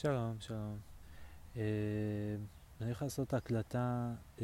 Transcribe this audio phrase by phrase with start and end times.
[0.00, 0.78] שלום, שלום.
[1.54, 1.58] Uh,
[2.80, 4.40] אני הולך לעשות הקלטה uh,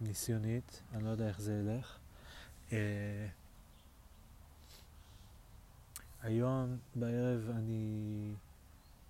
[0.00, 1.98] ניסיונית, אני לא יודע איך זה ילך.
[2.70, 2.72] Uh,
[6.22, 8.34] היום בערב אני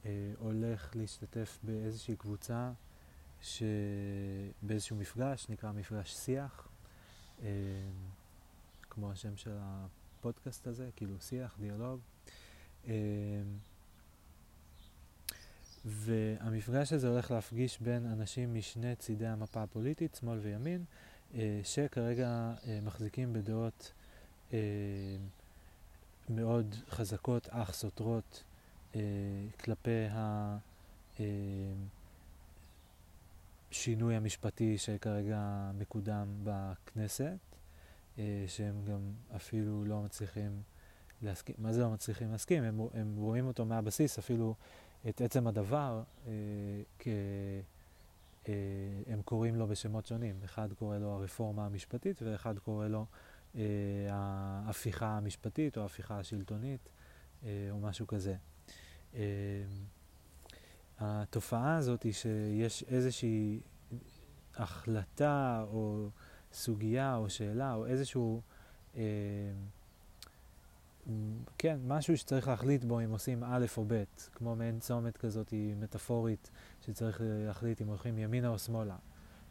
[0.02, 0.06] uh,
[0.38, 2.72] הולך להשתתף באיזושהי קבוצה.
[4.62, 6.68] באיזשהו מפגש, נקרא מפגש שיח,
[7.38, 7.42] uh,
[8.90, 12.00] כמו השם של הפודקאסט הזה, כאילו שיח, דיאלוג.
[12.84, 12.88] Uh,
[15.84, 20.84] והמפגש הזה הולך להפגיש בין אנשים משני צידי המפה הפוליטית, שמאל וימין,
[21.34, 23.92] אה, שכרגע אה, מחזיקים בדעות
[24.52, 24.58] אה,
[26.28, 28.44] מאוד חזקות אך סותרות
[29.60, 30.06] כלפי
[33.70, 37.36] השינוי המשפטי שכרגע מקודם בכנסת,
[38.46, 39.00] שהם גם
[39.36, 40.62] אפילו לא מצליחים
[41.22, 42.64] להסכים, מה זה לא מצליחים להסכים?
[42.64, 44.54] הם, הם רואים אותו מהבסיס, אפילו
[45.08, 46.32] את עצם הדבר, אה,
[46.98, 47.08] כ...
[48.48, 48.52] אה,
[49.06, 50.40] הם קוראים לו בשמות שונים.
[50.44, 53.06] אחד קורא לו הרפורמה המשפטית ואחד קורא לו
[53.56, 53.62] אה,
[54.10, 56.88] ההפיכה המשפטית או ההפיכה השלטונית
[57.70, 58.36] או משהו כזה.
[60.98, 63.60] התופעה הזאת היא שיש איזושהי
[64.56, 66.08] החלטה או
[66.52, 68.42] סוגיה או שאלה או איזשהו
[68.96, 69.02] אה,
[71.58, 75.76] כן, משהו שצריך להחליט בו אם עושים א' או ב', כמו מעין צומת כזאת היא
[75.76, 76.50] מטאפורית,
[76.86, 78.96] שצריך להחליט אם הולכים ימינה או שמאלה,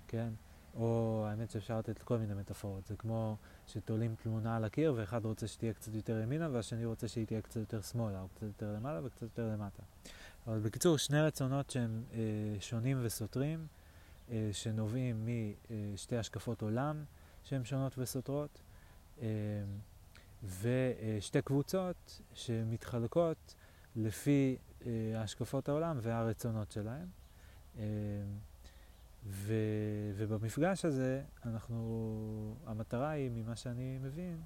[0.08, 0.30] כן?
[0.76, 3.38] או האמת שאפשר לתת כל מיני מטאפורות, זה כמו
[3.68, 7.60] שתולים תלונה על הקיר ואחד רוצה שתהיה קצת יותר ימינה והשני רוצה שהיא תהיה קצת
[7.60, 9.84] יותר שמאלה, או קצת יותר למעלה וקצת יותר למטה.
[10.48, 12.20] אבל בקיצור, שני רצונות שהם אה,
[12.60, 13.68] שונים וסותרים,
[14.32, 15.30] אה, שנובעים
[15.94, 17.04] משתי השקפות עולם
[17.44, 18.62] שהן שונות וסותרות.
[19.22, 19.28] אה,
[20.44, 23.56] ושתי קבוצות שמתחלקות
[23.96, 27.08] לפי אה, השקפות העולם והרצונות שלהם.
[27.78, 27.84] אה,
[29.26, 29.54] ו,
[30.16, 34.42] ובמפגש הזה, אנחנו, המטרה היא, ממה שאני מבין,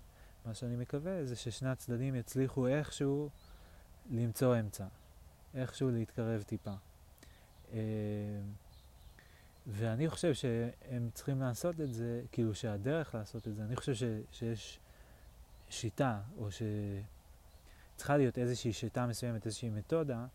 [0.45, 3.29] מה שאני מקווה, זה ששני הצדדים יצליחו איכשהו
[4.09, 4.85] למצוא אמצע,
[5.55, 6.73] איכשהו להתקרב טיפה.
[7.73, 7.79] אה,
[9.67, 14.03] ואני חושב שהם צריכים לעשות את זה, כאילו שהדרך לעשות את זה, אני חושב ש,
[14.31, 14.79] שיש
[15.69, 20.25] שיטה, או שצריכה להיות איזושהי שיטה מסוימת, איזושהי מתודה,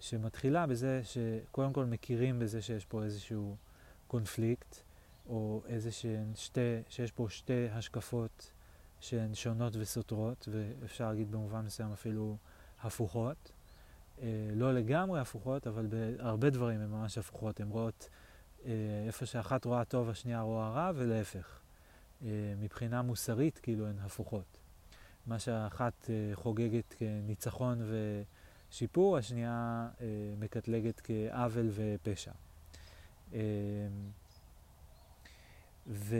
[0.00, 3.56] שמתחילה בזה שקודם כל מכירים בזה שיש פה איזשהו
[4.06, 4.76] קונפליקט,
[5.28, 8.52] או איזה שהן שתי, שיש פה שתי השקפות
[9.00, 12.36] שהן שונות וסותרות, ואפשר להגיד במובן מסוים אפילו
[12.82, 13.52] הפוכות.
[14.22, 17.60] אה, לא לגמרי הפוכות, אבל בהרבה דברים הן ממש הפוכות.
[17.60, 18.08] הן רואות,
[18.64, 18.70] אה,
[19.06, 21.60] איפה שאחת רואה טוב, השנייה רואה רע, ולהפך.
[22.22, 24.58] אה, מבחינה מוסרית, כאילו, הן הפוכות.
[25.26, 27.82] מה שהאחת אה, חוגגת כניצחון
[28.70, 30.06] ושיפור, השנייה אה,
[30.38, 32.32] מקטלגת כעוול ופשע.
[33.34, 33.40] אה,
[35.86, 36.16] ו...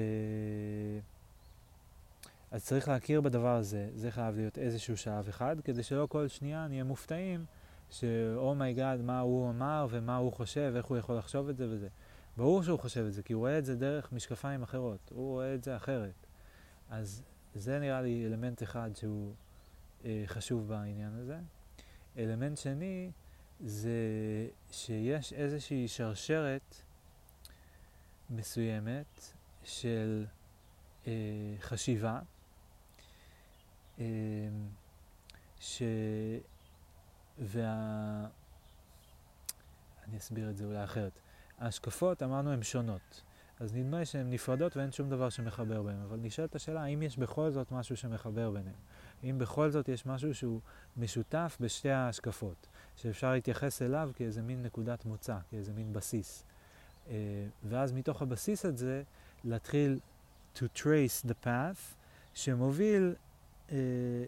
[2.50, 6.66] אז צריך להכיר בדבר הזה, זה חייב להיות איזשהו שלב אחד, כדי שלא כל שנייה
[6.69, 7.45] נהיה מופתעים
[7.91, 11.49] ש oh my god, oh מה הוא אמר ומה הוא חושב, איך הוא יכול לחשוב
[11.49, 11.89] את זה וזה.
[12.37, 15.55] ברור שהוא חושב את זה, כי הוא רואה את זה דרך משקפיים אחרות, הוא רואה
[15.55, 16.27] את זה אחרת.
[16.91, 17.22] אז
[17.56, 19.34] זה נראה לי אלמנט אחד שהוא
[20.05, 21.39] אה, חשוב בעניין הזה.
[22.19, 23.11] אלמנט שני
[23.61, 23.99] זה
[24.71, 26.77] שיש איזושהי שרשרת
[28.31, 29.33] מסוימת
[29.65, 30.27] של
[31.06, 31.12] אה,
[31.61, 32.21] חשיבה,
[33.99, 34.05] אה,
[35.61, 35.83] ש...
[37.39, 38.27] וה...
[40.05, 41.19] אני אסביר את זה אולי אחרת.
[41.59, 43.22] ההשקפות, אמרנו, הן שונות.
[43.61, 46.03] אז נדמה שהן נפרדות ואין שום דבר שמחבר ביניהן.
[46.03, 48.75] אבל נשאלת השאלה, האם יש בכל זאת משהו שמחבר ביניהן?
[49.22, 50.61] האם בכל זאת יש משהו שהוא
[50.97, 52.66] משותף בשתי ההשקפות,
[52.97, 56.45] שאפשר להתייחס אליו כאיזה מין נקודת מוצא, כאיזה מין בסיס.
[57.06, 57.11] Uh,
[57.65, 59.03] ואז מתוך הבסיס הזה,
[59.45, 59.99] להתחיל
[60.56, 61.95] to trace the path,
[62.34, 63.15] שמוביל
[63.69, 63.72] uh,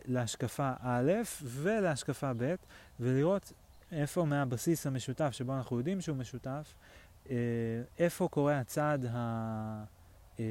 [0.05, 1.13] להשקפה א'
[1.43, 2.55] ולהשקפה ב',
[3.01, 3.53] ולראות
[3.93, 6.98] איפה מהבסיס המשותף, שבו אנחנו יודעים שהוא משותף, אה,
[7.99, 10.45] איפה קורה הצעד אה,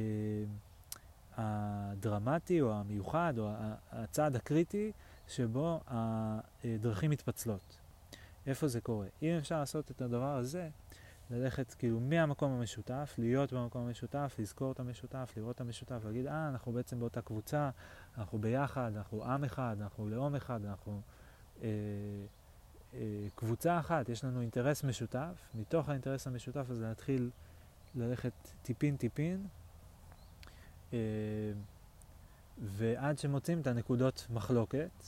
[1.38, 3.52] הדרמטי או המיוחד או
[3.92, 4.92] הצעד הקריטי
[5.28, 7.78] שבו הדרכים מתפצלות.
[8.48, 9.08] איפה זה קורה.
[9.22, 10.70] אם אפשר לעשות את הדבר הזה,
[11.30, 16.50] ללכת כאילו מהמקום המשותף, להיות במקום המשותף, לזכור את המשותף, לראות את המשותף, להגיד, אה,
[16.50, 17.70] אנחנו בעצם באותה קבוצה,
[18.18, 21.02] אנחנו ביחד, אנחנו עם אחד, אנחנו לאום אחד, אנחנו
[21.62, 21.70] אה, אה,
[23.36, 27.30] קבוצה אחת, יש לנו אינטרס משותף, מתוך האינטרס המשותף הזה להתחיל
[27.96, 29.48] ללכת טיפין טיפין,
[30.94, 31.00] אה,
[32.58, 35.04] ועד שמוצאים את הנקודות מחלוקת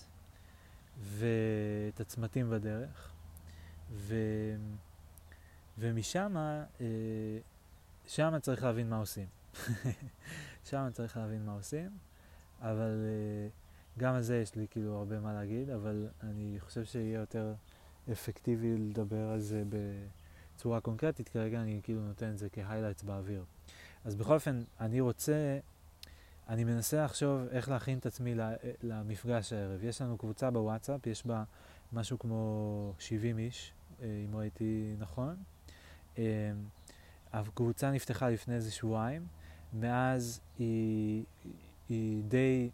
[1.01, 3.11] ואת הצמתים בדרך,
[3.91, 4.15] ו...
[5.77, 6.85] ומשם, אה,
[8.07, 9.27] שם צריך להבין מה עושים.
[10.69, 11.89] שם צריך להבין מה עושים,
[12.61, 13.47] אבל אה,
[13.97, 17.53] גם על זה יש לי כאילו הרבה מה להגיד, אבל אני חושב שיהיה יותר
[18.11, 19.63] אפקטיבי לדבר על זה
[20.55, 23.43] בצורה קונקרטית, כרגע אני כאילו נותן את זה כהיילייטס באוויר.
[24.05, 25.59] אז בכל אופן, אני רוצה,
[26.49, 28.35] אני מנסה לחשוב איך להכין את עצמי
[28.83, 29.83] למפגש הערב.
[29.83, 31.43] יש לנו קבוצה בוואטסאפ, יש בה
[31.93, 35.35] משהו כמו 70 איש, אה, אם ראיתי נכון.
[36.17, 36.51] אה,
[37.33, 39.27] הקבוצה נפתחה לפני איזה שבועיים,
[39.73, 41.23] מאז היא,
[41.89, 42.69] היא די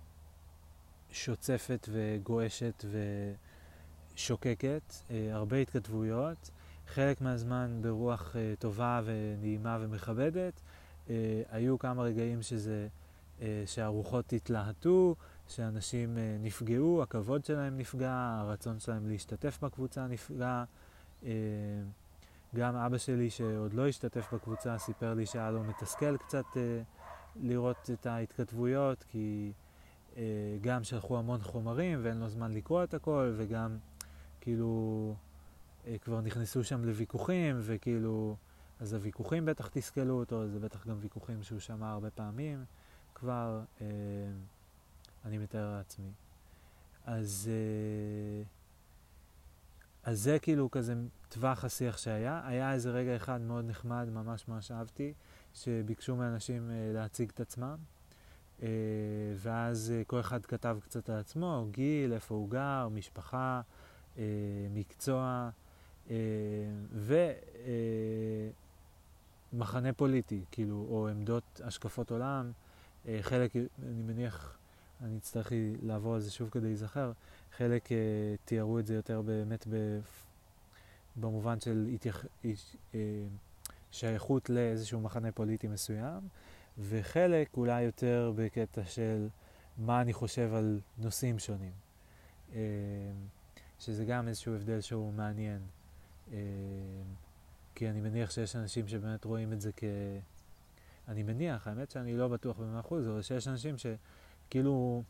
[1.12, 3.45] שוצפת וגועשת ושוקקת,
[5.12, 6.50] אה, הרבה התכתבויות,
[6.88, 10.62] חלק מהזמן ברוח אה, טובה ונעימה ומכבדת.
[11.10, 12.88] אה, היו כמה רגעים שזה,
[13.66, 15.16] שהרוחות התלהטו,
[15.48, 20.64] שאנשים נפגעו, הכבוד שלהם נפגע, הרצון שלהם להשתתף בקבוצה נפגע.
[22.56, 26.46] גם אבא שלי, שעוד לא השתתף בקבוצה, סיפר לי שהיה לו מתסכל קצת
[27.36, 29.52] לראות את ההתכתבויות, כי
[30.62, 33.78] גם שלחו המון חומרים ואין לו זמן לקרוא את הכל, וגם
[34.46, 35.16] כאילו
[35.88, 38.36] אה, כבר נכנסו שם לוויכוחים, וכאילו,
[38.80, 42.66] אז הוויכוחים בטח תסכלו אותו, זה בטח גם ויכוחים שהוא שמע הרבה פעמים
[43.16, 43.88] כבר, אה,
[45.26, 46.12] אני מתאר לעצמי.
[47.06, 48.44] אז, אה,
[50.04, 50.94] אז זה כאילו כזה
[51.30, 52.42] טווח השיח שהיה.
[52.46, 55.14] היה איזה רגע אחד מאוד נחמד, ממש ממש אהבתי,
[55.54, 57.78] שביקשו מאנשים להציג את עצמם.
[58.64, 58.68] אה,
[59.36, 63.62] ואז אה, כל אחד כתב קצת על עצמו, גיל, איפה הוא גר, משפחה,
[64.70, 65.50] מקצוע,
[69.54, 72.52] ומחנה פוליטי, כאילו, או עמדות, השקפות עולם.
[73.22, 74.58] חלק, אני מניח,
[75.02, 75.52] אני אצטרך
[75.82, 77.12] לעבור על זה שוב כדי להיזכר,
[77.58, 77.90] חלק
[78.46, 79.68] תיארו את זה יותר באמת
[81.16, 82.26] במובן של התייח...
[83.92, 86.20] שייכות לאיזשהו מחנה פוליטי מסוים,
[86.78, 89.28] וחלק אולי יותר בקטע של
[89.78, 91.72] מה אני חושב על נושאים שונים.
[93.80, 95.62] שזה גם איזשהו הבדל שהוא מעניין.
[96.32, 96.38] אה,
[97.76, 99.84] כי אני מניח שיש אנשים שבאמת רואים את זה כ...
[101.08, 105.04] אני מניח, האמת שאני לא בטוח במאה אחוז, אבל שיש אנשים שכאילו...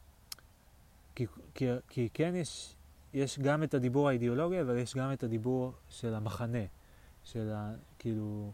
[1.16, 2.76] כי, כי, כי כן יש,
[3.14, 6.66] יש גם את הדיבור האידיאולוגי, אבל יש גם את הדיבור של המחנה,
[7.24, 7.74] של ה...
[8.00, 8.52] כאילו...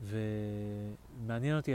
[0.00, 1.74] ומעניין אותי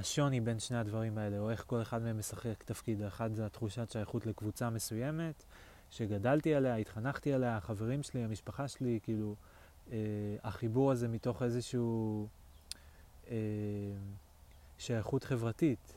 [0.00, 3.02] השוני בין שני הדברים האלה, או איך כל אחד מהם משחק תפקיד.
[3.02, 5.44] האחד זה התחושת שייכות לקבוצה מסוימת,
[5.90, 9.34] שגדלתי עליה, התחנכתי עליה, החברים שלי, המשפחה שלי, כאילו,
[9.92, 9.96] אה,
[10.42, 12.26] החיבור הזה מתוך איזשהו
[13.30, 13.36] אה,
[14.78, 15.94] שייכות חברתית,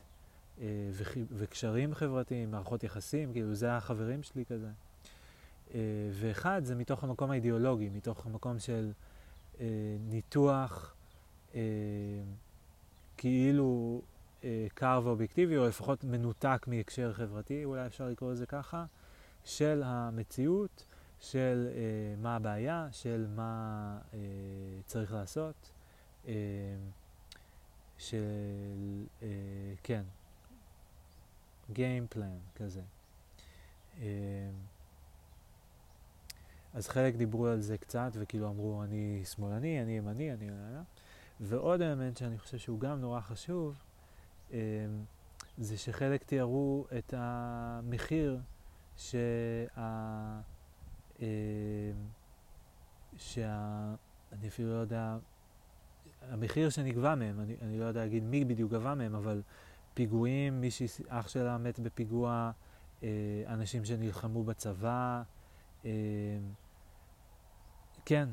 [0.60, 0.66] אה,
[1.30, 4.68] וקשרים חברתיים, מערכות יחסים, כאילו, זה החברים שלי כזה.
[5.74, 5.80] אה,
[6.12, 8.92] ואחד זה מתוך המקום האידיאולוגי, מתוך המקום של...
[9.60, 9.66] אה,
[10.08, 10.94] ניתוח
[11.54, 11.60] אה,
[13.16, 14.02] כאילו
[14.44, 18.84] אה, קר ואובייקטיבי, או לפחות מנותק מהקשר חברתי, אולי אפשר לקרוא לזה ככה,
[19.44, 20.86] של המציאות,
[21.20, 24.18] של אה, מה הבעיה, של מה אה,
[24.86, 25.70] צריך לעשות,
[26.28, 26.32] אה,
[27.98, 28.24] של,
[29.22, 29.28] אה,
[29.82, 30.02] כן,
[31.72, 32.82] Game Plan כזה.
[34.00, 34.50] אה,
[36.74, 40.50] אז חלק דיברו על זה קצת, וכאילו אמרו, אני שמאלני, אני ימני, אני...
[41.40, 43.82] ועוד אלמנט שאני חושב שהוא גם נורא חשוב,
[44.50, 44.56] אמ,
[45.58, 48.40] זה שחלק תיארו את המחיר
[48.96, 49.18] שה...
[51.20, 51.24] אמ,
[53.16, 53.94] שה...
[54.32, 55.16] אני אפילו לא יודע,
[56.22, 59.42] המחיר שנגבה מהם, אני, אני לא יודע להגיד מי בדיוק גבה מהם, אבל
[59.94, 62.50] פיגועים, מישהי, אח שלה מת בפיגוע,
[63.02, 63.08] אה,
[63.46, 65.22] אנשים שנלחמו בצבא,
[68.04, 68.28] כן,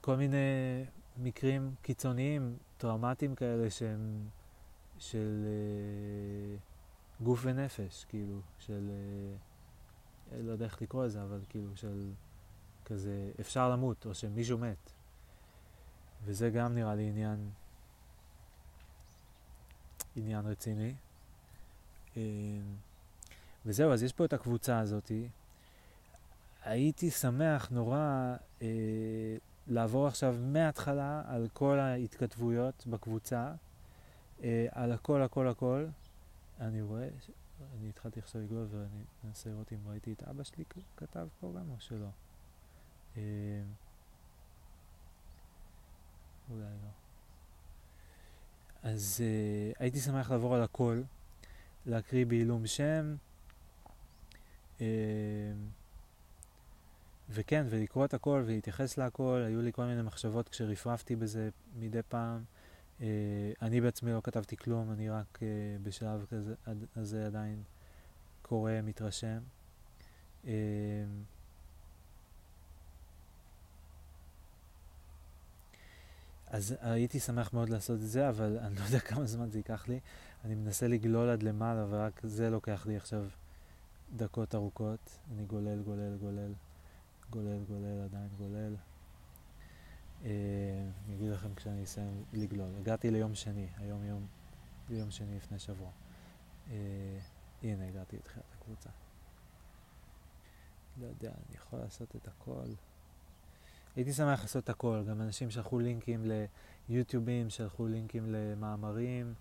[0.00, 0.36] כל מיני
[1.22, 4.28] מקרים קיצוניים, טראומטיים כאלה שהם
[4.98, 6.56] של אה,
[7.24, 8.90] גוף ונפש, כאילו, של,
[10.32, 12.10] אה, לא יודע איך לקרוא לזה, אבל כאילו של
[12.84, 14.92] כזה, אפשר למות, או שמישהו מת.
[16.24, 17.50] וזה גם נראה לי עניין,
[20.16, 20.94] עניין רציני.
[22.16, 22.22] אה,
[23.66, 25.28] וזהו, אז יש פה את הקבוצה הזאתי,
[26.62, 29.36] הייתי שמח נורא אה,
[29.66, 33.52] לעבור עכשיו מההתחלה על כל ההתכתבויות בקבוצה,
[34.42, 35.86] אה, על הכל הכל הכל.
[36.60, 37.08] אני רואה,
[37.78, 40.64] אני התחלתי עכשיו לגלול ואני מנסה לראות אם ראיתי את אבא שלי
[40.96, 42.08] כתב פה גם או שלא.
[43.16, 43.22] אה,
[46.50, 46.90] אולי לא.
[48.82, 51.02] אז אה, הייתי שמח לעבור על הכל,
[51.86, 53.16] להקריא בעילום שם.
[54.80, 54.86] אה,
[57.32, 62.44] וכן, ולקרוא את הכל ולהתייחס להכל, היו לי כל מיני מחשבות כשרפרפתי בזה מדי פעם.
[62.98, 63.02] Uh,
[63.62, 65.42] אני בעצמי לא כתבתי כלום, אני רק uh,
[65.82, 66.54] בשלב כזה,
[66.96, 67.62] הזה עדיין
[68.42, 69.38] קורא, מתרשם.
[70.44, 70.48] Uh,
[76.46, 79.88] אז הייתי שמח מאוד לעשות את זה, אבל אני לא יודע כמה זמן זה ייקח
[79.88, 80.00] לי.
[80.44, 83.24] אני מנסה לגלול עד למעלה, ורק זה לוקח לי עכשיו
[84.16, 85.18] דקות ארוכות.
[85.32, 86.52] אני גולל, גולל, גולל,
[87.30, 88.76] גולל, גולל, עדיין גולל.
[90.24, 90.30] אה,
[91.06, 92.76] אני אגיד לכם כשאני אסיים לגלול.
[92.78, 94.26] הגעתי ליום שני, היום יום,
[94.88, 95.90] יום שני לפני שבוע.
[96.70, 97.18] אה,
[97.62, 98.90] הנה, הגעתי לתחילת הקבוצה.
[101.00, 102.68] לא יודע, אני יכול לעשות את הכל.
[103.96, 106.24] הייתי שמח לעשות את הכל, גם אנשים שלחו לינקים
[106.88, 109.34] ליוטיובים, שלחו לינקים למאמרים,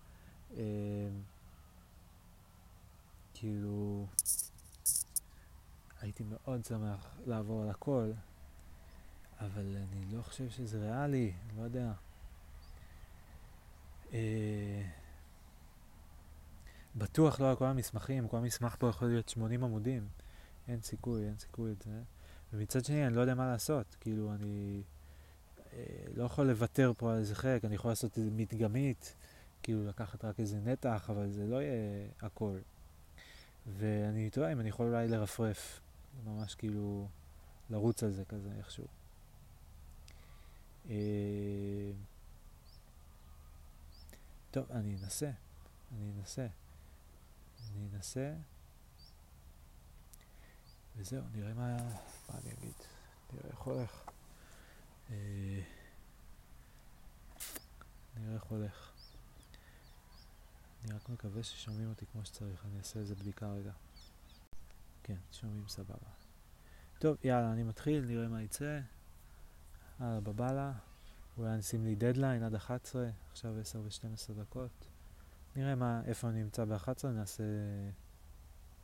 [0.58, 0.64] אה,
[3.34, 4.06] כאילו,
[6.02, 8.12] הייתי מאוד שמח לעבור על הכל,
[9.40, 11.92] אבל אני לא חושב שזה ריאלי, לא יודע.
[14.14, 14.82] אה,
[16.96, 20.08] בטוח לא על כל המסמכים, כל המסמך פה יכול להיות 80 עמודים.
[20.68, 22.02] אין סיכוי, אין סיכוי את זה.
[22.54, 23.96] ומצד שני, אני לא יודע מה לעשות.
[24.00, 24.82] כאילו, אני
[25.74, 25.84] אה,
[26.16, 29.16] לא יכול לוותר פה על איזה חלק, אני יכול לעשות איזה מדגמית,
[29.64, 32.58] כאילו לקחת רק איזה נתח, אבל זה לא יהיה הכל.
[33.68, 35.82] ואני תוהה אם אני יכול אולי לרפרף,
[36.24, 37.08] ממש כאילו
[37.70, 38.88] לרוץ על זה כזה איכשהו.
[40.90, 41.92] אה,
[44.52, 45.32] טוב, אני אנסה,
[45.92, 46.48] אני אנסה,
[47.72, 48.34] אני אנסה,
[50.96, 51.78] וזהו, נראה מה...
[52.30, 52.74] מה אני אגיד?
[53.34, 54.04] נראה איך הולך.
[55.10, 55.62] אה,
[58.18, 58.92] נראה איך הולך.
[60.84, 63.72] אני רק מקווה ששומעים אותי כמו שצריך, אני אעשה איזה בדיקה רגע.
[65.10, 66.10] כן, שומעים סבבה.
[67.00, 68.80] טוב, יאללה, אני מתחיל, נראה מה יצא.
[70.00, 70.74] הלאה, בבאללה.
[71.38, 74.88] אולי נשים לי דדליין עד 11, עכשיו 10 ו-12 דקות.
[75.56, 77.44] נראה מה, איפה אני נמצא ב-11, נעשה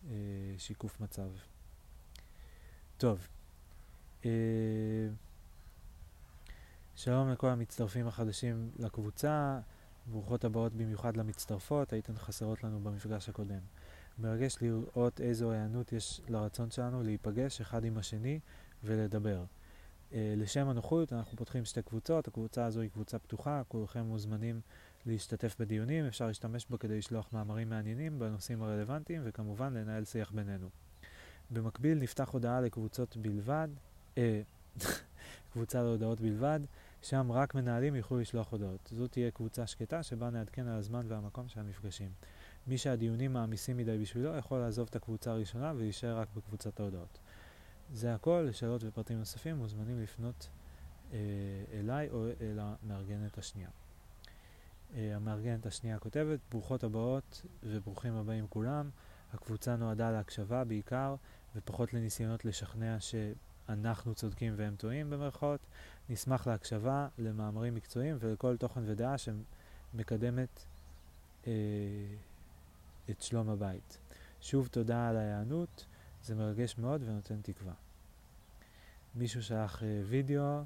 [0.10, 0.13] אה,
[0.58, 1.29] שיקוף מצב.
[2.98, 3.27] טוב,
[4.25, 4.29] אה,
[6.96, 9.60] שלום לכל המצטרפים החדשים לקבוצה,
[10.08, 13.62] ברוכות הבאות במיוחד למצטרפות, הייתן חסרות לנו במפגש הקודם.
[14.19, 18.39] מרגש לראות איזו היענות יש לרצון שלנו להיפגש אחד עם השני
[18.84, 19.43] ולדבר.
[20.12, 24.62] Uh, לשם הנוחות אנחנו פותחים שתי קבוצות, הקבוצה הזו היא קבוצה פתוחה, כולכם מוזמנים
[25.05, 30.69] להשתתף בדיונים, אפשר להשתמש בה כדי לשלוח מאמרים מעניינים בנושאים הרלוונטיים וכמובן לנהל שיח בינינו.
[31.51, 33.67] במקביל נפתח הודעה לקבוצות בלבד,
[34.17, 34.41] אה,
[35.53, 36.60] קבוצה להודעות בלבד,
[37.01, 38.89] שם רק מנהלים יוכלו לשלוח הודעות.
[38.91, 42.10] זו תהיה קבוצה שקטה שבה נעדכן על הזמן והמקום של המפגשים.
[42.67, 47.19] מי שהדיונים מעמיסים מדי בשבילו יכול לעזוב את הקבוצה הראשונה ולהישאר רק בקבוצת ההודעות.
[47.93, 50.50] זה הכל, לשאלות ופרטים נוספים מוזמנים לפנות
[51.13, 51.17] אה,
[51.74, 53.69] אליי או אל המארגנת השנייה.
[54.95, 58.89] אה, המארגנת השנייה כותבת, ברוכות הבאות וברוכים הבאים כולם.
[59.34, 61.15] הקבוצה נועדה להקשבה בעיקר,
[61.55, 65.60] ופחות לניסיונות לשכנע שאנחנו צודקים והם טועים במרכאות.
[66.10, 70.65] נשמח להקשבה, למאמרים מקצועיים ולכל תוכן ודעה שמקדמת
[71.48, 71.53] אה,
[73.10, 73.98] את שלום הבית.
[74.42, 75.86] שוב תודה על ההיענות,
[76.24, 77.74] זה מרגש מאוד ונותן תקווה.
[79.16, 80.64] מישהו שלח אה, וידאו,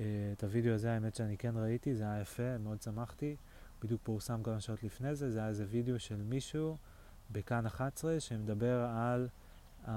[0.00, 3.36] אה, את הוידאו הזה האמת שאני כן ראיתי, זה היה יפה, מאוד שמחתי.
[3.82, 6.76] בדיוק פורסם כמה שעות לפני זה, זה היה איזה וידאו של מישהו
[7.30, 9.28] בכאן 11 שמדבר על
[9.84, 9.88] uh,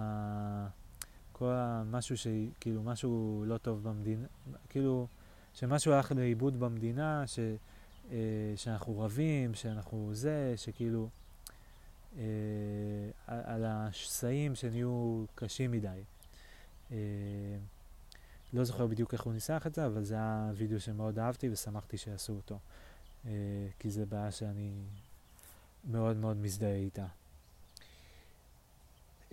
[1.31, 4.27] כל המשהו שכאילו משהו לא טוב במדינה,
[4.69, 5.07] כאילו
[5.53, 7.39] שמשהו הלך לאיבוד במדינה, ש,
[8.09, 8.11] uh,
[8.55, 11.09] שאנחנו רבים, שאנחנו זה, שכאילו
[12.13, 12.17] uh,
[13.27, 16.03] על השסעים שנהיו קשים מדי.
[16.89, 16.93] Uh,
[18.53, 21.97] לא זוכר בדיוק איך הוא ניסח את זה, אבל זה היה וידאו שמאוד אהבתי ושמחתי
[21.97, 22.59] שעשו אותו,
[23.23, 23.27] uh,
[23.79, 24.71] כי זה בעיה שאני
[25.85, 27.05] מאוד מאוד מזדהה איתה.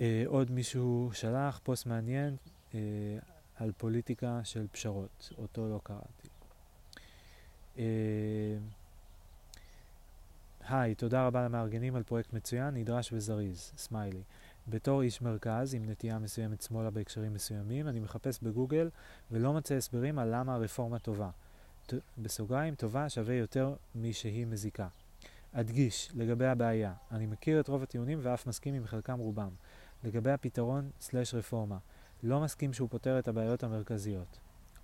[0.00, 2.36] אה, עוד מישהו שלח פוסט מעניין
[2.74, 2.80] אה,
[3.56, 6.28] על פוליטיקה של פשרות, אותו לא קראתי.
[7.78, 7.84] אה,
[10.70, 14.22] היי, תודה רבה למארגנים על פרויקט מצוין, נדרש וזריז, סמיילי.
[14.68, 18.90] בתור איש מרכז עם נטייה מסוימת שמאלה בהקשרים מסוימים, אני מחפש בגוגל
[19.30, 21.30] ולא מוצא הסברים על למה הרפורמה טובה.
[21.86, 24.88] ת, בסוגריים, טובה שווה יותר משהיא מזיקה.
[25.52, 29.50] אדגיש, לגבי הבעיה, אני מכיר את רוב הטיעונים ואף מסכים עם חלקם רובם.
[30.04, 31.78] לגבי הפתרון סלש רפורמה,
[32.22, 34.38] לא מסכים שהוא פותר את הבעיות המרכזיות.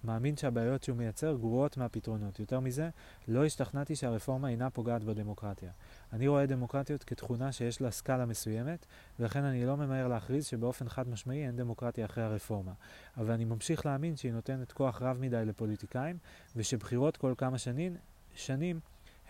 [0.05, 2.41] מאמין שהבעיות שהוא מייצר גרועות מהפתרונות.
[2.41, 2.91] יותר מזה,
[3.29, 5.71] לא השתכנעתי שהרפורמה אינה פוגעת בדמוקרטיה.
[6.13, 8.87] אני רואה דמוקרטיות כתכונה שיש לה סקאלה מסוימת,
[9.19, 12.73] ולכן אני לא ממהר להכריז שבאופן חד משמעי אין דמוקרטיה אחרי הרפורמה.
[13.17, 16.19] אבל אני ממשיך להאמין שהיא נותנת כוח רב מדי לפוליטיקאים,
[16.57, 17.97] ושבחירות כל כמה שנים,
[18.35, 18.81] שנים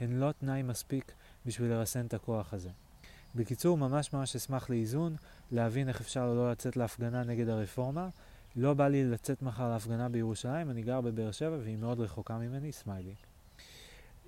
[0.00, 1.12] הן לא תנאי מספיק
[1.46, 2.70] בשביל לרסן את הכוח הזה.
[3.34, 5.16] בקיצור, ממש ממש אשמח לאיזון,
[5.50, 8.08] להבין איך אפשר לא לצאת להפגנה נגד הרפורמה.
[8.56, 12.72] לא בא לי לצאת מחר להפגנה בירושלים, אני גר בבאר שבע והיא מאוד רחוקה ממני,
[12.72, 13.14] סמיילי.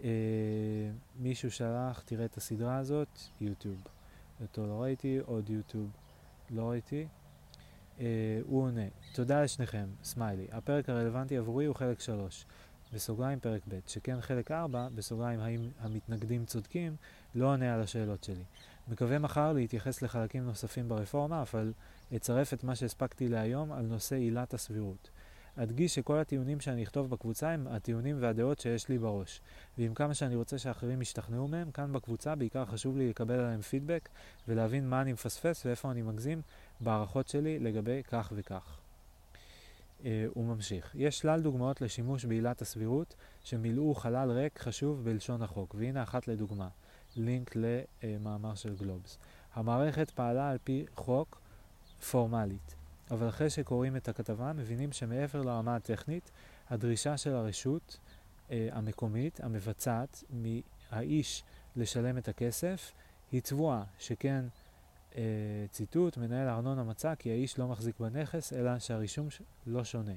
[0.04, 0.10] אה,
[1.16, 3.08] מישהו שלח, תראה את הסדרה הזאת,
[3.40, 3.82] יוטיוב.
[4.40, 5.90] אותו לא ראיתי, עוד יוטיוב
[6.50, 7.06] לא ראיתי.
[8.00, 10.46] אה, הוא עונה, תודה לשניכם, סמיילי.
[10.52, 12.46] הפרק הרלוונטי עבורי הוא חלק 3,
[12.92, 16.96] בסוגריים פרק ב', שכן חלק 4, בסוגריים האם המתנגדים צודקים,
[17.34, 18.44] לא עונה על השאלות שלי.
[18.88, 21.72] מקווה מחר להתייחס לחלקים נוספים ברפורמה, אבל
[22.16, 25.10] אצרף את מה שהספקתי להיום על נושא עילת הסבירות.
[25.56, 29.40] אדגיש שכל הטיעונים שאני אכתוב בקבוצה הם הטיעונים והדעות שיש לי בראש.
[29.78, 34.08] ועם כמה שאני רוצה שאחרים ישתכנעו מהם, כאן בקבוצה בעיקר חשוב לי לקבל עליהם פידבק
[34.48, 36.42] ולהבין מה אני מפספס ואיפה אני מגזים
[36.80, 38.78] בהערכות שלי לגבי כך וכך.
[40.00, 40.94] Uh, הוא ממשיך.
[40.94, 46.68] יש שלל דוגמאות לשימוש בעילת הסבירות שמילאו חלל ריק חשוב בלשון החוק, והנה אחת לדוגמה.
[47.16, 49.18] לינק למאמר של גלובס.
[49.54, 51.40] המערכת פעלה על פי חוק
[52.10, 52.74] פורמלית,
[53.10, 56.30] אבל אחרי שקוראים את הכתבה מבינים שמעבר לרמה הטכנית,
[56.70, 57.98] הדרישה של הרשות
[58.50, 61.44] אה, המקומית, המבצעת, מהאיש
[61.76, 62.92] לשלם את הכסף,
[63.32, 64.44] היא צבועה, שכן,
[65.16, 65.22] אה,
[65.70, 69.28] ציטוט, מנהל הארנונה מצא כי האיש לא מחזיק בנכס, אלא שהרישום
[69.66, 70.14] לא שונה.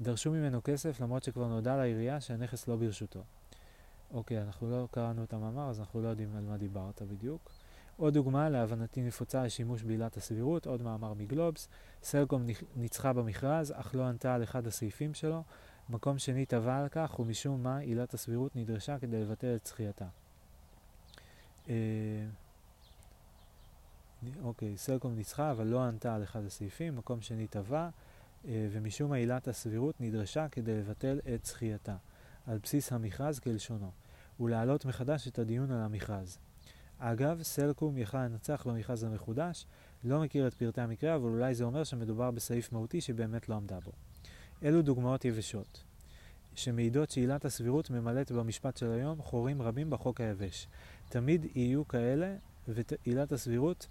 [0.00, 3.22] דרשו ממנו כסף למרות שכבר נודע לעירייה שהנכס לא ברשותו.
[4.10, 7.50] אוקיי, אנחנו לא קראנו את המאמר, אז אנחנו לא יודעים על מה דיברת בדיוק.
[7.96, 11.68] עוד דוגמה, להבנתי נפוצה לשימוש בעילת הסבירות, עוד מאמר מגלובס.
[12.02, 12.46] סלקום
[12.76, 15.42] ניצחה במכרז, אך לא ענתה על אחד הסעיפים שלו.
[15.88, 20.06] מקום שני תבע על כך, ומשום מה עילת הסבירות נדרשה כדי לבטל את זכייתה.
[21.68, 21.74] אה,
[24.42, 26.96] אוקיי, סלקום ניצחה, אבל לא ענתה על אחד הסעיפים.
[26.96, 27.88] מקום שני תבע,
[28.48, 31.96] אה, ומשום מה עילת הסבירות נדרשה כדי לבטל את זכייתה.
[32.46, 33.90] על בסיס המכרז כלשונו,
[34.40, 36.38] ולהעלות מחדש את הדיון על המכרז.
[37.06, 39.66] אגב, סלקום יכל לנצח במכרז המחודש,
[40.04, 43.80] לא מכיר את פרטי המקרה, אבל אולי זה אומר שמדובר בסעיף מהותי שבאמת לא עמדה
[43.80, 43.92] בו.
[44.62, 45.84] אלו דוגמאות יבשות,
[46.54, 50.68] שמעידות שעילת הסבירות ממלאת במשפט של היום חורים רבים בחוק היבש.
[51.08, 52.36] תמיד יהיו כאלה,
[52.68, 53.86] ועילת הסבירות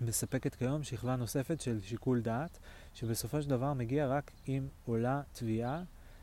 [0.00, 2.58] מספקת כיום שכבה נוספת של שיקול דעת,
[2.94, 5.82] שבסופו של דבר מגיע רק אם עולה תביעה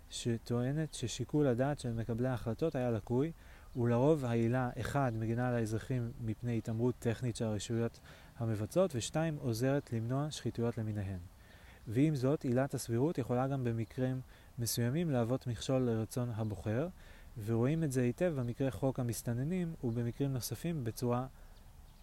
[0.10, 3.32] שטוענת ששיקול הדעת של מקבלי ההחלטות היה לקוי,
[3.76, 8.00] ולרוב העילה, אחד, מגינה על האזרחים מפני התעמרות טכנית של הרשויות
[8.38, 11.20] המבצעות, ושתיים, עוזרת למנוע שחיתויות למיניהן.
[11.88, 14.22] ועם זאת, עילת הסבירות יכולה גם במקרים
[14.60, 16.88] מסוימים להוות מכשול לרצון הבוחר,
[17.46, 21.28] ורואים את זה היטב במקרה חוק המסתננים ובמקרים נוספים בצורה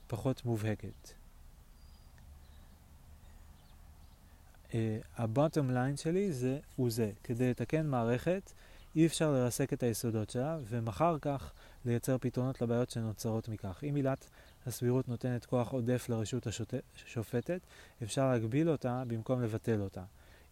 [0.07, 1.13] פחות מובהקת.
[5.17, 8.53] הבוטום uh, ליין שלי זה, הוא זה, כדי לתקן מערכת
[8.97, 11.53] אי אפשר לרסק את היסודות שלה, ומחר כך
[11.85, 13.85] לייצר פתרונות לבעיות שנוצרות מכך.
[13.89, 14.29] אם עילת
[14.67, 17.61] הסבירות נותנת כוח עודף לרשות השופטת,
[18.03, 20.05] אפשר להגביל אותה במקום לבטל אותה.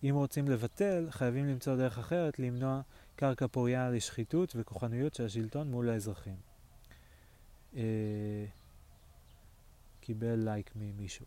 [0.05, 2.81] אם רוצים לבטל, חייבים למצוא דרך אחרת למנוע
[3.17, 6.37] קרקע פוריה לשחיתות וכוחנויות של השלטון מול האזרחים.
[7.77, 7.83] אה,
[10.01, 11.27] קיבל לייק ממישהו.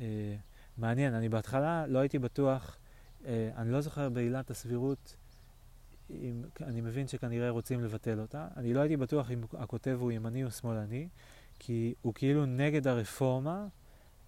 [0.00, 0.36] אה,
[0.76, 2.78] מעניין, אני בהתחלה לא הייתי בטוח,
[3.24, 5.16] אה, אני לא זוכר בעילת הסבירות
[6.10, 8.48] אם, אני מבין שכנראה רוצים לבטל אותה.
[8.56, 11.08] אני לא הייתי בטוח אם הכותב הוא ימני או שמאלני,
[11.58, 13.66] כי הוא כאילו נגד הרפורמה,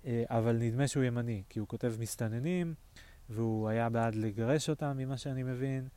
[0.05, 2.75] אה, אבל נדמה שהוא ימני, כי הוא כותב מסתננים,
[3.31, 5.89] והוא היה בעד לגרש אותם, ממה שאני מבין.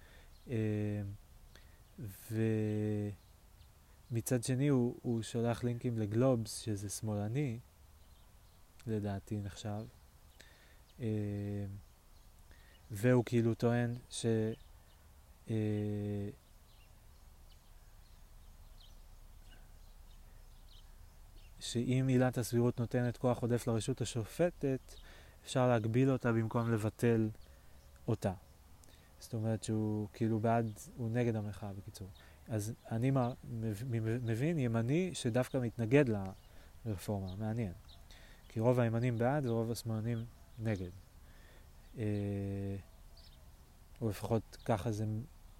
[0.50, 1.02] אה,
[4.12, 7.60] ומצד שני הוא, הוא שולח לינקים לגלובס, שזה שמאלני,
[8.88, 9.86] לדעתי נחשב.
[11.00, 11.66] אה,
[12.92, 14.26] והוא כאילו טוען ש...
[15.50, 15.56] אה,
[21.60, 24.96] שאם עילת הסבירות נותנת כוח עודף לרשות השופטת,
[25.44, 27.30] אפשר להגביל אותה במקום לבטל
[28.08, 28.34] אותה.
[29.20, 32.08] זאת אומרת שהוא כאילו בעד, הוא נגד המחאה בקיצור.
[32.48, 33.12] אז אני
[34.24, 36.06] מבין ימני שדווקא מתנגד
[36.86, 37.74] לרפורמה, מעניין.
[38.50, 40.26] כי רוב הימנים בעד ורוב השמאלנים
[40.60, 40.90] נגד.
[41.98, 42.04] אה,
[44.02, 45.06] או לפחות ככה זה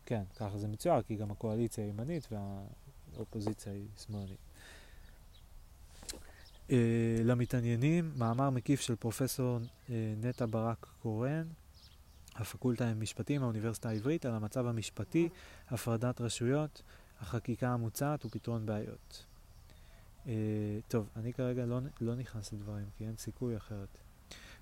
[0.06, 2.28] כן, ככה זה מצויר, כי גם הקואליציה היא ימנית
[3.12, 4.38] והאופוזיציה היא שמאלנית.
[6.68, 6.72] Uh,
[7.24, 11.48] למתעניינים, מאמר מקיף של פרופסור uh, נטע ברק קורן,
[12.36, 15.30] הפקולטה למשפטים, האוניברסיטה העברית, על המצב המשפטי,
[15.70, 16.82] הפרדת רשויות,
[17.20, 19.26] החקיקה המוצעת ופתרון בעיות.
[20.26, 20.30] Uh,
[20.88, 23.98] טוב, אני כרגע לא, לא נכנס לדברים, כי אין סיכוי אחרת.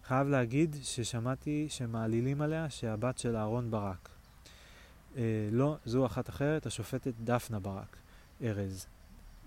[0.03, 4.10] חייב להגיד ששמעתי שמעלילים עליה שהבת של אהרון ברק.
[5.13, 5.17] Uh,
[5.52, 7.97] לא, זו אחת אחרת, השופטת דפנה ברק,
[8.43, 8.86] ארז.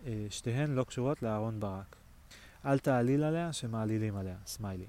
[0.05, 1.96] Uh, שתיהן לא קשורות לאהרון ברק.
[2.64, 4.87] אל תעליל עליה שמעלילים עליה, סמיילי.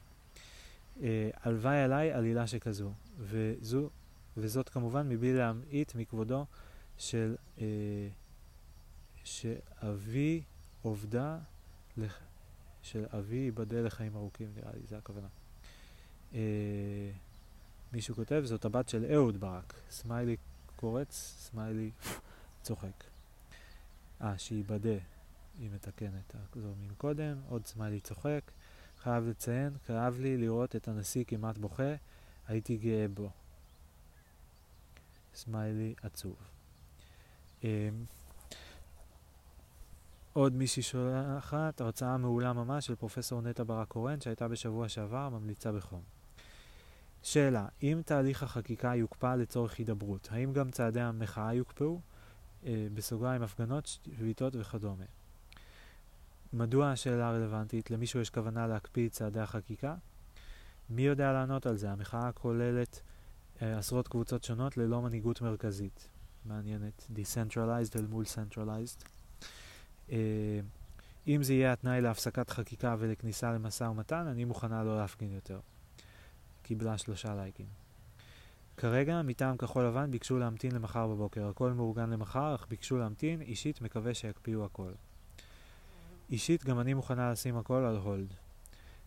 [1.01, 3.89] אה, הלוואי עליי עלילה שכזו, וזו,
[4.37, 6.45] וזאת כמובן מבלי להמעיט מכבודו
[6.97, 7.65] של אה,
[9.23, 10.41] שאבי
[10.81, 11.37] עובדה,
[11.97, 12.19] לח,
[12.81, 15.27] של אבי ייבדל לחיים ארוכים, נראה לי, זה הכוונה.
[16.33, 16.39] אה,
[17.93, 19.73] מישהו כותב, זאת הבת של אהוד ברק.
[19.89, 20.37] סמיילי
[20.77, 21.91] קורץ, סמיילי
[22.61, 23.03] צוחק.
[24.21, 24.97] אה, שייבדה,
[25.59, 26.35] היא מתקנת.
[26.55, 28.41] זו מקודם, עוד סמיילי צוחק.
[28.99, 31.93] חייב לציין, כאב לי לראות את הנשיא כמעט בוכה,
[32.47, 33.29] הייתי גאה בו.
[35.35, 36.35] סמיילי עצוב.
[37.61, 37.65] Um,
[40.33, 45.71] עוד מישהי שולחת, הרצאה מעולה ממש של פרופסור נטע ברק קורן שהייתה בשבוע שעבר, ממליצה
[45.71, 46.16] בחום.
[47.23, 51.99] שאלה, אם תהליך החקיקה יוקפא לצורך הידברות, האם גם צעדי המחאה יוקפאו?
[52.63, 55.05] Uh, בסוגריים הפגנות, שביתות וכדומה.
[56.53, 57.91] מדוע השאלה רלוונטית?
[57.91, 59.95] למישהו יש כוונה להקפיא את צעדי החקיקה?
[60.89, 61.91] מי יודע לענות על זה?
[61.91, 63.01] המחאה כוללת
[63.61, 66.07] אה, עשרות קבוצות שונות ללא מנהיגות מרכזית.
[66.45, 67.07] מעניינת.
[67.15, 69.03] Decentralized אל מול Centralized.
[70.11, 70.59] אה,
[71.27, 75.59] אם זה יהיה התנאי להפסקת חקיקה ולכניסה למשא ומתן, אני מוכנה לא להפגין יותר.
[76.67, 77.65] קיבלה שלושה לייקים.
[78.77, 81.47] כרגע, מטעם כחול לבן ביקשו להמתין למחר בבוקר.
[81.47, 84.91] הכל מאורגן למחר, אך ביקשו להמתין, אישית מקווה שיקפיאו הכל.
[86.29, 88.33] אישית גם אני מוכנה לשים הכל על הולד.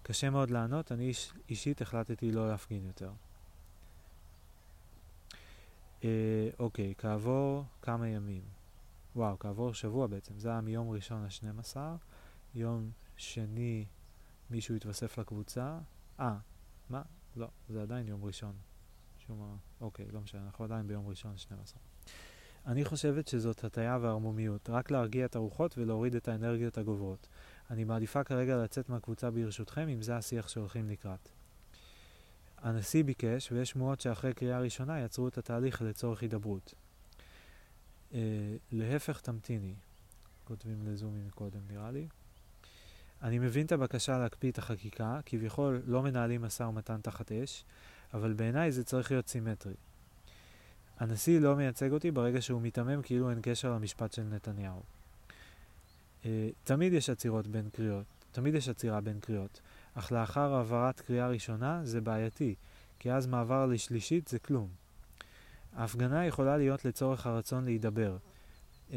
[0.02, 3.12] קשה מאוד לענות, אני איש, אישית החלטתי לא להפגין יותר.
[6.04, 8.42] אה, אוקיי, כעבור כמה ימים.
[9.16, 10.38] וואו, כעבור שבוע בעצם.
[10.38, 11.76] זה היה מיום ראשון ל-12.
[12.54, 13.84] יום שני
[14.50, 15.78] מישהו התווסף לקבוצה.
[16.20, 16.36] אה,
[16.90, 17.02] מה?
[17.36, 18.52] לא, זה עדיין יום ראשון.
[19.26, 19.58] שום...
[19.80, 21.80] אוקיי, לא משנה, אנחנו עדיין ביום ראשון 12.
[22.66, 27.28] אני חושבת שזאת הטיה וערמומיות, רק להרגיע את הרוחות ולהוריד את האנרגיות הגוברות.
[27.70, 31.28] אני מעדיפה כרגע לצאת מהקבוצה ברשותכם, אם זה השיח שהולכים לקראת.
[32.58, 36.74] הנשיא ביקש, ויש שמועות שאחרי קריאה ראשונה יצרו את התהליך לצורך הידברות.
[38.14, 39.74] אה, להפך תמתיני,
[40.44, 42.08] כותבים לזומי מקודם נראה לי.
[43.22, 47.64] אני מבין את הבקשה להקפיא את החקיקה, כביכול לא מנהלים משא ומתן תחת אש,
[48.14, 49.74] אבל בעיניי זה צריך להיות סימטרי.
[50.98, 54.82] הנשיא לא מייצג אותי ברגע שהוא מיתמם כאילו אין קשר למשפט של נתניהו.
[56.22, 56.26] Uh,
[56.64, 59.60] תמיד יש עצירות בין קריאות, תמיד יש עצירה בין קריאות,
[59.94, 62.54] אך לאחר העברת קריאה ראשונה זה בעייתי,
[62.98, 64.68] כי אז מעבר לשלישית זה כלום.
[65.76, 68.16] ההפגנה יכולה להיות לצורך הרצון להידבר.
[68.90, 68.92] Uh,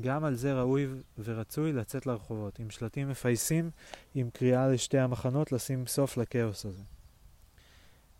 [0.00, 0.86] גם על זה ראוי
[1.18, 3.70] ורצוי לצאת לרחובות, עם שלטים מפייסים,
[4.14, 6.82] עם קריאה לשתי המחנות לשים סוף לכאוס הזה.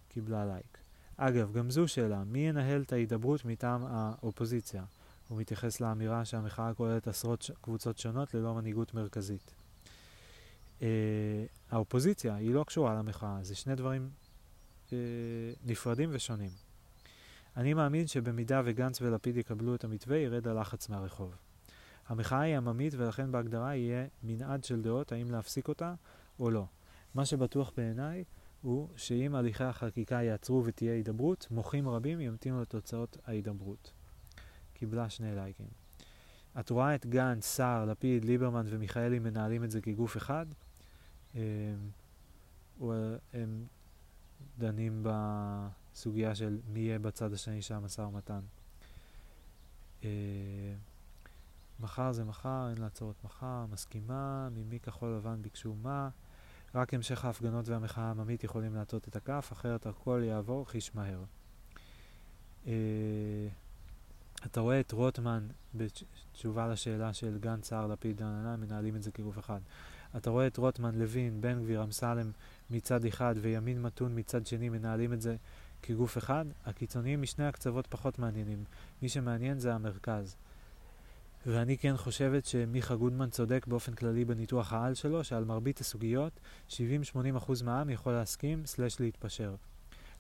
[0.09, 0.79] קיבלה לייק.
[1.17, 4.85] אגב, גם זו שאלה, מי ינהל את ההידברות מטעם האופוזיציה?
[5.29, 7.51] הוא מתייחס לאמירה שהמחאה כוללת עשרות ש...
[7.61, 9.55] קבוצות שונות ללא מנהיגות מרכזית.
[10.81, 10.85] Uh,
[11.71, 14.11] האופוזיציה היא לא קשורה למחאה, זה שני דברים
[14.89, 14.93] uh,
[15.65, 16.51] נפרדים ושונים.
[17.57, 21.37] אני מאמין שבמידה וגנץ ולפיד יקבלו את המתווה, ירד הלחץ מהרחוב.
[22.09, 25.95] המחאה היא עממית ולכן בהגדרה יהיה מנעד של דעות האם להפסיק אותה
[26.39, 26.67] או לא.
[27.15, 28.25] מה שבטוח בעיניי
[28.63, 33.93] הוא שאם הליכי החקיקה יעצרו ותהיה הידברות, מוחים רבים ימתינו לתוצאות ההידברות.
[34.75, 35.67] קיבלה שני לייקים.
[36.61, 40.47] את רואה את גנץ, סער, לפיד, ליברמן ומיכאלי מנהלים את זה כגוף אחד?
[41.35, 41.91] הם,
[43.33, 43.67] הם
[44.59, 45.03] דנים
[45.95, 48.41] בסוגיה של מי יהיה בצד השני של המשא ומתן.
[50.05, 50.09] אה,
[51.81, 56.09] מחר זה מחר, אין לעצור את מחר, מסכימה, ממי כחול לבן ביקשו מה.
[56.75, 61.25] רק המשך ההפגנות והמחאה העממית יכולים להטות את הכף, אחרת הכל יעבור חיש מהר.
[62.65, 62.69] Uh,
[64.47, 69.39] אתה רואה את רוטמן בתשובה לשאלה של גנץ, סער, לפיד, דננה, מנהלים את זה כגוף
[69.39, 69.61] אחד.
[70.17, 72.31] אתה רואה את רוטמן, לוין, בן גביר, אמסלם
[72.71, 75.37] מצד אחד וימין מתון מצד שני מנהלים את זה
[75.83, 76.45] כגוף אחד.
[76.65, 78.65] הקיצוניים משני הקצוות פחות מעניינים.
[79.03, 80.37] מי שמעניין זה המרכז.
[81.47, 86.73] ואני כן חושבת שמיכה גודמן צודק באופן כללי בניתוח העל שלו, שעל מרבית הסוגיות, 70-80%
[87.65, 89.55] מהעם יכול להסכים סלש להתפשר.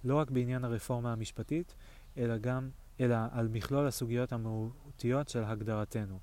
[0.04, 1.74] לא רק בעניין הרפורמה המשפטית,
[2.16, 2.70] אלא גם,
[3.00, 6.18] אלא על מכלול הסוגיות המהותיות של הגדרתנו.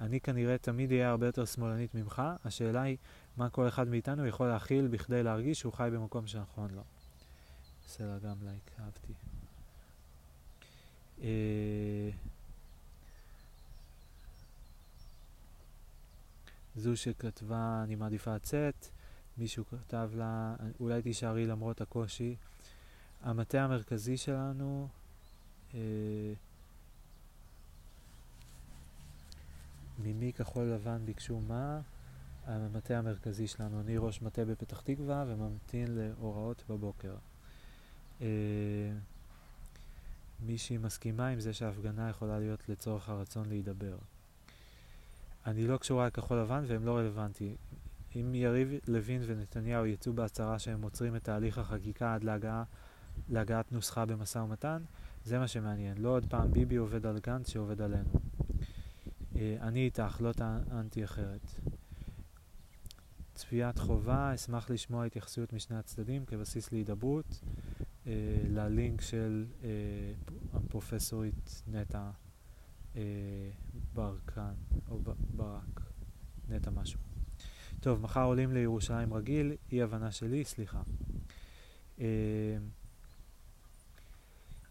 [0.00, 2.96] אני כנראה תמיד אהיה הרבה יותר שמאלנית ממך, השאלה היא
[3.36, 6.82] מה כל אחד מאיתנו יכול להכיל בכדי להרגיש שהוא חי במקום שנכון לו.
[7.90, 9.12] סלע גם לייק, אהבתי.
[11.22, 12.10] אה,
[16.76, 18.86] זו שכתבה אני מעדיפה לצאת,
[19.38, 22.36] מישהו כתב לה אולי תישארי למרות הקושי.
[23.22, 24.88] המטה המרכזי שלנו
[25.74, 25.80] אה,
[29.98, 31.80] ממי כחול לבן ביקשו מה?
[32.46, 33.80] המטה המרכזי שלנו.
[33.80, 37.14] אני ראש מטה בפתח תקווה וממתין להוראות בבוקר.
[38.20, 38.26] אה,
[40.46, 43.96] מישהי מסכימה עם זה שההפגנה יכולה להיות לצורך הרצון להידבר.
[45.46, 47.54] אני לא קשורה לכחול לבן והם לא רלוונטי.
[48.16, 52.64] אם יריב לוין ונתניהו יצאו בהצהרה שהם עוצרים את תהליך החקיקה עד להגעה,
[53.28, 54.82] להגעת נוסחה במשא ומתן,
[55.24, 55.98] זה מה שמעניין.
[55.98, 58.10] לא עוד פעם ביבי עובד על גנץ שעובד עלינו.
[59.36, 61.60] אה, אני איתך, לא טענתי אחרת.
[63.34, 67.40] צפיית חובה, אשמח לשמוע התייחסויות משני הצדדים כבסיס להידברות.
[68.10, 69.68] אה, ללינק של אה,
[70.52, 72.10] הפרופסורית נטע
[72.96, 73.02] אה,
[73.94, 74.54] ברקן,
[74.88, 75.00] או
[75.36, 75.80] ברק,
[76.48, 77.00] נטע משהו.
[77.80, 80.82] טוב, מחר עולים לירושלים רגיל, אי הבנה שלי, סליחה.
[82.00, 82.06] אה,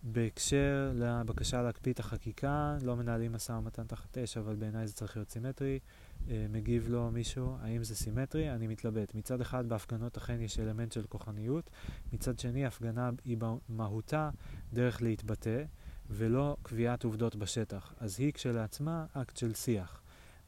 [0.04, 5.18] בהקשר לבקשה להקפיא את החקיקה, לא מנהלים משא ומתן תחת אש, אבל בעיניי זה צריך
[5.18, 5.80] להיות סימטרי.
[6.28, 8.52] אה, מגיב לו מישהו, האם זה סימטרי?
[8.52, 9.16] אני מתלבט.
[9.16, 11.70] מצד אחד, בהפגנות אכן יש אלמנט של כוחניות,
[12.14, 14.30] מצד שני, הפגנה היא במהותה
[14.74, 15.64] דרך להתבטא,
[16.10, 17.94] ולא קביעת עובדות בשטח.
[17.98, 20.02] אז היא כשלעצמה אקט של שיח,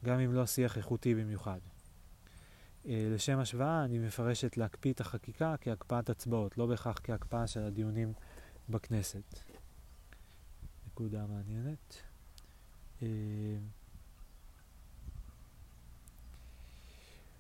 [0.06, 1.60] גם אם לא שיח איכותי במיוחד.
[2.86, 8.14] אה, לשם השוואה, אני מפרשת להקפיא את החקיקה כהקפאת הצבעות, לא בהכרח כהקפאה של הדיונים
[8.70, 9.40] בכנסת.
[10.88, 12.02] נקודה מעניינת.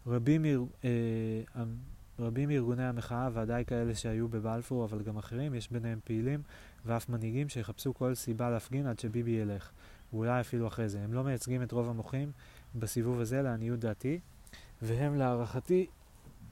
[0.08, 0.46] רבים,
[0.84, 1.64] אה,
[2.20, 6.42] רבים מארגוני המחאה, ודאי כאלה שהיו בבלפור, אבל גם אחרים, יש ביניהם פעילים
[6.86, 9.72] ואף מנהיגים שיחפשו כל סיבה להפגין עד שביבי ילך,
[10.14, 11.02] ואולי אפילו אחרי זה.
[11.02, 12.32] הם לא מייצגים את רוב המוחים
[12.76, 14.20] בסיבוב הזה, לעניות דעתי,
[14.82, 15.88] והם להערכתי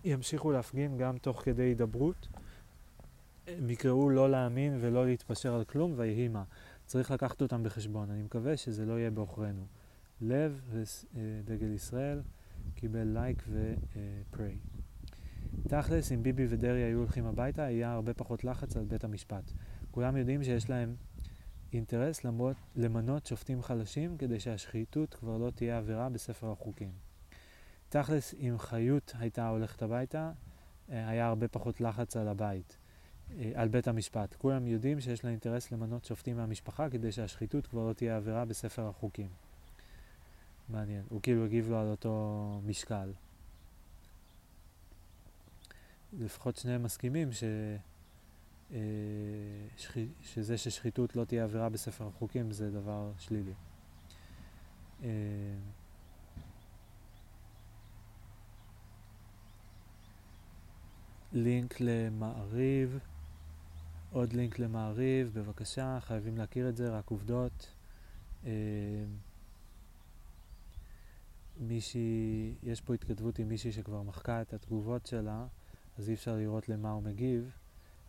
[0.03, 2.27] ימשיכו להפגין גם תוך כדי הידברות.
[3.47, 6.43] הם יקראו לא להאמין ולא להתפשר על כלום, ויהי מה.
[6.85, 8.11] צריך לקחת אותם בחשבון.
[8.11, 9.65] אני מקווה שזה לא יהיה בעוכרינו.
[10.21, 12.21] לב ודגל ישראל
[12.79, 14.57] קיבל לייק ופריי.
[15.67, 19.51] תכלס, אם ביבי ודרעי היו הולכים הביתה, היה הרבה פחות לחץ על בית המשפט.
[19.91, 20.95] כולם יודעים שיש להם
[21.73, 26.91] אינטרס למרות, למנות שופטים חלשים כדי שהשחיתות כבר לא תהיה עבירה בספר החוקים.
[27.89, 30.31] תכלס, אם חיות הייתה הולכת הביתה,
[30.91, 32.77] אה, היה הרבה פחות לחץ על הבית,
[33.31, 34.35] אה, על בית המשפט.
[34.35, 38.87] כולם יודעים שיש לה אינטרס למנות שופטים מהמשפחה כדי שהשחיתות כבר לא תהיה עבירה בספר
[38.87, 39.48] החוקים.
[40.69, 41.03] מעניין.
[41.09, 43.11] הוא כאילו הגיב לו על אותו משקל.
[46.13, 47.43] לפחות שניהם מסכימים ש...
[48.71, 48.77] אה.
[50.21, 53.53] שזה ששחיתות לא תהיה עבירה בספר החוקים זה דבר שלילי.
[55.03, 55.09] אה,
[61.33, 62.99] לינק למעריב,
[64.11, 67.73] עוד לינק למעריב, בבקשה, חייבים להכיר את זה, רק עובדות.
[71.59, 75.45] אה, מישהי, יש פה התכתבות עם מישהי שכבר מחקה את התגובות שלה,
[75.97, 77.51] אז אי אפשר לראות למה הוא מגיב,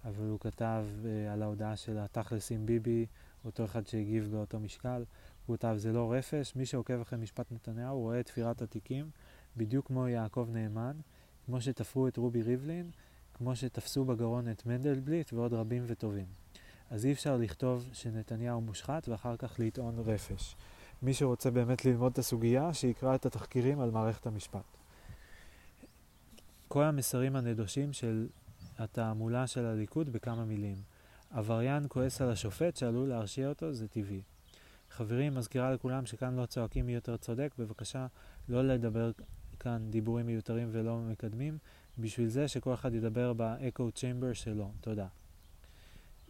[0.05, 3.07] אבל הוא כתב uh, על ההודעה של התכלס עם ביבי,
[3.45, 5.05] אותו אחד שהגיב באותו משקל,
[5.47, 9.11] הוא כתב זה לא רפש, מי שעוקב אחרי משפט נתניהו רואה את תפירת התיקים,
[9.57, 10.97] בדיוק כמו יעקב נאמן,
[11.47, 12.91] כמו שתפרו את רובי ריבלין,
[13.35, 16.27] כמו שתפסו בגרון את מנדלבליט ועוד רבים וטובים.
[16.91, 20.57] אז אי אפשר לכתוב שנתניהו מושחת ואחר כך לטעון רפש.
[21.03, 24.77] מי שרוצה באמת ללמוד את הסוגיה, שיקרא את התחקירים על מערכת המשפט.
[26.69, 28.27] כל המסרים הנדושים של
[28.79, 30.77] התעמולה של הליכוד בכמה מילים.
[31.31, 34.23] עבריין כועס על השופט שעלול להרשיע אותו, זה טבעי.
[34.91, 38.07] חברים, מזכירה לכולם שכאן לא צועקים מי יותר צודק, בבקשה
[38.49, 39.11] לא לדבר
[39.61, 41.59] כאן דיבורים מיותרים ולא מקדמים,
[41.99, 44.71] בשביל זה שכל אחד ידבר באקו צ'יימבר שלו.
[44.81, 45.07] תודה.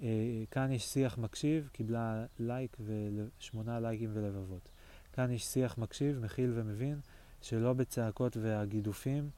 [0.00, 0.02] Uh,
[0.50, 4.68] כאן יש שיח מקשיב, קיבלה לייק ושמונה לייקים ולבבות.
[5.12, 7.00] כאן יש שיח מקשיב, מכיל ומבין,
[7.42, 9.30] שלא בצעקות והגידופים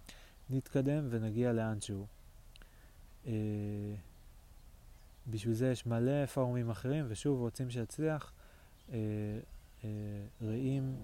[0.50, 2.06] נתקדם ונגיע לאנשהו.
[3.24, 3.28] Uh,
[5.26, 8.32] בשביל זה יש מלא פורומים אחרים, ושוב רוצים שיצליח.
[8.88, 9.84] Uh, uh,
[10.42, 10.96] רעים,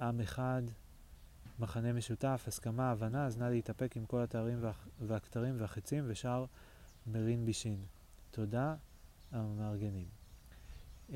[0.00, 0.62] עם אחד,
[1.58, 6.44] מחנה משותף, הסכמה, הבנה, אז נא להתאפק עם כל התארים וה, והכתרים והחצים ושאר
[7.06, 7.78] מרין בישין.
[8.30, 8.74] תודה,
[9.32, 10.06] המארגנים.
[11.08, 11.12] Uh,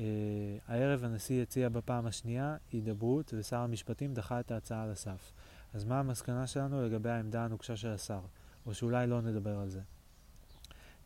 [0.67, 5.33] הערב הנשיא הציע בפעם השנייה הידברות ושר המשפטים דחה את ההצעה על הסף.
[5.73, 8.21] אז מה המסקנה שלנו לגבי העמדה הנוקשה של השר?
[8.65, 9.81] או שאולי לא נדבר על זה.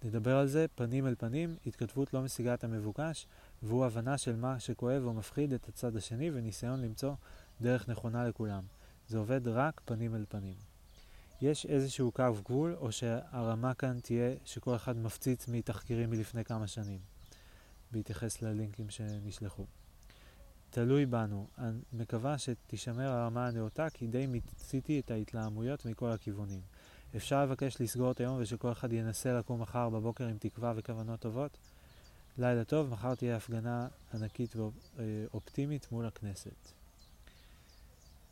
[0.04, 3.28] נדבר על זה פנים אל פנים, התכתבות לא משיגה את המבוקש,
[3.63, 7.13] והוא הבנה של מה שכואב או מפחיד את הצד השני וניסיון למצוא
[7.62, 8.63] דרך נכונה לכולם.
[9.08, 10.68] זה עובד רק פנים אל פנים.
[11.41, 16.99] יש איזשהו קו גבול, או שהרמה כאן תהיה שכל אחד מפציץ מתחקירים מלפני כמה שנים,
[17.91, 19.65] בהתייחס ללינקים שנשלחו.
[20.69, 21.47] תלוי בנו.
[21.58, 26.62] אני מקווה שתישמר הרמה הנאותה, כי די מיציתי את ההתלהמויות מכל הכיוונים.
[27.15, 31.58] אפשר לבקש לסגור את היום ושכל אחד ינסה לקום מחר בבוקר עם תקווה וכוונות טובות?
[32.38, 36.71] לילה טוב, מחר תהיה הפגנה ענקית ואופטימית מול הכנסת.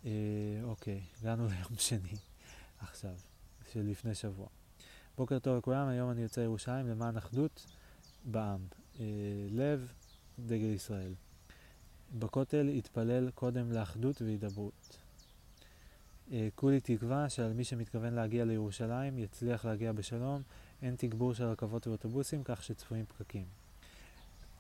[0.06, 0.12] אה,
[0.64, 2.14] אוקיי, הגענו ליום שני
[2.80, 3.16] עכשיו,
[3.72, 4.48] של לפני שבוע.
[5.18, 7.66] בוקר טוב לכולם, היום אני יוצא ירושלים למען אחדות
[8.26, 8.68] בעם.
[9.00, 9.06] אה,
[9.50, 9.92] לב,
[10.40, 11.14] דגל ישראל.
[12.14, 14.98] בכותל יתפלל קודם לאחדות והידברות.
[16.32, 20.42] אה, כולי תקווה שעל מי שמתכוון להגיע לירושלים יצליח להגיע בשלום,
[20.82, 23.46] אין תגבור של רכבות ואוטובוסים כך שצפויים פקקים.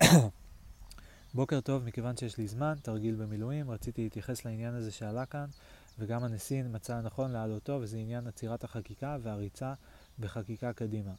[1.34, 5.45] בוקר טוב, מכיוון שיש לי זמן, תרגיל במילואים, רציתי להתייחס לעניין הזה שעלה כאן,
[5.99, 9.73] וגם הנשיא מצא לנכון להעלותו, וזה עניין עצירת החקיקה והריצה
[10.19, 11.12] בחקיקה קדימה.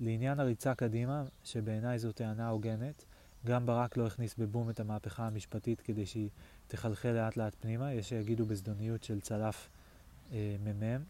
[0.00, 3.04] לעניין הריצה קדימה, שבעיניי זו טענה הוגנת,
[3.46, 6.28] גם ברק לא הכניס בבום את המהפכה המשפטית כדי שהיא
[6.68, 9.68] תחלחל לאט לאט פנימה, יש שיגידו בזדוניות של צלף
[10.32, 11.02] אה, מ"מ.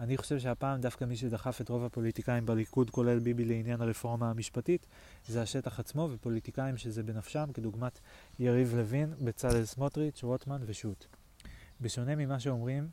[0.00, 4.86] אני חושב שהפעם דווקא מי שדחף את רוב הפוליטיקאים בליכוד, כולל ביבי, לעניין הרפורמה המשפטית,
[5.28, 7.98] זה השטח עצמו ופוליטיקאים שזה בנפשם, כדוגמת
[8.38, 11.06] יריב לוין, בצלאל סמוטריץ', רוטמן ושות'.
[11.84, 12.88] בשונה ממה שאומרים,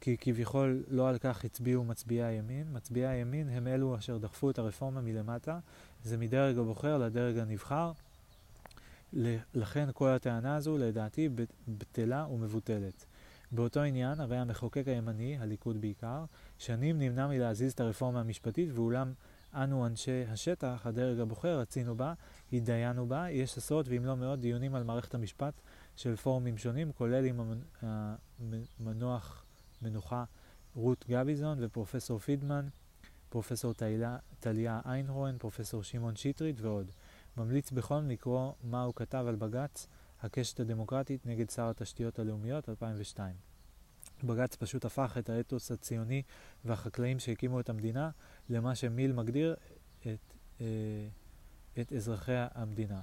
[0.00, 4.58] כי כביכול לא על כך הצביעו מצביעי הימין, מצביעי הימין הם אלו אשר דחפו את
[4.58, 5.58] הרפורמה מלמטה,
[6.04, 7.92] זה מדרג הבוחר לדרג הנבחר,
[9.54, 11.28] לכן כל הטענה הזו לדעתי
[11.68, 13.06] בטלה ומבוטלת.
[13.52, 16.24] באותו עניין, הרי המחוקק הימני, הליכוד בעיקר,
[16.58, 19.12] שנים נמנע מלהזיז את הרפורמה המשפטית, ואולם
[19.54, 22.14] אנו אנשי השטח, הדרג הבוחר, רצינו בה,
[22.52, 25.54] התדיינו בה, יש עשרות ואם לא מאות דיונים על מערכת המשפט
[25.96, 27.40] של פורומים שונים, כולל עם
[28.80, 29.44] המנוח
[29.82, 30.24] מנוחה
[30.74, 32.68] רות גביזון ופרופסור פידמן,
[33.28, 33.74] פרופסור
[34.40, 36.90] טליה איינהורן, פרופסור שמעון שטרית ועוד.
[37.36, 39.86] ממליץ בכל לקרוא מה הוא כתב על בג"ץ,
[40.20, 43.34] הקשת הדמוקרטית נגד שר התשתיות הלאומיות 2002.
[44.24, 46.22] בג"ץ פשוט הפך את האתוס הציוני
[46.64, 48.10] והחקלאים שהקימו את המדינה
[48.48, 49.56] למה שמיל מגדיר
[50.00, 50.66] את, אה,
[51.80, 53.00] את אזרחי המדינה,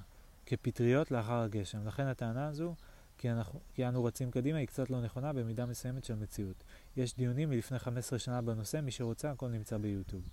[0.50, 1.86] כפטריות לאחר הגשם.
[1.86, 2.74] לכן הטענה הזו,
[3.18, 6.64] כי, אנחנו, כי אנו רצים קדימה, היא קצת לא נכונה במידה מסוימת של מציאות.
[6.96, 10.28] יש דיונים מלפני 15 שנה בנושא, מי שרוצה, הכל נמצא ביוטיוב.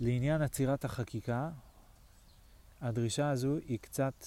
[0.00, 1.50] לעניין עצירת החקיקה,
[2.80, 4.24] הדרישה הזו היא קצת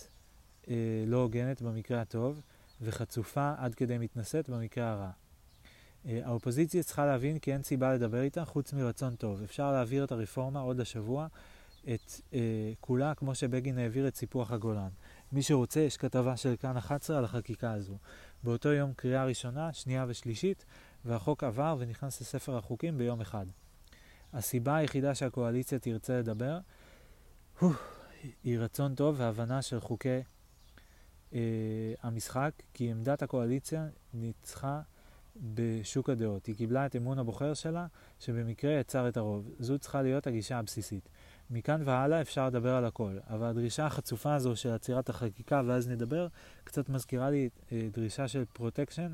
[0.68, 0.76] אה,
[1.08, 2.42] לא הוגנת במקרה הטוב,
[2.82, 5.12] וחצופה עד כדי מתנשאת במקרה הרע.
[6.06, 9.42] אה, האופוזיציה צריכה להבין כי אין סיבה לדבר איתה חוץ מרצון טוב.
[9.44, 11.28] אפשר להעביר את הרפורמה עוד השבוע,
[11.94, 12.40] את אה,
[12.80, 14.90] כולה כמו שבגין העביר את סיפוח הגולן.
[15.32, 17.98] מי שרוצה, יש כתבה של כאן 11 על החקיקה הזו.
[18.44, 20.66] באותו יום קריאה ראשונה, שנייה ושלישית,
[21.06, 23.46] והחוק עבר ונכנס לספר החוקים ביום אחד.
[24.34, 26.60] הסיבה היחידה שהקואליציה תרצה לדבר,
[28.44, 30.20] היא רצון טוב והבנה של חוקי
[31.34, 31.40] אה,
[32.02, 34.82] המשחק, כי עמדת הקואליציה ניצחה
[35.36, 36.46] בשוק הדעות.
[36.46, 37.88] היא קיבלה את אמון הבוחר שלה,
[38.20, 39.50] שבמקרה יצר את הרוב.
[39.60, 41.10] זו צריכה להיות הגישה הבסיסית.
[41.50, 46.28] מכאן והלאה אפשר לדבר על הכל, אבל הדרישה החצופה הזו של עצירת החקיקה, ואז נדבר,
[46.64, 49.14] קצת מזכירה לי אה, דרישה של פרוטקשן,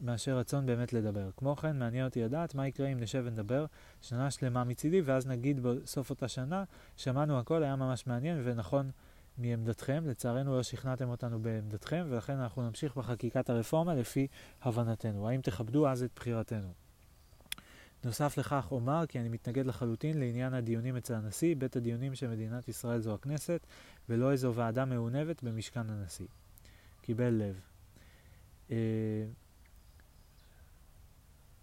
[0.00, 1.30] מאשר רצון באמת לדבר.
[1.36, 3.66] כמו כן, מעניין אותי לדעת מה יקרה אם נשב ונדבר
[4.02, 6.64] שנה שלמה מצידי, ואז נגיד בסוף אותה שנה,
[6.96, 8.90] שמענו הכל, היה ממש מעניין ונכון
[9.38, 10.04] מעמדתכם.
[10.06, 14.26] לצערנו לא שכנעתם אותנו בעמדתכם, ולכן אנחנו נמשיך בחקיקת הרפורמה לפי
[14.62, 15.28] הבנתנו.
[15.28, 16.89] האם תכבדו אז את בחירתנו?
[18.04, 22.68] נוסף לכך אומר כי אני מתנגד לחלוטין לעניין הדיונים אצל הנשיא, בית הדיונים של מדינת
[22.68, 23.66] ישראל זו הכנסת,
[24.08, 26.26] ולא איזו ועדה מעונבת במשכן הנשיא.
[27.02, 27.60] קיבל לב.
[28.70, 28.76] אה,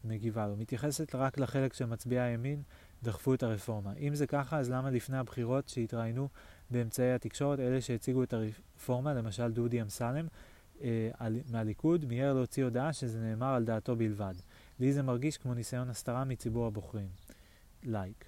[0.03, 2.61] מגיבה לו, מתייחסת רק לחלק של מצביעי הימין
[3.03, 3.93] דחפו את הרפורמה.
[3.93, 6.29] אם זה ככה, אז למה לפני הבחירות שהתראיינו
[6.69, 10.27] באמצעי התקשורת, אלה שהציגו את הרפורמה, למשל דודי אמסלם
[10.81, 11.09] אה,
[11.51, 14.33] מהליכוד, מיהר להוציא הודעה שזה נאמר על דעתו בלבד.
[14.79, 17.09] לי זה מרגיש כמו ניסיון הסתרה מציבור הבוחרים.
[17.83, 18.23] לייק.
[18.23, 18.27] Like.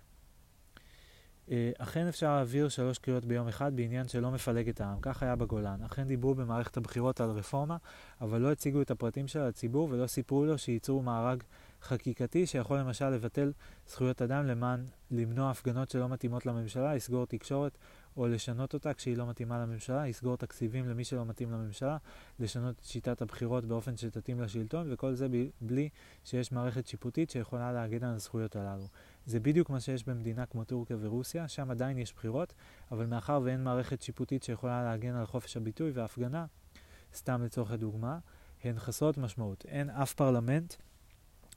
[1.51, 5.35] אה, אכן אפשר להעביר שלוש קריאות ביום אחד בעניין שלא מפלג את העם, כך היה
[5.35, 5.83] בגולן.
[5.85, 7.77] אכן דיברו במערכת הבחירות על רפורמה,
[8.21, 11.43] אבל לא הציגו את הפרטים שלה לציבור ולא סיפרו לו שייצרו מארג
[11.81, 13.51] חקיקתי שיכול למשל לבטל
[13.87, 17.77] זכויות אדם למען למנוע הפגנות שלא מתאימות לממשלה, לסגור תקשורת
[18.19, 21.97] או לשנות אותה כשהיא לא מתאימה לממשלה, לסגור תקציבים למי שלא מתאים לממשלה,
[22.39, 25.27] לשנות את שיטת הבחירות באופן שתתאים לשלטון, וכל זה
[25.61, 25.89] בלי
[26.23, 28.87] שיש מערכת שיפוטית שיכולה להגן על הזכויות הללו.
[29.25, 32.53] זה בדיוק מה שיש במדינה כמו טורקיה ורוסיה, שם עדיין יש בחירות,
[32.91, 36.45] אבל מאחר ואין מערכת שיפוטית שיכולה להגן על חופש הביטוי וההפגנה,
[37.13, 38.19] סתם לצורך הדוגמה,
[38.63, 39.65] הן חסרות משמעות.
[39.65, 40.73] אין אף פרלמנט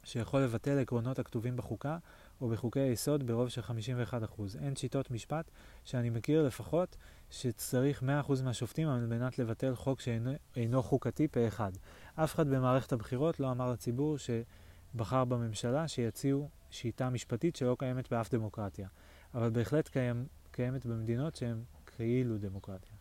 [0.04, 1.98] שיכול לבטל עקרונות הכתובים בחוקה
[2.42, 4.42] או בחוקי היסוד ברוב של 51%.
[4.58, 5.50] אין שיטות משפט
[5.84, 6.96] שאני מכיר לפחות
[7.30, 8.04] שצריך 100%
[8.44, 11.72] מהשופטים על מנת לבטל חוק שאינו חוקתי פה אחד.
[12.14, 18.34] אף אחד במערכת הבחירות לא אמר לציבור שבחר בממשלה שיציעו שיטה משפטית שלא קיימת באף
[18.34, 18.88] דמוקרטיה,
[19.34, 22.92] אבל בהחלט קיים, קיימת במדינות שהן כאילו דמוקרטיה.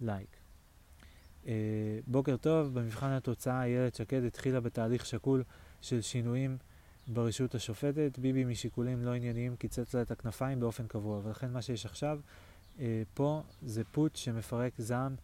[0.00, 0.28] לייק.
[0.28, 0.36] Like.
[1.44, 1.46] Uh,
[2.06, 5.42] בוקר טוב, במבחן התוצאה איילת שקד התחילה בתהליך שקול
[5.80, 6.56] של שינויים
[7.08, 8.18] ברשות השופטת.
[8.18, 12.20] ביבי משיקולים לא ענייניים קיצץ לה את הכנפיים באופן קבוע, ולכן מה שיש עכשיו
[12.76, 12.80] uh,
[13.14, 15.14] פה זה פוטש שמפרק זעם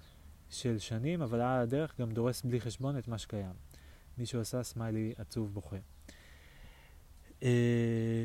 [0.50, 3.52] של שנים, אבל על הדרך גם דורס בלי חשבון את מה שקיים.
[4.18, 5.76] מישהו עשה סמיילי עצוב בוכה.
[7.40, 7.44] Uh,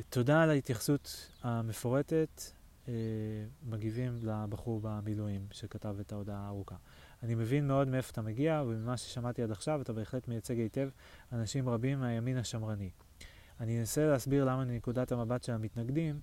[0.09, 2.41] תודה על ההתייחסות המפורטת.
[2.85, 2.89] Uh,
[3.63, 6.75] מגיבים לבחור במילואים שכתב את ההודעה הארוכה.
[7.23, 10.89] אני מבין מאוד מאיפה אתה מגיע, וממה ששמעתי עד עכשיו אתה בהחלט מייצג היטב
[11.31, 12.89] אנשים רבים מהימין השמרני.
[13.59, 16.19] אני אנסה להסביר למה מנקודת המבט של המתנגדים,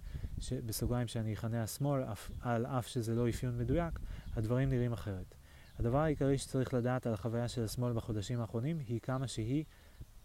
[0.66, 2.02] בסוגריים שאני אכנה השמאל,
[2.40, 3.98] על אף שזה לא אפיון מדויק,
[4.36, 5.34] הדברים נראים אחרת.
[5.78, 9.64] הדבר העיקרי שצריך לדעת על החוויה של השמאל בחודשים האחרונים היא כמה שהיא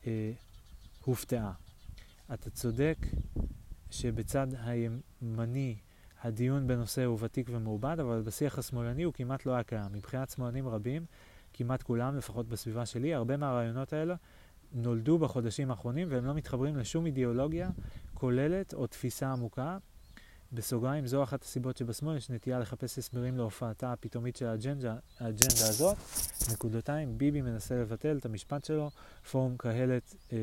[0.07, 0.31] אה,
[1.03, 1.51] הופתעה.
[2.33, 2.97] אתה צודק
[3.91, 5.77] שבצד הימני
[6.21, 9.91] הדיון בנושא הוא ותיק ומעובד, אבל בשיח השמאלני הוא כמעט לא היה קיים.
[9.91, 11.05] מבחינת שמאלנים רבים,
[11.53, 14.15] כמעט כולם, לפחות בסביבה שלי, הרבה מהרעיונות האלה
[14.73, 17.69] נולדו בחודשים האחרונים והם לא מתחברים לשום אידיאולוגיה
[18.13, 19.77] כוללת או תפיסה עמוקה.
[20.51, 25.97] בסוגריים, זו אחת הסיבות שבשמאל יש נטייה לחפש הסברים להופעתה הפתאומית של האג'נדה, האג'נדה הזאת.
[26.53, 28.89] נקודתיים, ביבי מנסה לבטל את המשפט שלו,
[29.31, 30.37] פורום קהלת אה,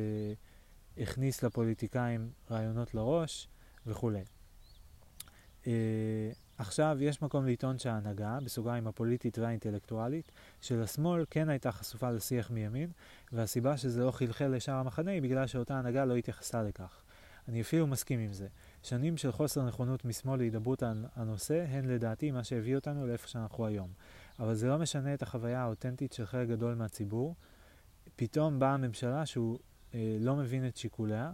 [0.99, 3.49] הכניס לפוליטיקאים רעיונות לראש
[3.87, 4.23] וכולי.
[5.63, 5.67] Uh,
[6.59, 12.91] עכשיו יש מקום לטעון שההנהגה, בסוגריים הפוליטית והאינטלקטואלית, של השמאל כן הייתה חשופה לשיח מימין,
[13.33, 17.03] והסיבה שזה לא חלחל לשאר המחנה היא בגלל שאותה הנהגה לא התייחסה לכך.
[17.49, 18.47] אני אפילו מסכים עם זה.
[18.83, 23.67] שנים של חוסר נכונות משמאל להידברות על הנושא הן לדעתי מה שהביא אותנו לאיפה שאנחנו
[23.67, 23.89] היום.
[24.39, 27.35] אבל זה לא משנה את החוויה האותנטית של חלק גדול מהציבור.
[28.17, 29.59] פתאום באה הממשלה שהוא
[29.95, 31.33] אה, לא מבין את שיקוליה,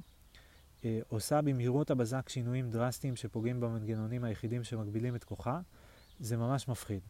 [0.84, 5.60] אה, עושה במהירות הבזק שינויים דרסטיים שפוגעים במנגנונים היחידים שמגבילים את כוחה,
[6.20, 7.00] זה ממש מפחיד.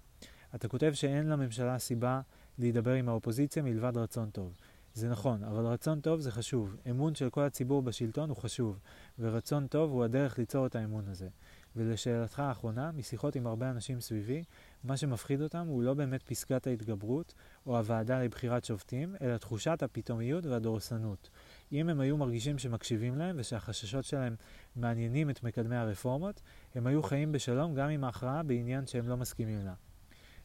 [0.55, 2.21] אתה כותב שאין לממשלה סיבה
[2.59, 4.53] להידבר עם האופוזיציה מלבד רצון טוב.
[4.95, 6.77] זה נכון, אבל רצון טוב זה חשוב.
[6.91, 8.79] אמון של כל הציבור בשלטון הוא חשוב,
[9.18, 11.29] ורצון טוב הוא הדרך ליצור את האמון הזה.
[11.77, 14.45] ולשאלתך האחרונה, משיחות עם הרבה אנשים סביבי,
[14.85, 17.35] מה שמפחיד אותם הוא לא באמת פסקת ההתגברות
[17.66, 21.31] או הוועדה לבחירת שופטים, אלא תחושת הפתאומיות והדורסנות.
[21.73, 24.35] אם הם היו מרגישים שמקשיבים להם ושהחששות שלהם
[24.77, 26.41] מעניינים את מקדמי הרפורמות,
[26.75, 29.75] הם היו חיים בשלום גם עם ההכרעה בעניין שהם לא מסכימים לה.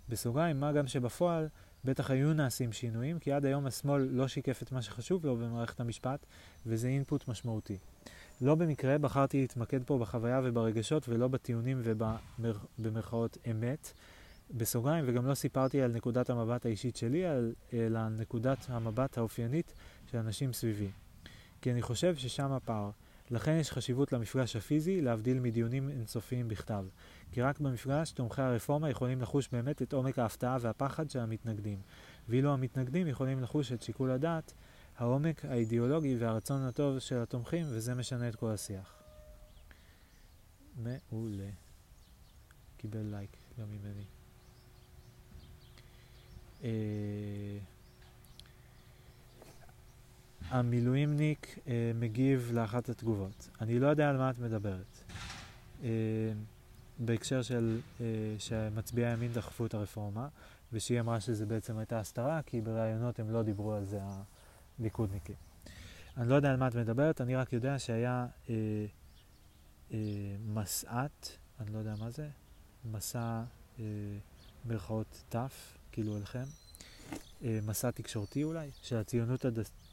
[0.10, 1.48] בסוגריים, מה גם שבפועל
[1.86, 5.80] בטח היו נעשים שינויים, כי עד היום השמאל לא שיקף את מה שחשוב לו במערכת
[5.80, 6.26] המשפט,
[6.66, 7.78] וזה אינפוט משמעותי.
[8.42, 11.82] לא במקרה בחרתי להתמקד פה בחוויה וברגשות ולא בטיעונים
[12.80, 13.94] ובמרכאות אמת.
[14.52, 17.24] בסוגריים, וגם לא סיפרתי על נקודת המבט האישית שלי,
[17.74, 19.74] אלא על נקודת המבט האופיינית
[20.12, 20.90] של אנשים סביבי.
[21.66, 22.90] כי אני חושב ששם הפער.
[23.32, 26.86] לכן יש חשיבות למפגש הפיזי, להבדיל מדיונים אינסופיים בכתב.
[27.32, 31.80] כי רק במפגש תומכי הרפורמה יכולים לחוש באמת את עומק ההפתעה והפחד של המתנגדים.
[32.30, 34.54] ואילו המתנגדים יכולים לחוש את שיקול הדעת,
[34.98, 38.94] העומק האידיאולוגי והרצון הטוב של התומכים, וזה משנה את כל השיח.
[40.78, 41.50] מעולה.
[42.78, 44.06] קיבל לייק גם ממני.
[46.64, 47.75] אה...
[50.50, 53.50] המילואימניק אה, מגיב לאחת התגובות.
[53.62, 55.04] אני לא יודע על מה את מדברת.
[55.84, 55.90] אה,
[57.00, 58.06] בהקשר של אה,
[58.40, 60.28] שמצביעי הימין דחפו את הרפורמה,
[60.74, 64.00] ושהיא אמרה שזה בעצם הייתה הסתרה, כי בראיונות הם לא דיברו על זה
[64.80, 65.36] הליכודניקים.
[66.18, 68.56] אני לא יודע על מה את מדברת, אני רק יודע שהיה אה,
[69.92, 69.98] אה,
[70.48, 72.30] מסעת, אני לא יודע מה זה,
[72.92, 73.44] מסע
[73.80, 73.84] אה,
[74.66, 75.36] מירכאות ת',
[75.92, 76.44] כאילו אליכם,
[77.44, 79.85] אה, מסע תקשורתי אולי, של הציונות הדתית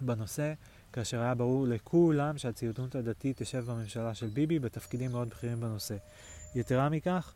[0.00, 0.52] בנושא,
[0.92, 5.96] כאשר היה ברור לכולם שהציונות הדתית תשב בממשלה של ביבי בתפקידים מאוד בכירים בנושא.
[6.54, 7.34] יתרה מכך,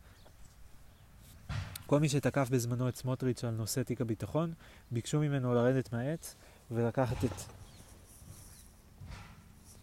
[1.86, 4.52] כל מי שתקף בזמנו את סמוטריץ' על נושא תיק הביטחון,
[4.90, 6.34] ביקשו ממנו לרדת מהעץ
[6.70, 7.32] ולקחת את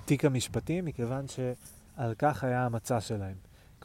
[0.05, 3.35] תיק המשפטים, מכיוון שעל כך היה המצע שלהם.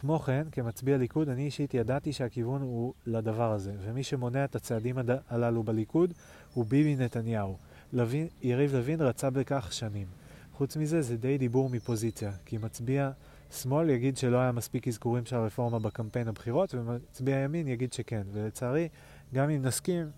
[0.01, 4.97] כמו כן, כמצביע ליכוד, אני אישית ידעתי שהכיוון הוא לדבר הזה, ומי שמונע את הצעדים
[5.29, 6.13] הללו בליכוד
[6.55, 7.57] הוא ביבי נתניהו.
[7.93, 10.07] לוין, יריב לוין רצה בכך שנים.
[10.53, 13.11] חוץ מזה, זה די דיבור מפוזיציה, כי מצביע
[13.51, 18.23] שמאל יגיד שלא היה מספיק אזכורים של הרפורמה בקמפיין הבחירות, ומצביע ימין יגיד שכן.
[18.33, 18.89] ולצערי,
[19.35, 20.11] גם אם נסכים,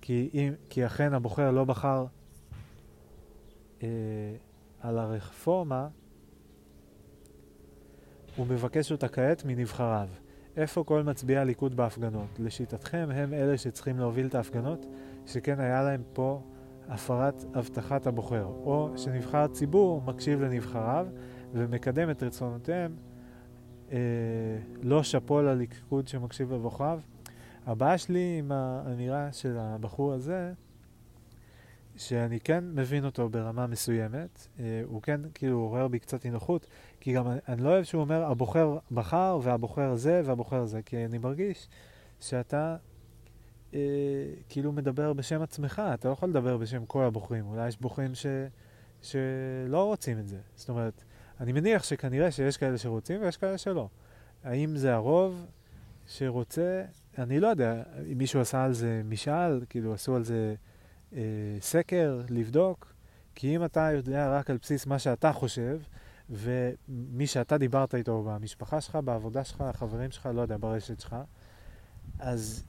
[0.00, 2.06] כי, אם, כי אכן הבוחר לא בחר
[3.82, 3.88] אה,
[4.80, 5.88] על הרפורמה,
[8.36, 10.08] הוא מבקש אותה כעת מנבחריו.
[10.56, 12.38] איפה כל מצביעי הליכוד בהפגנות?
[12.38, 14.86] לשיטתכם הם אלה שצריכים להוביל את ההפגנות,
[15.26, 16.42] שכן היה להם פה
[16.88, 21.06] הפרת הבטחת הבוחר, או שנבחר ציבור מקשיב לנבחריו
[21.52, 22.96] ומקדם את רצונותיהם,
[23.92, 23.98] אה,
[24.82, 27.00] לא שאפו לליכוד שמקשיב לבוחריו.
[27.66, 30.52] הבעיה שלי עם האמירה של הבחור הזה,
[31.96, 36.66] שאני כן מבין אותו ברמה מסוימת, אה, הוא כן כאילו עורר בי קצת אי נוחות,
[37.04, 41.18] כי גם אני לא אוהב שהוא אומר הבוחר בחר והבוחר זה והבוחר זה, כי אני
[41.18, 41.68] מרגיש
[42.20, 42.76] שאתה
[43.74, 43.80] אה,
[44.48, 48.26] כאילו מדבר בשם עצמך, אתה לא יכול לדבר בשם כל הבוחרים, אולי יש בוחרים ש,
[49.02, 50.38] שלא רוצים את זה.
[50.54, 51.04] זאת אומרת,
[51.40, 53.88] אני מניח שכנראה שיש כאלה שרוצים ויש כאלה שלא.
[54.44, 55.46] האם זה הרוב
[56.06, 56.84] שרוצה?
[57.18, 57.82] אני לא יודע,
[58.12, 60.54] אם מישהו עשה על זה משאל, כאילו עשו על זה
[61.12, 61.20] אה,
[61.60, 62.92] סקר, לבדוק,
[63.34, 65.78] כי אם אתה יודע רק על בסיס מה שאתה חושב,
[66.30, 71.16] ומי שאתה דיברת איתו במשפחה שלך, בעבודה שלך, החברים שלך, לא יודע, ברשת שלך,
[72.18, 72.64] אז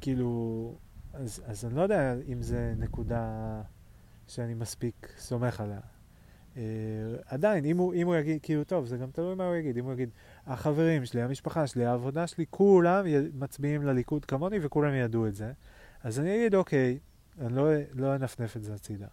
[0.00, 0.74] כאילו,
[1.14, 3.62] אז, אז אני לא יודע אם זה נקודה
[4.28, 5.80] שאני מספיק סומך עליה.
[6.54, 6.58] Uh,
[7.26, 9.78] עדיין, אם הוא, אם הוא יגיד, כאילו, טוב, זה גם תלוי מה הוא יגיד.
[9.78, 10.10] אם הוא יגיד,
[10.46, 15.52] החברים שלי, המשפחה שלי, העבודה שלי, כולם מצביעים לליכוד כמוני וכולם ידעו את זה,
[16.02, 16.98] אז אני אגיד, אוקיי,
[17.40, 19.06] אני לא, לא אנפנף את זה הצידה.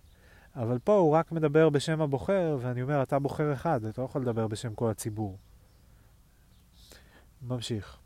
[0.56, 4.22] אבל פה הוא רק מדבר בשם הבוחר, ואני אומר, אתה בוחר אחד, אתה לא יכול
[4.22, 5.38] לדבר בשם כל הציבור.
[7.42, 7.98] ממשיך.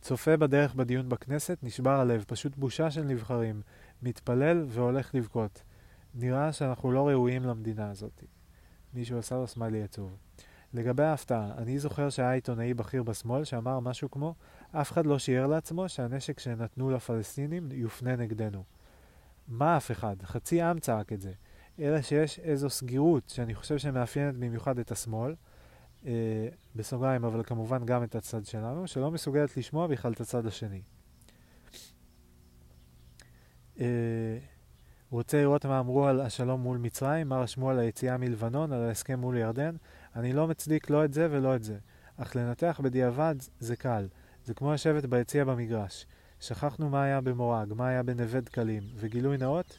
[0.00, 3.62] צופה בדרך בדיון בכנסת, נשבר הלב, פשוט בושה של נבחרים.
[4.02, 5.62] מתפלל והולך לבכות.
[6.14, 8.24] נראה שאנחנו לא ראויים למדינה הזאת.
[8.94, 10.16] מישהו עשה לו סמיילי עצוב.
[10.74, 14.34] לגבי ההפתעה, אני זוכר שהיה עיתונאי בכיר בשמאל שאמר משהו כמו
[14.72, 18.64] אף אחד לא שיער לעצמו שהנשק שנתנו לפלסטינים יופנה נגדנו.
[19.52, 20.16] מה אף אחד?
[20.22, 21.32] חצי עם צעק את זה.
[21.80, 25.34] אלא שיש איזו סגירות שאני חושב שמאפיינת במיוחד את השמאל,
[26.06, 30.82] אה, בסוגריים, אבל כמובן גם את הצד שלנו, שלא מסוגלת לשמוע בכלל את הצד השני.
[33.80, 34.38] אה,
[35.10, 39.18] רוצה לראות מה אמרו על השלום מול מצרים, מה רשמו על היציאה מלבנון, על ההסכם
[39.18, 39.76] מול ירדן.
[40.16, 41.78] אני לא מצדיק לא את זה ולא את זה.
[42.16, 44.08] אך לנתח בדיעבד זה קל.
[44.44, 46.06] זה כמו לשבת ביציע במגרש.
[46.42, 49.78] שכחנו מה היה במורג, מה היה בנווה דקלים, וגילוי נאות,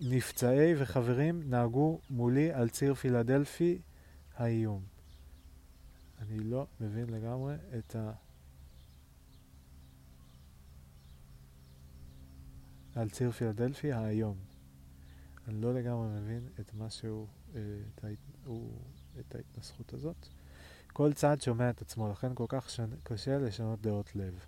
[0.00, 3.82] נפצעי וחברים נהגו מולי על ציר פילדלפי
[4.36, 4.82] האיום.
[6.18, 8.12] אני לא מבין לגמרי את ה...
[12.94, 14.36] על ציר פילדלפי האיום.
[15.48, 17.60] אני לא לגמרי מבין את מה שהוא, אה,
[17.94, 18.18] את, ההת...
[18.44, 18.72] הוא,
[19.20, 20.26] את ההתנסחות הזאת.
[20.92, 22.90] כל צד שומע את עצמו, לכן כל כך שנ...
[23.02, 24.46] קשה לשנות דעות לב.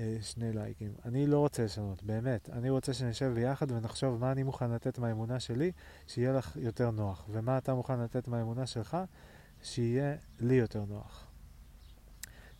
[0.00, 0.92] אה, שני לייקים.
[1.04, 2.50] אני לא רוצה לשנות, באמת.
[2.50, 5.72] אני רוצה שנשב ביחד ונחשוב מה אני מוכן לתת מהאמונה שלי,
[6.06, 8.96] שיהיה לך יותר נוח, ומה אתה מוכן לתת מהאמונה שלך,
[9.62, 11.26] שיהיה לי יותר נוח.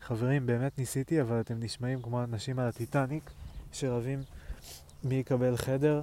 [0.01, 3.31] חברים, באמת ניסיתי, אבל אתם נשמעים כמו אנשים על הטיטניק,
[3.73, 4.23] שרבים
[5.05, 6.03] מי יקבל חדר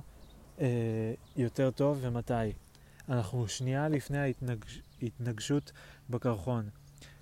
[0.60, 2.54] אה, יותר טוב ומתי.
[3.10, 4.18] אנחנו שנייה לפני
[5.02, 5.72] ההתנגשות
[6.10, 6.70] בקרחון.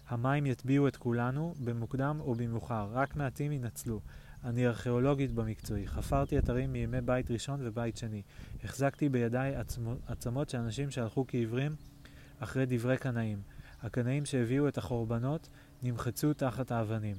[0.10, 4.02] המים יטביעו את כולנו, במוקדם או במאוחר, רק מעטים ינצלו.
[4.44, 8.22] אני ארכיאולוגית במקצועי, חפרתי אתרים מימי בית ראשון ובית שני.
[8.64, 11.76] החזקתי בידיי עצמו, עצמות של אנשים שהלכו כעיוורים
[12.40, 13.42] אחרי דברי קנאים.
[13.82, 15.50] הקנאים שהביאו את החורבנות
[15.84, 17.16] נמחצו תחת האבנים.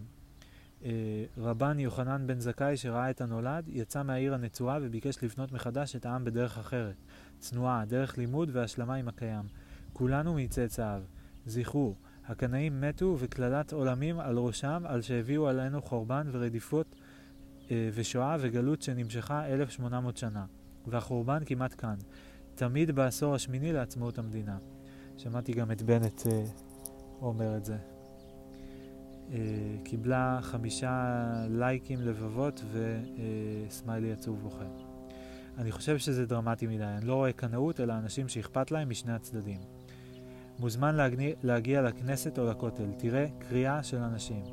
[0.84, 0.90] אה,
[1.38, 6.24] רבן יוחנן בן זכאי שראה את הנולד, יצא מהעיר הנצועה וביקש לבנות מחדש את העם
[6.24, 6.94] בדרך אחרת.
[7.38, 9.44] צנועה, דרך לימוד והשלמה עם הקיים.
[9.92, 11.02] כולנו מצאצאיו.
[11.46, 11.94] זכרו,
[12.28, 16.94] הקנאים מתו וקללת עולמים על ראשם, על שהביאו עלינו חורבן ורדיפות
[17.70, 20.44] אה, ושואה וגלות שנמשכה 1800 שנה.
[20.86, 21.94] והחורבן כמעט כאן.
[22.54, 24.58] תמיד בעשור השמיני לעצמאות המדינה.
[25.16, 26.44] שמעתי גם את בנט אה,
[27.20, 27.76] אומר את זה.
[29.32, 29.38] אה,
[29.84, 34.64] קיבלה חמישה לייקים לבבות וסמיילי עצוב בוכה.
[35.58, 39.75] אני חושב שזה דרמטי מדי, אני לא רואה קנאות אלא אנשים שאכפת להם משני הצדדים.
[40.58, 44.44] מוזמן להגני, להגיע לכנסת או לכותל, תראה קריאה של אנשים.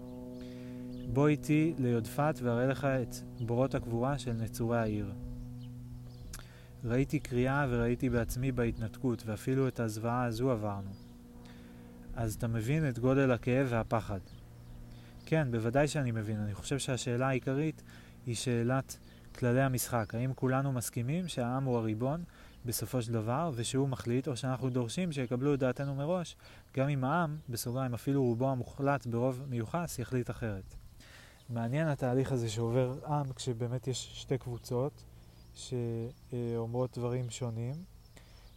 [1.13, 5.13] בוא איתי ליודפת ואראה לך את בורות הקבורה של נצורי העיר.
[6.83, 10.91] ראיתי קריאה וראיתי בעצמי בהתנתקות, ואפילו את הזוועה הזו עברנו.
[12.15, 14.19] אז אתה מבין את גודל הכאב והפחד.
[15.25, 16.39] כן, בוודאי שאני מבין.
[16.39, 17.83] אני חושב שהשאלה העיקרית
[18.25, 18.97] היא שאלת
[19.35, 20.15] כללי המשחק.
[20.15, 22.23] האם כולנו מסכימים שהעם הוא הריבון
[22.65, 26.35] בסופו של דבר, ושהוא מחליט, או שאנחנו דורשים שיקבלו את דעתנו מראש,
[26.77, 30.75] גם אם העם, בסוגריים אפילו רובו המוחלט ברוב מיוחס, יחליט אחרת.
[31.49, 35.03] מעניין התהליך הזה שעובר עם כשבאמת יש שתי קבוצות
[35.55, 37.73] שאומרות דברים שונים,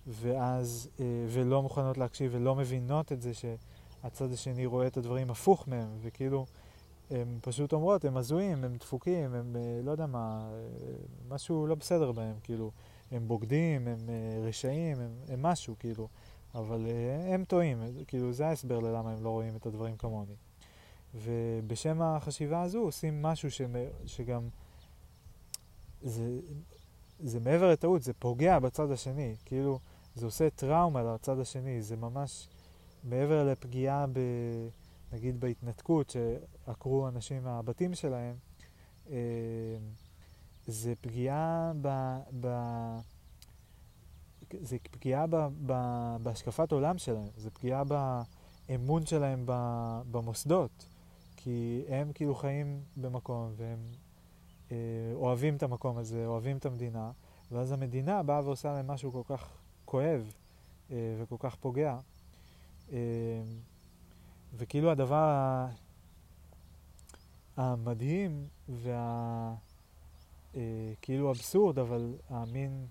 [0.06, 5.68] ואז, אה, ולא מוכנות להקשיב ולא מבינות את זה שהצד השני רואה את הדברים הפוך
[5.68, 6.46] מהם, וכאילו
[7.10, 10.92] הן פשוט אומרות, הם הזויים, הם דפוקים, הם אה, לא יודע מה, אה,
[11.28, 12.70] משהו לא בסדר בהם, כאילו,
[13.10, 13.98] הם בוגדים, הם
[14.42, 16.08] רשעים, הם, הם משהו, כאילו,
[16.54, 16.86] אבל
[17.32, 20.36] הם טועים, כאילו, זה ההסבר ללמה הם לא רואים את הדברים כמוני.
[21.14, 23.62] ובשם החשיבה הזו עושים משהו ש...
[24.06, 24.48] שגם...
[26.02, 26.40] זה,
[27.18, 29.36] זה מעבר לטעות, זה פוגע בצד השני.
[29.44, 29.78] כאילו,
[30.14, 32.48] זה עושה טראומה לצד השני, זה ממש
[33.04, 34.18] מעבר לפגיעה, ב,
[35.12, 38.36] נגיד בהתנתקות, שעקרו אנשים מהבתים שלהם,
[39.10, 39.16] אה,
[40.66, 42.18] זה פגיעה ב...
[42.40, 42.48] ב
[44.60, 45.36] זה פגיעה ב,
[45.66, 45.72] ב,
[46.22, 47.82] בהשקפת עולם שלהם, זה פגיעה
[48.68, 49.52] באמון שלהם ב,
[50.10, 50.86] במוסדות.
[51.36, 53.78] כי הם כאילו חיים במקום והם
[54.72, 54.76] אה,
[55.14, 57.10] אוהבים את המקום הזה, אוהבים את המדינה,
[57.52, 59.48] ואז המדינה באה ועושה להם משהו כל כך
[59.84, 60.32] כואב
[60.90, 61.98] אה, וכל כך פוגע.
[62.92, 62.98] אה,
[64.56, 65.66] וכאילו הדבר
[67.56, 69.54] המדהים וה...
[70.56, 70.62] אה,
[71.02, 72.86] כאילו אבסורד, אבל המין,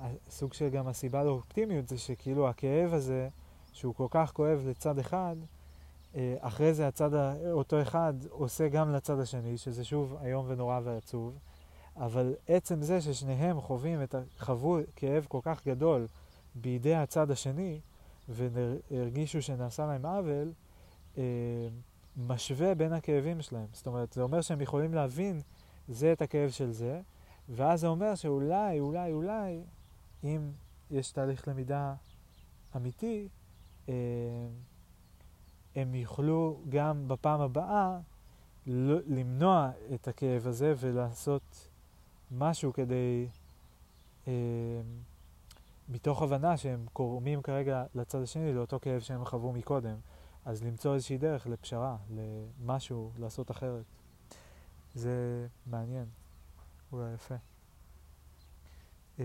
[0.00, 3.28] הסוג של גם הסיבה לאופטימיות זה שכאילו הכאב הזה,
[3.72, 5.36] שהוא כל כך כואב לצד אחד,
[6.14, 7.10] אה, אחרי זה הצד,
[7.50, 11.38] אותו אחד עושה גם לצד השני, שזה שוב איום ונורא ועצוב,
[11.96, 16.06] אבל עצם זה ששניהם חווים את, חוו כאב כל כך גדול
[16.54, 17.80] בידי הצד השני,
[18.28, 20.52] והרגישו שנעשה להם עוול,
[21.18, 21.22] אה,
[22.16, 23.66] משווה בין הכאבים שלהם.
[23.72, 25.40] זאת אומרת, זה אומר שהם יכולים להבין
[25.88, 27.00] זה את הכאב של זה,
[27.48, 29.60] ואז זה אומר שאולי, אולי, אולי,
[30.24, 30.50] אם
[30.90, 31.94] יש תהליך למידה
[32.76, 33.28] אמיתי,
[33.88, 33.94] אה,
[35.76, 37.98] הם יוכלו גם בפעם הבאה
[39.06, 41.68] למנוע את הכאב הזה ולעשות
[42.30, 43.28] משהו כדי,
[44.28, 44.32] אה,
[45.88, 49.96] מתוך הבנה שהם קורמים כרגע לצד השני, לאותו כאב שהם חוו מקודם.
[50.44, 53.84] אז למצוא איזושהי דרך לפשרה, למשהו, לעשות אחרת.
[54.96, 56.06] זה מעניין,
[56.92, 57.34] אולי יפה.
[59.20, 59.24] אה,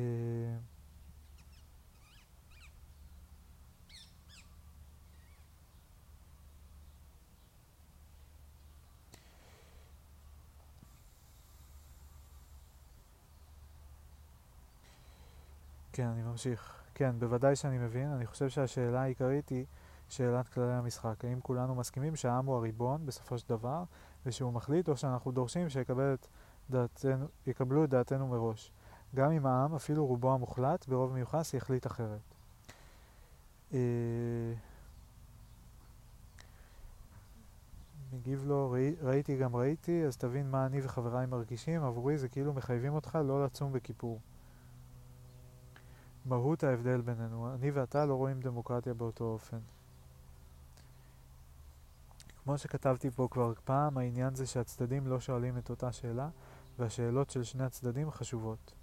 [15.93, 16.83] כן, אני ממשיך.
[16.95, 18.11] כן, בוודאי שאני מבין.
[18.11, 19.65] אני חושב שהשאלה העיקרית היא
[20.09, 21.25] שאלת כללי המשחק.
[21.25, 23.83] האם כולנו מסכימים שהעם הוא הריבון בסופו של דבר,
[24.25, 26.27] ושהוא מחליט, או שאנחנו דורשים שיקבל את
[26.69, 28.71] דעתנו, דעתנו מראש.
[29.15, 32.19] גם אם העם, אפילו רובו המוחלט, ברוב מיוחס, יחליט אחרת.
[33.73, 33.79] אה,
[38.13, 42.53] מגיב לו, ראי, ראיתי גם ראיתי, אז תבין מה אני וחבריי מרגישים, עבורי זה כאילו
[42.53, 44.19] מחייבים אותך לא לצום בכיפור.
[46.25, 47.53] מהות ההבדל בינינו.
[47.53, 49.59] אני ואתה לא רואים דמוקרטיה באותו אופן.
[52.43, 56.29] כמו שכתבתי פה כבר פעם, העניין זה שהצדדים לא שואלים את אותה שאלה,
[56.79, 58.73] והשאלות של שני הצדדים חשובות.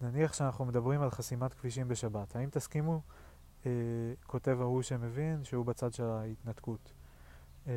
[0.00, 2.36] נניח שאנחנו מדברים על חסימת כבישים בשבת.
[2.36, 3.00] האם תסכימו,
[3.66, 3.70] אה,
[4.26, 6.92] כותב ההוא שמבין, שהוא בצד של ההתנתקות.
[7.66, 7.72] אה,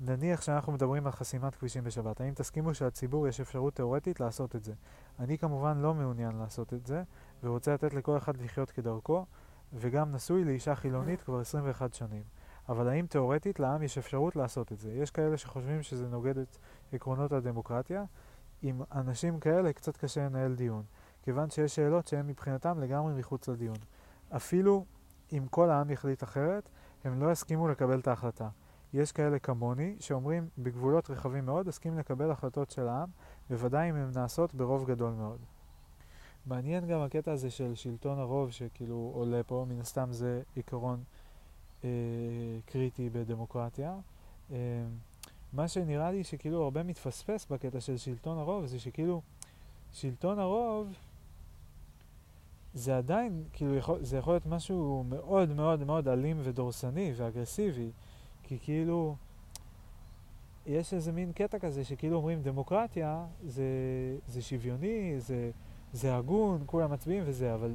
[0.00, 4.64] נניח שאנחנו מדברים על חסימת כבישים בשבת, האם תסכימו שלציבור יש אפשרות תאורטית לעשות את
[4.64, 4.72] זה?
[5.18, 7.02] אני כמובן לא מעוניין לעשות את זה,
[7.42, 9.26] ורוצה לתת לכל אחד לחיות כדרכו,
[9.72, 12.22] וגם נשוי לאישה חילונית כבר 21 שנים.
[12.68, 14.92] אבל האם תאורטית לעם יש אפשרות לעשות את זה?
[14.92, 16.56] יש כאלה שחושבים שזה נוגד את
[16.92, 18.04] עקרונות הדמוקרטיה.
[18.62, 20.82] עם אנשים כאלה קצת קשה לנהל דיון,
[21.22, 23.76] כיוון שיש שאלות שהן מבחינתם לגמרי מחוץ לדיון.
[24.36, 24.84] אפילו
[25.32, 26.68] אם כל העם יחליט אחרת,
[27.04, 28.48] הם לא יסכימו לקבל את ההחלטה.
[28.92, 33.08] יש כאלה כמוני שאומרים בגבולות רחבים מאוד אסכים לקבל החלטות של העם,
[33.50, 35.38] בוודאי אם הן נעשות ברוב גדול מאוד.
[36.46, 41.02] מעניין גם הקטע הזה של שלטון הרוב שכאילו עולה פה, מן הסתם זה עיקרון
[41.84, 41.90] אה,
[42.66, 43.96] קריטי בדמוקרטיה.
[44.52, 44.56] אה,
[45.52, 49.22] מה שנראה לי שכאילו הרבה מתפספס בקטע של שלטון הרוב זה שכאילו
[49.92, 50.92] שלטון הרוב
[52.74, 57.90] זה עדיין, כאילו יכול, זה יכול להיות משהו מאוד מאוד מאוד אלים ודורסני ואגרסיבי.
[58.42, 59.16] כי כאילו,
[60.66, 63.64] יש איזה מין קטע כזה שכאילו אומרים דמוקרטיה זה,
[64.28, 65.50] זה שוויוני, זה,
[65.92, 67.74] זה הגון, כולם מצביעים וזה, אבל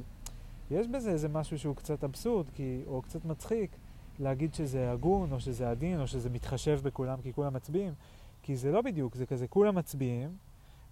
[0.70, 3.70] יש בזה איזה משהו שהוא קצת אבסורד, כי, או קצת מצחיק,
[4.18, 7.92] להגיד שזה הגון, או שזה עדין, או שזה מתחשב בכולם כי כולם מצביעים,
[8.42, 10.36] כי זה לא בדיוק, זה כזה כולם מצביעים,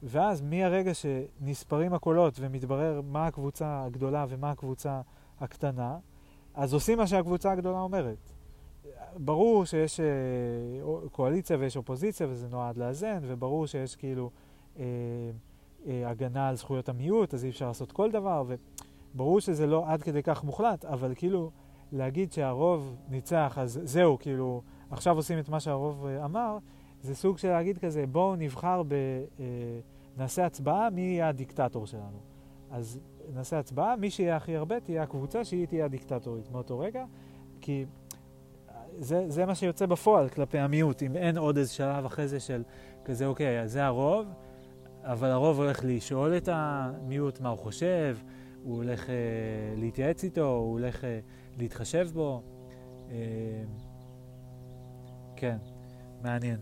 [0.03, 5.01] ואז מהרגע שנספרים הקולות ומתברר מה הקבוצה הגדולה ומה הקבוצה
[5.41, 5.99] הקטנה,
[6.55, 8.33] אז עושים מה שהקבוצה הגדולה אומרת.
[9.17, 10.07] ברור שיש אה,
[11.13, 14.31] קואליציה ויש אופוזיציה וזה נועד לאזן, וברור שיש כאילו
[14.79, 14.85] אה,
[15.87, 18.45] אה, הגנה על זכויות המיעוט, אז אי אפשר לעשות כל דבר,
[19.15, 21.51] וברור שזה לא עד כדי כך מוחלט, אבל כאילו
[21.93, 26.59] להגיד שהרוב ניצח, אז זהו, כאילו, עכשיו עושים את מה שהרוב אה, אמר,
[27.03, 28.93] זה סוג של להגיד כזה, בואו נבחר ב...
[29.41, 29.45] אה,
[30.17, 32.19] נעשה הצבעה מי יהיה הדיקטטור שלנו.
[32.71, 32.99] אז
[33.35, 37.05] נעשה הצבעה, מי שיהיה הכי הרבה תהיה הקבוצה שהיא תהיה הדיקטטורית מאותו רגע,
[37.61, 37.85] כי
[38.99, 42.63] זה, זה מה שיוצא בפועל כלפי המיעוט, אם אין עוד איזה שלב אחרי זה של
[43.05, 44.27] כזה, אוקיי, זה הרוב,
[45.03, 48.17] אבל הרוב הולך לשאול את המיעוט מה הוא חושב,
[48.63, 49.15] הוא הולך אה,
[49.77, 51.21] להתייעץ איתו, הוא הולך אה,
[51.59, 52.43] להתחשב בו.
[53.11, 53.65] אה,
[55.37, 55.57] כן,
[56.23, 56.59] מעניין.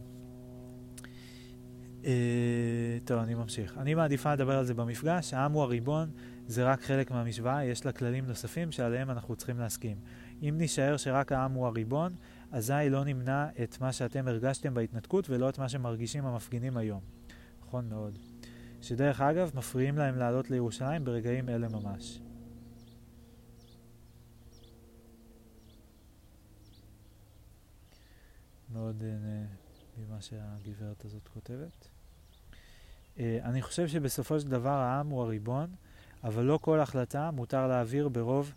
[2.05, 3.79] אה, טוב, אני ממשיך.
[3.79, 5.35] אני מעדיפה לדבר על זה במפגש.
[5.35, 6.11] העם הוא הריבון,
[6.47, 9.97] זה רק חלק מהמשוואה, יש לה כללים נוספים שעליהם אנחנו צריכים להסכים.
[10.43, 12.13] אם נשאר שרק העם הוא הריבון,
[12.53, 17.01] אזי לא נמנע את מה שאתם הרגשתם בהתנתקות ולא את מה שמרגישים המפגינים היום.
[17.67, 18.19] נכון מאוד.
[18.81, 22.21] שדרך אגב, מפריעים להם לעלות לירושלים ברגעים אלה ממש.
[28.75, 29.47] מאוד נהנה
[29.99, 31.89] ממה שהגברת הזאת כותבת.
[33.17, 35.75] Uh, אני חושב שבסופו של דבר העם הוא הריבון,
[36.25, 38.53] אבל לא כל החלטה מותר להעביר ברוב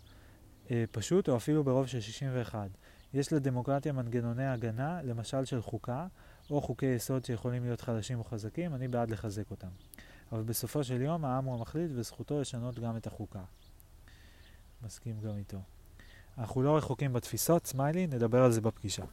[0.66, 2.70] uh, פשוט או אפילו ברוב של 61.
[3.14, 6.06] יש לדמוקרטיה מנגנוני הגנה, למשל של חוקה,
[6.50, 9.68] או חוקי יסוד שיכולים להיות חלשים או חזקים, אני בעד לחזק אותם.
[10.32, 13.42] אבל בסופו של יום העם הוא המחליט וזכותו לשנות גם את החוקה.
[14.82, 15.58] מסכים גם איתו.
[16.38, 19.04] אנחנו לא רחוקים בתפיסות, סמיילי, נדבר על זה בפגישה.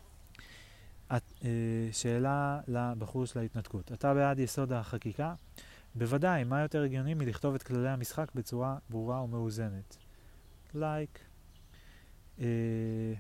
[1.11, 1.19] אה,
[1.91, 3.91] שאלה לבחור של ההתנתקות.
[3.91, 5.33] אתה בעד יסוד החקיקה?
[5.95, 9.97] בוודאי, מה יותר הגיוני מלכתוב את כללי המשחק בצורה ברורה ומאוזנת?
[10.73, 11.19] לייק.
[11.19, 11.21] Like.
[12.39, 13.13] אה,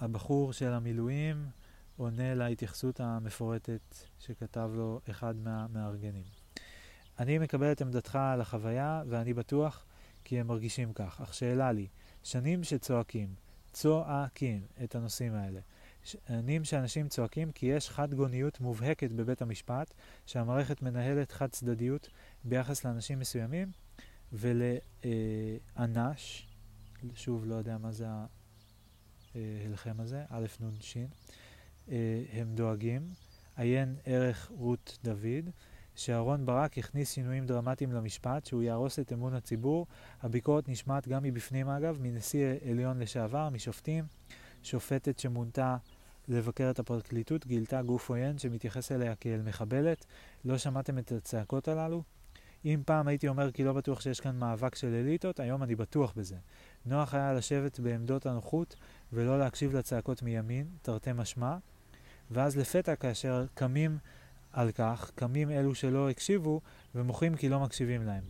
[0.00, 1.46] הבחור של המילואים
[1.96, 6.24] עונה להתייחסות המפורטת שכתב לו אחד מהמארגנים.
[7.18, 9.84] אני מקבל את עמדתך על החוויה, ואני בטוח
[10.24, 11.20] כי הם מרגישים כך.
[11.20, 11.86] אך שאלה לי,
[12.22, 13.34] שנים שצועקים,
[13.72, 15.60] צועקים את הנושאים האלה.
[16.04, 19.94] שנים שאנשים צועקים כי יש חד גוניות מובהקת בבית המשפט,
[20.26, 22.08] שהמערכת מנהלת חד צדדיות
[22.44, 23.70] ביחס לאנשים מסוימים,
[24.32, 25.06] ולאנש,
[27.14, 28.06] שוב לא יודע מה זה
[29.34, 30.96] ההלחם הזה, א' נ' ש',
[31.90, 33.02] אה, הם דואגים.
[33.56, 35.50] עיין ערך רות דוד,
[35.94, 39.86] שאהרון ברק הכניס שינויים דרמטיים למשפט, שהוא יהרוס את אמון הציבור.
[40.22, 44.04] הביקורת נשמעת גם מבפנים אגב, מנשיא עליון לשעבר, משופטים.
[44.62, 45.76] שופטת שמונתה
[46.28, 50.06] לבקר את הפרקליטות גילתה גוף עוין שמתייחס אליה כאל מחבלת.
[50.44, 52.02] לא שמעתם את הצעקות הללו?
[52.64, 56.12] אם פעם הייתי אומר כי לא בטוח שיש כאן מאבק של אליטות, היום אני בטוח
[56.16, 56.36] בזה.
[56.86, 58.76] נוח היה לשבת בעמדות הנוחות
[59.12, 61.56] ולא להקשיב לצעקות מימין, תרתי משמע,
[62.30, 63.98] ואז לפתע כאשר קמים
[64.52, 66.60] על כך, קמים אלו שלא הקשיבו
[66.94, 68.24] ומוחים כי לא מקשיבים להם.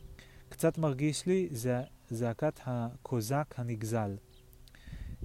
[0.49, 4.17] קצת מרגיש לי זה זעקת הקוזק הנגזל,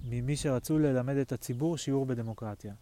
[0.03, 2.73] ממי שרצו ללמד את הציבור שיעור בדמוקרטיה.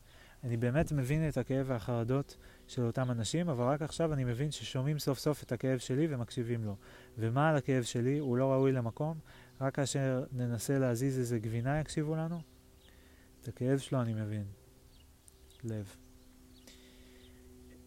[0.44, 2.38] אני באמת מבין את הכאב והחרדות
[2.68, 6.66] של אותם אנשים, אבל רק עכשיו אני מבין ששומעים סוף סוף את הכאב שלי ומקשיבים
[6.66, 6.76] לו.
[7.18, 8.18] ומה על הכאב שלי?
[8.18, 9.18] הוא לא ראוי למקום?
[9.62, 12.42] רק כאשר ננסה להזיז איזה גבינה יקשיבו לנו?
[13.42, 14.46] את הכאב שלו אני מבין.
[15.64, 15.96] לב.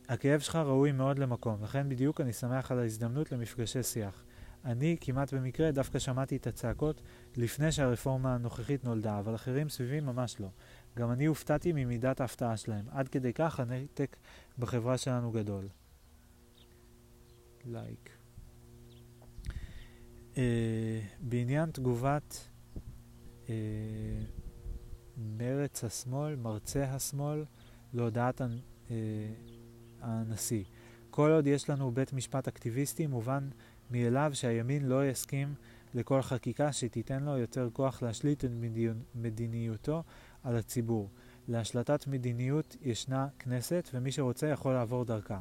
[0.09, 4.26] הכאב שלך ראוי מאוד למקום, לכן בדיוק אני שמח על ההזדמנות למפגשי שיח.
[4.67, 7.03] אני כמעט במקרה דווקא שמעתי את הצעקות
[7.37, 10.49] לפני שהרפורמה הנוכחית נולדה, אבל אחרים סביבי ממש לא.
[10.97, 12.85] גם אני הופתעתי ממידת ההפתעה שלהם.
[12.91, 14.17] עד כדי כך הנתק
[14.59, 15.69] בחברה שלנו גדול.
[17.64, 17.99] לייק.
[18.05, 18.11] Like.
[20.35, 20.39] Uh,
[21.21, 22.49] בעניין תגובת
[23.47, 23.49] uh,
[25.17, 27.45] מרץ השמאל, מרצה השמאל,
[27.93, 28.93] להודעת uh,
[30.01, 30.64] הנשיא.
[31.11, 33.49] כל עוד יש לנו בית משפט אקטיביסטי, מובן
[33.91, 35.55] מאליו שהימין לא יסכים
[35.95, 38.51] לכל חקיקה שתיתן לו יותר כוח להשליט את
[39.14, 40.03] מדיניותו
[40.45, 41.11] על הציבור.
[41.49, 45.41] להשלטת מדיניות ישנה כנסת, ומי שרוצה יכול לעבור דרכה.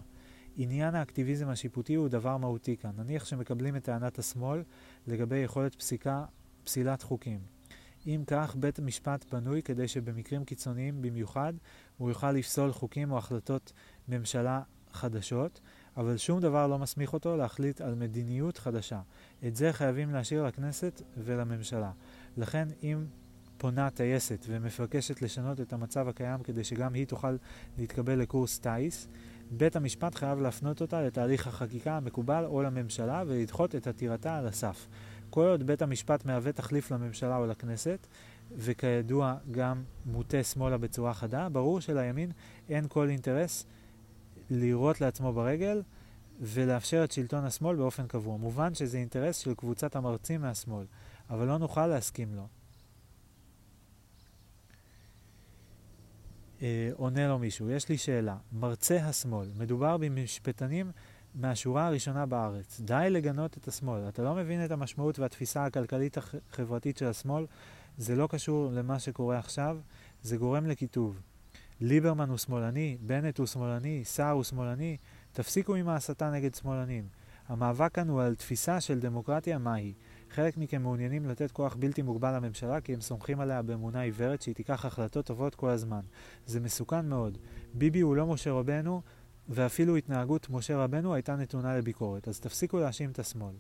[0.57, 2.91] עניין האקטיביזם השיפוטי הוא דבר מהותי כאן.
[2.97, 4.63] נניח שמקבלים את טענת השמאל
[5.07, 6.25] לגבי יכולת פסיקה,
[6.63, 7.39] פסילת חוקים.
[8.07, 11.53] אם כך, בית המשפט בנוי כדי שבמקרים קיצוניים במיוחד
[11.97, 13.73] הוא יוכל לפסול חוקים או החלטות
[14.07, 15.61] ממשלה חדשות,
[15.97, 19.01] אבל שום דבר לא מסמיך אותו להחליט על מדיניות חדשה.
[19.47, 21.91] את זה חייבים להשאיר לכנסת ולממשלה.
[22.37, 23.05] לכן אם
[23.57, 27.35] פונה טייסת ומבקשת לשנות את המצב הקיים כדי שגם היא תוכל
[27.77, 29.07] להתקבל לקורס טיס,
[29.51, 34.87] בית המשפט חייב להפנות אותה לתהליך החקיקה המקובל או לממשלה ולדחות את עתירתה על הסף.
[35.29, 38.07] כל עוד בית המשפט מהווה תחליף לממשלה או לכנסת,
[38.51, 42.31] וכידוע גם מוטה שמאלה בצורה חדה, ברור שלימין
[42.69, 43.65] אין כל אינטרס
[44.49, 45.81] לירות לעצמו ברגל
[46.41, 48.37] ולאפשר את שלטון השמאל באופן קבוע.
[48.37, 50.85] מובן שזה אינטרס של קבוצת המרצים מהשמאל,
[51.29, 52.47] אבל לא נוכל להסכים לו.
[56.61, 58.37] אה, עונה לו מישהו, יש לי שאלה.
[58.51, 60.91] מרצה השמאל, מדובר במשפטנים
[61.35, 62.81] מהשורה הראשונה בארץ.
[62.81, 64.09] די לגנות את השמאל.
[64.09, 67.45] אתה לא מבין את המשמעות והתפיסה הכלכלית החברתית של השמאל?
[67.97, 69.77] זה לא קשור למה שקורה עכשיו,
[70.21, 71.19] זה גורם לקיטוב.
[71.82, 74.97] ליברמן הוא שמאלני, בנט הוא שמאלני, סער הוא שמאלני,
[75.32, 77.07] תפסיקו עם ההסתה נגד שמאלנים.
[77.47, 79.93] המאבק כאן הוא על תפיסה של דמוקרטיה מהי.
[80.30, 84.55] חלק מכם מעוניינים לתת כוח בלתי מוגבל לממשלה כי הם סומכים עליה באמונה עיוורת שהיא
[84.55, 86.01] תיקח החלטות טובות כל הזמן.
[86.45, 87.38] זה מסוכן מאוד.
[87.73, 89.01] ביבי הוא לא משה רבנו,
[89.49, 93.55] ואפילו התנהגות משה רבנו הייתה נתונה לביקורת, אז תפסיקו להאשים את השמאל.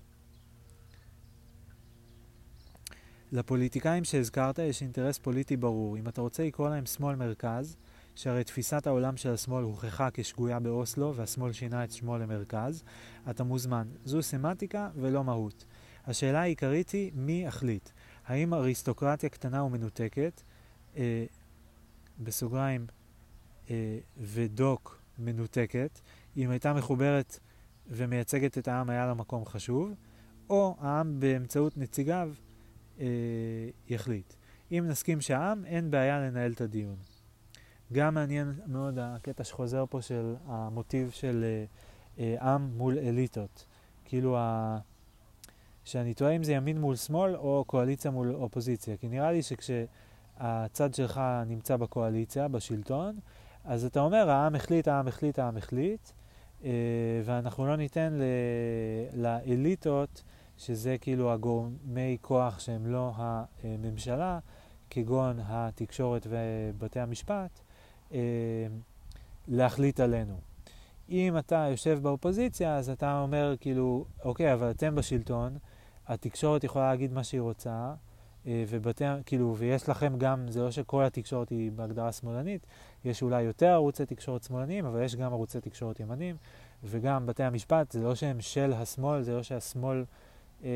[3.31, 5.97] לפוליטיקאים שהזכרת יש אינטרס פוליטי ברור.
[5.97, 7.77] אם אתה רוצה לקרוא להם שמאל-מרכז,
[8.15, 12.83] שהרי תפיסת העולם של השמאל הוכחה כשגויה באוסלו והשמאל שינה את שמו למרכז,
[13.29, 13.87] אתה מוזמן.
[14.05, 15.65] זו סמנטיקה ולא מהות.
[16.05, 17.89] השאלה העיקרית היא מי יחליט.
[18.25, 20.41] האם אריסטוקרטיה קטנה ומנותקת,
[20.97, 21.25] אה,
[22.19, 22.87] בסוגריים,
[23.69, 25.99] אה, ודוק מנותקת,
[26.37, 27.39] אם הייתה מחוברת
[27.87, 29.93] ומייצגת את העם היה לה מקום חשוב,
[30.49, 32.33] או העם באמצעות נציגיו
[32.99, 33.05] אה,
[33.87, 34.33] יחליט.
[34.71, 36.95] אם נסכים שהעם, אין בעיה לנהל את הדיון.
[37.93, 41.65] גם מעניין מאוד הקטע שחוזר פה של המוטיב של אה,
[42.19, 43.65] אה, עם מול אליטות.
[44.05, 44.77] כאילו, ה...
[45.83, 48.97] שאני תוהה אם זה ימין מול שמאל או קואליציה מול אופוזיציה.
[48.97, 53.19] כי נראה לי שכשהצד שלך נמצא בקואליציה, בשלטון,
[53.63, 56.09] אז אתה אומר, העם החליט, העם החליט, העם החליט,
[56.63, 56.69] אה,
[57.25, 58.23] ואנחנו לא ניתן ל...
[59.13, 60.23] לאליטות,
[60.57, 63.11] שזה כאילו הגורמי כוח שהם לא
[63.63, 64.39] הממשלה,
[64.89, 67.59] כגון התקשורת ובתי המשפט,
[68.13, 68.19] אה,
[69.47, 70.39] להחליט עלינו.
[71.09, 75.57] אם אתה יושב באופוזיציה, אז אתה אומר כאילו, אוקיי, אבל אתם בשלטון,
[76.07, 77.93] התקשורת יכולה להגיד מה שהיא רוצה,
[78.47, 82.65] אה, ובתי, כאילו, ויש לכם גם, זה לא שכל התקשורת היא בהגדרה שמאלנית,
[83.05, 86.35] יש אולי יותר ערוצי תקשורת שמאלניים, אבל יש גם ערוצי תקשורת ימניים,
[86.83, 90.05] וגם בתי המשפט, זה לא שהם של השמאל, זה לא שהשמאל
[90.63, 90.69] אה,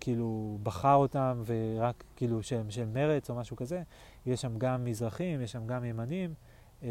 [0.00, 3.82] כאילו בחר אותם ורק כאילו שהם של מרץ או משהו כזה,
[4.26, 6.34] יש שם גם מזרחים, יש שם גם ימנים,
[6.82, 6.88] אה,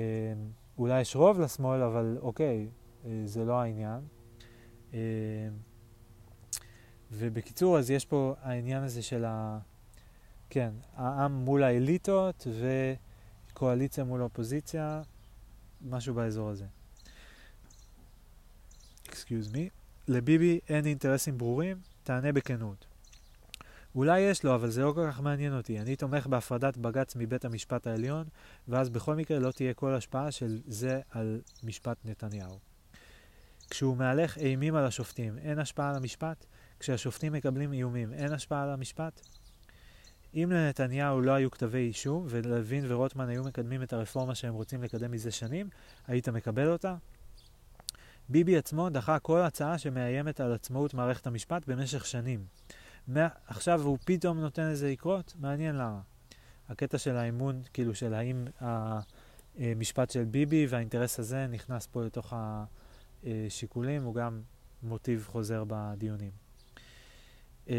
[0.78, 2.68] אולי יש רוב לשמאל, אבל אוקיי,
[3.06, 4.00] אה, זה לא העניין.
[4.94, 5.00] אה,
[7.12, 9.60] ובקיצור, אז יש פה העניין הזה של ה...
[10.50, 12.48] כן, העם מול האליטות
[13.52, 15.02] וקואליציה מול אופוזיציה,
[15.82, 16.66] משהו באזור הזה.
[19.10, 19.70] excuse me.
[20.08, 22.89] לביבי אין אינטרסים ברורים, תענה בכנות.
[24.00, 25.80] אולי יש לו, אבל זה לא כל כך מעניין אותי.
[25.80, 28.28] אני תומך בהפרדת בג"ץ מבית המשפט העליון,
[28.68, 32.60] ואז בכל מקרה לא תהיה כל השפעה של זה על משפט נתניהו.
[33.70, 36.46] כשהוא מהלך אימים על השופטים, אין השפעה על המשפט?
[36.80, 39.22] כשהשופטים מקבלים איומים, אין השפעה על המשפט?
[40.34, 45.12] אם לנתניהו לא היו כתבי אישום, ולוין ורוטמן היו מקדמים את הרפורמה שהם רוצים לקדם
[45.12, 45.70] מזה שנים,
[46.08, 46.96] היית מקבל אותה?
[48.30, 52.46] ביבי עצמו דחה כל הצעה שמאיימת על עצמאות מערכת המשפט במשך שנים.
[53.48, 55.34] עכשיו הוא פתאום נותן לזה לקרות?
[55.40, 56.02] מעניין למה.
[56.70, 58.46] הקטע של האמון, כאילו של האם
[59.60, 62.34] המשפט של ביבי והאינטרס הזה נכנס פה לתוך
[63.24, 64.42] השיקולים, הוא גם
[64.84, 66.32] מוטיב חוזר בדיונים.
[67.70, 67.76] אה,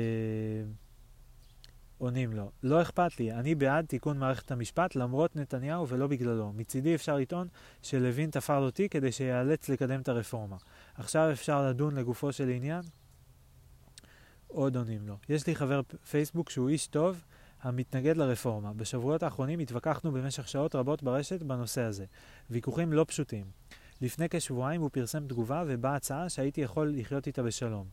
[1.99, 6.53] עונים לו, לא אכפת לי, אני בעד תיקון מערכת המשפט למרות נתניהו ולא בגללו.
[6.53, 7.49] מצידי אפשר לטעון
[7.83, 10.57] שלוין תפר אותי כדי שיאלץ לקדם את הרפורמה.
[10.95, 12.83] עכשיו אפשר לדון לגופו של עניין?
[14.53, 15.17] עוד עונים לו.
[15.29, 15.81] יש לי חבר
[16.11, 17.25] פייסבוק שהוא איש טוב
[17.63, 18.73] המתנגד לרפורמה.
[18.73, 22.05] בשבועות האחרונים התווכחנו במשך שעות רבות ברשת בנושא הזה.
[22.51, 23.45] ויכוחים לא פשוטים.
[24.01, 27.87] לפני כשבועיים הוא פרסם תגובה ובאה הצעה שהייתי יכול לחיות איתה בשלום.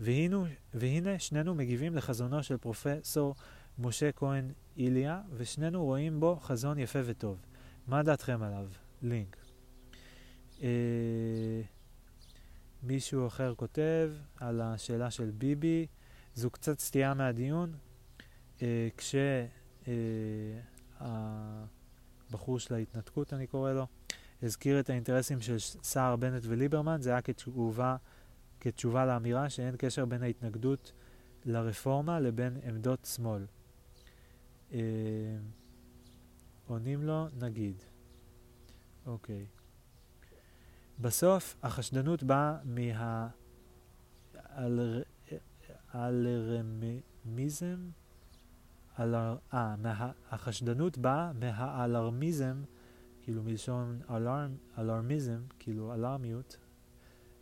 [0.00, 3.34] והינו, והנה שנינו מגיבים לחזונו של פרופסור
[3.78, 7.38] משה כהן איליה, ושנינו רואים בו חזון יפה וטוב.
[7.86, 8.66] מה דעתכם עליו?
[9.02, 9.36] לינק.
[10.62, 10.68] אה,
[12.82, 15.86] מישהו אחר כותב על השאלה של ביבי,
[16.38, 17.72] זו קצת סטייה מהדיון,
[18.62, 19.94] אה, כשהבחור
[22.54, 23.86] אה, של ההתנתקות, אני קורא לו,
[24.42, 27.96] הזכיר את האינטרסים של סער, בנט וליברמן, זה היה כתשובה
[28.60, 30.92] כתשובה לאמירה שאין קשר בין ההתנגדות
[31.44, 33.46] לרפורמה לבין עמדות שמאל.
[34.72, 34.78] אה,
[36.66, 37.82] עונים לו, נגיד.
[39.06, 39.46] אוקיי.
[40.98, 43.28] בסוף החשדנות באה מה...
[45.92, 47.78] האלרמיזם,
[49.00, 50.10] אה.
[50.30, 52.62] החשדנות באה מהאלרמיזם,
[53.22, 56.56] כאילו מלשון אלרמ, אלרמיזם, כאילו אלרמיות,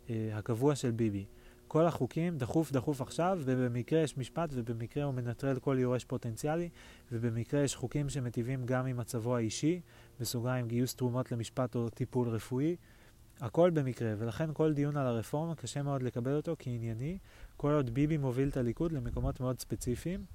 [0.09, 1.25] אה, הקבוע של ביבי.
[1.67, 6.69] כל החוקים דחוף דחוף עכשיו, ובמקרה יש משפט, ובמקרה הוא מנטרל כל יורש פוטנציאלי,
[7.11, 9.81] ובמקרה יש חוקים שמטיבים גם עם מצבו האישי,
[10.19, 12.75] בסוגריים גיוס תרומות למשפט או טיפול רפואי,
[13.39, 17.17] הכל במקרה, ולכן כל דיון על הרפורמה קשה מאוד לקבל אותו כענייני,
[17.57, 20.25] כל עוד ביבי מוביל את הליכוד למקומות מאוד ספציפיים,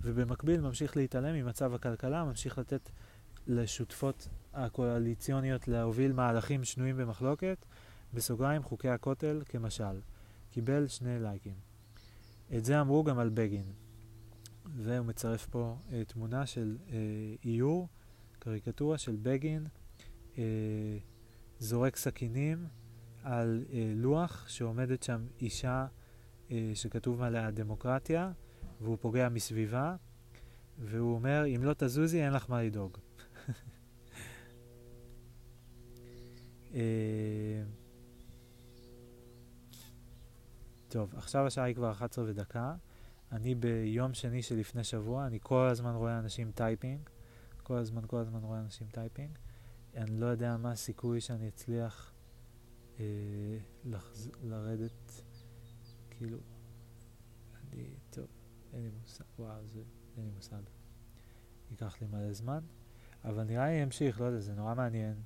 [0.00, 2.90] ובמקביל ממשיך להתעלם ממצב הכלכלה, ממשיך לתת
[3.46, 7.64] לשותפות הקואליציוניות להוביל מהלכים שנויים במחלוקת,
[8.14, 10.00] בסוגריים חוקי הכותל כמשל.
[10.50, 11.54] קיבל שני לייקים.
[12.56, 13.72] את זה אמרו גם על בגין.
[14.76, 16.96] והוא מצרף פה אה, תמונה של אה,
[17.44, 17.88] איור,
[18.38, 19.66] קריקטורה של בגין,
[20.38, 20.42] אה,
[21.58, 22.66] זורק סכינים
[23.22, 25.86] על אה, לוח שעומדת שם אישה
[26.74, 28.32] שכתוב עליה דמוקרטיה,
[28.80, 29.96] והוא פוגע מסביבה,
[30.78, 32.98] והוא אומר, אם לא תזוזי אין לך מה לדאוג.
[36.74, 37.62] אה,
[40.88, 42.74] טוב, עכשיו השעה היא כבר 11 ודקה.
[43.32, 47.00] אני ביום שני שלפני שבוע, אני כל הזמן רואה אנשים typing.
[47.62, 49.38] כל הזמן, כל הזמן רואה אנשים typing.
[49.96, 52.12] אני לא יודע מה הסיכוי שאני אצליח
[53.00, 53.04] אה,
[53.84, 54.30] לחז...
[54.42, 55.22] לרדת,
[56.18, 56.38] כאילו,
[57.72, 58.26] אני, טוב,
[58.72, 59.82] אין לי מושג, וואו, זה,
[60.16, 60.62] אין לי מושג.
[61.70, 62.60] ייקח לי מלא זמן,
[63.24, 65.22] אבל נראה לי אמשיך, לא יודע, זה נורא מעניין.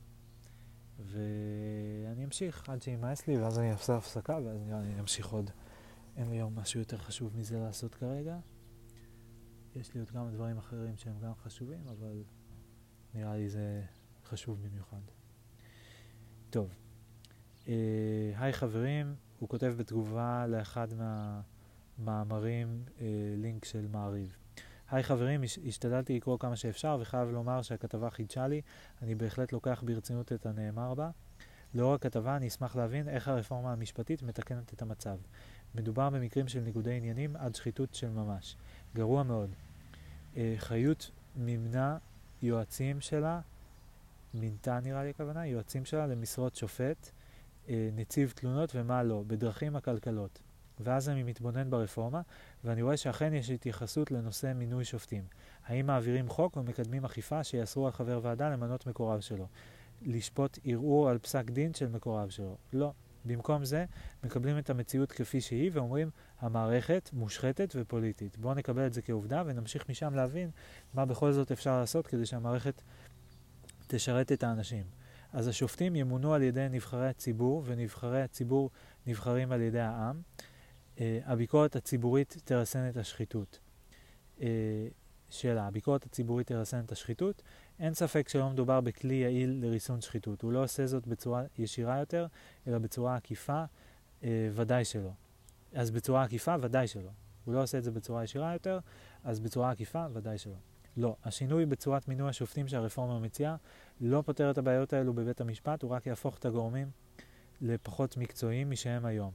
[0.99, 5.51] ואני אמשיך עד שימאס לי, ואז אני אעשה הפסקה, ואז נראה לי אמשיך עוד.
[6.17, 8.39] אין לי היום משהו יותר חשוב מזה לעשות כרגע.
[9.77, 12.23] יש לי עוד כמה דברים אחרים שהם גם חשובים, אבל
[13.15, 13.85] נראה לי זה
[14.25, 15.01] חשוב במיוחד.
[16.51, 16.75] טוב,
[17.69, 20.89] אה, היי חברים, הוא כותב בתגובה לאחד
[21.99, 24.37] מהמאמרים אה, לינק של מעריב.
[24.91, 28.61] היי חברים, השתדלתי לקרוא כמה שאפשר וחייב לומר שהכתבה חידשה לי,
[29.03, 31.11] אני בהחלט לוקח ברצינות את הנאמר בה.
[31.75, 35.17] לאור הכתבה אני אשמח להבין איך הרפורמה המשפטית מתקנת את המצב.
[35.75, 38.57] מדובר במקרים של ניגודי עניינים עד שחיתות של ממש.
[38.95, 39.51] גרוע מאוד.
[40.37, 41.99] אה, חיות מימנה
[42.43, 43.41] יועצים שלה,
[44.35, 47.11] מינתה נראה לי הכוונה, יועצים שלה למשרות שופט,
[47.69, 50.43] נציב תלונות ומה לא, בדרכים עקלקלות.
[50.81, 52.21] ואז אני מתבונן ברפורמה,
[52.65, 55.25] ואני רואה שאכן יש התייחסות לנושא מינוי שופטים.
[55.67, 59.49] האם מעבירים חוק או מקדמים אכיפה שיאסרו על חבר ועדה למנות מקורב שלו?
[60.03, 62.57] לשפוט ערעור על פסק דין של מקורב שלו?
[62.73, 62.93] לא.
[63.25, 63.85] במקום זה,
[64.25, 66.11] מקבלים את המציאות כפי שהיא ואומרים,
[66.41, 68.39] המערכת מושחתת ופוליטית.
[68.39, 70.51] בואו נקבל את זה כעובדה ונמשיך משם להבין
[70.95, 72.83] מה בכל זאת אפשר לעשות כדי שהמערכת
[73.87, 74.85] תשרת את האנשים.
[75.33, 78.71] אז השופטים ימונו על ידי נבחרי הציבור, ונבחרי הציבור
[79.07, 80.21] נבחרים על ידי העם.
[80.97, 83.59] Uh, הביקורת הציבורית תרסן את השחיתות.
[84.39, 84.43] Uh,
[85.31, 87.43] שאלה, הביקורת הציבורית תרסן את השחיתות?
[87.81, 90.43] אין ספק שלא מדובר בכלי יעיל לריסון שחיתות.
[90.43, 92.27] הוא לא עושה זאת בצורה ישירה יותר,
[92.67, 93.65] אלא בצורה עקיפה,
[94.21, 95.11] uh, ודאי שלא.
[95.73, 97.11] אז בצורה עקיפה, ודאי שלא.
[97.45, 98.79] הוא לא עושה את זה בצורה ישירה יותר,
[99.25, 100.72] אז בצורה עקיפה, ודאי שלא.
[100.97, 101.17] לא.
[101.25, 103.57] השינוי בצורת מינוי השופטים שהרפורמה מציעה
[104.01, 106.91] לא פותר את הבעיות האלו בבית המשפט, הוא רק יהפוך את הגורמים
[107.61, 109.31] לפחות מקצועיים משהם היום.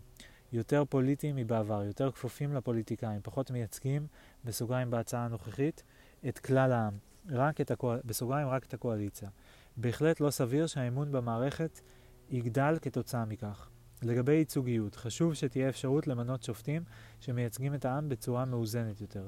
[0.52, 4.08] יותר פוליטיים מבעבר, יותר כפופים לפוליטיקאים, פחות מייצגים,
[4.44, 5.84] בסוגריים בהצעה הנוכחית,
[6.28, 6.98] את כלל העם,
[7.30, 8.00] רק את הקואל...
[8.06, 9.30] בסוגריים רק את הקואליציה.
[9.78, 11.82] בהחלט לא סביר שהאמון במערכת
[12.30, 13.70] יגדל כתוצאה מכך.
[14.04, 16.84] לגבי ייצוגיות, חשוב שתהיה אפשרות למנות שופטים
[17.20, 19.28] שמייצגים את העם בצורה מאוזנת יותר.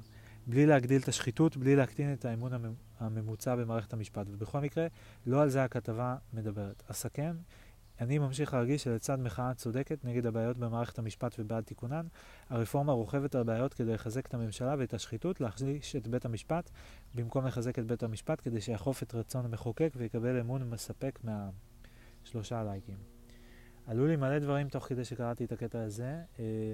[0.50, 2.52] בלי להגדיל את השחיתות, בלי להקטין את האמון
[3.00, 4.28] הממוצע במערכת המשפט.
[4.30, 4.88] ובכל מקרה,
[5.26, 6.84] לא על זה הכתבה מדברת.
[6.88, 7.36] אסכם,
[8.02, 12.08] אני ממשיך להרגיש שלצד מחאה צודקת נגד הבעיות במערכת המשפט ובעד תיקונן,
[12.50, 16.70] הרפורמה רוכבת על בעיות כדי לחזק את הממשלה ואת השחיתות, להחליש את בית המשפט,
[17.16, 21.54] במקום לחזק את בית המשפט כדי שיאכוף את רצון המחוקק ויקבל אמון מספק מהעם.
[22.24, 22.98] שלושה לייקים.
[23.88, 26.22] עלו לי מלא דברים תוך כדי שקראתי את הקטע הזה.
[26.40, 26.74] אה,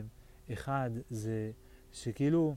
[0.54, 1.52] אחד, זה
[1.92, 2.56] שכאילו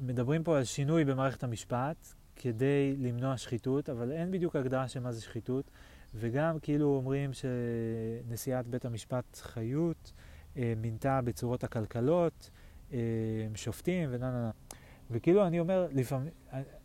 [0.00, 5.12] מדברים פה על שינוי במערכת המשפט כדי למנוע שחיתות, אבל אין בדיוק הגדרה של מה
[5.12, 5.70] זה שחיתות,
[6.14, 10.12] וגם כאילו אומרים שנשיאת בית המשפט חיות
[10.56, 12.50] אה, מינתה בצורות הכלכלות,
[12.92, 12.98] אה,
[13.54, 14.50] שופטים ונה נה נה.
[15.10, 16.32] וכאילו אני אומר, לפעמים,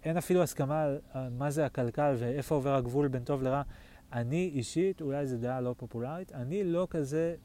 [0.03, 3.61] אין אפילו הסכמה על מה זה הכלכל ואיפה עובר הגבול בין טוב לרע.
[4.13, 7.35] אני אישית, אולי זו דעה לא פופולרית, אני לא כזה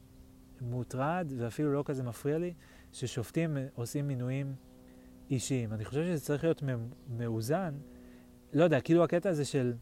[0.61, 2.55] מוטרד ואפילו לא כזה מפריע לי
[2.93, 4.55] ששופטים עושים מינויים
[5.31, 5.73] אישיים.
[5.73, 6.63] אני חושב שזה צריך להיות
[7.09, 7.75] מאוזן.
[8.53, 9.75] לא יודע, כאילו הקטע הזה של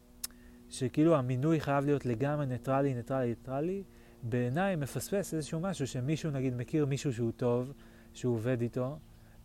[0.71, 3.83] שכאילו המינוי חייב להיות לגמרי ניטרלי, ניטרלי, ניטרלי,
[4.23, 7.73] בעיניי מפספס איזשהו משהו שמישהו נגיד מכיר מישהו שהוא טוב,
[8.13, 8.99] שהוא עובד איתו,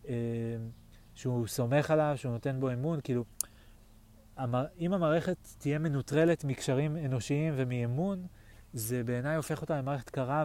[0.08, 0.14] אה,
[1.16, 3.26] שהוא סומך עליו, שהוא נותן בו אמון, כאילו,
[4.80, 8.26] אם המערכת תהיה מנוטרלת מקשרים אנושיים ומאמון,
[8.74, 10.44] זה בעיניי הופך אותה למערכת קרה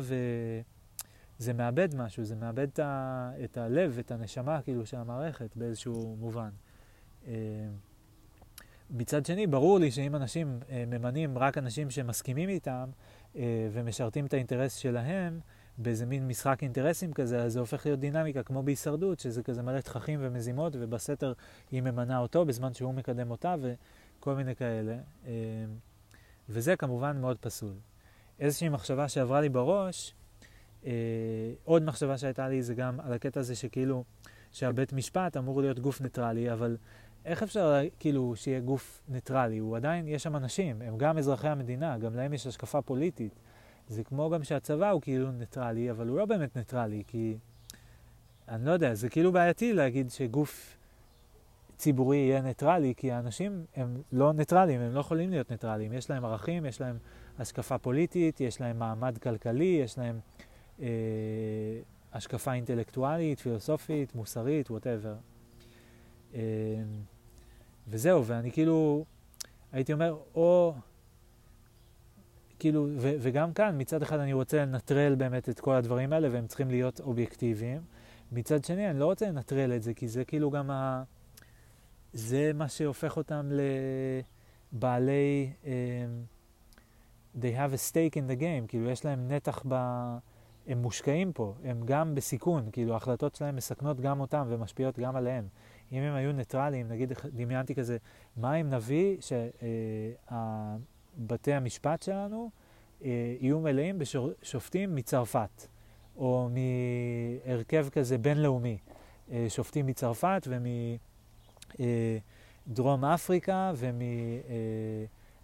[1.41, 3.31] וזה מאבד משהו, זה מאבד את, ה...
[3.45, 6.51] את הלב, את הנשמה כאילו של המערכת באיזשהו מובן.
[7.27, 7.33] אה,
[8.91, 12.91] מצד שני, ברור לי שאם אנשים אה, ממנים רק אנשים שמסכימים איתם
[13.37, 15.41] אה, ומשרתים את האינטרס שלהם,
[15.79, 19.81] באיזה מין משחק אינטרסים כזה, אז זה הופך להיות דינמיקה כמו בהישרדות, שזה כזה מלא
[19.81, 21.33] תככים ומזימות, ובסתר
[21.71, 24.97] היא ממנה אותו בזמן שהוא מקדם אותה, וכל מיני כאלה.
[26.49, 27.75] וזה כמובן מאוד פסול.
[28.41, 30.15] איזושהי מחשבה שעברה לי בראש,
[30.87, 30.91] אה,
[31.65, 34.05] עוד מחשבה שהייתה לי זה גם על הקטע הזה שכאילו,
[34.53, 36.77] שהבית משפט אמור להיות גוף ניטרלי, אבל
[37.25, 39.59] איך אפשר כאילו שיהיה גוף ניטרלי?
[39.59, 43.41] הוא עדיין, יש שם אנשים, הם גם אזרחי המדינה, גם להם יש השקפה פוליטית.
[43.89, 47.37] זה כמו גם שהצבא הוא כאילו ניטרלי, אבל הוא לא באמת ניטרלי, כי
[48.49, 50.77] אני לא יודע, זה כאילו בעייתי להגיד שגוף
[51.77, 55.93] ציבורי יהיה ניטרלי, כי האנשים הם לא ניטרלים, הם לא יכולים להיות ניטרלים.
[55.93, 56.99] יש להם ערכים, יש להם
[57.39, 60.21] השקפה פוליטית, יש להם מעמד כלכלי, יש להם
[60.81, 60.87] אה,
[62.13, 65.15] השקפה אינטלקטואלית, פילוסופית, מוסרית, whatever.
[66.35, 66.41] אה,
[67.89, 69.05] וזהו, ואני כאילו,
[69.73, 70.75] הייתי אומר, או...
[72.59, 76.47] כאילו, ו- וגם כאן, מצד אחד אני רוצה לנטרל באמת את כל הדברים האלה, והם
[76.47, 77.81] צריכים להיות אובייקטיביים.
[78.33, 81.03] מצד שני, אני לא רוצה לנטרל את זה, כי זה כאילו גם ה...
[82.13, 83.51] זה מה שהופך אותם
[84.73, 85.53] לבעלי...
[85.63, 85.69] Um,
[87.41, 89.75] they have a stake in the game, כאילו יש להם נתח ב...
[90.67, 95.49] הם מושקעים פה, הם גם בסיכון, כאילו ההחלטות שלהם מסכנות גם אותם ומשפיעות גם עליהם.
[95.93, 97.97] אם הם היו ניטרליים, נגיד דמיינתי כזה,
[98.37, 102.51] מה אם נביא שבתי אה, המשפט שלנו
[103.05, 105.67] אה, יהיו מלאים בשופטים מצרפת,
[106.17, 106.49] או
[107.47, 108.79] מהרכב כזה בינלאומי,
[109.33, 110.49] אה, שופטים מצרפת
[112.67, 113.73] ומדרום אפריקה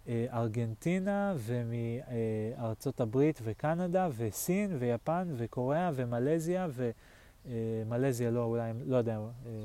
[0.07, 6.91] ומארגנטינה ומארצות הברית וקנדה וסין ויפן וקוריאה ומלזיה ו...
[7.45, 9.21] אה, לא, אולי, לא יודע, אה,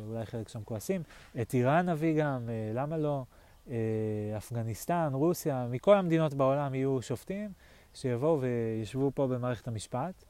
[0.08, 1.02] אולי חלק שם כועסים.
[1.40, 3.24] את איראן נביא גם, אה, למה לא?
[4.36, 7.50] אפגניסטן, רוסיה, מכל המדינות בעולם יהיו שופטים
[7.94, 10.24] שיבואו וישבו פה במערכת המשפט,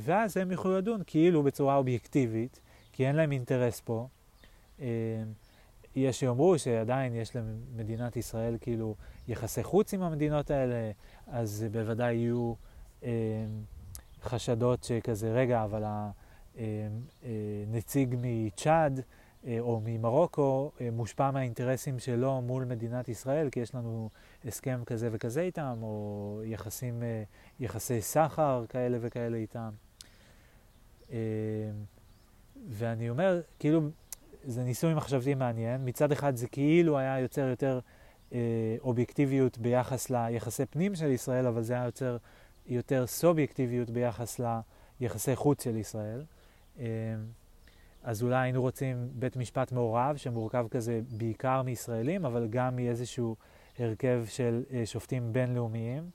[0.00, 2.60] ואז הם יוכלו לדון כאילו בצורה אובייקטיבית,
[2.92, 4.08] כי אין להם אינטרס פה.
[5.96, 8.94] יש שיאמרו שעדיין יש למדינת ישראל כאילו
[9.28, 10.90] יחסי חוץ עם המדינות האלה,
[11.26, 12.54] אז בוודאי יהיו
[14.22, 16.10] חשדות שכזה, רגע, אבל ה...
[16.58, 16.88] אה,
[17.24, 17.30] אה,
[18.10, 19.00] מצ'אד
[19.46, 24.10] אה, או ממרוקו מושפע מהאינטרסים שלו מול מדינת ישראל, כי יש לנו
[24.44, 27.02] הסכם כזה וכזה איתם, או יחסים,
[27.60, 29.70] יחסי סחר כאלה וכאלה איתם.
[32.70, 33.80] ואני אומר, כאילו,
[34.44, 35.84] זה ניסוי מחשבתי מעניין.
[35.84, 37.80] מצד אחד זה כאילו היה יוצר יותר
[38.32, 38.38] אה,
[38.80, 42.16] אובייקטיביות ביחס ליחסי פנים של ישראל, אבל זה היה יוצר
[42.66, 44.40] יותר סובייקטיביות ביחס
[45.00, 46.24] ליחסי חוץ של ישראל.
[46.78, 46.84] אמ,
[48.02, 53.36] אז אולי היינו רוצים בית משפט מעורב, שמורכב כזה בעיקר מישראלים, אבל גם מאיזשהו
[53.78, 56.10] הרכב של אה, שופטים בינלאומיים.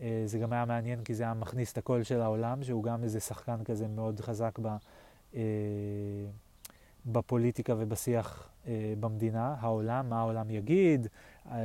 [0.00, 3.04] אה, זה גם היה מעניין כי זה היה מכניס את הקול של העולם, שהוא גם
[3.04, 4.66] איזה שחקן כזה מאוד חזק ב,
[5.34, 5.40] אה,
[7.06, 8.48] בפוליטיקה ובשיח
[9.00, 11.06] במדינה, העולם, מה העולם יגיד,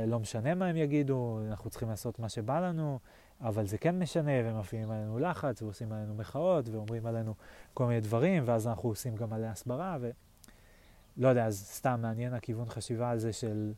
[0.06, 2.98] לא משנה מה הם יגידו, אנחנו צריכים לעשות מה שבא לנו.
[3.40, 7.34] אבל זה כן משנה, ומפעילים עלינו לחץ, ועושים עלינו מחאות, ואומרים עלינו
[7.74, 12.68] כל מיני דברים, ואז אנחנו עושים גם עליה הסברה, ולא יודע, אז סתם מעניין הכיוון
[12.68, 13.72] חשיבה על זה של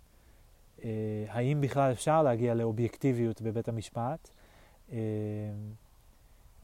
[0.84, 4.30] אה, האם בכלל אפשר להגיע לאובייקטיביות בבית המשפט,
[4.92, 4.98] אה,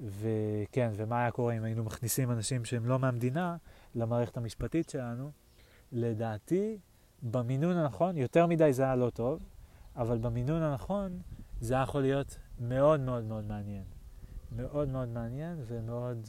[0.01, 3.57] וכן, ומה היה קורה אם היינו מכניסים אנשים שהם לא מהמדינה
[3.95, 5.31] למערכת המשפטית שלנו.
[5.93, 6.79] לדעתי,
[7.23, 9.43] במינון הנכון, יותר מדי זה היה לא טוב,
[9.97, 11.21] אבל במינון הנכון
[11.61, 13.85] זה היה יכול להיות מאוד מאוד מאוד מעניין.
[14.57, 16.29] מאוד מאוד מעניין ומאוד...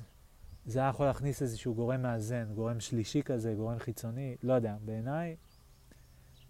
[0.65, 5.35] זה היה יכול להכניס איזשהו גורם מאזן, גורם שלישי כזה, גורם חיצוני, לא יודע, בעיניי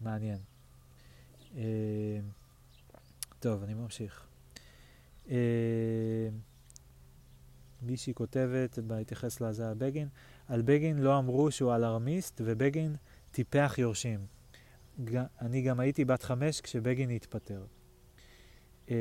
[0.02, 0.40] מעניין.
[1.56, 2.20] אה,
[3.40, 4.28] טוב, אני ממשיך.
[5.30, 6.30] אה,
[7.82, 10.08] מישהי כותבת, בהתייחס לזה בגין,
[10.50, 12.96] על בגין לא אמרו שהוא אלרמיסט ובגין
[13.32, 14.20] טיפח יורשים.
[15.42, 17.66] אני גם הייתי בת חמש כשבגין התפטר.
[18.90, 18.96] אה,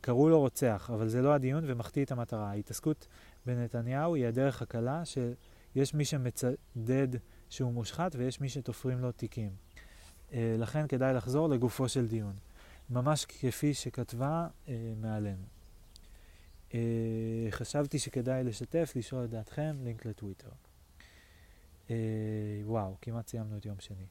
[0.00, 2.50] קראו לו רוצח, אבל זה לא הדיון ומחטיא את המטרה.
[2.50, 3.06] ההתעסקות
[3.46, 7.08] בנתניהו היא הדרך הקלה שיש מי שמצדד
[7.48, 9.50] שהוא מושחת ויש מי שתופרים לו תיקים.
[10.32, 12.34] אה, לכן כדאי לחזור לגופו של דיון.
[12.90, 15.44] ממש כפי שכתבה אה, מעלינו.
[16.74, 16.80] אה,
[17.50, 20.50] חשבתי שכדאי לשתף, לשאול את דעתכם, לינק לטוויטר.
[21.90, 21.96] אה,
[22.64, 24.06] וואו, כמעט סיימנו את יום שני.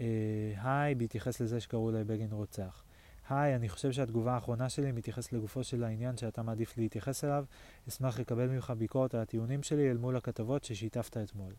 [0.00, 2.84] אה, היי, בהתייחס לזה שקראו לי בגין רוצח.
[3.28, 7.44] היי, אני חושב שהתגובה האחרונה שלי מתייחסת לגופו של העניין שאתה מעדיף להתייחס אליו.
[7.88, 11.52] אשמח לקבל ממך ביקורת על הטיעונים שלי אל מול הכתבות ששיתפת אתמול.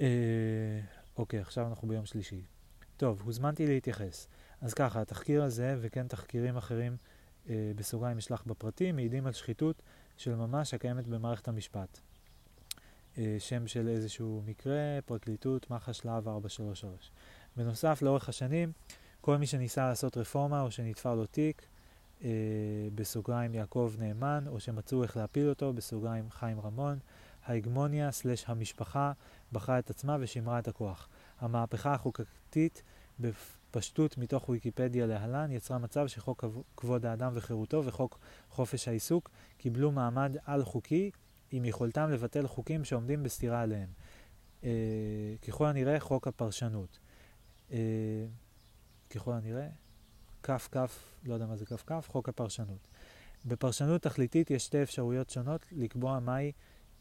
[0.00, 0.80] אה,
[1.16, 2.42] אוקיי, עכשיו אנחנו ביום שלישי.
[2.96, 4.28] טוב, הוזמנתי להתייחס.
[4.60, 6.96] אז ככה, התחקיר הזה, וכן תחקירים אחרים,
[7.48, 9.82] אה, בסוגריים אשלח בפרטים, מעידים על שחיתות
[10.16, 12.00] של ממש הקיימת במערכת המשפט.
[13.18, 17.10] אה, שם של איזשהו מקרה, פרקליטות, מח"ש להב 433.
[17.56, 18.72] בנוסף, לאורך השנים,
[19.20, 21.66] כל מי שניסה לעשות רפורמה או שנתפר לו תיק,
[22.24, 22.30] אה,
[22.94, 26.98] בסוגריים יעקב נאמן, או שמצאו איך להפיל אותו, בסוגריים חיים רמון,
[27.44, 29.12] ההגמוניה סלש המשפחה
[29.52, 31.08] בחרה את עצמה ושימרה את הכוח.
[31.40, 32.82] המהפכה החוקתית
[33.20, 36.44] בפשטות מתוך ויקיפדיה להלן יצרה מצב שחוק
[36.76, 38.18] כבוד האדם וחירותו וחוק
[38.50, 41.10] חופש העיסוק קיבלו מעמד על-חוקי
[41.50, 43.88] עם יכולתם לבטל חוקים שעומדים בסתירה עליהם.
[44.64, 44.70] אה,
[45.48, 46.98] ככל הנראה חוק הפרשנות.
[47.72, 48.26] אה,
[49.10, 49.68] ככל הנראה,
[50.42, 52.88] כף כף, לא יודע מה זה כף כף, חוק הפרשנות.
[53.44, 56.52] בפרשנות תכליתית יש שתי אפשרויות שונות לקבוע מהי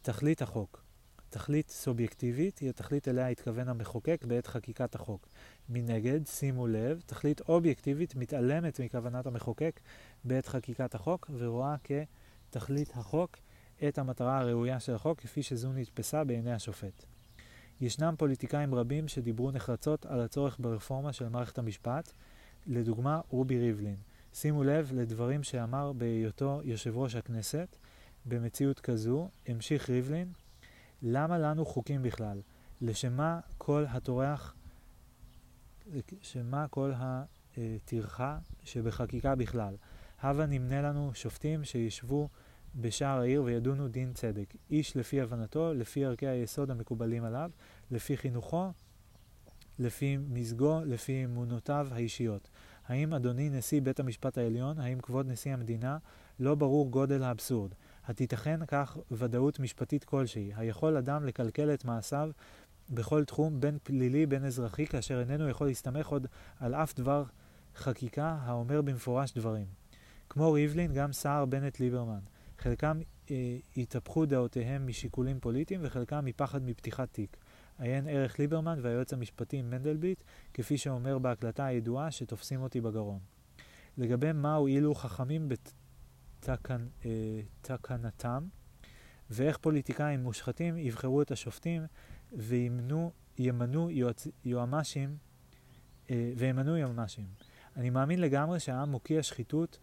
[0.02, 0.86] תכלית החוק.
[1.30, 5.28] תכלית סובייקטיבית היא התכלית אליה התכוון המחוקק בעת חקיקת החוק.
[5.70, 9.80] מנגד, שימו לב, תכלית אובייקטיבית מתעלמת מכוונת המחוקק
[10.24, 13.38] בעת חקיקת החוק ורואה כתכלית החוק
[13.88, 17.06] את המטרה הראויה של החוק כפי שזו נתפסה בעיני השופט.
[17.82, 22.12] ישנם פוליטיקאים רבים שדיברו נחרצות על הצורך ברפורמה של מערכת המשפט,
[22.68, 23.96] לדוגמה רובי ריבלין.
[24.34, 27.76] שימו לב לדברים שאמר בהיותו יושב ראש הכנסת.
[28.26, 30.32] במציאות כזו, המשיך ריבלין,
[31.02, 32.42] למה לנו חוקים בכלל?
[32.82, 34.56] לשם מה כל הטורח,
[36.22, 36.92] שמה כל
[37.58, 39.76] הטרחה שבחקיקה בכלל?
[40.22, 42.30] הבה נמנה לנו שופטים שישבו
[42.76, 47.52] בשער העיר וידונו דין צדק, איש לפי הבנתו, לפי ערכי היסוד המקובלים עליו,
[47.92, 48.72] לפי חינוכו,
[49.80, 52.50] לפי מזגו, לפי אמונותיו האישיות.
[52.88, 55.98] האם אדוני נשיא בית המשפט העליון, האם כבוד נשיא המדינה,
[56.40, 57.72] לא ברור גודל האבסורד.
[58.06, 62.30] התיתכן כך ודאות משפטית כלשהי, היכול אדם לקלקל את מעשיו
[62.90, 66.28] בכל תחום, בין פלילי בין אזרחי, כאשר איננו יכול להסתמך עוד
[66.60, 67.24] על אף דבר
[67.76, 69.66] חקיקה האומר במפורש דברים.
[70.30, 72.20] כמו ריבלין, גם סער בנט ליברמן.
[72.57, 72.99] חלקם
[73.32, 77.38] אה, התהפכו דעותיהם משיקולים פוליטיים וחלקם מפחד מפתיחת תיק.
[77.80, 80.23] עיין ערך ליברמן והיועץ המשפטי מנדלבליט,
[80.53, 83.19] כפי שאומר בהקלטה הידועה שתופסים אותי בגרון.
[83.98, 85.49] לגבי מה הועילו חכמים
[86.40, 88.40] בתקנתם, אה,
[89.30, 91.82] ואיך פוליטיקאים מושחתים יבחרו את השופטים
[92.34, 93.11] וימנו
[93.90, 94.27] יועצ...
[94.45, 95.18] יועמ"שים
[96.10, 97.26] אה, וימנו יועמ"שים.
[97.76, 99.80] אני מאמין לגמרי שהעם מוקיע שחיתות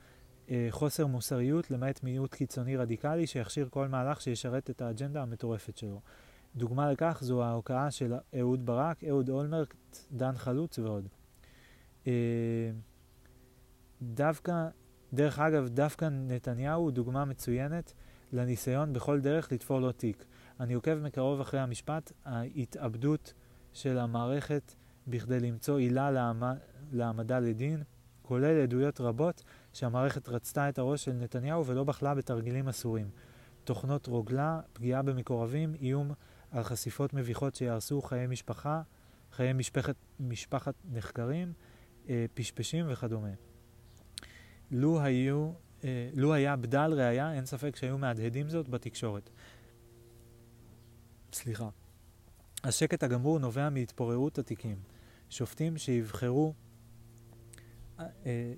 [0.71, 6.01] חוסר מוסריות למעט מיעוט קיצוני רדיקלי שיכשיר כל מהלך שישרת את האג'נדה המטורפת שלו.
[6.57, 9.75] דוגמה לכך זו ההוקעה של אהוד ברק, אהוד אולמרט,
[10.13, 11.09] דן חלוץ ועוד.
[12.07, 12.13] אה,
[14.03, 14.69] דווקא,
[15.13, 17.93] דרך אגב, דווקא נתניהו הוא דוגמה מצוינת
[18.33, 20.25] לניסיון בכל דרך לתפור לו תיק.
[20.61, 23.35] אני עוקב מקרוב אחרי המשפט, ההתאבדות
[23.73, 24.75] של המערכת
[25.07, 26.35] בכדי למצוא עילה
[26.93, 27.83] להעמדה לדין,
[28.33, 29.43] כולל עדויות רבות
[29.73, 33.11] שהמערכת רצתה את הראש של נתניהו ולא בחלה בתרגילים אסורים.
[33.65, 36.11] תוכנות רוגלה, פגיעה במקורבים, איום
[36.51, 38.83] על חשיפות מביכות שיהרסו חיי משפחה,
[39.33, 41.53] חיי משפחת, משפחת נחקרים,
[42.09, 43.33] אה, פשפשים וכדומה.
[44.71, 45.53] לו, היו,
[45.85, 49.31] אה, לו היה בדל ראייה, אין ספק שהיו מהדהדים זאת בתקשורת.
[51.33, 51.69] סליחה.
[52.65, 54.77] השקט הגמור נובע מהתפוררות התיקים.
[55.31, 56.55] שופטים שיבחרו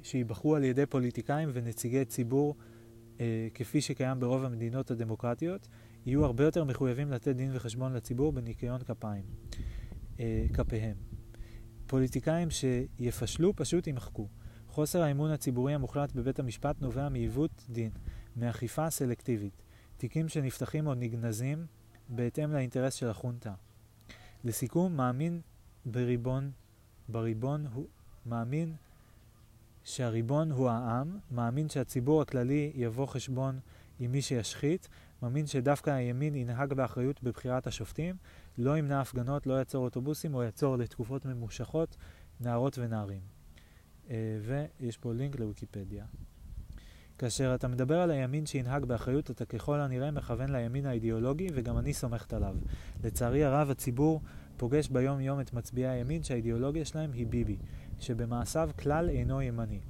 [0.02, 2.56] שייבחרו על ידי פוליטיקאים ונציגי ציבור
[3.20, 5.68] אה, כפי שקיים ברוב המדינות הדמוקרטיות,
[6.06, 9.24] יהיו הרבה יותר מחויבים לתת דין וחשבון לציבור בניקיון כפיים,
[10.20, 10.96] אה, כפיהם.
[11.86, 14.28] פוליטיקאים שיפשלו פשוט יימחקו.
[14.68, 17.90] חוסר האמון הציבורי המוחלט בבית המשפט נובע מעיוות דין,
[18.36, 19.62] מאכיפה סלקטיבית,
[19.96, 21.66] תיקים שנפתחים או נגנזים
[22.08, 23.54] בהתאם לאינטרס של החונטה.
[24.44, 25.40] לסיכום, מאמין
[25.86, 26.50] בריבון,
[27.08, 27.86] בריבון הוא
[28.26, 28.74] מאמין
[29.85, 33.59] שהריבון הוא העם, מאמין שהציבור הכללי יבוא חשבון
[33.98, 34.89] עם מי שישחית,
[35.23, 38.16] מאמין שדווקא הימין ינהג באחריות בבחירת השופטים,
[38.59, 41.97] לא ימנע הפגנות, לא יעצור אוטובוסים או יעצור לתקופות ממושכות
[42.40, 43.20] נערות ונערים.
[44.11, 46.05] אה, ויש פה לינק לוויקיפדיה.
[47.19, 51.93] כאשר אתה מדבר על הימין שינהג באחריות, אתה ככל הנראה מכוון לימין האידיאולוגי, וגם אני
[51.93, 52.56] סומכת עליו.
[53.05, 54.20] לצערי הרב, הציבור
[54.56, 57.56] פוגש ביום יום את מצביעי הימין שהאידיאולוגיה שלהם היא ביבי.
[58.00, 59.80] שבמעשיו כלל אינו ימני.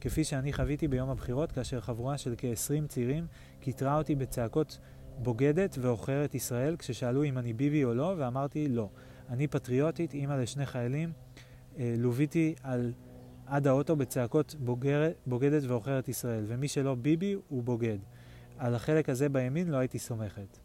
[0.00, 3.26] כפי שאני חוויתי ביום הבחירות, כאשר חבורה של כ-20 צעירים
[3.60, 4.78] קיטרה אותי בצעקות
[5.18, 8.88] בוגדת ועוכרת ישראל, כששאלו אם אני ביבי או לא, ואמרתי לא.
[9.28, 11.12] אני פטריוטית, אימא לשני חיילים,
[11.78, 12.92] אה, לוויתי על,
[13.46, 17.98] עד האוטו בצעקות בוגר, בוגדת ועוכרת ישראל, ומי שלא ביבי הוא בוגד.
[18.58, 20.58] על החלק הזה בימין לא הייתי סומכת.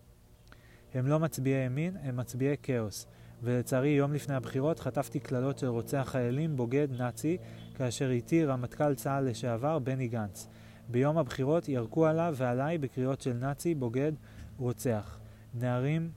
[0.93, 3.07] הם לא מצביעי ימין, הם מצביעי כאוס.
[3.43, 7.37] ולצערי יום לפני הבחירות חטפתי קללות של רוצח חיילים, בוגד, נאצי,
[7.75, 10.47] כאשר איתי רמטכ"ל צה"ל לשעבר בני גנץ.
[10.87, 14.11] ביום הבחירות ירקו עליו ועליי בקריאות של נאצי, בוגד,
[14.57, 15.19] רוצח.
[15.53, 16.11] נערים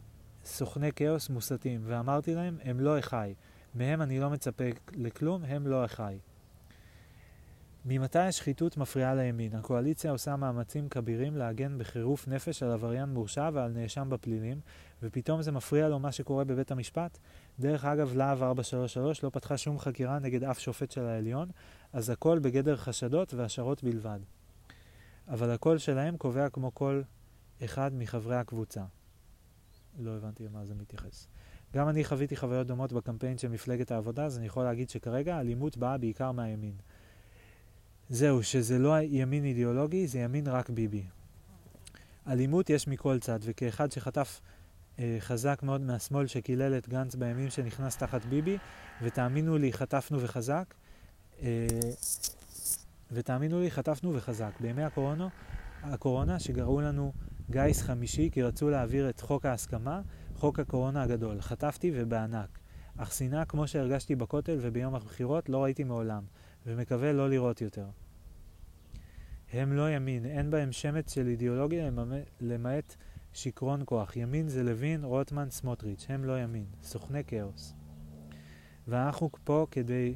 [0.45, 3.35] סוכני כאוס מוסתים, ואמרתי להם, הם לא אחי.
[3.75, 4.65] מהם אני לא מצפה
[4.97, 6.19] לכלום, הם לא אחי.
[7.85, 9.55] ממתי השחיתות מפריעה לימין?
[9.55, 14.61] הקואליציה עושה מאמצים כבירים להגן בחירוף נפש על עבריין מורשע ועל נאשם בפלילים,
[15.03, 17.19] ופתאום זה מפריע לו מה שקורה בבית המשפט?
[17.61, 21.49] דרך אגב, להב 433 לא פתחה שום חקירה נגד אף שופט של העליון,
[21.93, 24.21] אז הכל בגדר חשדות והשערות בלבד.
[25.29, 27.03] אבל הקול שלהם קובע כמו כל
[27.65, 28.85] אחד מחברי הקבוצה.
[29.99, 31.27] לא הבנתי למה זה מתייחס.
[31.75, 35.77] גם אני חוויתי חוויות דומות בקמפיין של מפלגת העבודה, אז אני יכול להגיד שכרגע האלימות
[35.77, 36.75] באה בעיקר מהימין.
[38.09, 41.05] זהו, שזה לא ימין אידיאולוגי, זה ימין רק ביבי.
[42.27, 44.41] אלימות יש מכל צד, וכאחד שחטף
[45.21, 48.59] חזק מאוד מהשמאל שקילל את גנץ בימים שנכנס תחת ביבי,
[49.03, 50.75] ותאמינו לי, חטפנו וחזק,
[51.43, 51.67] אה,
[53.13, 54.51] ותאמינו לי, חטפנו וחזק.
[54.61, 55.29] בימי הקורונה,
[55.83, 57.13] הקורונה שגרעו לנו
[57.51, 60.01] גיס חמישי כי רצו להעביר את חוק ההסכמה,
[60.35, 61.41] חוק הקורונה הגדול.
[61.41, 62.59] חטפתי ובענק.
[62.97, 66.23] אך שנאה כמו שהרגשתי בכותל וביום הבחירות לא ראיתי מעולם.
[66.67, 67.87] ומקווה לא לראות יותר.
[69.53, 71.91] הם לא ימין, אין בהם שמץ של אידיאולוגיה
[72.41, 72.97] למעט
[73.39, 74.17] שיכרון כוח.
[74.17, 77.75] ימין זה לוין, רוטמן, סמוטריץ', הם לא ימין, סוכני כאוס.
[78.89, 80.15] ואנחנו פה כדי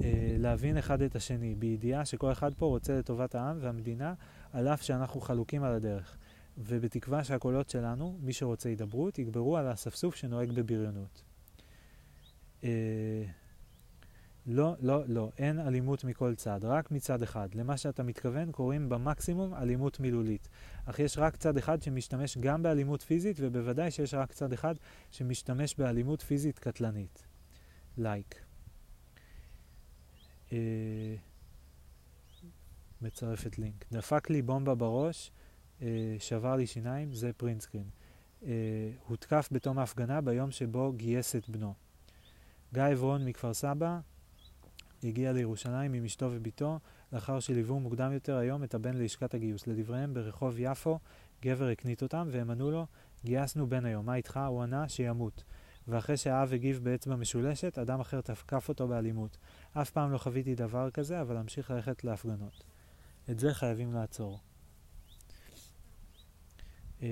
[0.00, 4.14] אה, להבין אחד את השני, בידיעה שכל אחד פה רוצה לטובת העם והמדינה,
[4.52, 6.16] על אף שאנחנו חלוקים על הדרך.
[6.58, 11.22] ובתקווה שהקולות שלנו, מי שרוצה הידברות, יגברו על האספסוף שנוהג בבריונות.
[12.64, 13.24] אה,
[14.50, 17.54] לא, לא, לא, אין אלימות מכל צד, רק מצד אחד.
[17.54, 20.48] למה שאתה מתכוון קוראים במקסימום אלימות מילולית.
[20.84, 24.74] אך יש רק צד אחד שמשתמש גם באלימות פיזית, ובוודאי שיש רק צד אחד
[25.10, 27.26] שמשתמש באלימות פיזית קטלנית.
[27.98, 28.34] like.
[28.34, 28.38] Like.
[30.52, 31.16] אה,
[33.02, 33.84] מצרפת לינק.
[33.92, 35.30] דפק לי בומבה בראש,
[35.82, 37.88] אה, שבר לי שיניים, זה print screen.
[38.42, 38.50] אה,
[39.06, 41.74] הותקף בתום ההפגנה ביום שבו גייס את בנו.
[42.72, 44.00] גיא עברון מכפר סבא,
[45.04, 46.78] הגיע לירושלים עם אשתו ובתו,
[47.12, 49.66] לאחר שליוו מוקדם יותר היום את הבן ללשכת הגיוס.
[49.66, 50.98] לדבריהם, ברחוב יפו,
[51.42, 52.86] גבר הקנית אותם, והם ענו לו,
[53.24, 54.40] גייסנו בן היום, מה איתך?
[54.48, 55.44] הוא ענה, שימות.
[55.88, 59.38] ואחרי שהאב הגיב באצבע משולשת, אדם אחר תקף אותו באלימות.
[59.72, 62.64] אף פעם לא חוויתי דבר כזה, אבל אמשיך ללכת להפגנות.
[63.30, 64.38] את זה חייבים לעצור.
[66.98, 67.02] Uh,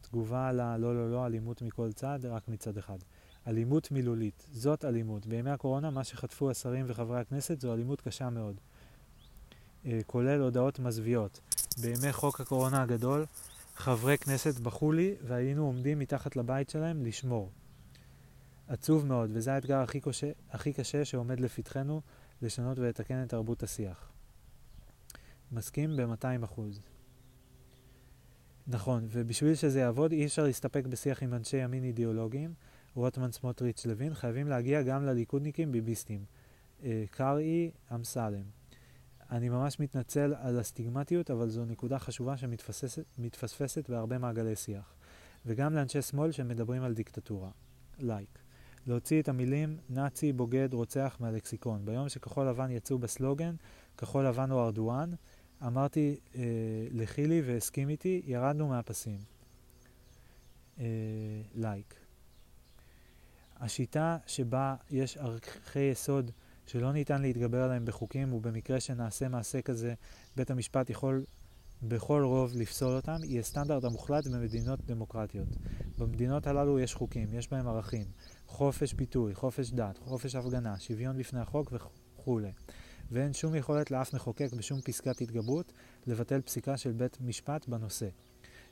[0.00, 2.98] תגובה על הלא לא לא אלימות מכל צד, רק מצד אחד.
[3.46, 5.26] אלימות מילולית, זאת אלימות.
[5.26, 8.60] בימי הקורונה מה שחטפו השרים וחברי הכנסת זו אלימות קשה מאוד.
[9.86, 11.40] אה, כולל הודעות מזוויעות.
[11.80, 13.24] בימי חוק הקורונה הגדול,
[13.74, 17.50] חברי כנסת בכו לי והיינו עומדים מתחת לבית שלהם לשמור.
[18.68, 22.00] עצוב מאוד, וזה האתגר הכי קשה, הכי קשה שעומד לפתחנו
[22.42, 24.08] לשנות ולתקן את תרבות השיח.
[25.52, 26.60] מסכים ב-200%.
[28.66, 32.54] נכון, ובשביל שזה יעבוד אי אפשר להסתפק בשיח עם אנשי ימין אידיאולוגיים,
[32.96, 36.24] רוטמן, סמוטריץ', לוין, חייבים להגיע גם לליכודניקים ביביסטים.
[36.84, 38.42] אה, קרעי, אמסלם.
[39.30, 44.94] אני ממש מתנצל על הסטיגמטיות, אבל זו נקודה חשובה שמתפספסת בהרבה מעגלי שיח.
[45.46, 47.50] וגם לאנשי שמאל שמדברים על דיקטטורה.
[47.98, 48.28] לייק.
[48.34, 48.40] Like.
[48.86, 51.84] להוציא את המילים נאצי, בוגד, רוצח מהלקסיקון.
[51.84, 53.54] ביום שכחול לבן יצאו בסלוגן,
[53.96, 55.10] כחול לבן הוא ארדואן,
[55.66, 56.42] אמרתי אה,
[56.90, 59.18] לחילי והסכים איתי, ירדנו מהפסים.
[60.78, 60.80] לייק.
[60.80, 62.05] אה, like.
[63.60, 66.30] השיטה שבה יש ערכי יסוד
[66.66, 69.94] שלא ניתן להתגבר עליהם בחוקים, ובמקרה שנעשה מעשה כזה,
[70.36, 71.24] בית המשפט יכול
[71.82, 75.48] בכל רוב לפסול אותם, היא הסטנדרט המוחלט במדינות דמוקרטיות.
[75.98, 78.06] במדינות הללו יש חוקים, יש בהם ערכים,
[78.46, 82.52] חופש ביטוי, חופש דת, חופש הפגנה, שוויון לפני החוק וכולי.
[83.10, 85.72] ואין שום יכולת לאף מחוקק בשום פסקת התגברות
[86.06, 88.08] לבטל פסיקה של בית משפט בנושא.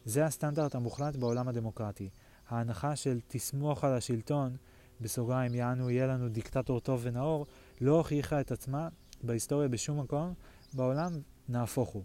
[0.05, 2.11] זה הסטנדרט המוחלט בעולם הדמוקרטי.
[2.49, 4.57] ההנחה של תסמוך על השלטון
[5.01, 7.47] בסוגריים יענו יהיה לנו דיקטטור טוב ונאור,
[7.81, 8.89] לא הוכיחה את עצמה
[9.23, 10.35] בהיסטוריה בשום מקום
[10.73, 11.13] בעולם,
[11.49, 12.03] נהפוך הוא.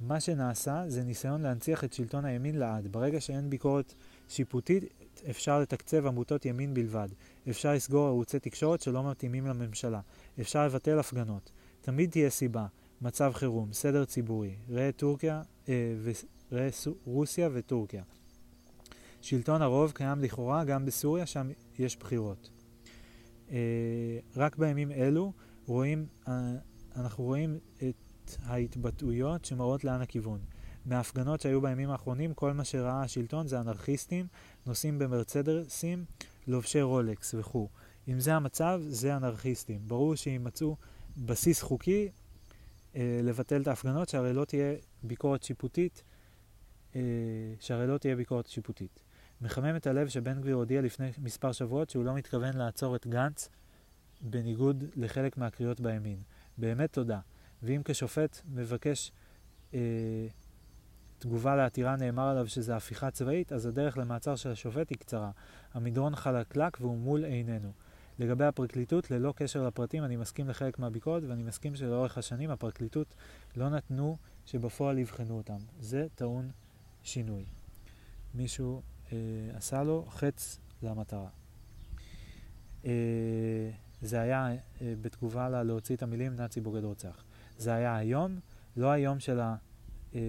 [0.00, 2.88] מה שנעשה זה ניסיון להנציח את שלטון הימין לעד.
[2.92, 3.94] ברגע שאין ביקורת
[4.28, 4.84] שיפוטית
[5.30, 7.08] אפשר לתקצב עמותות ימין בלבד.
[7.50, 10.00] אפשר לסגור ערוצי תקשורת שלא מתאימים לממשלה.
[10.40, 11.50] אפשר לבטל הפגנות.
[11.80, 12.66] תמיד תהיה סיבה.
[13.00, 15.94] מצב חירום, סדר ציבורי, ראה טורקיה, אה,
[16.52, 16.68] ראה
[17.04, 18.02] רוסיה וטורקיה.
[19.26, 22.50] שלטון הרוב קיים לכאורה גם בסוריה, שם יש בחירות.
[23.50, 25.32] אה, רק בימים אלו
[25.66, 26.32] רואים, אה,
[26.96, 30.40] אנחנו רואים את ההתבטאויות שמראות לאן הכיוון.
[30.84, 34.26] מההפגנות שהיו בימים האחרונים, כל מה שראה השלטון זה אנרכיסטים,
[34.66, 36.04] נוסעים במרצדסים,
[36.46, 37.68] לובשי רולקס וכו'.
[38.08, 39.80] אם זה המצב, זה אנרכיסטים.
[39.86, 40.76] ברור שימצאו
[41.16, 42.08] בסיס חוקי
[42.96, 46.02] אה, לבטל את ההפגנות, שהרי לא תהיה ביקורת שיפוטית,
[46.96, 47.00] אה,
[47.60, 49.05] שהרי לא תהיה ביקורת שיפוטית.
[49.40, 53.48] מחמם את הלב שבן גביר הודיע לפני מספר שבועות שהוא לא מתכוון לעצור את גנץ,
[54.20, 56.18] בניגוד לחלק מהקריאות בימין.
[56.58, 57.20] באמת תודה.
[57.62, 59.12] ואם כשופט מבקש
[59.74, 60.26] אה,
[61.18, 65.30] תגובה לעתירה נאמר עליו שזה הפיכה צבאית, אז הדרך למעצר של השופט היא קצרה.
[65.74, 67.72] המדרון חלקלק והוא מול עינינו.
[68.18, 73.14] לגבי הפרקליטות, ללא קשר לפרטים, אני מסכים לחלק מהביקורת, ואני מסכים שלאורך השנים הפרקליטות
[73.56, 75.58] לא נתנו שבפועל יבחנו אותם.
[75.80, 76.50] זה טעון
[77.02, 77.44] שינוי.
[78.34, 78.82] מישהו
[79.54, 81.28] עשה לו חץ למטרה.
[82.84, 83.70] אה,
[84.02, 87.24] זה היה אה, בתגובה לה להוציא את המילים נאצי בוגד רוצח.
[87.58, 88.40] זה היה היום,
[88.76, 89.56] לא היום של ה...
[90.14, 90.20] אה,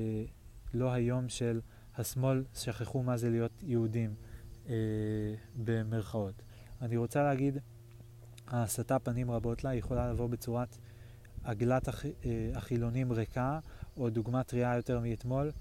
[0.73, 1.61] לא היום של
[1.97, 4.15] השמאל שכחו מה זה להיות יהודים
[4.69, 4.75] אה,
[5.55, 6.41] במרכאות.
[6.81, 7.57] אני רוצה להגיד,
[8.47, 10.77] ההסתה פנים רבות לה יכולה לבוא בצורת
[11.43, 12.11] עגלת הח, אה,
[12.55, 13.59] החילונים ריקה,
[13.97, 15.51] או דוגמה טריה יותר מאתמול, אה,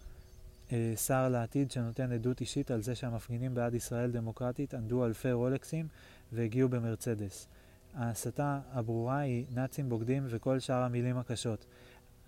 [0.96, 5.88] שר לעתיד שנותן עדות אישית על זה שהמפגינים בעד ישראל דמוקרטית ענדו אלפי רולקסים
[6.32, 7.48] והגיעו במרצדס.
[7.94, 11.66] ההסתה הברורה היא נאצים בוגדים וכל שאר המילים הקשות,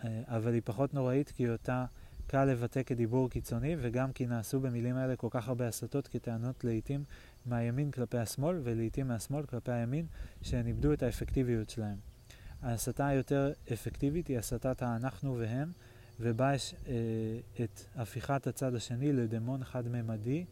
[0.05, 1.85] אה, אבל היא פחות נוראית כי אותה
[2.27, 7.05] קל לבטא כדיבור קיצוני, וגם כי נעשו במילים האלה כל כך הרבה הסתות כטענות לעיתים
[7.47, 10.07] מהימין כלפי השמאל, ולעיתים מהשמאל כלפי הימין,
[10.43, 11.97] שהן איבדו את האפקטיביות שלהם.
[12.63, 15.73] ההסתה היותר אפקטיבית היא הסתת האנחנו והם,
[16.21, 16.95] ובה יש אה,
[17.65, 20.45] את הפיכת הצד השני לדמון חד-ממדי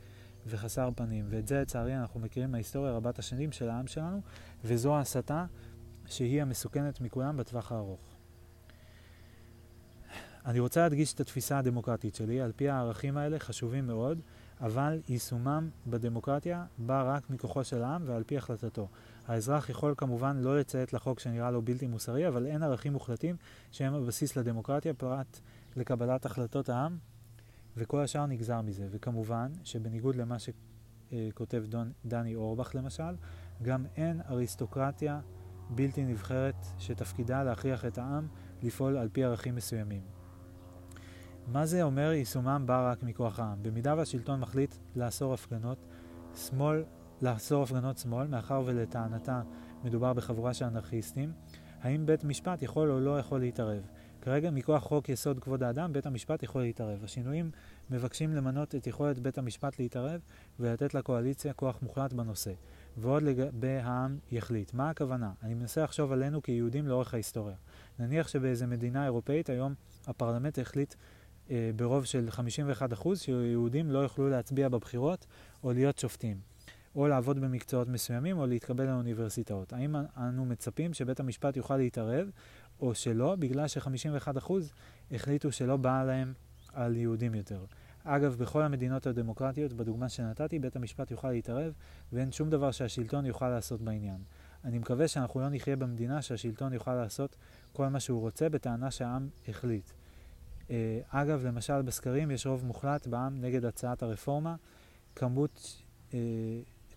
[0.47, 1.27] וחסר פנים.
[1.29, 4.21] ואת זה לצערי אנחנו מכירים מההיסטוריה רבת השנים של העם שלנו,
[4.65, 5.47] וזו ההסתה
[6.07, 8.17] שהיא המסוכנת מכולם בטווח הארוך.
[10.47, 14.21] אני רוצה להדגיש את התפיסה הדמוקרטית שלי, על פי הערכים האלה חשובים מאוד,
[14.61, 18.89] אבל יישומם בדמוקרטיה בא רק מכוחו של העם ועל פי החלטתו.
[19.27, 23.37] האזרח יכול כמובן לא לציית לחוק שנראה לו בלתי מוסרי, אבל אין ערכים מוחלטים
[23.71, 25.41] שהם הבסיס לדמוקרטיה פרט
[25.77, 26.99] לקבלת החלטות העם,
[27.77, 28.87] וכל השאר נגזר מזה.
[28.91, 33.17] וכמובן שבניגוד למה שכותב דון, דני אורבך למשל,
[33.63, 35.21] גם אין אריסטוקרטיה
[35.71, 38.29] בלתי נבחרת שתפקידה להכריח את העם
[38.63, 40.03] לפעול על פי ערכים מסוימים.
[41.47, 43.63] מה זה אומר יישומם בא רק מכוח העם?
[43.63, 45.87] במידה והשלטון מחליט לאסור הפגנות
[46.35, 46.85] שמאל,
[47.23, 49.43] לאסור הפגנות שמאל, מאחר ולטענתה
[49.85, 51.33] מדובר בחבורה של אנרכיסטים,
[51.81, 53.87] האם בית משפט יכול או לא יכול להתערב?
[54.27, 57.05] כרגע מכוח חוק יסוד כבוד האדם, בית המשפט יכול להתערב.
[57.05, 57.51] השינויים
[57.91, 60.21] מבקשים למנות את יכולת בית המשפט להתערב
[60.61, 62.53] ולתת לקואליציה כוח מוחלט בנושא.
[62.97, 64.75] ועוד לגבי העם יחליט.
[64.75, 65.33] מה הכוונה?
[65.43, 67.57] אני מנסה לחשוב עלינו כיהודים לאורך ההיסטוריה.
[67.99, 69.75] נניח שבאיזה מדינה אירופאית היום
[70.07, 70.95] הפרלמנט החליט
[71.51, 72.29] אה, ברוב של
[73.03, 75.27] 51% שיהודים לא יוכלו להצביע בבחירות
[75.65, 76.37] או להיות שופטים,
[76.97, 79.73] או לעבוד במקצועות מסוימים או להתקבל לאוניברסיטאות.
[79.73, 82.31] האם אנו מצפים שבית המשפט יוכל להתערב
[82.81, 84.53] או שלא, בגלל ש-51%
[85.13, 86.33] החליטו שלא בא להם
[86.73, 87.65] על יהודים יותר.
[88.05, 91.73] אגב, בכל המדינות הדמוקרטיות, בדוגמה שנתתי, בית המשפט יוכל להתערב
[92.13, 94.19] ואין שום דבר שהשלטון יוכל לעשות בעניין.
[94.65, 97.37] אני מקווה שאנחנו לא נחיה במדינה שהשלטון יוכל לעשות
[97.73, 99.91] כל מה שהוא רוצה בטענה שהעם החליט.
[100.71, 104.57] אה, אגב, למשל בסקרים יש רוב מוחלט בעם נגד הצעת הרפורמה,
[105.15, 105.83] כמות
[106.15, 106.19] אה,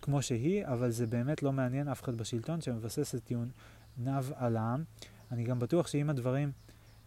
[0.02, 4.84] כמו שהיא, אבל זה באמת לא מעניין אף אחד בשלטון שמבסס את טיעוניו על העם.
[5.30, 6.52] אני גם בטוח שאם הדברים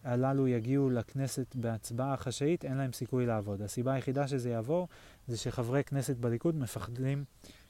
[0.04, 3.62] הללו יגיעו לכנסת בהצבעה חשאית, אין להם סיכוי לעבוד.
[3.62, 4.88] הסיבה היחידה שזה יעבור
[5.26, 7.24] זה שחברי כנסת בליכוד מפחדים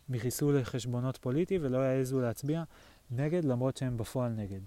[0.09, 2.63] מחיסול לחשבונות פוליטי ולא יעזו להצביע
[3.11, 4.61] נגד למרות שהם בפועל נגד.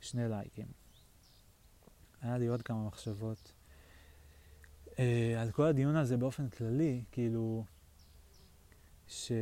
[0.00, 0.66] שני לייקים.
[2.22, 3.52] היה לי עוד כמה מחשבות.
[4.86, 4.98] Uh,
[5.38, 7.64] על כל הדיון הזה באופן כללי, כאילו,
[9.08, 9.32] ש...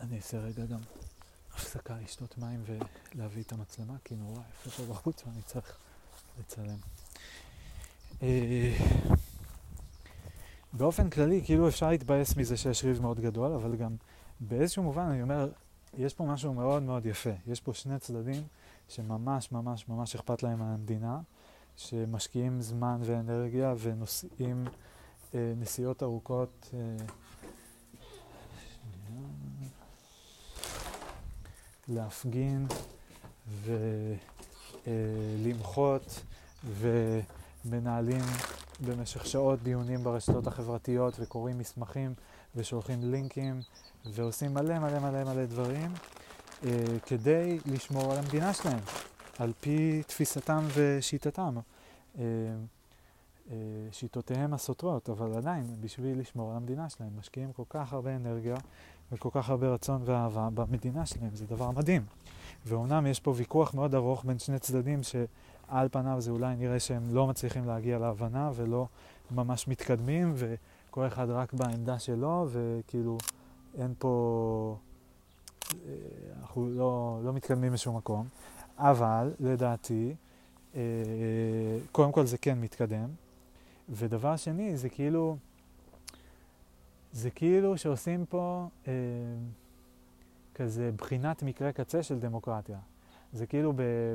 [0.00, 0.80] אני אעשה רגע גם
[1.54, 2.62] הפסקה לשתות מים
[3.14, 5.76] ולהביא את המצלמה, כי נורא יפה פה בחוץ ואני צריך
[6.40, 6.76] לצלם.
[8.20, 8.22] Uh,
[10.72, 13.96] באופן כללי, כאילו אפשר להתבאס מזה שיש ריב מאוד גדול, אבל גם
[14.40, 15.50] באיזשהו מובן אני אומר,
[15.94, 17.30] יש פה משהו מאוד מאוד יפה.
[17.46, 18.42] יש פה שני צדדים
[18.88, 21.20] שממש ממש ממש אכפת להם מהמדינה,
[21.76, 24.64] שמשקיעים זמן ואנרגיה ונוסעים
[25.34, 26.70] אה, נסיעות ארוכות.
[26.74, 27.06] אה,
[31.88, 32.66] להפגין
[34.86, 36.20] ולמחות
[36.64, 38.24] ומנהלים
[38.80, 42.14] במשך שעות דיונים ברשתות החברתיות וקוראים מסמכים
[42.56, 43.60] ושולחים לינקים
[44.06, 45.92] ועושים מלא מלא מלא מלא דברים
[46.64, 46.70] אה,
[47.06, 48.80] כדי לשמור על המדינה שלהם,
[49.38, 51.56] על פי תפיסתם ושיטתם.
[52.18, 52.24] אה,
[53.50, 53.56] אה,
[53.92, 58.56] שיטותיהם הסותרות, אבל עדיין, בשביל לשמור על המדינה שלהם, משקיעים כל כך הרבה אנרגיה
[59.12, 62.02] וכל כך הרבה רצון ואהבה במדינה שלהם, זה דבר מדהים.
[62.66, 67.14] ואומנם יש פה ויכוח מאוד ארוך בין שני צדדים, שעל פניו זה אולי נראה שהם
[67.14, 68.86] לא מצליחים להגיע להבנה ולא
[69.30, 73.18] ממש מתקדמים, וכל אחד רק בעמדה שלו, וכאילו
[73.78, 74.76] אין פה...
[75.72, 75.92] אה,
[76.40, 78.26] אנחנו לא, לא מתקדמים לשום מקום.
[78.78, 80.14] אבל, לדעתי,
[80.74, 80.80] אה,
[81.92, 83.08] קודם כל זה כן מתקדם.
[83.88, 85.36] ודבר שני, זה כאילו,
[87.12, 88.92] זה כאילו שעושים פה אה,
[90.54, 92.78] כזה בחינת מקרה קצה של דמוקרטיה.
[93.32, 93.72] זה כאילו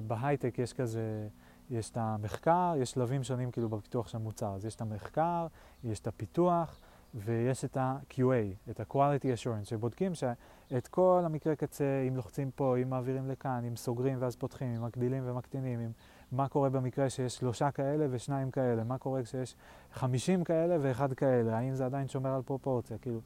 [0.07, 1.27] בהייטק יש כזה,
[1.69, 4.55] יש את המחקר, יש שלבים שונים כאילו בפיתוח של המוצר.
[4.55, 5.47] אז יש את המחקר,
[5.83, 6.79] יש את הפיתוח,
[7.15, 12.89] ויש את ה-QA, את ה-Quality Assurance, שבודקים שאת כל המקרה קצה, אם לוחצים פה, אם
[12.89, 15.91] מעבירים לכאן, אם סוגרים ואז פותחים, אם מגדילים ומקטינים, אם
[16.34, 19.55] מה קורה במקרה שיש שלושה כאלה ושניים כאלה, מה קורה כשיש
[19.93, 23.19] חמישים כאלה ואחד כאלה, האם זה עדיין שומר על פרופורציה, כאילו.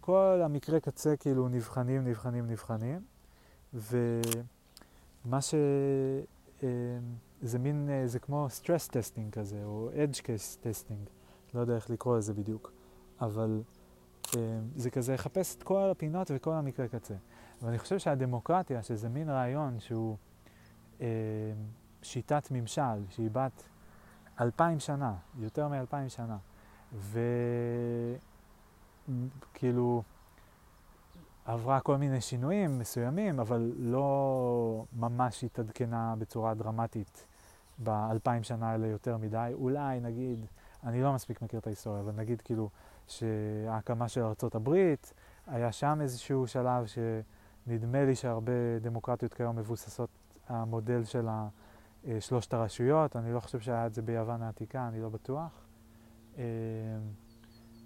[0.00, 3.00] כל המקרה קצה כאילו נבחנים, נבחנים, נבחנים,
[3.74, 5.54] ומה ש...
[6.62, 6.68] אה,
[7.42, 11.10] זה מין, אה, זה כמו stress testing כזה, או edge case testing,
[11.54, 12.72] לא יודע איך לקרוא לזה בדיוק,
[13.20, 13.62] אבל
[14.36, 17.14] אה, זה כזה לחפש את כל הפינות וכל המקרה קצה.
[17.62, 20.16] ואני חושב שהדמוקרטיה, שזה מין רעיון שהוא
[22.02, 23.62] שיטת ממשל שהיא בת
[24.40, 26.36] אלפיים שנה, יותר מאלפיים שנה,
[29.52, 30.02] וכאילו
[31.44, 37.26] עברה כל מיני שינויים מסוימים, אבל לא ממש התעדכנה בצורה דרמטית
[37.78, 39.50] באלפיים שנה האלה יותר מדי.
[39.54, 40.46] אולי נגיד,
[40.84, 42.70] אני לא מספיק מכיר את ההיסטוריה, אבל נגיד כאילו
[43.06, 44.94] שההקמה של ארה"ב,
[45.46, 50.10] היה שם איזשהו שלב שנדמה לי שהרבה דמוקרטיות כיום מבוססות
[50.48, 51.48] המודל של ה...
[52.06, 55.66] אה, שלושת הרשויות, אני לא חושב שהיה את זה ביוון העתיקה, אני לא בטוח.
[56.38, 56.44] אה,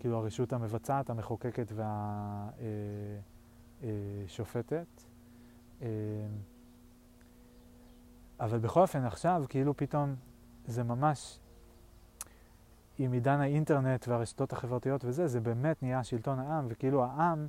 [0.00, 1.72] כאילו הרשות המבצעת, המחוקקת
[3.82, 4.86] והשופטת.
[5.82, 5.88] אה,
[8.40, 10.14] אבל בכל אופן עכשיו כאילו פתאום
[10.66, 11.38] זה ממש,
[12.98, 17.48] עם עידן האינטרנט והרשתות החברתיות וזה, זה באמת נהיה שלטון העם, וכאילו העם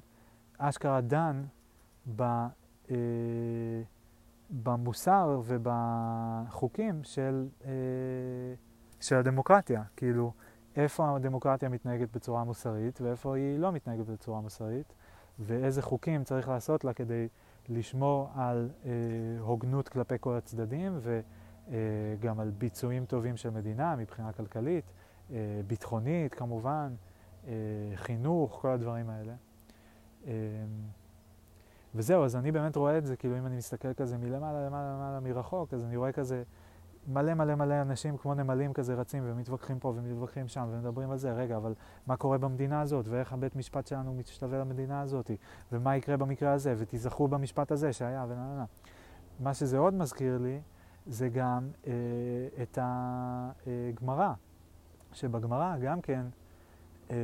[0.58, 1.44] אשכרה דן
[2.16, 2.22] ב...
[2.92, 2.96] אה,
[4.54, 7.72] במוסר ובחוקים של, אה,
[9.00, 9.84] של הדמוקרטיה.
[9.96, 10.34] כאילו,
[10.76, 14.94] איפה הדמוקרטיה מתנהגת בצורה מוסרית ואיפה היא לא מתנהגת בצורה מוסרית,
[15.40, 17.28] ואיזה חוקים צריך לעשות לה כדי
[17.70, 18.92] לשמור על אה,
[19.40, 24.86] הוגנות כלפי כל הצדדים וגם אה, על ביצועים טובים של מדינה מבחינה כלכלית,
[25.32, 26.94] אה, ביטחונית כמובן,
[27.48, 27.52] אה,
[27.96, 29.34] חינוך, כל הדברים האלה.
[30.28, 30.32] אה,
[31.96, 35.20] וזהו, אז אני באמת רואה את זה, כאילו אם אני מסתכל כזה מלמעלה, למעלה, למעלה,
[35.20, 36.44] מרחוק, אז אני רואה כזה
[37.08, 41.34] מלא מלא מלא אנשים כמו נמלים כזה רצים ומתווכחים פה ומתווכחים שם ומדברים על זה,
[41.34, 41.74] רגע, אבל
[42.08, 45.32] מה קורה במדינה הזאת, ואיך הבית משפט שלנו משתווה למדינה הזאת,
[45.72, 48.66] ומה יקרה במקרה הזה, ותיזכרו במשפט הזה שהיה, ונה נה נה.
[49.40, 50.62] מה שזה עוד מזכיר לי,
[51.06, 51.92] זה גם אה,
[52.62, 54.34] את הגמרא, אה,
[55.14, 56.26] שבגמרא גם כן
[57.12, 57.16] אה,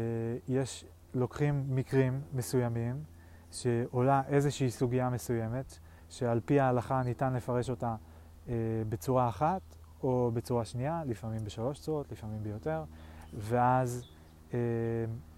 [0.48, 3.04] יש, לוקחים מקרים מסוימים,
[3.52, 5.78] שעולה איזושהי סוגיה מסוימת,
[6.10, 7.96] שעל פי ההלכה ניתן לפרש אותה
[8.50, 8.54] אה,
[8.90, 9.62] בצורה אחת
[10.04, 12.84] או בצורה שנייה, לפעמים בשלוש צורות, לפעמים ביותר,
[13.34, 14.04] ואז
[14.54, 14.60] אה,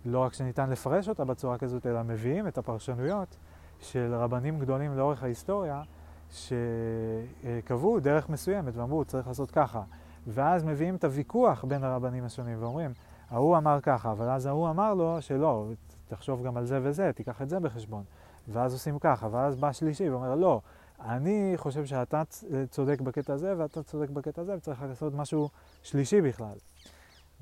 [0.06, 3.38] לא רק שניתן לפרש אותה בצורה כזאת, אלא מביאים את הפרשנויות
[3.80, 5.84] של רבנים גדולים לאורך ההיסטוריה,
[6.32, 9.82] שקבעו דרך מסוימת ואמרו, צריך לעשות ככה.
[10.28, 12.92] ואז מביאים את הוויכוח בין הרבנים השונים ואומרים,
[13.30, 15.68] ההוא אמר ככה, אבל אז ההוא אמר לו שלא,
[16.12, 18.04] תחשוב גם על זה וזה, תיקח את זה בחשבון.
[18.48, 20.62] ואז עושים ככה, ואז בא שלישי ואומר, לא,
[21.00, 22.22] אני חושב שאתה
[22.70, 25.50] צודק בקטע הזה ואתה צודק בקטע הזה, וצריך לעשות משהו
[25.84, 26.56] שלישי בכלל.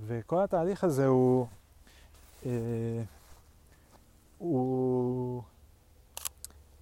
[0.06, 1.48] וכל התהליך הזה הוא...
[2.46, 2.52] אה,
[4.38, 5.42] הוא...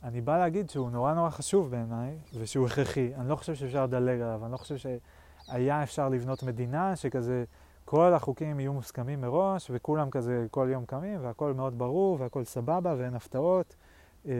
[0.03, 3.15] אני בא להגיד שהוא נורא נורא חשוב בעיניי, ושהוא הכרחי.
[3.15, 7.43] אני לא חושב שאפשר לדלג עליו, אני לא חושב שהיה אפשר לבנות מדינה שכזה
[7.89, 12.95] כל החוקים יהיו מוסכמים מראש, וכולם כזה כל יום קמים, והכל מאוד ברור, והכל סבבה,
[12.97, 13.75] ואין הפתעות,
[14.25, 14.33] אה,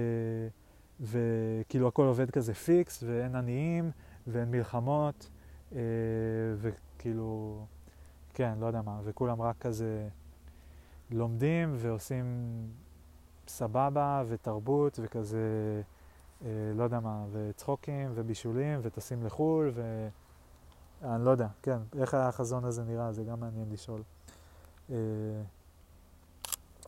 [1.02, 3.92] וכאילו הכל עובד כזה פיקס, ואין עניים,
[4.28, 5.30] ואין מלחמות,
[5.76, 5.80] אה,
[7.00, 7.60] כאילו,
[8.34, 10.08] כן, לא יודע מה, וכולם רק כזה
[11.12, 12.26] לומדים ועושים
[13.48, 15.82] סבבה ותרבות וכזה,
[16.46, 20.08] אה, לא יודע מה, וצחוקים ובישולים וטסים לחו"ל ו...
[21.04, 24.02] אני לא יודע, כן, איך החזון הזה נראה, זה גם מעניין לשאול.
[24.90, 24.96] אה,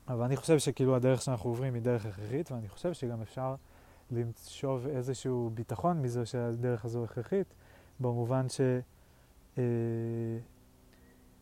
[0.08, 3.56] אבל אני חושב שכאילו הדרך שאנחנו עוברים היא דרך הכרחית, ואני חושב שגם אפשר
[4.12, 7.54] למשוב איזשהו ביטחון מזה שהדרך הזו הכרחית,
[8.00, 8.46] במובן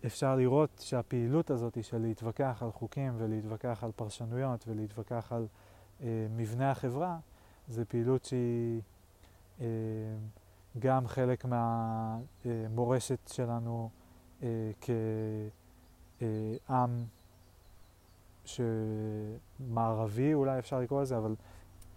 [0.03, 5.48] שאפשר אה, לראות שהפעילות הזאת של להתווכח על חוקים ולהתווכח על פרשנויות ולהתווכח על
[6.02, 7.18] אה, מבנה החברה,
[7.68, 8.81] זה פעילות שהיא
[10.79, 13.89] גם חלק מהמורשת שלנו
[14.43, 14.71] אה,
[16.19, 17.03] כעם
[18.45, 21.35] שמערבי אולי אפשר לקרוא לזה, אבל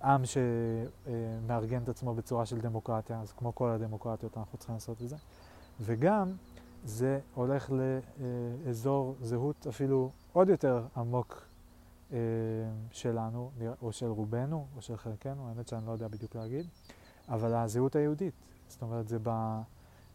[0.02, 5.08] עם שמארגן את עצמו בצורה של דמוקרטיה, אז כמו כל הדמוקרטיות אנחנו צריכים לעשות את
[5.08, 5.16] זה.
[5.80, 6.32] וגם
[6.84, 7.70] זה הולך
[8.66, 11.42] לאזור זהות אפילו עוד יותר עמוק
[12.12, 12.18] אה,
[12.90, 13.50] שלנו,
[13.82, 16.66] או של רובנו, או של חלקנו, האמת שאני לא יודע בדיוק להגיד,
[17.28, 18.34] אבל הזהות היהודית.
[18.70, 19.60] זאת אומרת, זה, ב,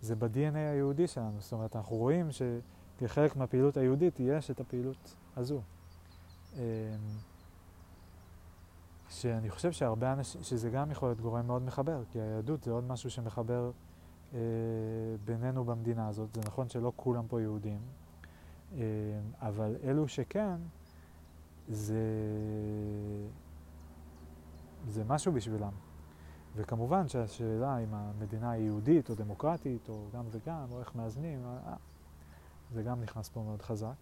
[0.02, 1.40] זה ב-DNA היהודי שלנו.
[1.40, 5.62] זאת אומרת, אנחנו רואים שכחלק מהפעילות היהודית יש את הפעילות הזו.
[6.56, 6.60] אמ,
[9.10, 12.84] שאני חושב שהרבה אנשים, שזה גם יכול להיות גורם מאוד מחבר, כי היהדות זה עוד
[12.84, 13.72] משהו שמחבר
[14.34, 14.40] אה,
[15.26, 16.34] בינינו במדינה הזאת.
[16.34, 17.80] זה נכון שלא כולם פה יהודים,
[18.74, 18.82] אה,
[19.42, 20.56] אבל אלו שכן,
[21.68, 22.04] זה,
[24.88, 25.72] זה משהו בשבילם.
[26.56, 31.76] וכמובן שהשאלה אם המדינה היא יהודית או דמוקרטית או גם וגם, או איך מאזנים, אה,
[32.72, 33.96] זה גם נכנס פה מאוד חזק.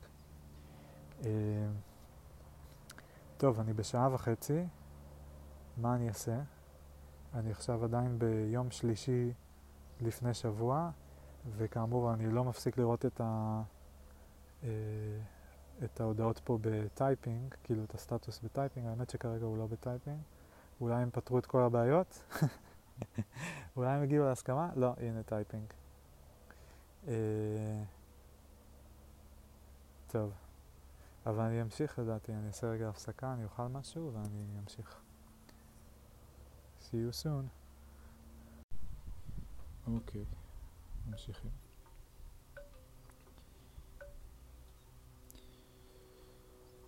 [1.25, 1.29] אה,
[3.37, 4.63] טוב, אני בשעה וחצי,
[5.77, 6.39] מה אני אעשה?
[7.33, 9.33] אני עכשיו עדיין ביום שלישי
[10.01, 10.89] לפני שבוע,
[11.57, 13.61] וכאמור אני לא מפסיק לראות את, ה,
[14.63, 14.69] אה,
[15.83, 19.74] את ההודעות פה ב typing, כאילו את הסטטוס ב typing, האמת שכרגע הוא לא ב
[19.74, 20.19] typing.
[20.83, 22.23] אולי הם פתרו את כל הבעיות?
[23.77, 24.69] אולי הם הגיעו להסכמה?
[24.75, 25.73] לא, הנה typing.
[27.07, 27.83] אה,
[30.07, 30.31] טוב.
[31.25, 35.01] אבל אני אמשיך לדעתי, אני אעשה רגע הפסקה, אני אוכל משהו ואני אמשיך.
[36.81, 37.47] see you soon.
[39.87, 41.09] אוקיי, okay.
[41.09, 41.51] ממשיכים.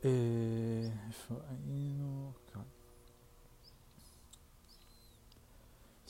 [0.05, 2.31] אה, איפה היינו?
[2.53, 2.74] כאן.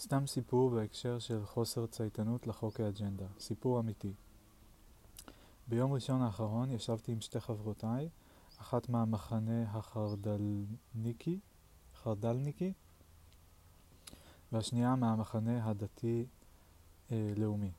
[0.06, 3.26] סתם סיפור בהקשר של חוסר צייתנות לחוק האג'נדה.
[3.40, 4.14] סיפור אמיתי.
[5.68, 8.10] ביום ראשון האחרון ישבתי עם שתי חברותיי,
[8.62, 11.40] אחת מהמחנה החרדלניקי,
[11.96, 12.74] חרדלניקי,
[14.52, 17.68] והשנייה מהמחנה הדתי-לאומי.
[17.68, 17.72] אה,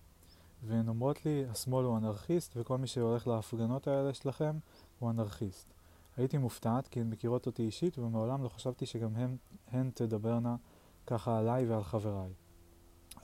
[0.62, 4.58] והן אומרות לי, השמאל הוא אנרכיסט וכל מי שהולך להפגנות האלה שלכם
[4.98, 5.74] הוא אנרכיסט.
[6.16, 9.36] הייתי מופתעת כי הן מכירות אותי אישית ומעולם לא חשבתי שגם הן,
[9.70, 10.56] הן תדברנה
[11.06, 12.32] ככה עליי ועל חבריי.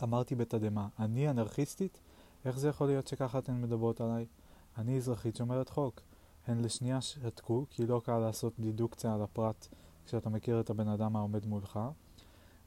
[0.02, 2.00] אמרתי בתדהמה, אני אנרכיסטית?
[2.44, 4.26] איך זה יכול להיות שככה אתן מדברות עליי?
[4.78, 6.00] אני אזרחית שומרת חוק.
[6.46, 9.68] הן לשנייה שתקו, כי לא קל לעשות דידוקציה על הפרט
[10.06, 11.80] כשאתה מכיר את הבן אדם העומד מולך.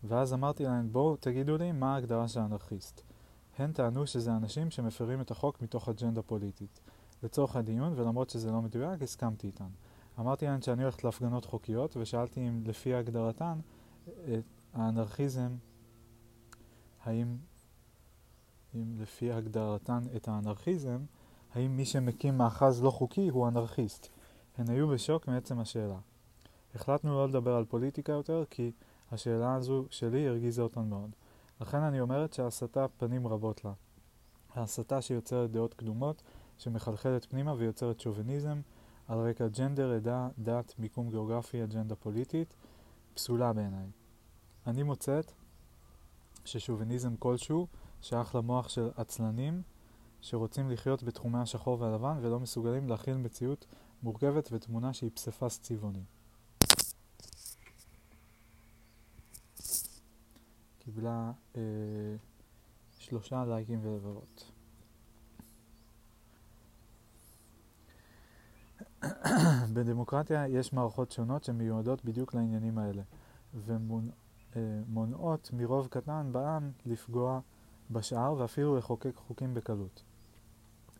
[0.03, 3.01] ואז אמרתי להן, בואו תגידו לי מה ההגדרה של אנרכיסט.
[3.57, 6.79] הן טענו שזה אנשים שמפרים את החוק מתוך אג'נדה פוליטית.
[7.23, 9.69] לצורך הדיון, ולמרות שזה לא מדויק, הסכמתי איתן.
[10.19, 13.59] אמרתי להן שאני הולכת להפגנות חוקיות, ושאלתי אם לפי הגדרתן,
[14.75, 15.55] האנרכיזם,
[17.03, 17.37] האם,
[18.75, 20.99] אם לפי הגדרתן את האנרכיזם,
[21.53, 24.07] האם מי שמקים מאחז לא חוקי הוא אנרכיסט?
[24.57, 25.97] הן היו בשוק מעצם השאלה.
[26.75, 28.71] החלטנו לא לדבר על פוליטיקה יותר, כי
[29.11, 31.09] השאלה הזו שלי הרגיזה אותן מאוד.
[31.61, 33.73] לכן אני אומרת שההסתה פנים רבות לה.
[34.55, 36.21] ההסתה שיוצרת דעות קדומות,
[36.57, 38.61] שמחלחלת פנימה ויוצרת שוביניזם,
[39.07, 42.55] על רקע ג'נדר, עדה, דת, מיקום גיאוגרפי, אג'נדה פוליטית,
[43.13, 44.04] פסולה בעיניי.
[44.67, 45.31] אני מוצאת
[46.45, 47.67] ששוביניזם כלשהו
[48.01, 49.61] שייך למוח של עצלנים
[50.21, 53.65] שרוצים לחיות בתחומי השחור והלבן ולא מסוגלים להכיל מציאות
[54.03, 56.03] מורכבת ותמונה שהיא פסיפס צבעוני.
[60.79, 61.61] קיבלה אה,
[62.97, 64.51] שלושה לייקים ולבבות.
[69.73, 73.01] בדמוקרטיה יש מערכות שונות שמיועדות בדיוק לעניינים האלה
[74.55, 77.39] ומונעות מרוב קטן בעם לפגוע
[77.91, 80.03] בשאר ואפילו לחוקק חוקים בקלות.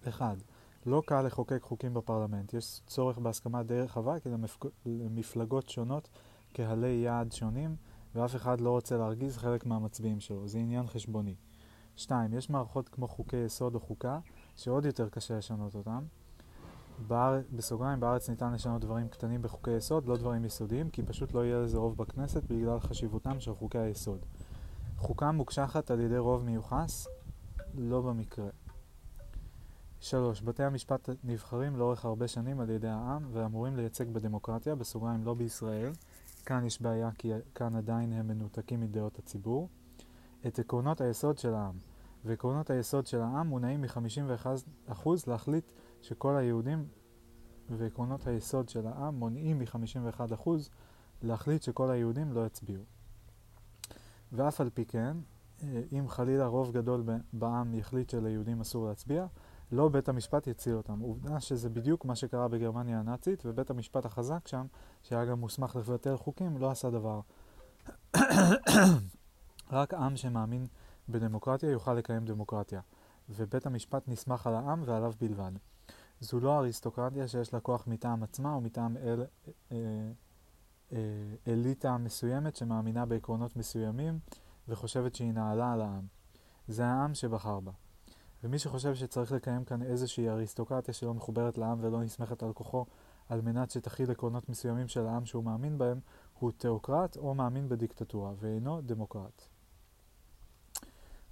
[0.09, 0.37] 1.
[0.85, 4.29] לא קל לחוקק חוקים בפרלמנט, יש צורך בהסכמה די רחבה כי
[4.85, 6.09] למפלגות שונות
[6.53, 7.75] קהלי יעד שונים
[8.15, 11.35] ואף אחד לא רוצה להרגיז חלק מהמצביעים שלו, זה עניין חשבוני.
[11.95, 12.33] 2.
[12.33, 14.19] יש מערכות כמו חוקי יסוד או חוקה
[14.55, 16.03] שעוד יותר קשה לשנות אותם.
[17.07, 17.41] באר...
[17.51, 21.59] בסוגריים, בארץ ניתן לשנות דברים קטנים בחוקי יסוד, לא דברים יסודיים, כי פשוט לא יהיה
[21.59, 24.19] לזה רוב בכנסת בגלל חשיבותם של חוקי היסוד.
[24.97, 27.07] חוקה מוקשחת על ידי רוב מיוחס,
[27.77, 28.47] לא במקרה.
[29.99, 30.41] 3.
[30.41, 35.91] בתי המשפט נבחרים לאורך הרבה שנים על ידי העם ואמורים לייצג בדמוקרטיה, בסוגריים לא בישראל,
[36.45, 39.69] כאן יש בעיה כי כאן עדיין הם מנותקים מדעות הציבור,
[40.47, 41.75] את עקרונות היסוד של העם.
[42.25, 45.71] ועקרונות היסוד של העם מונעים מ-51% להחליט
[46.05, 46.87] שכל היהודים,
[47.69, 50.49] ועקרונות היסוד של העם מונעים מ-51%
[51.21, 52.83] להחליט שכל היהודים לא יצביעו.
[54.31, 55.17] ואף על פי כן,
[55.63, 57.03] אה, אם חלילה רוב גדול
[57.33, 59.25] בעם יחליט שליהודים אסור להצביע,
[59.71, 60.99] לא בית המשפט יציל אותם.
[60.99, 64.65] עובדה שזה בדיוק מה שקרה בגרמניה הנאצית, ובית המשפט החזק שם,
[65.03, 67.21] שהיה גם מוסמך לבטל חוקים, לא עשה דבר.
[69.71, 70.67] רק עם שמאמין
[71.09, 72.81] בדמוקרטיה יוכל לקיים דמוקרטיה,
[73.29, 75.51] ובית המשפט נסמך על העם ועליו בלבד.
[76.19, 79.25] זו לא אריסטוקרטיה שיש לה כוח מטעם עצמה או מטעם אל,
[79.71, 79.77] אה,
[80.91, 80.97] אה,
[81.47, 84.19] אליטה מסוימת שמאמינה בעקרונות מסוימים
[84.67, 86.05] וחושבת שהיא נעלה על העם.
[86.67, 87.71] זה העם שבחר בה.
[88.43, 92.85] ומי שחושב שצריך לקיים כאן איזושהי אריסטוקרטיה שלא מחוברת לעם ולא נסמכת על כוחו
[93.29, 95.99] על מנת שתכיל עקרונות מסוימים של העם שהוא מאמין בהם,
[96.39, 99.54] הוא תיאוקרט או מאמין בדיקטטורה, ואינו דמוקרט.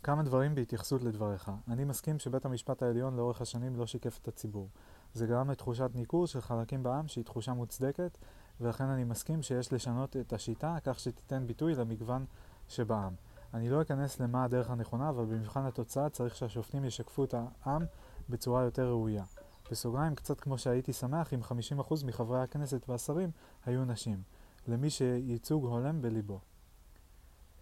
[0.04, 1.52] כמה דברים בהתייחסות לדבריך.
[1.68, 4.70] אני מסכים שבית המשפט העליון לאורך השנים לא שיקף את הציבור.
[5.14, 8.18] זה גרם לתחושת ניכור של חלקים בעם שהיא תחושה מוצדקת,
[8.62, 12.26] ולכן אני מסכים שיש לשנות את השיטה כך שתיתן ביטוי למגוון
[12.68, 13.14] שבעם.
[13.54, 17.86] אני לא אכנס למה הדרך הנכונה, אבל במבחן התוצאה צריך שהשופטים ישקפו את העם
[18.30, 19.24] בצורה יותר ראויה.
[19.72, 21.40] בסוגריים, קצת כמו שהייתי שמח אם
[21.80, 23.32] 50% מחברי הכנסת והשרים
[23.66, 24.22] היו נשים.
[24.68, 26.40] למי שייצוג הולם בליבו.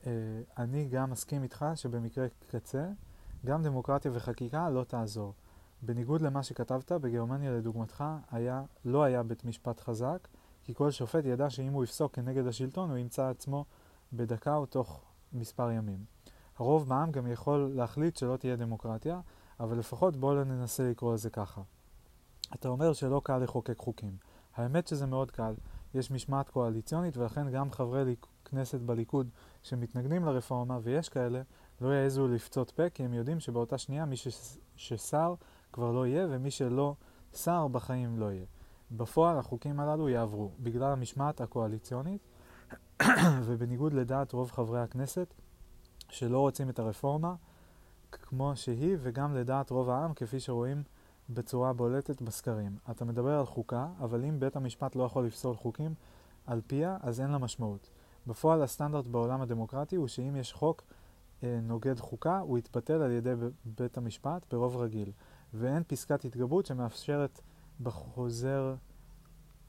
[0.01, 0.05] Uh,
[0.57, 2.87] אני גם מסכים איתך שבמקרה קצה,
[3.45, 5.33] גם דמוקרטיה וחקיקה לא תעזור.
[5.81, 10.27] בניגוד למה שכתבת, בגרמניה לדוגמתך היה, לא היה בית משפט חזק,
[10.63, 13.65] כי כל שופט ידע שאם הוא יפסוק כנגד השלטון הוא ימצא עצמו
[14.13, 15.01] בדקה או תוך
[15.33, 16.05] מספר ימים.
[16.57, 19.19] הרוב בעם גם יכול להחליט שלא תהיה דמוקרטיה,
[19.59, 21.61] אבל לפחות בואו ננסה לקרוא לזה ככה.
[22.53, 24.17] אתה אומר שלא קל לחוקק חוקים.
[24.55, 25.53] האמת שזה מאוד קל.
[25.93, 28.25] יש משמעת קואליציונית ולכן גם חברי ליק...
[28.45, 29.29] כנסת בליכוד
[29.63, 31.41] שמתנגדים לרפורמה, ויש כאלה,
[31.81, 34.15] לא יעזו לפצות פה כי הם יודעים שבאותה שנייה מי.
[34.75, 35.33] ששר
[35.73, 36.95] כבר לא יהיה ומי שלא
[37.33, 38.45] שר בחיים לא יהיה.
[38.91, 42.21] בפועל החוקים הללו יעברו בגלל המשמעת הקואליציונית
[43.45, 45.33] ובניגוד לדעת רוב חברי הכנסת
[46.09, 47.35] שלא רוצים את הרפורמה
[48.11, 50.83] כמו שהיא וגם לדעת רוב העם כפי שרואים
[51.33, 52.77] בצורה בולטת בסקרים.
[52.91, 55.93] אתה מדבר על חוקה, אבל אם בית המשפט לא יכול לפסול חוקים
[56.45, 57.89] על פיה, אז אין לה משמעות.
[58.27, 60.83] בפועל הסטנדרט בעולם הדמוקרטי הוא שאם יש חוק
[61.43, 63.33] אה, נוגד חוקה, הוא יתבטל על ידי
[63.65, 65.11] בית המשפט ברוב רגיל.
[65.53, 67.41] ואין פסקת התגברות שמאפשרת
[67.81, 68.75] בחוזר,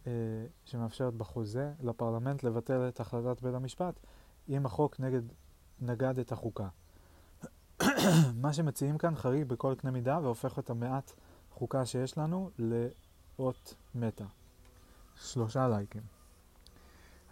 [0.06, 0.12] אה,
[0.64, 4.01] שמאפשרת בחוזה לפרלמנט לבטל את החלטת בית המשפט
[4.48, 5.22] אם החוק נגד,
[5.80, 6.68] נגד את החוקה.
[8.43, 11.12] מה שמציעים כאן חריג בכל קנה מידה והופך את המעט
[11.62, 14.24] חוקה שיש לנו לאות מתה.
[15.16, 16.02] שלושה לייקים.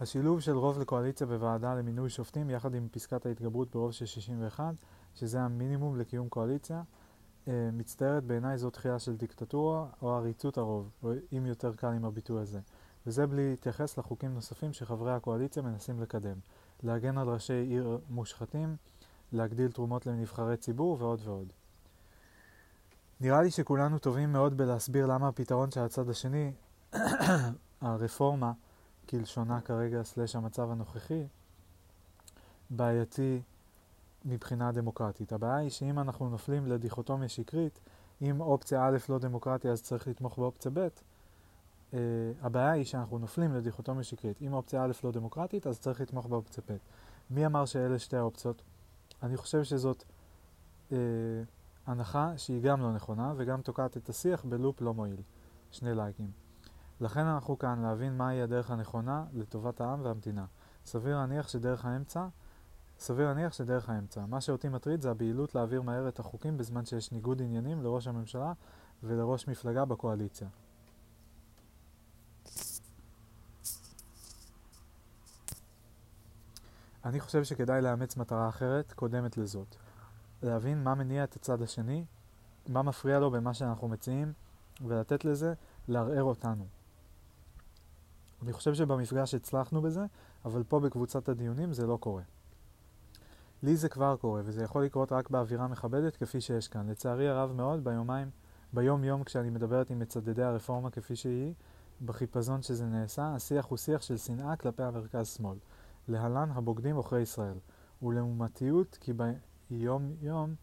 [0.00, 4.74] השילוב של רוב לקואליציה בוועדה למינוי שופטים יחד עם פסקת ההתגברות ברוב של 61,
[5.14, 6.82] שזה המינימום לקיום קואליציה,
[7.48, 12.04] אה, מצטערת בעיניי זו דחייה של דיקטטורה או עריצות הרוב, או אם יותר קל עם
[12.04, 12.60] הביטוי הזה.
[13.06, 16.36] וזה בלי להתייחס לחוקים נוספים שחברי הקואליציה מנסים לקדם.
[16.82, 18.76] להגן על ראשי עיר מושחתים,
[19.32, 21.52] להגדיל תרומות לנבחרי ציבור ועוד ועוד.
[23.20, 26.52] נראה לי שכולנו טובים מאוד בלהסביר למה הפתרון של הצד השני,
[27.80, 28.52] הרפורמה,
[29.08, 31.26] כלשונה כרגע, סלש המצב הנוכחי,
[32.70, 33.40] בעייתי
[34.24, 35.32] מבחינה דמוקרטית.
[35.32, 37.80] הבעיה היא שאם אנחנו נופלים לדיכוטומיה שקרית,
[38.22, 40.88] אם אופציה א' לא דמוקרטיה אז צריך לתמוך באופציה ב',
[41.90, 41.94] uh,
[42.42, 44.42] הבעיה היא שאנחנו נופלים לדיכוטומיה שקרית.
[44.42, 46.76] אם אופציה א' לא דמוקרטית אז צריך לתמוך באופציה ב'.
[47.30, 48.62] מי אמר שאלה שתי האופציות?
[49.22, 50.04] אני חושב שזאת
[50.90, 50.94] uh,
[51.90, 55.22] הנחה שהיא גם לא נכונה וגם תוקעת את השיח בלופ לא מועיל.
[55.70, 56.30] שני לייקים.
[57.00, 60.44] לכן אנחנו כאן להבין מהי הדרך הנכונה לטובת העם והמדינה.
[60.86, 62.26] סביר להניח שדרך האמצע,
[62.98, 64.26] סביר להניח שדרך האמצע.
[64.26, 68.52] מה שאותי מטריד זה הבהילות להעביר מהר את החוקים בזמן שיש ניגוד עניינים לראש הממשלה
[69.02, 70.48] ולראש מפלגה בקואליציה.
[77.04, 79.76] אני חושב שכדאי לאמץ מטרה אחרת קודמת לזאת.
[80.42, 82.04] להבין מה מניע את הצד השני,
[82.68, 84.32] מה מפריע לו במה שאנחנו מציעים,
[84.86, 85.54] ולתת לזה
[85.88, 86.66] לערער אותנו.
[88.42, 90.04] אני חושב שבמפגש הצלחנו בזה,
[90.44, 92.22] אבל פה בקבוצת הדיונים זה לא קורה.
[93.62, 96.90] לי זה כבר קורה, וזה יכול לקרות רק באווירה מכבדת כפי שיש כאן.
[96.90, 98.30] לצערי הרב מאוד, ביומיים
[98.72, 101.54] ביום יום כשאני מדברת עם מצדדי הרפורמה כפי שהיא,
[102.04, 105.56] בחיפזון שזה נעשה, השיח הוא שיח של שנאה כלפי המרכז-שמאל.
[106.08, 107.58] להלן הבוגדים עוכרי ישראל.
[108.02, 109.34] ולעומתיות כי ביום
[109.70, 110.54] יום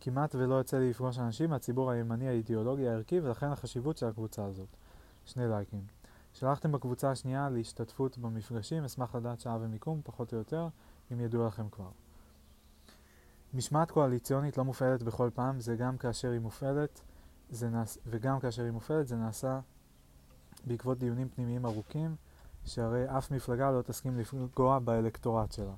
[0.00, 4.68] כמעט ולא יוצא לי לפגוש אנשים מהציבור הימני האידיאולוגי הערכי ולכן החשיבות של הקבוצה הזאת.
[5.24, 5.86] שני לייקים.
[6.32, 10.68] שלחתם בקבוצה השנייה להשתתפות במפגשים, אשמח לדעת שעה ומיקום, פחות או יותר,
[11.12, 11.90] אם ידוע לכם כבר.
[13.54, 17.00] משמעת קואליציונית לא מופעלת בכל פעם, זה גם כאשר היא מופעלת,
[17.50, 17.98] זה נעש...
[18.06, 19.60] וגם כאשר היא מופעלת זה נעשה
[20.66, 22.16] בעקבות דיונים פנימיים ארוכים,
[22.64, 25.74] שהרי אף מפלגה לא תסכים לפגוע באלקטורט שלה.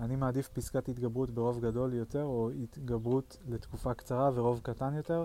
[0.00, 5.24] אני מעדיף פסקת התגברות ברוב גדול יותר, או התגברות לתקופה קצרה ורוב קטן יותר,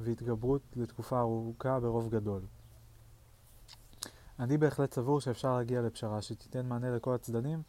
[0.00, 2.42] והתגברות לתקופה ארוכה ברוב גדול.
[4.38, 7.62] אני בהחלט סבור שאפשר להגיע לפשרה שתיתן מענה לכל הצדדים,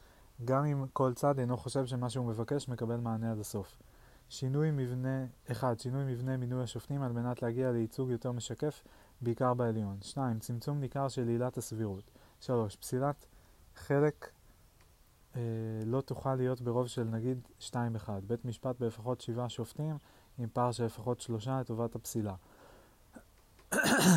[0.45, 3.77] גם אם כל צד אינו חושב שמה שהוא מבקש מקבל מענה עד הסוף.
[4.29, 5.79] שינוי מבנה, 1.
[5.79, 8.83] שינוי מבנה מינוי השופטים על מנת להגיע לייצוג יותר משקף,
[9.21, 9.97] בעיקר בעליון.
[10.01, 10.39] 2.
[10.39, 12.11] צמצום ניכר של עילת הסבירות.
[12.39, 12.75] 3.
[12.75, 13.25] פסילת
[13.75, 14.29] חלק
[15.85, 17.73] לא תוכל להיות ברוב של נגיד 2-1.
[18.27, 19.97] בית משפט בלפחות 7 שופטים
[20.37, 22.35] עם פער של לפחות 3 לטובת הפסילה.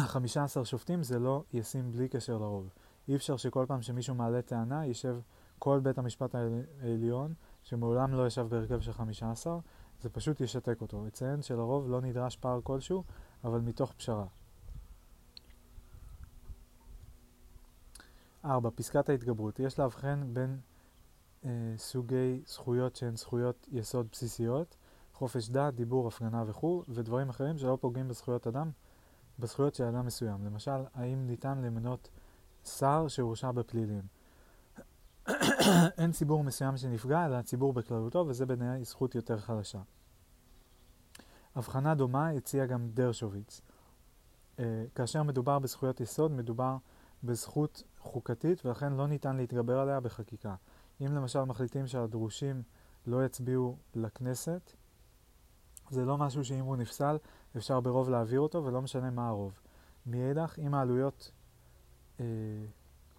[0.07, 2.69] 15 שופטים זה לא ישים בלי קשר לרוב.
[3.09, 5.17] אי אפשר שכל פעם שמישהו מעלה טענה יישב
[5.59, 6.35] כל בית המשפט
[6.83, 9.59] העליון, שמעולם לא ישב בהרכב של 15,
[10.01, 11.07] זה פשוט ישתק אותו.
[11.07, 13.05] אציין שלרוב לא נדרש פער כלשהו,
[13.45, 14.27] אבל מתוך פשרה.
[18.45, 18.71] 4.
[18.75, 19.61] פסקת ההתגברות.
[19.61, 20.59] יש להבחן בין
[21.45, 24.77] אה, סוגי זכויות שהן זכויות יסוד בסיסיות,
[25.15, 28.71] חופש דת, דיבור, הפגנה וכו', ודברים אחרים שלא פוגעים בזכויות אדם,
[29.39, 30.45] בזכויות של אדם מסוים.
[30.45, 32.09] למשל, האם ניתן למנות
[32.65, 34.03] שר שהורשע בפלילים.
[35.99, 39.81] אין ציבור מסוים שנפגע, אלא הציבור בכללותו, וזה בעיניי זכות יותר חלשה.
[41.55, 43.61] הבחנה דומה הציע גם דרשוביץ.
[44.57, 44.61] Uh,
[44.95, 46.77] כאשר מדובר בזכויות יסוד, מדובר
[47.25, 50.55] בזכות חוקתית, ולכן לא ניתן להתגבר עליה בחקיקה.
[51.01, 52.63] אם למשל מחליטים שהדרושים
[53.07, 54.73] לא יצביעו לכנסת,
[55.91, 57.17] זה לא משהו שאם הוא נפסל,
[57.57, 59.61] אפשר ברוב להעביר אותו, ולא משנה מה הרוב.
[60.07, 61.33] מאידך, אם העלויות
[62.17, 62.21] uh,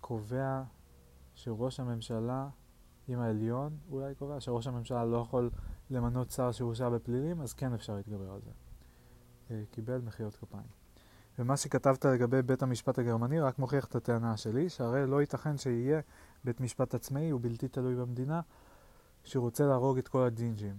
[0.01, 0.63] קובע
[1.35, 2.49] שראש הממשלה,
[3.09, 5.49] אם העליון אולי קובע, שראש הממשלה לא יכול
[5.89, 8.51] למנות שר שהורשע בפלילים, אז כן אפשר להתגבר על זה.
[9.51, 10.78] אה, קיבל מחיאות כפיים.
[11.39, 16.01] ומה שכתבת לגבי בית המשפט הגרמני רק מוכיח את הטענה שלי, שהרי לא ייתכן שיהיה
[16.43, 18.41] בית משפט עצמאי ובלתי תלוי במדינה
[19.23, 20.75] שרוצה להרוג את כל הג'ינג'ים.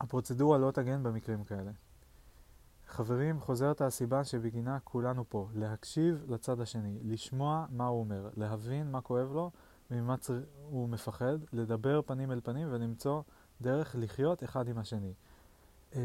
[0.00, 1.70] הפרוצדורה לא תגן במקרים כאלה.
[2.86, 9.00] חברים, חוזרת הסיבה שבגינה כולנו פה, להקשיב לצד השני, לשמוע מה הוא אומר, להבין מה
[9.00, 9.50] כואב לו
[9.90, 10.40] וממה צר...
[10.70, 13.22] הוא מפחד, לדבר פנים אל פנים ולמצוא
[13.60, 15.12] דרך לחיות אחד עם השני.
[15.92, 15.96] Uh,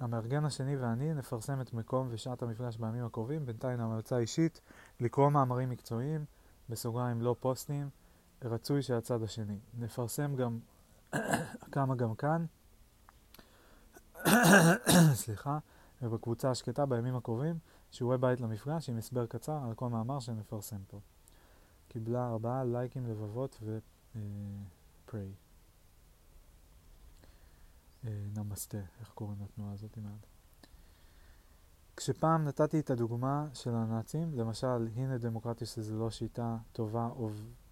[0.00, 4.60] המארגן השני ואני נפרסם את מקום ושעת המפגש בימים הקרובים, בינתיים המלצה אישית,
[5.00, 6.24] לקרוא מאמרים מקצועיים,
[6.68, 7.88] בסוגריים לא פוסטים,
[8.44, 9.58] רצוי שהצד השני.
[9.78, 10.58] נפרסם גם
[11.72, 12.46] כמה גם כאן.
[15.22, 15.58] סליחה,
[16.02, 17.58] ובקבוצה השקטה בימים הקרובים,
[17.90, 21.00] שיעורי בית למפגש עם הסבר קצר על כל מאמר שנפרסם פה.
[21.88, 25.32] קיבלה ארבעה לייקים, לבבות ופריי.
[28.06, 30.26] אה, נמסטה, איך קוראים לתנועה הזאת מעט.
[31.96, 37.08] כשפעם נתתי את הדוגמה של הנאצים, למשל, הנה דמוקרטיה שזה לא שיטה טובה,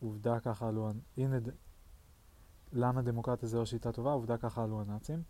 [0.00, 1.36] עובדה ככה עלו, הנה,
[2.72, 5.22] למה דמוקרטיה זה לא שיטה טובה, עובדה ככה עלו הנאצים.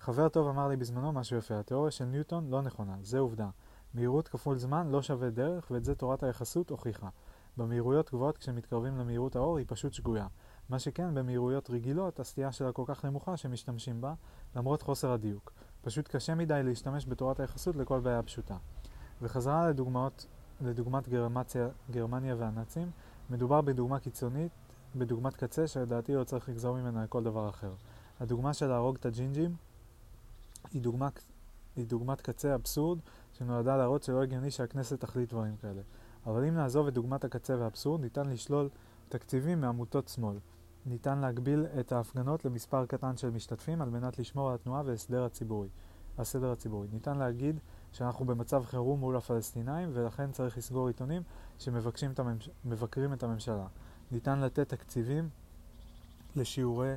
[0.00, 3.50] חבר טוב אמר לי בזמנו משהו יפה, התיאוריה של ניוטון לא נכונה, זה עובדה.
[3.94, 7.08] מהירות כפול זמן לא שווה דרך, ואת זה תורת היחסות הוכיחה.
[7.56, 10.26] במהירויות גבוהות כשמתקרבים למהירות האור היא פשוט שגויה.
[10.68, 14.14] מה שכן, במהירויות רגילות, הסטייה שלה כל כך נמוכה שמשתמשים בה,
[14.56, 15.52] למרות חוסר הדיוק.
[15.82, 18.56] פשוט קשה מדי להשתמש בתורת היחסות לכל בעיה פשוטה.
[19.22, 20.26] וחזרה לדוגמאות,
[20.60, 22.90] לדוגמת גרמציה, גרמניה והנאצים,
[23.30, 24.52] מדובר בדוגמה קיצונית,
[24.96, 27.72] בדוגמת קצה שלדעתי לא צריך לגזור ממנה לכל דבר אחר.
[28.20, 29.56] הדוגמה של להרוג את הג'ינג'ים
[30.70, 31.08] היא, דוגמה,
[31.76, 32.98] היא דוגמת קצה אבסורד
[33.32, 35.82] שנועדה להראות שלא הגיוני שהכנסת תחליט דברים כאלה.
[36.26, 38.68] אבל אם נעזוב את דוגמת הקצה והאבסורד, ניתן לשלול
[39.08, 40.36] תקציבים מעמותות שמאל.
[40.86, 45.68] ניתן להגביל את ההפגנות למספר קטן של משתתפים על מנת לשמור על התנועה והסדר הציבורי.
[46.18, 46.88] הסדר הציבורי.
[46.92, 47.60] ניתן להגיד
[47.92, 51.22] שאנחנו במצב חירום מול הפלסטינאים ולכן צריך לסגור עיתונים
[51.58, 52.50] שמבקרים את, הממש...
[53.14, 53.66] את הממשלה.
[54.12, 55.28] ניתן לתת תקציבים
[56.36, 56.94] לשיעורי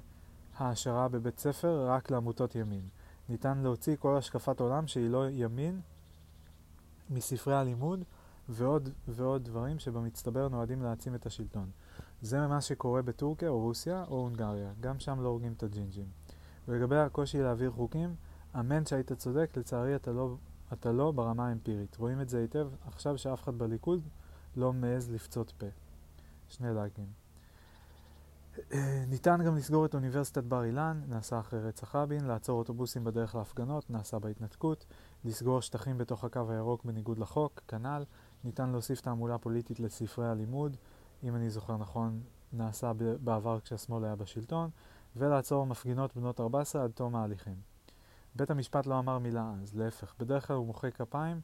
[0.58, 2.88] העשרה בבית ספר רק לעמותות ימין.
[3.30, 5.82] ניתן להוציא כל השקפת עולם שהיא לא ימין
[7.10, 8.04] מספרי הלימוד
[8.50, 11.70] ועוד ועוד דברים שבמצטבר נועדים להעצים את השלטון.
[12.22, 16.08] זה מה שקורה בטורקיה או רוסיה או הונגריה, גם שם לא הורגים את הג'ינג'ים.
[16.68, 18.16] ולגבי הקושי להעביר חוקים,
[18.60, 20.36] אמן שהיית צודק, לצערי אתה לא
[20.74, 21.98] אתה לא ברמה האמפירית.
[21.98, 24.02] רואים את זה היטב עכשיו שאף אחד בליכוד
[24.56, 25.66] לא מעז לפצות פה.
[26.50, 27.08] שני לייקים.
[29.08, 33.90] ניתן גם לסגור את אוניברסיטת בר אילן, נעשה אחרי רצח רבין, לעצור אוטובוסים בדרך להפגנות,
[33.90, 34.86] נעשה בהתנתקות,
[35.26, 38.04] לסגור שטחים בתוך הקו הירוק בניגוד לחוק, כנ"ל,
[38.44, 40.78] ניתן להוסיף תעמולה פוליטית לספרי הלימוד,
[41.24, 42.22] אם אני זוכר נכון,
[42.54, 42.92] נעשה
[43.24, 44.70] בעבר כשהשמאל היה בשלטון,
[45.16, 47.56] ולעצור מפגינות בנות 14 עד תום ההליכים.
[48.36, 51.42] בית המשפט לא אמר מילה אז, להפך, בדרך כלל הוא מוחא כפיים,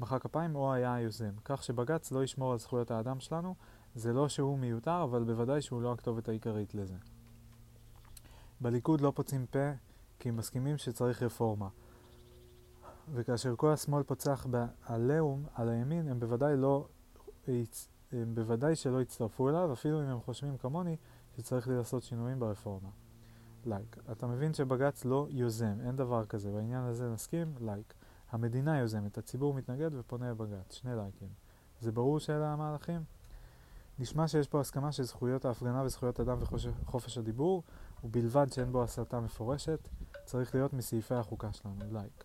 [0.00, 3.54] מחא כפיים או היה היוזם, כך שבג"ץ לא ישמור על זכויות האדם שלנו,
[3.94, 6.96] זה לא שהוא מיותר, אבל בוודאי שהוא לא הכתובת העיקרית לזה.
[8.60, 9.70] בליכוד לא פוצעים פה,
[10.18, 11.68] כי הם מסכימים שצריך רפורמה.
[13.12, 16.88] וכאשר כל השמאל פוצח בעליהום, על הימין, הם בוודאי לא...
[18.12, 20.96] הם בוודאי שלא יצטרפו אליו, אפילו אם הם חושבים כמוני
[21.36, 22.88] שצריך לעשות שינויים ברפורמה.
[23.64, 23.96] לייק.
[23.96, 24.12] Like.
[24.12, 26.52] אתה מבין שבג"ץ לא יוזם, אין דבר כזה.
[26.52, 27.54] בעניין הזה נסכים?
[27.60, 27.90] לייק.
[27.90, 28.04] Like.
[28.30, 30.74] המדינה יוזמת, הציבור מתנגד ופונה לבג"ץ.
[30.74, 31.28] שני לייקים.
[31.80, 33.04] זה ברור שאלה המהלכים?
[33.98, 37.62] נשמע שיש פה הסכמה של זכויות ההפגנה וזכויות אדם וחופש הדיבור,
[38.04, 39.88] ובלבד שאין בו הסתה מפורשת,
[40.24, 41.84] צריך להיות מסעיפי החוקה שלנו.
[41.90, 42.24] לייק.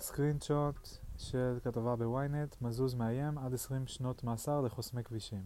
[0.00, 5.42] סקרין שוט של כתבה בוויינט, מזוז מאיים עד 20 שנות מאסר לחוסמי כבישים.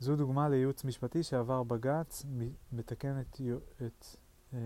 [0.00, 2.26] זו דוגמה לייעוץ משפטי שעבר בג"ץ,
[2.72, 3.40] מתקן את,
[3.86, 4.06] את
[4.54, 4.58] אה,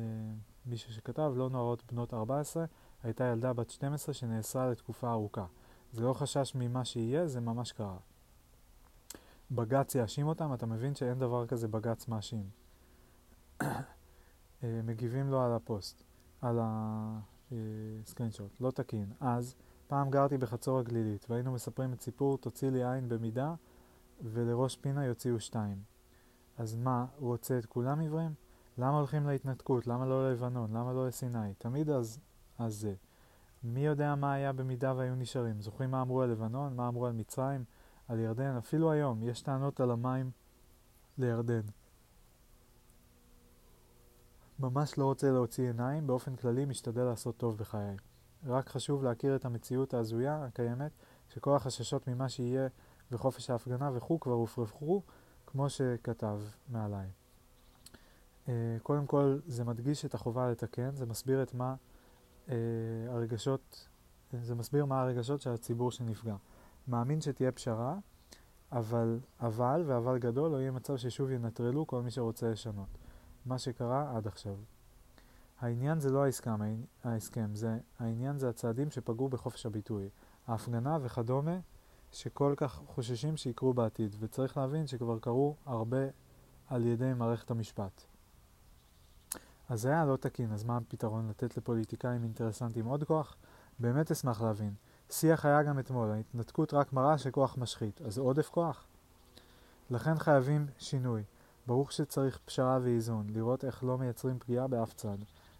[0.66, 2.64] מישהו שכתב, לא נוערות בנות 14,
[3.02, 5.46] הייתה ילדה בת 12 שנאסרה לתקופה ארוכה.
[5.92, 7.96] זה לא חשש ממה שיהיה, זה ממש קרה.
[9.50, 12.44] בג"ץ יאשים אותם, אתה מבין שאין דבר כזה בג"ץ מאשים.
[13.62, 16.02] אה, מגיבים לו על הפוסט,
[16.40, 19.12] על הסקרינשוט, לא תקין.
[19.20, 19.54] אז,
[19.92, 23.54] פעם גרתי בחצור הגלילית, והיינו מספרים את סיפור תוציא לי עין במידה,
[24.22, 25.82] ולראש פינה יוציאו שתיים.
[26.58, 28.34] אז מה, הוא רוצה את כולם עיוורים?
[28.78, 29.86] למה הולכים להתנתקות?
[29.86, 30.70] למה לא ללבנון?
[30.76, 31.54] למה לא לסיני?
[31.58, 32.18] תמיד אז,
[32.58, 32.94] אז זה.
[33.64, 35.60] מי יודע מה היה במידה והיו נשארים?
[35.60, 36.76] זוכרים מה אמרו על לבנון?
[36.76, 37.64] מה אמרו על מצרים?
[38.08, 38.56] על ירדן?
[38.56, 40.30] אפילו היום יש טענות על המים
[41.18, 41.62] לירדן.
[44.58, 47.96] ממש לא רוצה להוציא עיניים, באופן כללי משתדל לעשות טוב בחיי.
[48.46, 50.90] רק חשוב להכיר את המציאות ההזויה הקיימת,
[51.28, 52.68] שכל החששות ממה שיהיה
[53.12, 55.02] וחופש ההפגנה וכו' כבר הופרחו,
[55.46, 57.08] כמו שכתב מעליי.
[58.46, 58.48] Uh,
[58.82, 61.74] קודם כל, זה מדגיש את החובה לתקן, זה מסביר את מה
[62.46, 62.50] uh,
[63.08, 63.88] הרגשות,
[64.32, 66.36] זה מסביר מה הרגשות של הציבור שנפגע.
[66.88, 67.98] מאמין שתהיה פשרה,
[68.72, 72.98] אבל, אבל, ואבל גדול, לא יהיה מצב ששוב ינטרלו כל מי שרוצה לשנות.
[73.46, 74.56] מה שקרה עד עכשיו.
[75.62, 76.58] העניין זה לא ההסכם,
[77.04, 80.08] ההסכם, זה, העניין זה הצעדים שפגעו בחופש הביטוי.
[80.46, 81.58] ההפגנה וכדומה
[82.12, 86.06] שכל כך חוששים שיקרו בעתיד, וצריך להבין שכבר קרו הרבה
[86.68, 88.02] על ידי מערכת המשפט.
[89.68, 91.28] אז זה היה לא תקין, אז מה הפתרון?
[91.28, 93.36] לתת לפוליטיקאים אינטרסנטים עוד כוח?
[93.78, 94.74] באמת אשמח להבין.
[95.10, 98.84] שיח היה גם אתמול, ההתנתקות רק מראה שכוח משחית, אז עודף כוח?
[99.90, 101.22] לכן חייבים שינוי.
[101.66, 105.18] ברור שצריך פשרה ואיזון, לראות איך לא מייצרים פגיעה באף צד,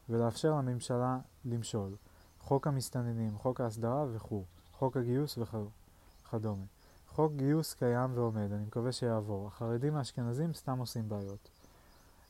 [0.09, 1.97] ולאפשר לממשלה למשול.
[2.41, 6.65] חוק המסתננים, חוק ההסדרה וכו', חוק הגיוס וכדומה.
[7.09, 9.47] חוק גיוס קיים ועומד, אני מקווה שיעבור.
[9.47, 11.49] החרדים האשכנזים סתם עושים בעיות.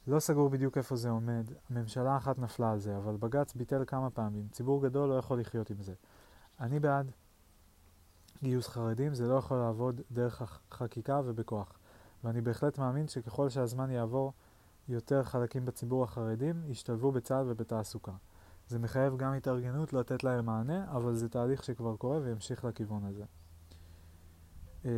[0.06, 4.10] לא סגור בדיוק איפה זה עומד, ממשלה אחת נפלה על זה, אבל בג"ץ ביטל כמה
[4.10, 5.94] פעמים, ציבור גדול לא יכול לחיות עם זה.
[6.60, 7.10] אני בעד
[8.42, 11.72] גיוס חרדים, זה לא יכול לעבוד דרך החקיקה ובכוח.
[12.24, 14.32] ואני בהחלט מאמין שככל שהזמן יעבור,
[14.88, 18.12] יותר חלקים בציבור החרדים ישתלבו בצה"ל ובתעסוקה.
[18.68, 23.24] זה מחייב גם התארגנות לתת להם מענה, אבל זה תהליך שכבר קורה וימשיך לכיוון הזה.
[24.84, 24.90] אה,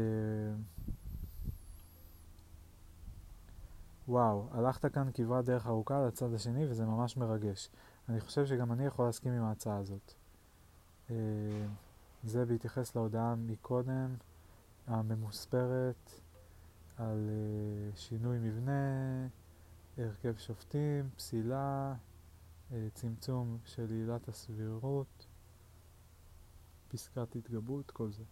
[4.09, 7.70] וואו, הלכת כאן כברת דרך ארוכה לצד השני וזה ממש מרגש.
[8.09, 10.12] אני חושב שגם אני יכול להסכים עם ההצעה הזאת.
[11.11, 11.16] אה,
[12.24, 14.15] זה בהתייחס להודעה מקודם,
[14.86, 16.11] הממוספרת,
[16.97, 18.73] על uh, שינוי מבנה,
[19.99, 21.95] הרכב שופטים, פסילה,
[22.71, 25.27] uh, צמצום של עילת הסבירות,
[26.89, 28.25] פסקת התגברות, כל זה.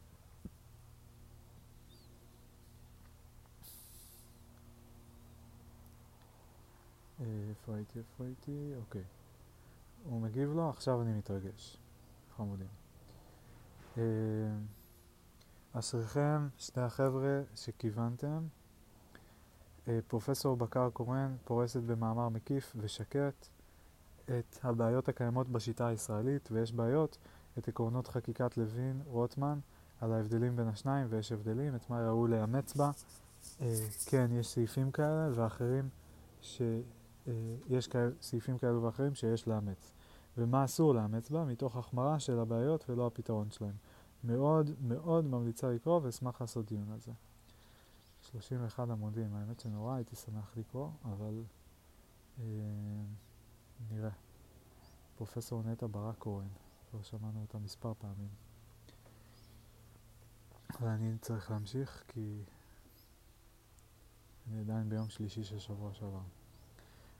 [7.21, 7.99] אה, איפה הייתי?
[7.99, 8.73] איפה הייתי?
[8.77, 9.05] אוקיי.
[10.05, 11.77] הוא מגיב לו, עכשיו אני מתרגש.
[12.37, 12.69] חמודים.
[15.73, 18.47] אשריכם, שני החבר'ה שכיוונתם.
[19.89, 23.49] אה, פרופסור בקר קורן פורסת במאמר מקיף ושקט
[24.25, 27.19] את הבעיות הקיימות בשיטה הישראלית, ויש בעיות,
[27.59, 29.59] את עקרונות חקיקת לוין רוטמן
[30.01, 32.91] על ההבדלים בין השניים, ויש הבדלים, את מה ראוי לאמץ בה.
[33.61, 33.75] אה,
[34.07, 35.89] כן, יש סעיפים כאלה ואחרים,
[36.41, 36.83] שיש
[37.29, 39.93] אה, כאלה, סעיפים כאלו ואחרים שיש לאמץ.
[40.39, 43.75] ומה אסור לאמץ בה, מתוך החמרה של הבעיות ולא הפתרון שלהם.
[44.25, 47.13] מאוד מאוד ממליצה לקרוא ואשמח לעשות דיון על זה.
[48.33, 51.43] 31 עמודים, האמת שנורא הייתי שמח לקרוא, אבל
[52.41, 52.45] אה,
[53.91, 54.11] נראה.
[55.17, 56.49] פרופסור נטע ברק כהן,
[56.91, 58.29] כבר שמענו אותה מספר פעמים.
[60.81, 62.43] ואני צריך להמשיך כי
[64.49, 66.21] אני עדיין ביום שלישי של שבוע שעבר.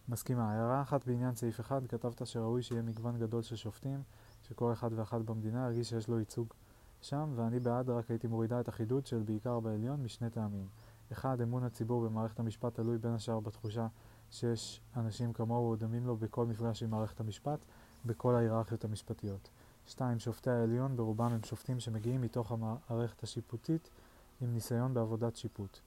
[0.09, 0.53] מסכימה.
[0.53, 4.03] הערה אחת בעניין סעיף 1, כתבת שראוי שיהיה מגוון גדול של שופטים,
[4.43, 6.55] שכל אחד ואחת במדינה ירגיש שיש לו ייצוג
[7.03, 10.69] שם, ואני בעד, רק הייתי מורידה את החידוד של בעיקר בעליון משני טעמים.
[11.13, 13.87] אחד, אמון הציבור במערכת המשפט תלוי בין השאר בתחושה
[14.31, 17.65] שיש אנשים כמוהו דומים לו בכל מפגש עם מערכת המשפט,
[18.07, 19.51] בכל ההיררכיות המשפטיות.
[19.87, 23.91] שתיים, שופטי העליון ברובם הם שופטים שמגיעים מתוך המערכת השיפוטית
[24.41, 25.79] עם ניסיון בעבודת שיפוט.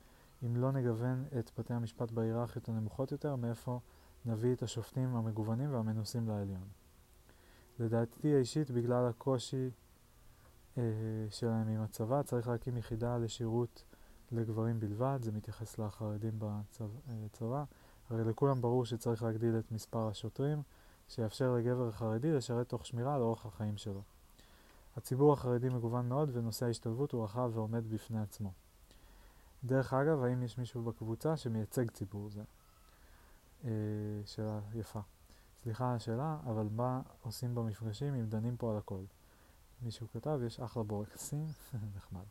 [0.45, 3.79] אם לא נגוון את בתי המשפט בהיררכיות הנמוכות יותר, מאיפה
[4.25, 6.67] נביא את השופטים המגוונים והמנוסים לעליון.
[7.79, 9.69] לדעתי האישית, בגלל הקושי
[10.77, 10.83] אה,
[11.29, 13.83] שלהם עם הצבא, צריך להקים יחידה לשירות
[14.31, 16.39] לגברים בלבד, זה מתייחס לחרדים
[17.07, 17.63] בצבא.
[18.09, 20.61] הרי לכולם ברור שצריך להגדיל את מספר השוטרים,
[21.09, 24.01] שיאפשר לגבר חרדי לשרת תוך שמירה על אורח החיים שלו.
[24.97, 28.51] הציבור החרדי מגוון מאוד ונושא ההשתלבות הוא רחב ועומד בפני עצמו.
[29.63, 32.43] דרך אגב, האם יש מישהו בקבוצה שמייצג ציבור זה?
[33.65, 33.69] אה,
[34.25, 34.99] שאלה יפה.
[35.63, 39.01] סליחה על השאלה, אבל מה עושים במפגשים אם דנים פה על הכל?
[39.81, 41.45] מישהו כתב, יש אחלה בורקסים,
[41.95, 42.25] נחמד.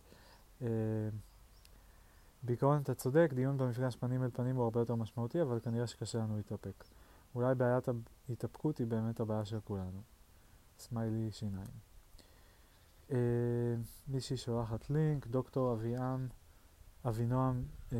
[0.63, 0.69] אה,
[2.45, 6.19] בעיקרון אתה צודק, דיון במפגש פנים אל פנים הוא הרבה יותר משמעותי, אבל כנראה שקשה
[6.19, 6.85] לנו להתאפק.
[7.35, 7.89] אולי בעיית
[8.29, 10.01] ההתאפקות היא באמת הבעיה של כולנו.
[10.79, 11.67] סמיילי שיניים.
[13.11, 13.17] אה,
[14.09, 16.29] מישהי שולחת לינק, דוקטור אביעם,
[17.05, 17.99] אבינועם אה,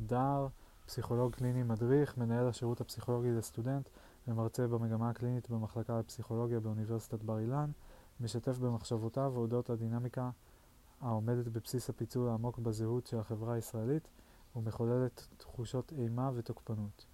[0.00, 0.48] דאר,
[0.86, 3.88] פסיכולוג קליני מדריך, מנהל השירות הפסיכולוגי לסטודנט
[4.28, 7.70] ומרצה במגמה הקלינית במחלקה לפסיכולוגיה באוניברסיטת בר אילן,
[8.20, 10.30] משתף במחשבותיו אודות הדינמיקה
[11.00, 14.08] העומדת בבסיס הפיצול העמוק בזהות של החברה הישראלית
[14.56, 17.06] ומחוללת תחושות אימה ותוקפנות.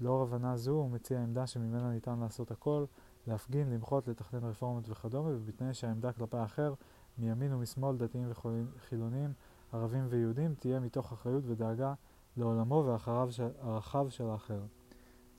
[0.00, 2.84] לאור הבנה זו הוא מציע עמדה שממנה ניתן לעשות הכל,
[3.26, 6.74] להפגין, למחות, לתכנן רפורמות וכדומה, ובתנאי שהעמדה כלפי האחר,
[7.18, 8.30] מימין ומשמאל, דתיים
[8.76, 9.32] וחילונים,
[9.72, 11.94] ערבים ויהודים, תהיה מתוך אחריות ודאגה
[12.36, 14.60] לעולמו והרחב של, האחר.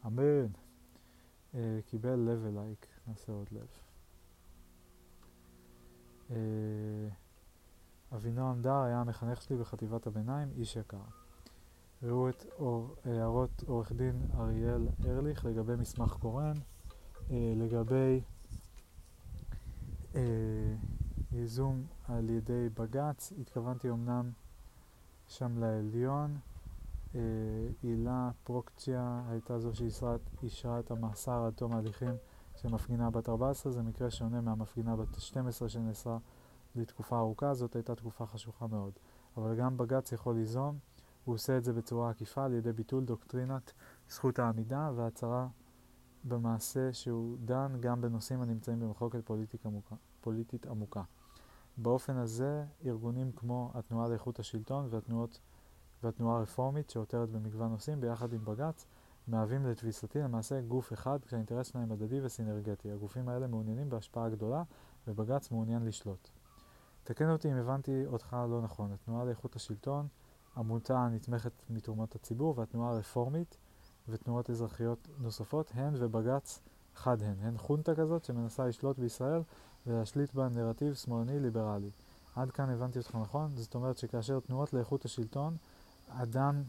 [0.05, 0.47] אמן.
[1.53, 1.55] Uh,
[1.85, 3.67] קיבל לב אלייק, נעשה עוד לב.
[6.29, 6.33] Uh,
[8.15, 10.97] אבינועם דר היה המחנך שלי בחטיבת הביניים, איש יקר.
[12.03, 16.53] ראו את אור, הערות עורך דין אריאל ארליך לגבי מסמך קורן,
[17.27, 18.21] uh, לגבי
[20.13, 20.17] uh,
[21.31, 24.31] ייזום על ידי בג"ץ, התכוונתי אמנם
[25.27, 26.37] שם לעליון,
[27.15, 27.21] אה,
[27.83, 32.13] הילה פרוקצ'יה הייתה זו שאישרה את המאסר עד תום ההליכים
[32.55, 36.17] של מפגינה בת 14, זה מקרה שונה מהמפגינה בת 12 שנאסרה
[36.75, 38.93] לתקופה ארוכה, זאת הייתה תקופה חשוכה מאוד.
[39.37, 40.77] אבל גם בג"ץ יכול ליזום,
[41.25, 43.73] הוא עושה את זה בצורה עקיפה על ידי ביטול דוקטרינת
[44.09, 45.47] זכות העמידה והצהרה
[46.23, 49.95] במעשה שהוא דן גם בנושאים הנמצאים במחלוקת פוליטית עמוקה.
[50.21, 51.03] פוליטית עמוקה.
[51.77, 55.39] באופן הזה, ארגונים כמו התנועה לאיכות השלטון והתנועות
[56.03, 58.85] והתנועה הרפורמית שעותרת במגוון נושאים ביחד עם בג"ץ
[59.27, 62.91] מהווים לתפיסתי למעשה גוף אחד כשהאינטרס שלהם הדדי וסינרגטי.
[62.91, 64.63] הגופים האלה מעוניינים בהשפעה גדולה
[65.07, 66.29] ובג"ץ מעוניין לשלוט.
[67.03, 68.91] תקן אותי אם הבנתי אותך לא נכון.
[68.93, 70.07] התנועה לאיכות השלטון,
[70.57, 73.57] עמותה הנתמכת מתרומות הציבור והתנועה הרפורמית
[74.09, 76.59] ותנועות אזרחיות נוספות הן ובג"ץ
[76.95, 77.35] חד הן.
[77.41, 79.41] הן חונטה כזאת שמנסה לשלוט בישראל
[79.87, 81.89] ולהשליט בה נרטיב שמאלני ליברלי.
[82.35, 83.51] עד כאן הבנתי אותך נכון?
[83.55, 85.57] זאת אומרת שכאשר תנועות לאיכות השלטון
[86.09, 86.63] אדם,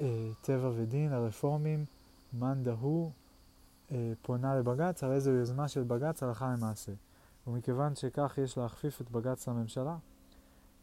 [0.00, 1.84] אה, טבע ודין, הרפורמים,
[2.32, 3.10] מאן דהוא,
[3.92, 6.92] אה, פונה לבג"ץ, הרי זו יוזמה של בג"ץ הלכה למעשה.
[7.46, 9.96] ומכיוון שכך יש להכפיף את בג"ץ לממשלה,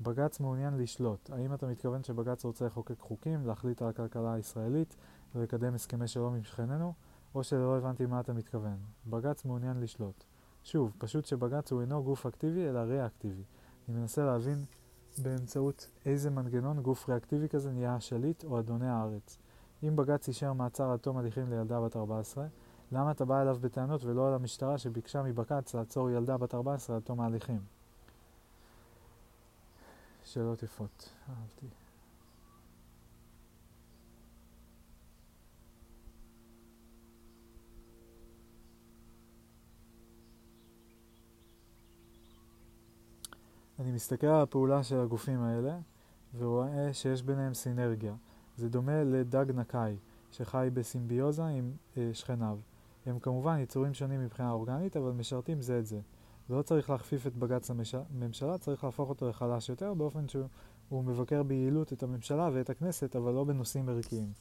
[0.01, 1.29] בג"ץ מעוניין לשלוט.
[1.29, 4.95] האם אתה מתכוון שבג"ץ רוצה לחוקק חוקים, להחליט על הכלכלה הישראלית
[5.35, 6.93] ולקדם הסכמי שלום עם שכנינו,
[7.35, 8.77] או שלא הבנתי מה אתה מתכוון.
[9.07, 10.23] בג"ץ מעוניין לשלוט.
[10.63, 13.43] שוב, פשוט שבג"ץ הוא אינו גוף אקטיבי אלא ריאקטיבי.
[13.89, 14.65] אני מנסה להבין
[15.17, 19.38] באמצעות איזה מנגנון גוף ריאקטיבי כזה נהיה השליט או אדוני הארץ.
[19.84, 22.47] אם בג"ץ אישר מעצר עד תום הליכים לילדה בת 14,
[22.91, 27.01] למה אתה בא אליו בטענות ולא אל המשטרה שביקשה מבג"ץ לעצור ילדה בת 14 עד
[27.01, 27.59] תום ההליכים?
[30.23, 31.68] שאלות יפות, אהבתי.
[43.80, 45.77] אני מסתכל על הפעולה של הגופים האלה
[46.38, 48.15] ורואה שיש ביניהם סינרגיה.
[48.57, 49.97] זה דומה לדג נקאי
[50.31, 52.57] שחי בסימביוזה עם אה, שכניו.
[53.07, 55.99] הם כמובן יצורים שונים מבחינה אורגנית, אבל משרתים זה את זה.
[56.49, 61.93] ולא צריך להכפיף את בג"ץ לממשלה, צריך להפוך אותו לחלש יותר, באופן שהוא מבקר ביעילות
[61.93, 64.31] את הממשלה ואת הכנסת, אבל לא בנושאים ערכיים.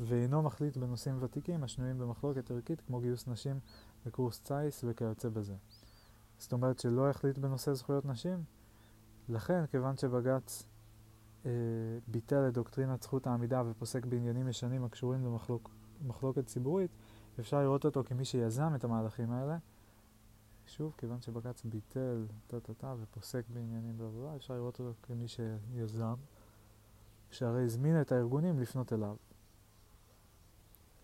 [0.00, 3.58] ואינו מחליט בנושאים ותיקים השנויים במחלוקת ערכית, כמו גיוס נשים
[4.06, 5.54] וקורס ציס וכיוצא בזה.
[6.38, 8.44] זאת אומרת שלא החליט בנושא זכויות נשים?
[9.28, 10.66] לכן, כיוון שבג"ץ
[11.46, 11.50] אה,
[12.08, 15.36] ביטל את דוקטרינת זכות העמידה ופוסק בעניינים ישנים הקשורים
[16.04, 16.90] למחלוקת ציבורית,
[17.40, 19.58] אפשר לראות אותו כמי שיזם את המהלכים האלה.
[20.66, 26.14] שוב, כיוון שבג"ץ ביטל טה-טה-טה ופוסק בעניינים בלה אפשר לראות אותו כמי שיזם,
[27.30, 29.16] שהרי הזמין את הארגונים לפנות אליו.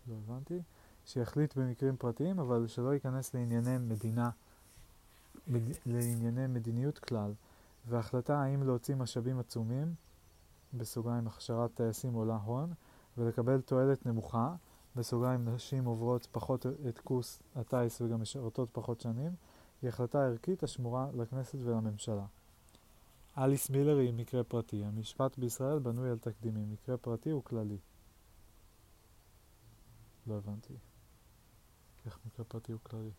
[0.07, 0.61] לא הבנתי.
[1.05, 4.29] שיחליט במקרים פרטיים, אבל שלא ייכנס לענייני מדינה,
[5.47, 5.61] מד...
[5.85, 7.33] לענייני מדיניות כלל,
[7.87, 9.93] והחלטה האם להוציא משאבים עצומים,
[10.73, 12.73] בסוגריים הכשרת טייסים עולה הון,
[13.17, 14.55] ולקבל תועלת נמוכה,
[14.97, 19.31] בסוגריים נשים עוברות פחות את קורס הטיס וגם משרתות פחות שנים,
[19.81, 22.25] היא החלטה ערכית השמורה לכנסת ולממשלה.
[23.37, 24.83] אליס מילר היא מקרה פרטי.
[24.85, 26.71] המשפט בישראל בנוי על תקדימים.
[26.71, 27.77] מקרה פרטי הוא כללי.
[30.27, 30.73] לא הבנתי.
[32.05, 33.11] איך מקרה פרטי הוא כללי.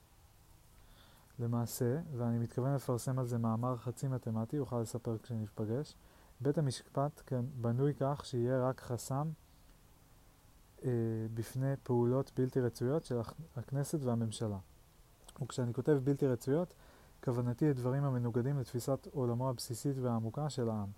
[1.39, 5.95] למעשה, ואני מתכוון לפרסם על זה מאמר חצי מתמטי, אוכל לספר כשנפגש,
[6.41, 9.31] בית המשפט כן, בנוי כך שיהיה רק חסם
[11.35, 13.21] בפני פעולות בלתי רצויות של
[13.57, 14.59] הכנסת והממשלה.
[15.43, 16.75] וכשאני כותב בלתי רצויות,
[17.25, 20.89] כוונתי לדברים המנוגדים לתפיסת עולמו הבסיסית והעמוקה של העם.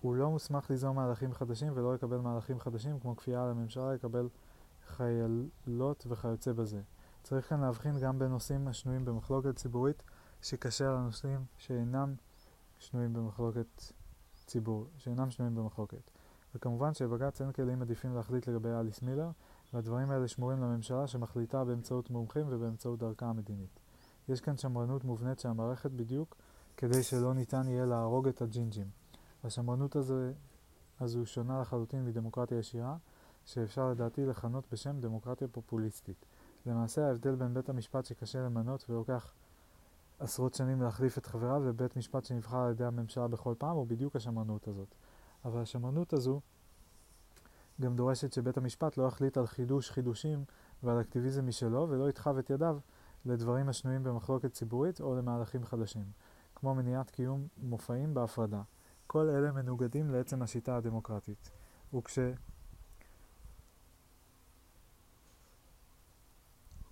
[0.00, 4.28] הוא לא מוסמך ליזום מהלכים חדשים ולא לקבל מהלכים חדשים כמו כפייה על הממשלה לקבל
[4.86, 6.80] חיילות וכיוצא בזה.
[7.22, 10.02] צריך כאן להבחין גם בנושאים השנויים במחלוקת ציבורית
[10.42, 12.14] שקשה לנושאים שאינם
[12.78, 13.82] שנויים במחלוקת
[14.46, 16.10] ציבור, שאינם שנויים במחלוקת.
[16.54, 19.30] וכמובן שבג"ץ אין כלים עדיפים להחליט לגבי אליס מילר,
[19.74, 23.80] והדברים האלה שמורים לממשלה שמחליטה באמצעות מומחים ובאמצעות דרכה המדינית.
[24.28, 26.36] יש כאן שמרנות מובנית של המערכת בדיוק
[26.76, 28.86] כדי שלא ניתן יהיה להרוג את הג'ינג'ים.
[29.44, 30.14] השמרנות הזו,
[31.00, 32.96] הזו שונה לחלוטין מדמוקרטיה ישירה,
[33.44, 36.26] שאפשר לדעתי לכנות בשם דמוקרטיה פופוליסטית.
[36.66, 39.32] למעשה ההבדל בין בית המשפט שקשה למנות ולוקח
[40.18, 44.16] עשרות שנים להחליף את חבריו ובית משפט שנבחר על ידי הממשלה בכל פעם הוא בדיוק
[44.16, 44.94] השמרנות הזאת.
[45.44, 46.40] אבל השמרנות הזו
[47.80, 50.44] גם דורשת שבית המשפט לא יחליט על חידוש חידושים
[50.82, 52.78] ועל אקטיביזם משלו ולא ידחב את ידיו
[53.24, 56.04] לדברים השנויים במחלוקת ציבורית או למהלכים חדשים,
[56.54, 58.62] כמו מניעת קיום מופעים בהפרדה.
[59.06, 61.50] כל אלה מנוגדים לעצם השיטה הדמוקרטית.
[61.94, 62.18] וכש...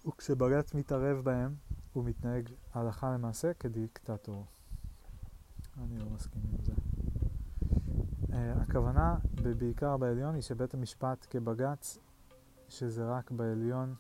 [0.07, 1.55] וכשבג"ץ מתערב בהם,
[1.93, 4.47] הוא מתנהג הלכה למעשה כדיקטטור.
[5.79, 6.88] אני לא מסכים עם זה.
[8.31, 9.17] Uh, הכוונה
[9.59, 11.99] בעיקר בעליון היא שבית המשפט כבג"ץ,
[12.69, 13.95] שזה רק בעליון,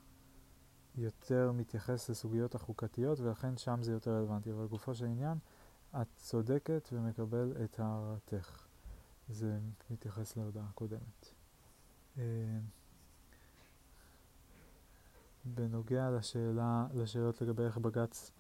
[0.95, 4.53] יותר מתייחס לסוגיות החוקתיות ולכן שם זה יותר רלוונטי.
[4.53, 5.39] אבל לגופו של עניין,
[6.01, 8.67] את צודקת ומקבל את הערתך.
[9.29, 9.59] זה
[9.91, 11.35] מתייחס להודעה הקודמת.
[12.17, 12.21] Uh,
[15.45, 18.31] בנוגע לשאלה, לשאלות לגבי איך בג"ץ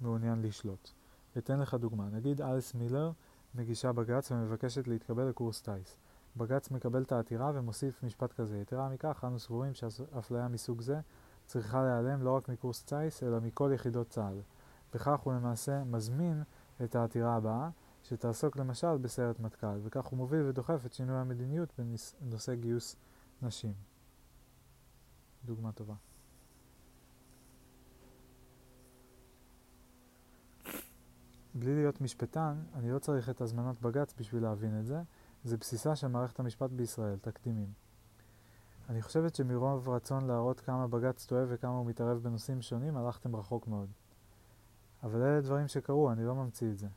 [0.00, 0.90] מעוניין לשלוט.
[1.38, 2.08] אתן לך דוגמה.
[2.08, 3.12] נגיד אליס מילר
[3.54, 5.96] מגישה בג"ץ ומבקשת להתקבל לקורס טיס.
[6.36, 8.58] בג"ץ מקבל את העתירה ומוסיף משפט כזה.
[8.58, 11.00] יתרה מכך, אנו סבורים שאפליה מסוג זה
[11.46, 14.40] צריכה להיעלם לא רק מקורס טיס, אלא מכל יחידות צה"ל.
[14.94, 16.42] בכך הוא למעשה מזמין
[16.84, 17.70] את העתירה הבאה,
[18.02, 21.80] שתעסוק למשל בסיירת מטכ"ל, וכך הוא מוביל ודוחף את שינוי המדיניות
[22.20, 22.96] בנושא גיוס
[23.42, 23.72] נשים.
[25.44, 25.94] דוגמה טובה.
[31.54, 35.02] בלי להיות משפטן, אני לא צריך את הזמנות בג"ץ בשביל להבין את זה.
[35.44, 37.72] זה בסיסה של מערכת המשפט בישראל, תקדימים.
[38.88, 43.68] אני חושבת שמרוב רצון להראות כמה בג"ץ טועה וכמה הוא מתערב בנושאים שונים, הלכתם רחוק
[43.68, 43.88] מאוד.
[45.02, 46.88] אבל אלה דברים שקרו, אני לא ממציא את זה.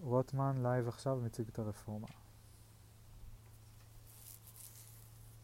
[0.00, 2.06] רוטמן לייב עכשיו מציג את הרפורמה.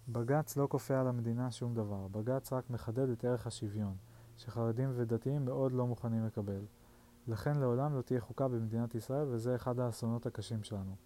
[0.09, 3.97] בג"ץ לא כופה על המדינה שום דבר, בג"ץ רק מחדד את ערך השוויון,
[4.37, 6.65] שחרדים ודתיים מאוד לא מוכנים לקבל.
[7.29, 10.97] לכן לעולם לא תהיה חוקה במדינת ישראל, וזה אחד האסונות הקשים שלנו.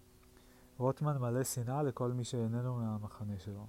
[0.77, 3.67] רוטמן מלא שנאה לכל מי שאיננו מהמחנה שלו.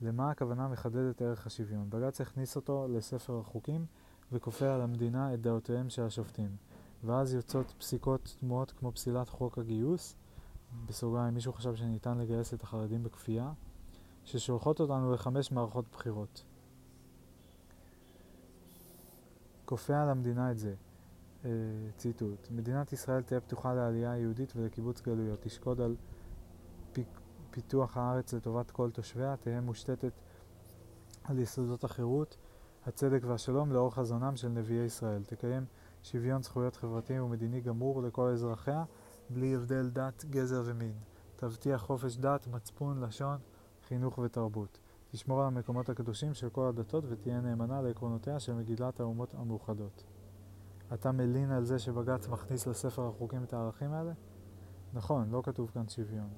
[0.00, 1.90] למה הכוונה מחדדת ערך השוויון?
[1.90, 3.86] בג"ץ הכניס אותו לספר החוקים
[4.32, 6.56] וכופה על המדינה את דעותיהם של השופטים.
[7.04, 10.16] ואז יוצאות פסיקות תמוהות כמו פסילת חוק הגיוס,
[10.86, 13.52] בסוגריים מישהו חשב שניתן לגייס את החרדים בכפייה,
[14.24, 16.44] ששולחות אותנו לחמש מערכות בחירות.
[19.66, 20.74] כופה על המדינה את זה.
[21.44, 21.50] אה,
[21.96, 25.96] ציטוט: מדינת ישראל תהיה פתוחה לעלייה יהודית ולקיבוץ גלויות, תשקוד על
[27.50, 30.12] פיתוח הארץ לטובת כל תושביה, תהיה מושתתת
[31.24, 32.36] על יסודות החירות,
[32.86, 35.24] הצדק והשלום לאור חזונם של נביאי ישראל.
[35.24, 35.64] תקיים
[36.02, 38.84] שוויון זכויות חברתי ומדיני גמור לכל אזרחיה,
[39.30, 40.92] בלי הבדל דת, גזע ומין.
[41.36, 43.38] תבטיח חופש דת, מצפון, לשון,
[43.88, 44.78] חינוך ותרבות.
[45.16, 50.04] תשמור על המקומות הקדושים של כל הדתות ותהיה נאמנה לעקרונותיה של מגילת האומות המאוחדות.
[50.94, 54.12] אתה מלין על זה שבג"ץ מכניס לספר החוקים את הערכים האלה?
[54.92, 56.28] נכון, לא כתוב כאן שוויון.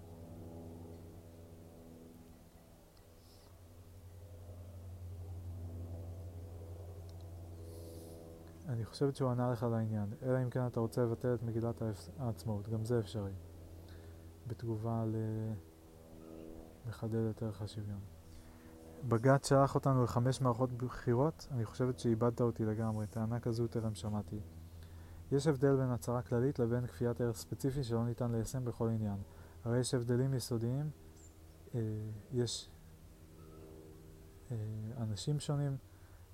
[8.69, 11.83] אני חושבת שהוא ענה לך לעניין, אלא אם כן אתה רוצה לבטל את מגילת
[12.19, 13.33] העצמאות, גם זה אפשרי.
[14.47, 15.05] בתגובה
[16.89, 18.18] לחדד את ערך השוויון.
[19.05, 24.41] בג"ץ שלח אותנו לחמש מערכות בחירות, אני חושבת שאיבדת אותי לגמרי, טענה כזו טרם שמעתי.
[25.33, 29.17] יש הבדל בין הצהרה כללית לבין כפיית ערך ספציפי שלא ניתן ליישם בכל עניין.
[29.65, 30.91] הרי יש הבדלים יסודיים,
[31.75, 31.81] אה,
[32.33, 32.71] יש
[34.51, 34.57] אה,
[34.97, 35.77] אנשים שונים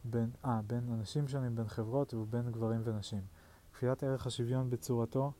[0.04, 3.22] בין, אה, בין אנשים שונים, בין חברות ובין גברים ונשים.
[3.72, 5.32] כפיית ערך השוויון בצורתו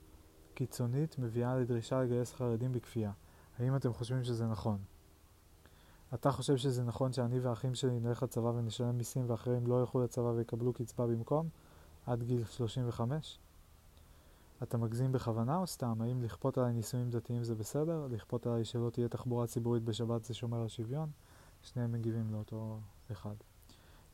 [0.54, 3.12] קיצונית מביאה לדרישה לגייס חרדים בכפייה.
[3.58, 4.78] האם אתם חושבים שזה נכון?
[6.14, 10.26] אתה חושב שזה נכון שאני והאחים שלי נלך לצבא ונשלם מיסים ואחרים לא ילכו לצבא
[10.26, 11.48] ויקבלו קצבה במקום?
[12.06, 13.38] עד גיל 35?
[14.62, 16.02] אתה מגזים בכוונה או סתם?
[16.02, 18.06] האם לכפות עליי נישואים דתיים זה בסדר?
[18.10, 21.10] לכפות עליי שלא תהיה תחבורה ציבורית בשבת זה שומר על שוויון?
[21.62, 22.78] שניהם מגיבים לאותו
[23.12, 23.34] אחד.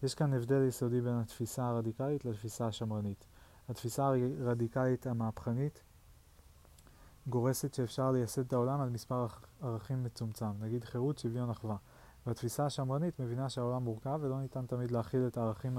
[0.03, 3.27] יש כאן הבדל יסודי בין התפיסה הרדיקלית לתפיסה השמרנית.
[3.69, 5.83] התפיסה הרדיקלית המהפכנית
[7.27, 9.27] גורסת שאפשר לייסד את העולם על מספר
[9.63, 11.77] ערכים מצומצם, נגיד חירות, שוויון, אחווה.
[12.27, 15.79] והתפיסה השמרנית מבינה שהעולם מורכב ולא ניתן תמיד להכיל את הערכים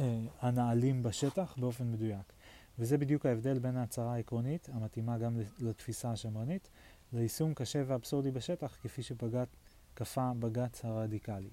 [0.00, 2.32] אה, הנעלים בשטח באופן מדויק.
[2.78, 6.68] וזה בדיוק ההבדל בין ההצהרה העקרונית, המתאימה גם לתפיסה השמרנית,
[7.12, 11.50] ליישום קשה ואבסורדי בשטח, כפי שכפה בג"ץ הרדיקלי.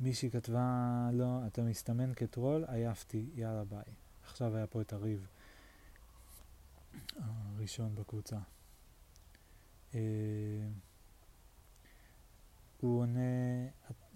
[0.00, 3.94] מישהי כתבה לו, לא, אתה מסתמן כטרול, עייפתי, יאללה ביי.
[4.24, 5.26] עכשיו היה פה את הריב
[7.16, 8.38] הראשון בקבוצה.
[9.94, 10.00] אה,
[12.80, 13.20] הוא עונה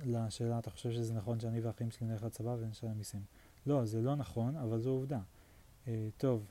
[0.04, 3.22] לשאלה, אתה חושב שזה נכון שאני והאחים שלי נלך לצבא ונשלם מיסים?
[3.66, 5.20] לא, זה לא נכון, אבל זו עובדה.
[5.88, 6.46] אה, טוב,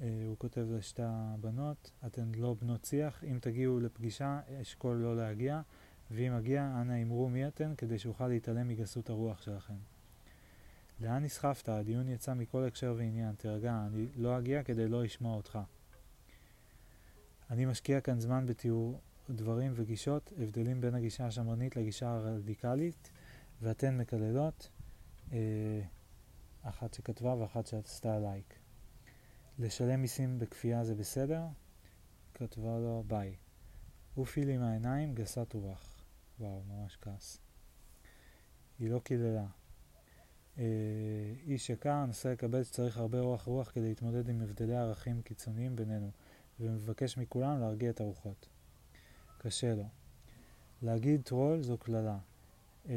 [0.00, 5.60] אה, הוא כותב לשתי הבנות, אתן לא בנות שיח, אם תגיעו לפגישה, אשכול לא להגיע.
[6.10, 9.74] ואם מגיע, אנא אמרו מי אתן, כדי שאוכל להתעלם מגסות הרוח שלכם.
[11.00, 11.68] לאן נסחפת?
[11.68, 13.34] הדיון יצא מכל הקשר ועניין.
[13.34, 15.58] תרגע, אני לא אגיע כדי לא לשמוע אותך.
[17.50, 19.00] אני משקיע כאן זמן בתיאור
[19.30, 23.10] דברים וגישות, הבדלים בין הגישה השמרנית לגישה הרדיקלית,
[23.62, 24.70] ואתן מקללות,
[25.32, 25.80] אה,
[26.62, 28.58] אחת שכתבה ואחת שעשתה לייק.
[29.58, 31.42] לשלם מיסים בכפייה זה בסדר?
[32.34, 33.36] כתבה לו ביי.
[34.14, 36.04] עופי לי מהעיניים, גסת רוח.
[36.40, 37.40] וואו, ממש כעס.
[38.78, 39.46] היא לא קיללה.
[40.58, 40.64] אה,
[41.46, 46.10] איש יקר נסה לקבל שצריך הרבה רוח רוח כדי להתמודד עם הבדלי ערכים קיצוניים בינינו,
[46.60, 48.48] ומבקש מכולם להרגיע את הרוחות.
[49.38, 49.84] קשה לו.
[50.82, 52.18] להגיד טרול זו קללה.
[52.88, 52.94] אה,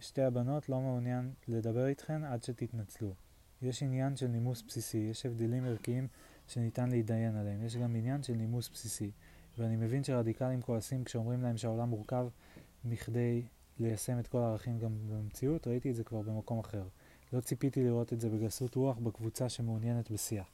[0.00, 3.14] שתי הבנות לא מעוניין לדבר איתכן עד שתתנצלו.
[3.62, 6.08] יש עניין של נימוס בסיסי, יש הבדלים ערכיים
[6.48, 9.10] שניתן להתדיין עליהם, יש גם עניין של נימוס בסיסי.
[9.58, 12.28] ואני מבין שרדיקלים כועסים כשאומרים להם שהעולם מורכב
[12.84, 13.42] מכדי
[13.78, 16.84] ליישם את כל הערכים גם במציאות, ראיתי את זה כבר במקום אחר.
[17.32, 20.46] לא ציפיתי לראות את זה בגסות רוח בקבוצה שמעוניינת בשיח.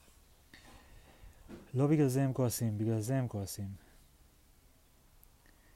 [1.74, 3.68] לא בגלל זה הם כועסים, בגלל זה הם כועסים.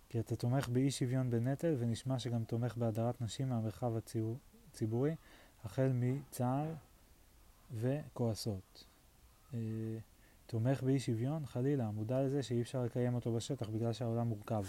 [0.09, 3.93] כי אתה תומך באי שוויון בנטל ונשמע שגם תומך בהדרת נשים מהמרחב
[4.73, 5.15] הציבורי,
[5.65, 6.75] החל מצה"ל
[7.75, 8.85] וכועסות.
[9.55, 9.59] אה,
[10.47, 11.47] תומך באי שוויון?
[11.47, 14.65] חלילה, מודע לזה שאי אפשר לקיים אותו בשטח בגלל שהעולם מורכב.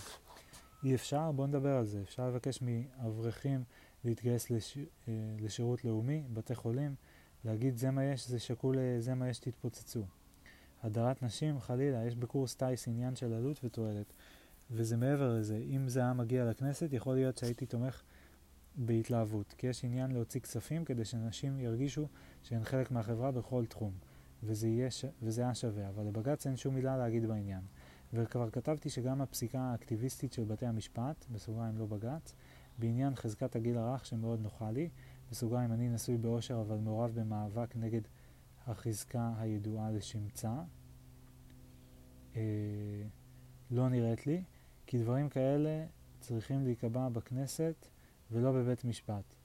[0.83, 1.31] אי אפשר?
[1.31, 2.01] בואו נדבר על זה.
[2.01, 3.63] אפשר לבקש מאברכים
[4.03, 4.77] להתגייס לש...
[5.07, 6.95] אה, לשירות לאומי, בתי חולים,
[7.45, 10.05] להגיד זה מה יש, זה שקול, אה, זה מה יש, תתפוצצו.
[10.83, 14.13] הדרת נשים, חלילה, יש בקורס טיס עניין של עלות ותועלת.
[14.71, 18.03] וזה מעבר לזה, אם זה היה מגיע לכנסת, יכול להיות שהייתי תומך
[18.75, 22.07] בהתלהבות, כי יש עניין להוציא כספים כדי שנשים ירגישו
[22.43, 23.91] שהן חלק מהחברה בכל תחום.
[24.43, 25.05] וזה, יהיה ש...
[25.21, 27.61] וזה היה שווה, אבל לבג"ץ אין שום מילה להגיד בעניין.
[28.13, 32.35] וכבר כתבתי שגם הפסיקה האקטיביסטית של בתי המשפט, בסוגריים לא בג"ץ,
[32.79, 34.89] בעניין חזקת הגיל הרך שמאוד נוחה לי,
[35.31, 38.01] בסוגריים אני נשוי באושר אבל מעורב במאבק נגד
[38.67, 40.61] החזקה הידועה לשמצה,
[42.35, 42.41] אה,
[43.71, 44.43] לא נראית לי,
[44.85, 45.85] כי דברים כאלה
[46.19, 47.87] צריכים להיקבע בכנסת
[48.31, 49.35] ולא בבית משפט.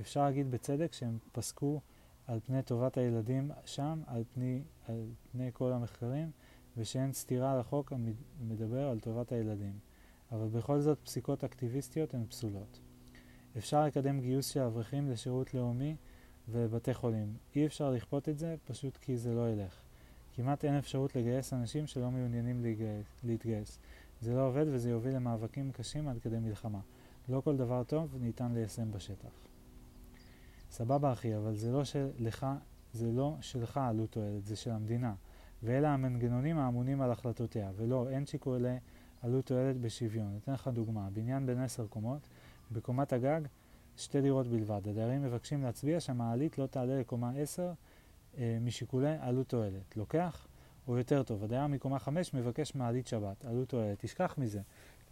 [0.00, 1.80] אפשר להגיד בצדק שהם פסקו
[2.26, 6.30] על פני טובת הילדים שם, על פני, על פני כל המחקרים,
[6.76, 7.92] ושאין סתירה לחוק
[8.40, 9.78] המדבר על טובת הילדים.
[10.32, 12.80] אבל בכל זאת פסיקות אקטיביסטיות הן פסולות.
[13.58, 15.96] אפשר לקדם גיוס של אברכים לשירות לאומי
[16.48, 17.36] ולבתי חולים.
[17.56, 19.80] אי אפשר לכפות את זה פשוט כי זה לא ילך.
[20.34, 22.64] כמעט אין אפשרות לגייס אנשים שלא מעוניינים
[23.22, 23.78] להתגייס.
[24.20, 26.80] זה לא עובד וזה יוביל למאבקים קשים עד כדי מלחמה.
[27.28, 29.30] לא כל דבר טוב ניתן ליישם בשטח.
[30.70, 32.46] סבבה אחי, אבל זה לא שלך,
[32.92, 35.14] זה לא שלך עלות תועלת, זה של המדינה.
[35.62, 37.70] ואלה המנגנונים האמונים על החלטותיה.
[37.76, 38.76] ולא, אין שיקולי
[39.22, 40.38] עלות תועלת בשוויון.
[40.42, 42.20] אתן לך דוגמה, בניין בין עשר קומות,
[42.72, 43.40] בקומת הגג
[43.96, 44.88] שתי דירות בלבד.
[44.88, 47.72] הדיירים מבקשים להצביע שהמעלית לא תעלה לקומה עשר
[48.38, 49.96] אה, משיקולי עלות תועלת.
[49.96, 50.46] לוקח?
[50.88, 53.98] או יותר טוב, הדייר מקומה חמש מבקש מעלית שבת, עלות תועלת.
[54.00, 54.60] תשכח מזה.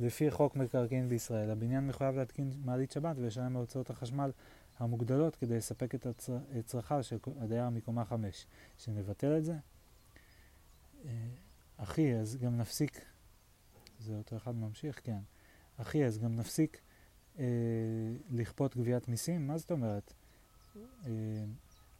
[0.00, 4.30] לפי חוק מקרקעין בישראל, הבניין מחויב להתקין מעלית שבת ולשלם מהוצאות החשמל
[4.78, 6.38] המוגדלות כדי לספק את, הצר...
[6.58, 8.46] את צרכיו של הדייר מקומה חמש.
[8.78, 9.54] שנבטל את זה?
[11.04, 11.28] אה,
[11.76, 13.04] אחי, אז גם נפסיק,
[13.98, 15.00] זה אותו אחד ממשיך?
[15.04, 15.18] כן.
[15.76, 16.80] אחי, אז גם נפסיק
[17.38, 17.44] אה,
[18.30, 19.46] לכפות גביית מיסים?
[19.46, 20.12] מה זאת אומרת?
[21.06, 21.10] אה,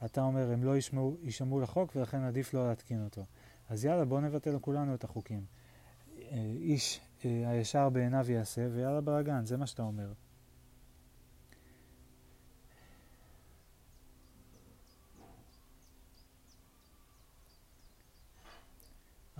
[0.04, 0.76] אתה אומר, הם לא
[1.22, 3.24] יישמעו לחוק ולכן עדיף לא להתקין אותו.
[3.68, 5.44] אז יאללה, בואו נבטל לכולנו את החוקים.
[6.18, 10.12] אה, איש אה, הישר בעיניו יעשה, ויאללה בלאגן, זה מה שאתה אומר.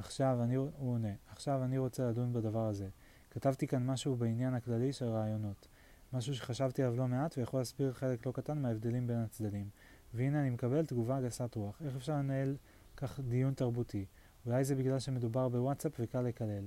[0.01, 2.89] עכשיו אני, הוא עונה, עכשיו אני רוצה לדון בדבר הזה.
[3.31, 5.69] כתבתי כאן משהו בעניין הכללי של רעיונות.
[6.13, 9.69] משהו שחשבתי עליו לא מעט ויכול להסביר חלק לא קטן מההבדלים בין הצדדים.
[10.15, 11.83] והנה אני מקבל תגובה גסת רוח.
[11.85, 12.57] איך אפשר לנהל
[12.97, 14.07] כך דיון תרבותי?
[14.47, 16.65] אולי זה בגלל שמדובר בוואטסאפ וקל לקלל.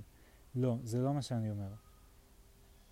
[0.55, 1.69] לא, זה לא מה שאני אומר.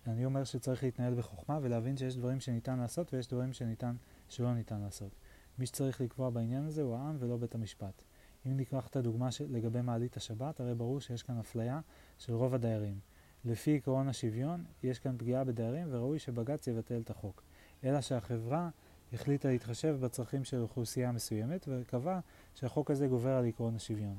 [0.06, 3.96] אני אומר שצריך להתנהל בחוכמה ולהבין שיש דברים שניתן לעשות ויש דברים שניתן,
[4.28, 5.12] שלא ניתן לעשות.
[5.58, 8.02] מי שצריך לקבוע בעניין הזה הוא העם ולא בית המשפט.
[8.46, 11.80] אם ניקח את הדוגמה של, לגבי מעלית השבת, הרי ברור שיש כאן אפליה
[12.18, 12.98] של רוב הדיירים.
[13.44, 17.42] לפי עקרון השוויון, יש כאן פגיעה בדיירים וראוי שבג"ץ יבטל את החוק.
[17.84, 18.68] אלא שהחברה
[19.12, 22.20] החליטה להתחשב בצרכים של אוכלוסייה מסוימת וקבע
[22.54, 24.16] שהחוק הזה גובר על עקרון השוויון.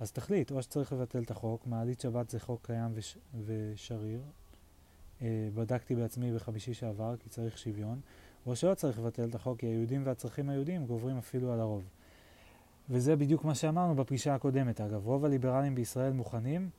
[0.00, 3.18] אז תחליט, או שצריך לבטל את החוק, מעלית שבת זה חוק קיים וש...
[3.44, 4.20] ושריר,
[5.22, 8.00] אה, בדקתי בעצמי בחמישי שעבר כי צריך שוויון,
[8.46, 11.84] או שלא צריך לבטל את החוק כי היהודים והצרכים היהודיים גוברים אפילו על הרוב.
[12.90, 16.70] וזה בדיוק מה שאמרנו בפגישה הקודמת אגב, רוב הליברלים בישראל מוכנים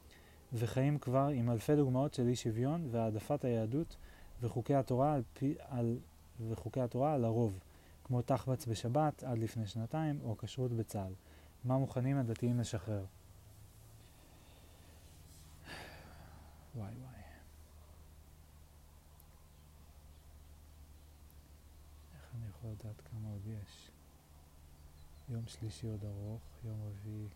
[0.54, 3.96] וחיים כבר עם אלפי דוגמאות של אי שוויון והעדפת היהדות
[4.42, 5.98] וחוקי התורה על, פי, על,
[6.50, 7.60] וחוקי התורה על הרוב,
[8.04, 11.14] כמו תחבץ בשבת עד לפני שנתיים או כשרות בצה"ל.
[11.64, 13.06] מה מוכנים הדתיים לשחרר.
[16.76, 17.14] וואי וואי.
[22.16, 23.79] איך אני יכול לדעת כמה עוד יש?
[25.30, 27.28] יום שלישי עוד ארוך, יום רביעי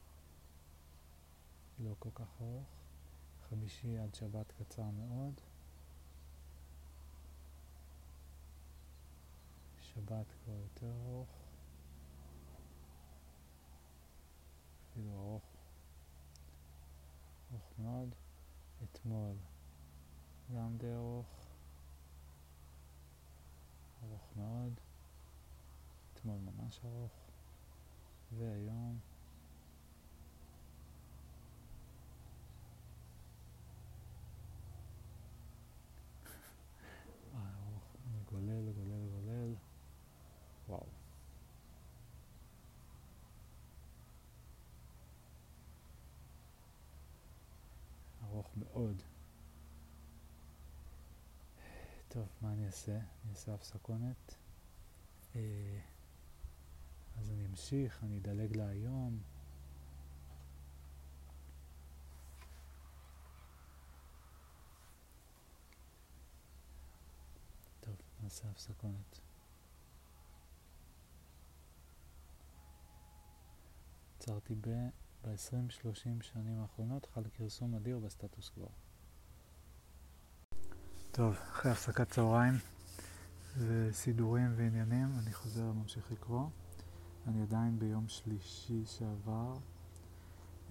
[1.80, 2.68] לא כל כך ארוך,
[3.50, 5.34] חמישי עד שבת קצר מאוד,
[9.82, 11.30] שבת כבר יותר ארוך,
[14.92, 15.44] אפילו ארוך,
[17.52, 18.10] ארוך מאוד.
[18.84, 19.36] אתמול
[20.56, 21.48] גם די ארוך,
[24.04, 24.74] ארוך מאוד.
[26.14, 27.23] אתמול ממש ארוך.
[28.38, 29.00] והיום
[48.56, 49.02] מאוד.
[52.08, 52.92] טוב, מה אני אעשה?
[52.92, 54.36] אני אעשה הפסקונת.
[55.36, 55.80] אה,
[57.20, 59.20] אז אני אמשיך, אני אדלג להיום.
[67.80, 69.20] טוב, נעשה הפסקונת.
[74.18, 74.70] עצרתי ב...
[75.24, 78.70] ב-20-30 שנים האחרונות חל כרסום אדיר בסטטוס קוו.
[81.12, 82.54] טוב, אחרי הפסקת צהריים
[83.58, 86.48] וסידורים ועניינים, אני חוזר וממשיך לקרוא.
[87.28, 89.54] אני עדיין ביום שלישי שעבר,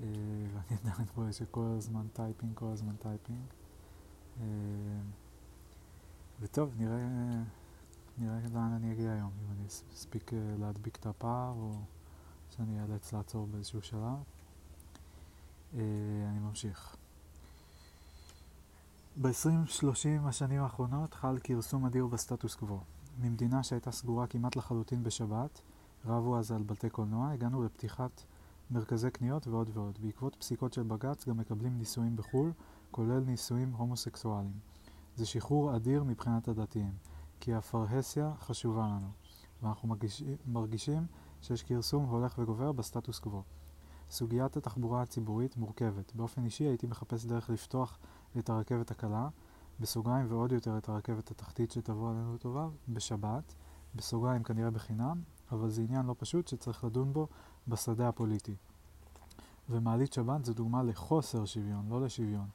[0.00, 0.06] אה,
[0.52, 3.44] ואני עדיין רואה שכל הזמן typing, כל הזמן typing.
[4.40, 4.46] אה,
[6.40, 6.98] וטוב, נראה,
[8.18, 11.72] נראה לאן אני אגיע היום, אם אני אספיק אה, להדביק את הפער או
[12.50, 14.22] שאני אאלץ לעצור באיזשהו שלב.
[15.74, 16.96] אני ממשיך.
[19.22, 22.80] ב-20-30 השנים האחרונות חל כרסום אדיר בסטטוס קוו.
[23.20, 25.60] ממדינה שהייתה סגורה כמעט לחלוטין בשבת,
[26.06, 28.22] רבו אז על בתי קולנוע, הגענו לפתיחת
[28.70, 29.98] מרכזי קניות ועוד ועוד.
[30.02, 32.52] בעקבות פסיקות של בג"ץ גם מקבלים נישואים בחו"ל,
[32.90, 34.58] כולל נישואים הומוסקסואליים.
[35.16, 36.92] זה שחרור אדיר מבחינת הדתיים,
[37.40, 39.08] כי הפרהסיה חשובה לנו,
[39.62, 41.06] ואנחנו מרגיש, מרגישים
[41.40, 43.42] שיש כרסום הולך וגובר בסטטוס קוו.
[44.10, 46.12] סוגיית התחבורה הציבורית מורכבת.
[46.14, 47.98] באופן אישי הייתי מחפש דרך לפתוח
[48.38, 49.28] את הרכבת הקלה,
[49.80, 53.54] בסוגריים ועוד יותר את הרכבת התחתית שתבוא עלינו לטובה, בשבת,
[53.94, 55.22] בסוגריים כנראה בחינם,
[55.52, 57.28] אבל זה עניין לא פשוט שצריך לדון בו
[57.68, 58.54] בשדה הפוליטי.
[59.70, 62.46] ומעלית שבת זו דוגמה לחוסר שוויון, לא לשוויון.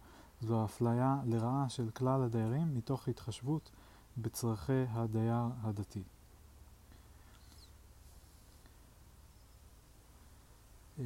[0.42, 3.72] זו אפליה לרעה של כלל הדיירים מתוך התחשבות
[4.18, 6.04] בצרכי הדייר הדתי.
[11.00, 11.06] אה,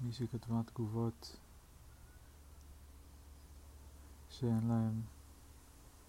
[0.00, 1.36] מי שכתבה תגובות
[4.40, 5.00] שאין להם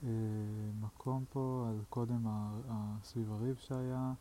[0.03, 0.09] אה,
[0.81, 2.27] מקום פה, על קודם
[3.03, 4.13] סביב הריב שהיה.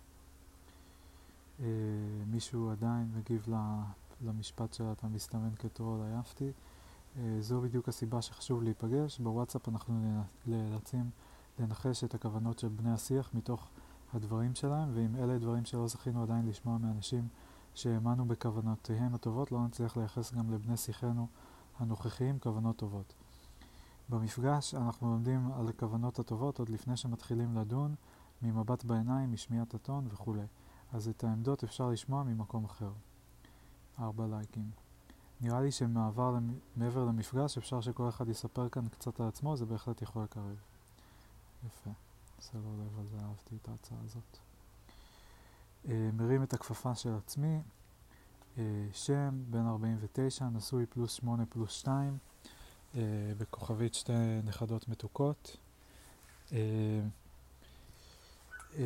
[1.61, 1.67] אה,
[2.27, 3.47] מישהו עדיין מגיב
[4.25, 6.51] למשפט שלה, אתה מסתמן כטרול עייפתי.
[7.17, 9.19] אה, זו בדיוק הסיבה שחשוב להיפגש.
[9.19, 11.11] בוואטסאפ אנחנו נאלצים
[11.59, 13.69] לנחש את הכוונות של בני השיח מתוך
[14.15, 17.29] הדברים שלהם, ואם אלה דברים שלא זכינו עדיין לשמוע מאנשים
[17.75, 21.27] שהאמנו בכוונותיהם הטובות, לא נצליח לייחס גם לבני שיחנו
[21.79, 23.15] הנוכחיים כוונות טובות.
[24.09, 27.95] במפגש אנחנו לומדים על הכוונות הטובות עוד לפני שמתחילים לדון,
[28.43, 30.47] ממבט בעיניים, משמיעת הטון וכולי.
[30.93, 32.93] אז את העמדות אפשר לשמוע ממקום אחר.
[34.01, 34.71] ארבע לייקים.
[35.41, 36.39] נראה לי שמעבר
[36.77, 40.57] מעבר למפגש אפשר שכל אחד יספר כאן קצת על עצמו, זה בהחלט יכול לקרב.
[41.67, 41.91] יפה.
[42.55, 44.39] לו לב על זה, אהבתי את ההצעה הזאת.
[45.89, 47.61] אה, מרים את הכפפה של עצמי.
[48.59, 52.19] אה, שם, בן 49, נשוי פלוס 8 פלוס 2, אה,
[53.39, 54.13] בכוכבית שתי
[54.45, 55.57] נכדות מתוקות.
[56.53, 56.59] אה,
[58.79, 58.85] אה,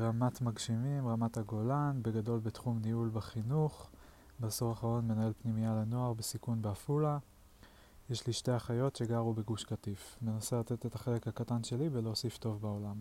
[0.00, 3.90] רמת מגשימים, רמת הגולן, בגדול בתחום ניהול בחינוך.
[4.40, 7.18] בעשור האחרון מנהל פנימייה לנוער בסיכון בעפולה.
[8.10, 10.16] יש לי שתי אחיות שגרו בגוש קטיף.
[10.22, 13.00] מנסה לתת את החלק הקטן שלי ולהוסיף טוב בעולם.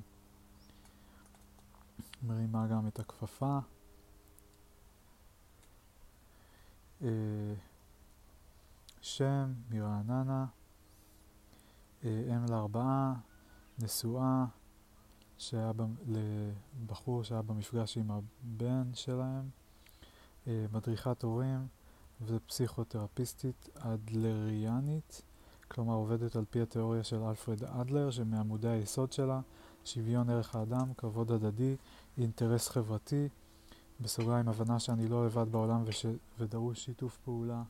[2.23, 3.59] מרימה גם את הכפפה.
[9.01, 10.45] שם מרעננה,
[12.03, 13.13] אה, אם לארבעה,
[13.79, 14.45] נשואה,
[15.37, 15.71] שהיה
[16.07, 19.49] לבחור שהיה במפגש עם הבן שלהם,
[20.47, 21.67] אה, מדריכת הורים
[22.25, 25.21] ופסיכותרפיסטית אדלריאנית,
[25.67, 29.41] כלומר עובדת על פי התיאוריה של אלפרד אדלר, שמעמודי היסוד שלה,
[29.85, 31.75] שוויון ערך האדם, כבוד הדדי,
[32.17, 33.29] אינטרס חברתי,
[34.01, 36.05] בסוגריים הבנה שאני לא לבד בעולם וש...
[36.39, 37.63] ודרוש שיתוף פעולה,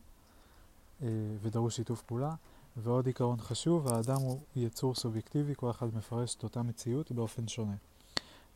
[1.42, 2.36] ודרוש שיתוף פעולה,
[2.78, 7.76] ועוד עיקרון חשוב, האדם הוא יצור סובייקטיבי, כל אחד מפרש את אותה מציאות באופן שונה.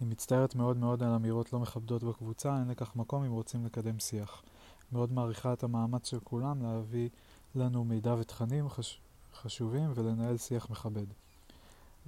[0.01, 3.99] אני מצטערת מאוד מאוד על אמירות לא מכבדות בקבוצה, אין לכך מקום אם רוצים לקדם
[3.99, 4.43] שיח.
[4.91, 7.09] מאוד מעריכה את המאמץ של כולם להביא
[7.55, 9.01] לנו מידע ותכנים חש...
[9.33, 11.05] חשובים ולנהל שיח מכבד.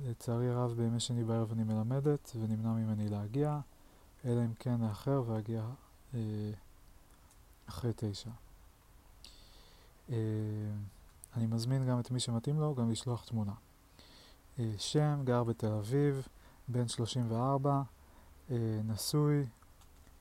[0.05, 3.60] לצערי הרב בימי שני בערב אני מלמדת ונמנע ממני להגיע,
[4.26, 5.64] אלא אם כן לאחר ואגיע
[6.14, 6.19] אה,
[7.69, 8.30] אחרי תשע.
[10.09, 10.15] אה,
[11.35, 13.53] אני מזמין גם את מי שמתאים לו גם לשלוח תמונה.
[14.59, 16.27] אה, שם, גר בתל אביב,
[16.67, 17.81] בן 34,
[18.51, 18.57] אה,
[18.88, 19.45] נשוי,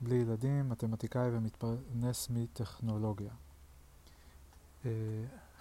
[0.01, 3.33] בלי ילדים, מתמטיקאי ומתפרנס מטכנולוגיה.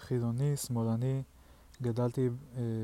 [0.00, 1.22] חילוני, שמאלני,
[1.82, 2.28] גדלתי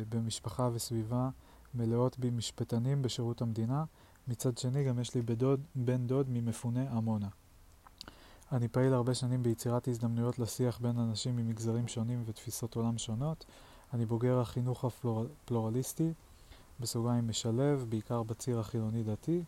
[0.09, 1.31] במשפחה וסביבה
[1.75, 3.85] מלאות במשפטנים בשירות המדינה,
[4.29, 7.29] מצד שני גם יש לי בדוד, בן דוד ממפוני עמונה.
[8.53, 13.45] אני פעיל הרבה שנים ביצירת הזדמנויות לשיח בין אנשים ממגזרים שונים ותפיסות עולם שונות.
[13.95, 16.13] אני בוגר החינוך הפלורליסטי,
[16.81, 19.43] בסוגריים משלב, בעיקר בציר החילוני-דתי,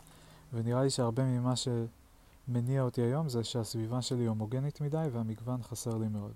[0.53, 6.09] ונראה לי שהרבה ממה שמניע אותי היום זה שהסביבה שלי הומוגנית מדי והמגוון חסר לי
[6.09, 6.35] מאוד.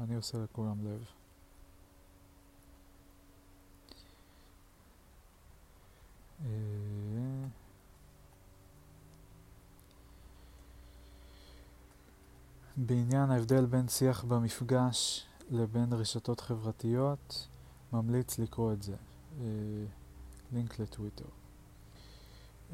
[0.00, 1.04] אני עושה לכולם לב.
[6.44, 7.13] אה...
[12.76, 17.48] בעניין ההבדל בין שיח במפגש לבין רשתות חברתיות,
[17.92, 18.94] ממליץ לקרוא את זה.
[19.40, 19.46] אה,
[20.52, 21.24] לינק לטוויטר.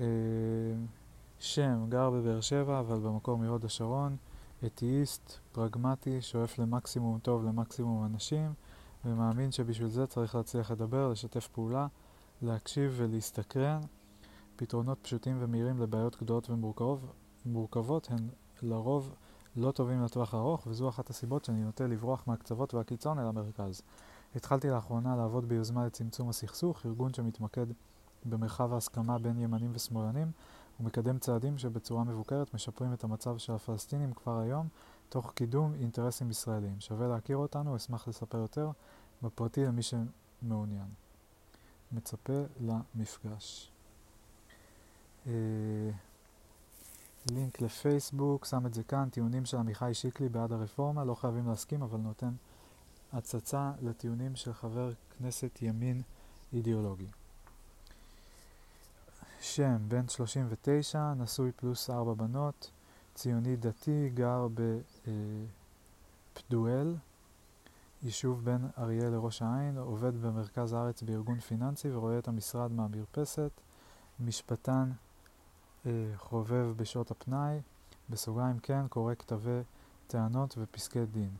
[0.00, 0.04] אה,
[1.38, 4.16] שם, גר בבאר שבע, אבל במקור מהוד השרון,
[4.66, 8.52] אתאיסט, פרגמטי, שואף למקסימום טוב למקסימום אנשים,
[9.04, 11.86] ומאמין שבשביל זה צריך להצליח לדבר, לשתף פעולה,
[12.42, 13.80] להקשיב ולהסתקרן.
[14.56, 16.50] פתרונות פשוטים ומהירים לבעיות גדולות
[17.46, 18.28] ומורכבות הן
[18.62, 19.14] לרוב
[19.56, 23.82] לא טובים לטווח הארוך, וזו אחת הסיבות שאני נוטה לברוח מהקצוות והקיצון אל המרכז.
[24.36, 27.66] התחלתי לאחרונה לעבוד ביוזמה לצמצום הסכסוך, ארגון שמתמקד
[28.24, 30.30] במרחב ההסכמה בין ימנים ושמאלנים
[30.80, 34.68] ומקדם צעדים שבצורה מבוקרת משפרים את המצב של הפלסטינים כבר היום,
[35.08, 36.80] תוך קידום אינטרסים ישראליים.
[36.80, 38.70] שווה להכיר אותנו, אשמח לספר יותר
[39.22, 40.88] בפרטי למי שמעוניין.
[41.92, 43.70] מצפה למפגש.
[47.20, 51.48] אה, לינק לפייסבוק, שם את זה כאן, טיעונים של עמיחי שיקלי בעד הרפורמה, לא חייבים
[51.48, 52.32] להסכים, אבל נותן
[53.12, 56.02] הצצה לטיעונים של חבר כנסת ימין
[56.52, 57.06] אידיאולוגי.
[59.40, 62.70] שם, בן 39, נשוי פלוס ארבע בנות,
[63.14, 64.48] ציוני דתי, גר
[66.36, 66.96] בפדואל,
[68.02, 73.50] יישוב בין אריאל לראש העין, עובד במרכז הארץ בארגון פיננסי ורואה את המשרד מהמרפסת,
[74.20, 75.09] משפטן אה,
[76.16, 77.58] חובב בשעות הפנאי,
[78.10, 79.60] בסוגריים כן, קורא כתבי
[80.06, 81.30] טענות ופסקי דין.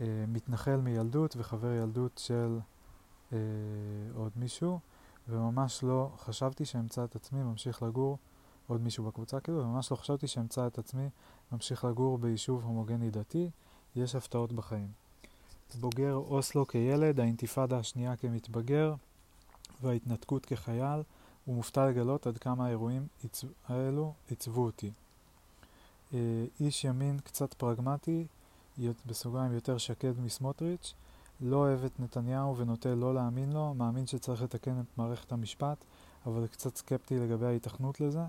[0.00, 2.58] אה, מתנחל מילדות וחבר ילדות של
[3.32, 3.38] אה,
[4.14, 4.78] עוד מישהו,
[5.28, 8.18] וממש לא חשבתי שאמצא את עצמי ממשיך לגור,
[8.66, 11.08] עוד מישהו בקבוצה כאילו, וממש לא חשבתי שאמצא את עצמי
[11.52, 13.50] ממשיך לגור ביישוב הומוגני דתי,
[13.96, 14.88] יש הפתעות בחיים.
[15.80, 18.94] בוגר אוסלו כילד, האינתיפאדה השנייה כמתבגר
[19.82, 21.02] וההתנתקות כחייל,
[21.48, 23.06] ומופתע לגלות עד כמה האירועים
[23.68, 24.90] האלו עיצבו אותי.
[26.14, 28.26] אה, איש ימין קצת פרגמטי,
[29.06, 30.94] בסוגריים יותר שקד מסמוטריץ',
[31.40, 35.84] לא אוהב את נתניהו ונוטה לא להאמין לו, מאמין שצריך לתקן את מערכת המשפט,
[36.26, 38.22] אבל קצת סקפטי לגבי ההיתכנות לזה,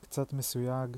[0.00, 0.96] קצת מסויג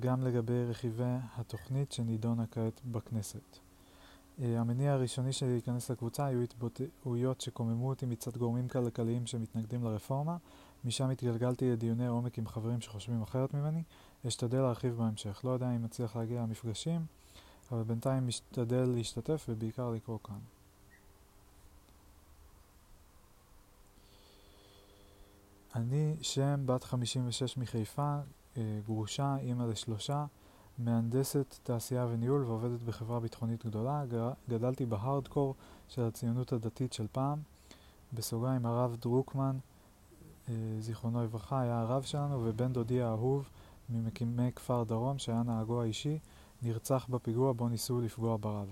[0.00, 3.58] גם לגבי רכיבי התוכנית שנידונה כעת בכנסת.
[4.38, 10.36] Uh, המניע הראשוני שלי להיכנס לקבוצה היו התבטאויות שקוממו אותי מצד גורמים כלכליים שמתנגדים לרפורמה,
[10.84, 13.82] משם התגלגלתי לדיוני עומק עם חברים שחושבים אחרת ממני,
[14.28, 15.40] אשתדל להרחיב בהמשך.
[15.44, 17.06] לא יודע אם אצליח להגיע למפגשים,
[17.72, 20.38] אבל בינתיים משתדל להשתתף ובעיקר לקרוא כאן.
[25.74, 28.16] אני שם בת 56 מחיפה,
[28.56, 30.24] אה, גרושה, אימא לשלושה,
[30.78, 34.04] מהנדסת תעשייה וניהול ועובדת בחברה ביטחונית גדולה.
[34.48, 35.54] גדלתי בהארדקור
[35.88, 37.38] של הציונות הדתית של פעם.
[38.12, 39.58] בסוגריים הרב דרוקמן,
[40.80, 43.48] זיכרונו לברכה, היה הרב שלנו, ובן דודי האהוב
[43.88, 46.18] ממקימי כפר דרום, שהיה נהגו האישי,
[46.62, 48.68] נרצח בפיגוע בו ניסו לפגוע ברב.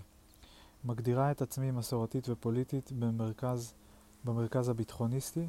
[0.85, 3.75] מגדירה את עצמי מסורתית ופוליטית במרכז,
[4.25, 5.47] במרכז הביטחוניסטי,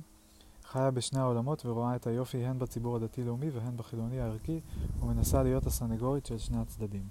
[0.63, 4.59] חיה בשני העולמות ורואה את היופי הן בציבור הדתי-לאומי והן בחילוני הערכי,
[5.01, 7.07] ומנסה להיות הסנגורית של שני הצדדים.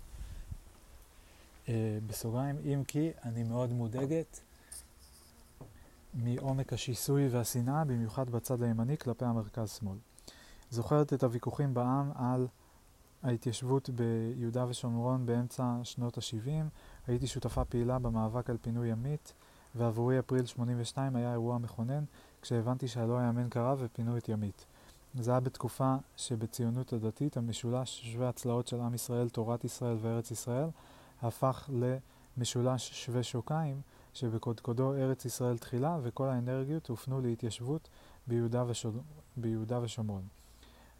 [1.66, 1.70] Uh,
[2.06, 4.40] בסוגריים, אם כי אני מאוד מודאגת
[6.14, 9.96] מעומק השיסוי והשנאה, במיוחד בצד הימני כלפי המרכז-שמאל.
[10.70, 12.46] זוכרת את הוויכוחים בעם על
[13.22, 16.64] ההתיישבות ביהודה ושומרון באמצע שנות ה-70,
[17.06, 19.32] הייתי שותפה פעילה במאבק על פינוי ימית,
[19.74, 22.04] ועבורי אפריל 82 היה אירוע מכונן,
[22.42, 24.66] כשהבנתי שהלא יאמן קרה ופינו את ימית.
[25.14, 30.68] זה היה בתקופה שבציונות הדתית המשולש שווה הצלעות של עם ישראל, תורת ישראל וארץ ישראל,
[31.22, 31.70] הפך
[32.36, 33.80] למשולש שווה שוקיים,
[34.14, 37.88] שבקודקודו ארץ ישראל תחילה וכל האנרגיות הופנו להתיישבות
[38.26, 38.92] ביהודה, ושול...
[39.36, 40.22] ביהודה ושומרון.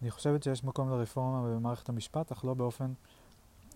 [0.03, 2.93] אני חושבת שיש מקום לרפורמה במערכת המשפט, אך לא באופן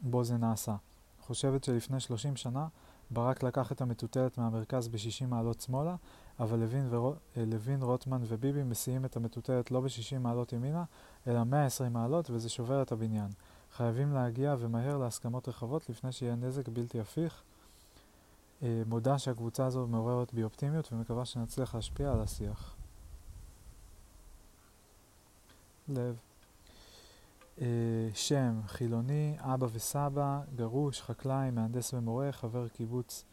[0.03, 0.77] בו זה נעשה.
[1.21, 2.67] חושבת שלפני 30 שנה
[3.11, 5.97] ברק לקח את המטוטלת מהמרכז ב-60 מעלות שמאלה,
[6.41, 10.85] אבל לוין, ורו, לוין, רוטמן וביבי מסיעים את המטוטלת לא ב-60 מעלות ימינה,
[11.27, 13.29] אלא 120 מעלות, וזה שובר את הבניין.
[13.73, 17.43] חייבים להגיע ומהר להסכמות רחבות לפני שיהיה נזק בלתי הפיך.
[18.65, 22.77] אה, מודה שהקבוצה הזו מעוררת בי אופטימיות ומקווה שנצליח להשפיע על השיח.
[25.89, 26.17] לב.
[27.61, 27.67] אה,
[28.15, 33.25] שם, חילוני, אבא וסבא, גרוש, חקלאי, מהנדס ומורה, חבר קיבוץ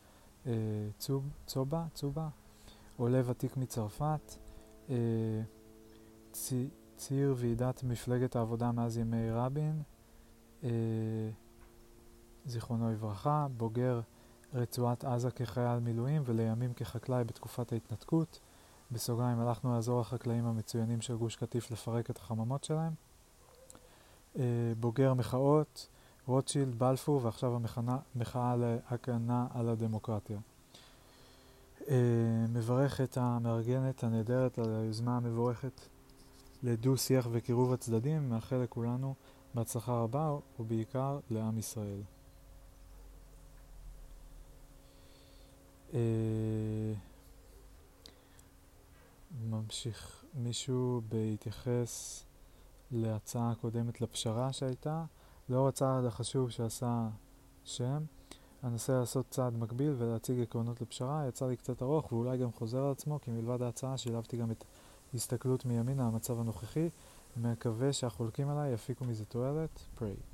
[0.46, 0.52] אה,
[0.98, 2.30] צוב, צובה, צובה,
[2.98, 4.36] עולה ותיק מצרפת,
[6.32, 9.82] צי, ציר ועידת מפלגת העבודה מאז ימי רבין,
[12.46, 14.02] זיכרונו לברכה, בוגר
[14.54, 18.40] רצועת עזה כחייל מילואים ולימים כחקלאי בתקופת ההתנתקות.
[18.92, 22.94] בסוגריים הלכנו לעזור לחקלאים המצוינים של גוש קטיף לפרק את החממות שלהם.
[24.40, 24.44] אה,
[24.80, 25.88] בוגר מחאות,
[26.28, 27.56] רוטשילד, בלפור ועכשיו
[28.16, 30.40] המחאה להגנה על הדמוקרטיה.
[31.90, 31.96] אה,
[32.50, 35.82] מברך את המארגנת הנהדרת על היוזמה המבורכת
[36.64, 39.14] לדו-שיח וקירוב הצדדים, מאחל לכולנו
[39.54, 42.02] בהצלחה רבה ובעיקר לעם ישראל.
[49.50, 50.24] ממשיך.
[50.34, 52.24] מישהו בהתייחס
[52.92, 55.06] להצעה הקודמת לפשרה שהייתה,
[55.50, 57.10] לאור הצעד החשוב שעשה
[57.64, 58.04] שם,
[58.64, 62.92] אנסה לעשות צעד מקביל ולהציג עקרונות לפשרה, יצא לי קצת ארוך ואולי גם חוזר על
[62.92, 64.64] עצמו, כי מלבד ההצעה שילבתי גם את
[65.14, 66.90] הסתכלות מימין על המצב הנוכחי,
[67.38, 70.31] מקווה שהחולקים עליי יפיקו מזה תועלת, pray.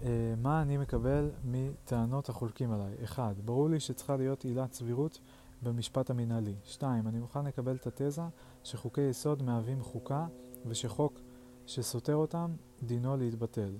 [0.00, 0.06] Uh,
[0.42, 2.94] מה אני מקבל מטענות החולקים עליי?
[3.04, 3.36] 1.
[3.44, 5.20] ברור לי שצריכה להיות עילת סבירות
[5.62, 6.54] במשפט המינהלי.
[6.64, 7.08] 2.
[7.08, 8.22] אני מוכן לקבל את התזה
[8.64, 10.26] שחוקי יסוד מהווים חוקה
[10.66, 11.20] ושחוק
[11.66, 12.50] שסותר אותם
[12.82, 13.70] דינו להתבטל.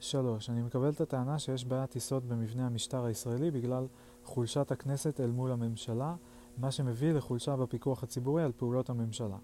[0.00, 0.50] 3.
[0.50, 3.86] אני מקבל את הטענה שיש בעיית יסוד במבנה המשטר הישראלי בגלל
[4.24, 6.14] חולשת הכנסת אל מול הממשלה,
[6.58, 9.36] מה שמביא לחולשה בפיקוח הציבורי על פעולות הממשלה.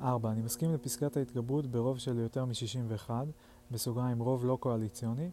[0.00, 0.30] 4.
[0.30, 3.10] אני מסכים לפסקת ההתגברות ברוב של יותר מ-61,
[3.70, 5.30] בסוגריים רוב לא קואליציוני.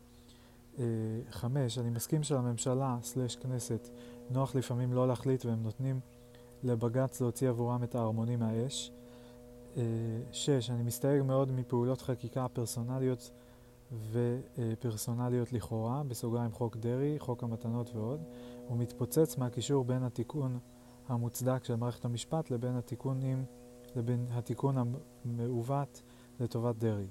[1.31, 1.77] 5.
[1.77, 3.89] אני מסכים שלממשלה/כנסת
[4.29, 5.99] נוח לפעמים לא להחליט והם נותנים
[6.63, 8.91] לבג"ץ להוציא עבורם את ההרמונים מהאש.
[10.31, 10.69] 6.
[10.69, 13.31] אני מסתייג מאוד מפעולות חקיקה פרסונליות
[14.11, 18.21] ופרסונליות לכאורה, בסוגריים חוק דרעי, חוק המתנות ועוד.
[18.67, 20.59] הוא מתפוצץ מהקישור בין התיקון
[21.07, 23.45] המוצדק של מערכת המשפט לבין התיקונים,
[23.95, 24.75] לבין התיקון
[25.25, 26.01] המעוות
[26.39, 27.07] לטובת דרעי.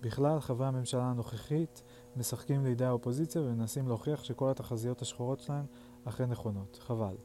[0.00, 1.82] בכלל, חברי הממשלה הנוכחית
[2.16, 5.64] משחקים לידי האופוזיציה ומנסים להוכיח שכל התחזיות השחורות שלהם
[6.04, 6.78] אכן נכונות.
[6.82, 7.16] חבל.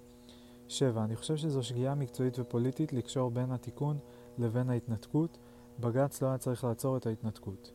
[0.67, 1.03] 7.
[1.03, 3.97] אני חושב שזו שגיאה מקצועית ופוליטית לקשור בין התיקון
[4.37, 5.37] לבין ההתנתקות.
[5.79, 7.71] בג"ץ לא היה צריך לעצור את ההתנתקות.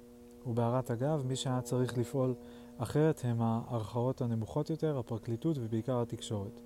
[0.47, 2.34] ובהערת אגב, מי שהיה צריך לפעול
[2.78, 6.60] אחרת הם הערכאות הנמוכות יותר, הפרקליטות ובעיקר התקשורת.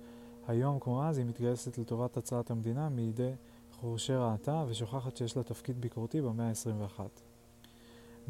[0.47, 3.31] היום, כמו אז, היא מתגייסת לטובת הצלת המדינה מידי
[3.71, 6.99] חורשי רעתה ושוכחת שיש לה תפקיד ביקורתי במאה ה-21.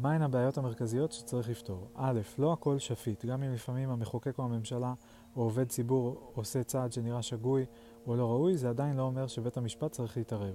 [0.02, 1.88] מהן הבעיות המרכזיות שצריך לפתור?
[1.94, 4.94] א', לא הכל שפיט, גם אם לפעמים המחוקק או הממשלה
[5.36, 7.64] או עובד ציבור עושה צעד שנראה שגוי
[8.06, 10.54] או לא ראוי, זה עדיין לא אומר שבית המשפט צריך להתערב.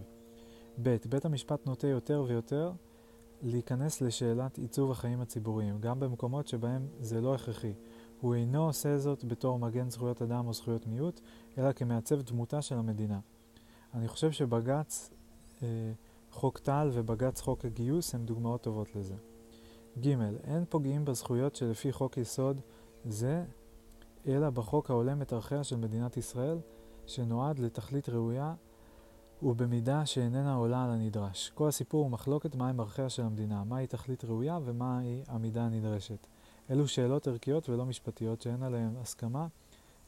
[0.81, 2.71] ב', בית המשפט נוטה יותר ויותר
[3.41, 7.73] להיכנס לשאלת עיצוב החיים הציבוריים, גם במקומות שבהם זה לא הכרחי.
[8.21, 11.21] הוא אינו עושה זאת בתור מגן זכויות אדם או זכויות מיעוט,
[11.57, 13.19] אלא כמעצב דמותה של המדינה.
[13.93, 15.09] אני חושב שבג"ץ
[15.63, 15.67] אה,
[16.31, 19.15] חוק טל ובג"ץ חוק הגיוס הם דוגמאות טובות לזה.
[20.01, 20.07] ג.
[20.43, 22.61] אין פוגעים בזכויות שלפי חוק יסוד
[23.05, 23.43] זה,
[24.27, 26.57] אלא בחוק ההולם את ערכיה של מדינת ישראל,
[27.05, 28.53] שנועד לתכלית ראויה
[29.43, 31.51] ובמידה שאיננה עולה על הנדרש.
[31.55, 36.27] כל הסיפור הוא מחלוקת מהם ערכיה של המדינה, מהי תכלית ראויה ומהי המידה הנדרשת.
[36.69, 39.47] אלו שאלות ערכיות ולא משפטיות שאין עליהן הסכמה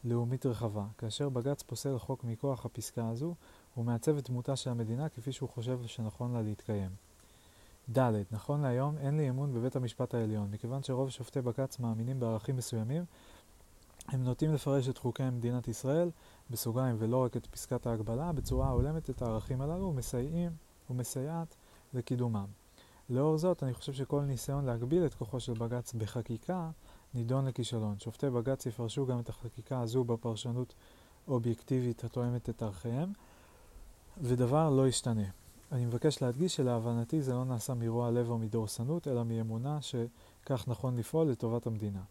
[0.04, 0.86] לאומית רחבה.
[0.98, 3.36] כאשר בג"ץ פוסל חוק מכוח הפסקה הזו,
[3.74, 7.09] הוא מעצב את דמותה של המדינה כפי שהוא חושב שנכון לה להתקיים.
[7.98, 8.12] ד.
[8.32, 13.06] נכון להיום אין לי אמון בבית המשפט העליון, מכיוון שרוב שופטי בג"ץ מאמינים בערכים מסוימים,
[14.08, 16.10] הם נוטים לפרש את חוקי מדינת ישראל,
[16.50, 20.52] בסוגריים ולא רק את פסקת ההגבלה, בצורה ההולמת את הערכים הללו ומסייעים
[20.90, 21.56] ומסייעת
[21.94, 22.46] לקידומם.
[23.10, 26.70] לאור זאת, אני חושב שכל ניסיון להגביל את כוחו של בג"ץ בחקיקה
[27.14, 28.00] נידון לכישלון.
[28.00, 30.74] שופטי בג"ץ יפרשו גם את החקיקה הזו בפרשנות
[31.28, 33.14] אובייקטיבית התואמת את ערכיהם,
[34.18, 35.39] ודבר לא ישתנה.
[35.72, 40.98] אני מבקש להדגיש שלהבנתי זה לא נעשה מרוע לב או מדורסנות, אלא מאמונה שכך נכון
[40.98, 42.02] לפעול לטובת המדינה.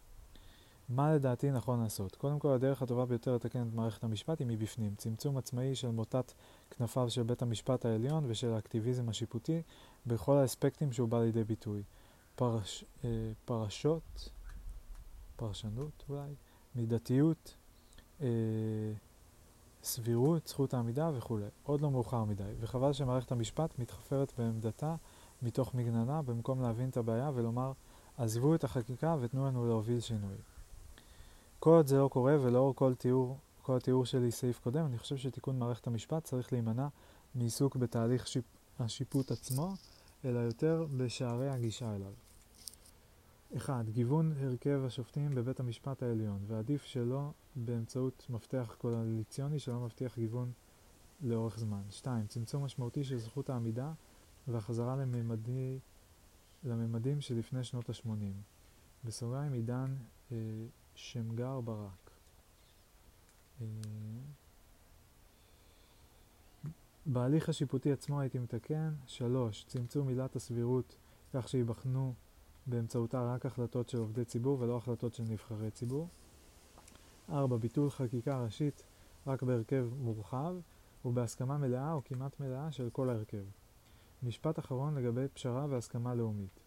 [0.88, 2.16] מה לדעתי נכון לעשות?
[2.16, 4.94] קודם כל, הדרך הטובה ביותר לתקן את מערכת המשפט היא מבפנים.
[4.94, 6.32] צמצום עצמאי של מוטת
[6.70, 9.62] כנפיו של בית המשפט העליון ושל האקטיביזם השיפוטי
[10.06, 11.82] בכל האספקטים שהוא בא לידי ביטוי.
[12.34, 13.10] פרש, אה,
[13.44, 14.30] פרשות,
[15.36, 16.34] פרשנות אולי,
[16.74, 17.54] מידתיות,
[18.20, 18.26] אה,
[19.82, 21.46] סבירות, זכות העמידה וכולי.
[21.62, 24.94] עוד לא מאוחר מדי, וחבל שמערכת המשפט מתחפרת בעמדתה
[25.42, 27.72] מתוך מגננה במקום להבין את הבעיה ולומר
[28.16, 30.36] עזבו את החקיקה ותנו לנו להוביל שינוי.
[31.58, 35.16] כל עוד זה לא קורה ולאור כל תיאור, כל התיאור שלי סעיף קודם, אני חושב
[35.16, 36.88] שתיקון מערכת המשפט צריך להימנע
[37.34, 38.44] מעיסוק בתהליך שיפ,
[38.80, 39.74] השיפוט עצמו,
[40.24, 42.12] אלא יותר בשערי הגישה אליו.
[43.56, 43.88] 1.
[43.88, 50.52] גיוון הרכב השופטים בבית המשפט העליון, ועדיף שלא באמצעות מפתח קואליציוני שלא מבטיח גיוון
[51.20, 51.82] לאורך זמן.
[51.90, 52.26] 2.
[52.26, 53.92] צמצום משמעותי של זכות העמידה
[54.48, 55.78] והחזרה לממדי,
[56.64, 58.08] לממדים שלפני שנות ה-80.
[59.04, 59.96] בסוגריים עידן
[60.32, 60.36] אה,
[60.94, 62.10] שמגר ברק.
[63.60, 63.66] אה,
[67.06, 68.94] בהליך השיפוטי עצמו הייתי מתקן.
[69.06, 69.64] 3.
[69.68, 70.96] צמצום עילת הסבירות
[71.34, 72.14] כך שיבחנו
[72.68, 76.08] באמצעותה רק החלטות של עובדי ציבור ולא החלטות של נבחרי ציבור.
[77.30, 77.56] 4.
[77.56, 78.82] ביטול חקיקה ראשית
[79.26, 80.54] רק בהרכב מורחב
[81.04, 83.44] ובהסכמה מלאה או כמעט מלאה של כל ההרכב.
[84.22, 86.60] משפט אחרון לגבי פשרה והסכמה לאומית.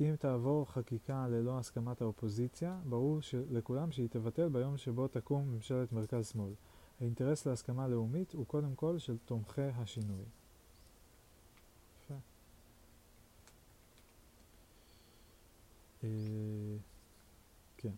[0.00, 3.18] אם תעבור חקיקה ללא הסכמת האופוזיציה, ברור
[3.50, 6.52] לכולם שהיא תבטל ביום שבו תקום ממשלת מרכז-שמאל.
[7.00, 10.24] האינטרס להסכמה לאומית הוא קודם כל של תומכי השינוי.
[17.76, 17.92] כן.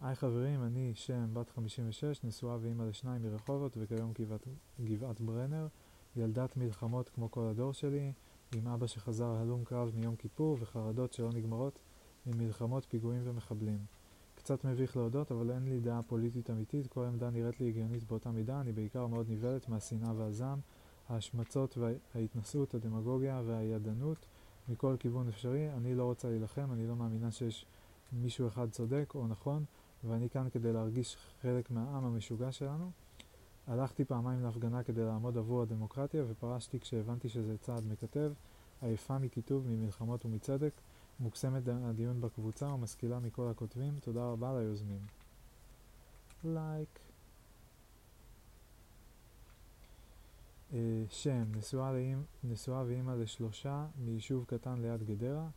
[0.00, 4.48] היי חברים, אני שם, בת 56, נשואה ואימא לשניים מרחובות וכיום גבעת,
[4.84, 5.66] גבעת ברנר.
[6.16, 8.12] ילדת מלחמות כמו כל הדור שלי,
[8.54, 11.80] עם אבא שחזר הלום קרב מיום כיפור וחרדות שלא נגמרות
[12.26, 13.78] ממלחמות, פיגועים ומחבלים.
[14.34, 18.30] קצת מביך להודות, אבל אין לי דעה פוליטית אמיתית, כל עמדה נראית לי הגיונית באותה
[18.30, 20.58] מידה, אני בעיקר מאוד נבהלת מהשנאה והזעם,
[21.08, 24.26] ההשמצות וההתנשאות, הדמגוגיה והידענות
[24.68, 25.72] מכל כיוון אפשרי.
[25.72, 27.66] אני לא רוצה להילחם, אני לא מאמינה שיש
[28.12, 29.64] מישהו אחד צודק או נכון,
[30.04, 32.90] ואני כאן כדי להרגיש חלק מהעם המשוגע שלנו.
[33.66, 38.32] הלכתי פעמיים להפגנה כדי לעמוד עבור הדמוקרטיה ופרשתי כשהבנתי שזה צעד מקטב,
[38.82, 40.72] עייפה מכיתוב, ממלחמות ומצדק,
[41.20, 43.94] מוקסמת הדיון בקבוצה ומשכילה מכל הכותבים.
[44.00, 45.00] תודה רבה ליוזמים.
[46.44, 46.88] לייק.
[46.96, 47.05] Like.
[51.10, 55.48] שם, נשואה, לאמ, נשואה ואימא לשלושה מיישוב קטן ליד גדרה,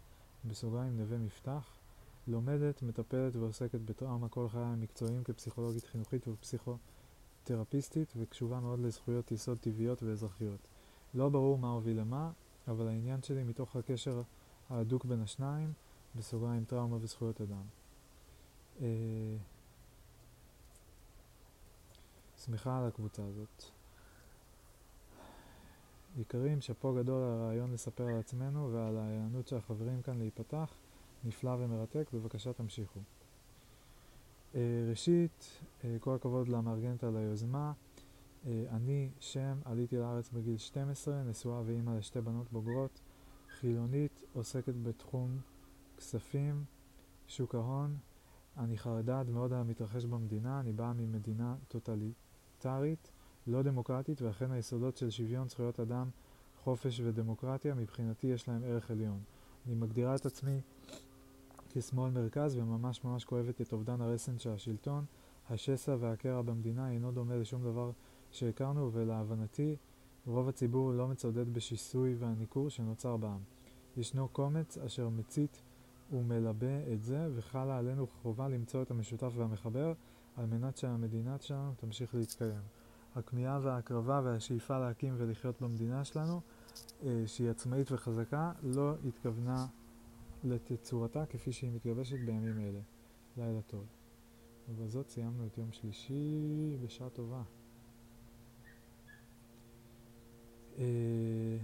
[0.45, 1.79] בסוגריים נווה מפתח.
[2.27, 10.03] לומדת, מטפלת ועוסקת בטראומה כל חיי המקצועיים כפסיכולוגית חינוכית ופסיכותרפיסטית וקשובה מאוד לזכויות יסוד טבעיות
[10.03, 10.67] ואזרחיות.
[11.13, 12.31] לא ברור מה הוביל למה,
[12.67, 14.21] אבל העניין שלי מתוך הקשר
[14.69, 15.73] ההדוק בין השניים,
[16.15, 17.63] בסוגריים טראומה וזכויות אדם.
[18.81, 18.87] אה,
[22.45, 23.78] שמחה על הקבוצה הזאת.
[26.19, 30.73] יקרים, שאפו גדול על הרעיון לספר על עצמנו ועל ההיענות של החברים כאן להיפתח.
[31.23, 32.99] נפלא ומרתק, בבקשה תמשיכו.
[34.53, 34.55] Uh,
[34.89, 37.73] ראשית, uh, כל הכבוד למארגנת על היוזמה.
[38.43, 43.01] Uh, אני, שם, עליתי לארץ בגיל 12, נשואה ואימא לשתי בנות בוגרות,
[43.59, 45.37] חילונית, עוסקת בתחום
[45.97, 46.63] כספים,
[47.27, 47.97] שוק ההון.
[48.57, 53.11] אני חרדה עד מאוד על המתרחש במדינה, אני באה ממדינה טוטליטרית,
[53.47, 56.09] לא דמוקרטית, ואכן היסודות של שוויון זכויות אדם,
[56.63, 59.19] חופש ודמוקרטיה, מבחינתי יש להם ערך עליון.
[59.65, 60.61] אני מגדירה את עצמי
[61.69, 65.05] כשמאל מרכז וממש ממש כואבת את אובדן הרסן של השלטון.
[65.49, 67.91] השסע והקרע במדינה אינו דומה לשום דבר
[68.31, 69.75] שהכרנו ולהבנתי
[70.25, 73.39] רוב הציבור לא מצודד בשיסוי והניכור שנוצר בעם.
[73.97, 75.61] ישנו קומץ אשר מצית
[76.11, 79.93] ומלבה את זה וחלה עלינו חובה למצוא את המשותף והמחבר
[80.37, 82.78] על מנת שהמדינה שלנו תמשיך להתקיים.
[83.15, 86.41] הכמיהה וההקרבה והשאיפה להקים ולחיות במדינה שלנו,
[87.03, 89.65] אה, שהיא עצמאית וחזקה, לא התכוונה
[90.43, 92.79] לתצורתה כפי שהיא מתגבשת בימים אלה.
[93.37, 93.85] לילה טוב.
[94.69, 97.43] ובזאת סיימנו את יום שלישי בשעה טובה.
[100.77, 101.57] אה,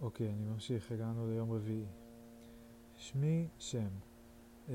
[0.00, 2.03] אוקיי, אני ממשיך, הגענו ליום רביעי.
[3.04, 3.88] שמי שם.
[4.68, 4.74] אה,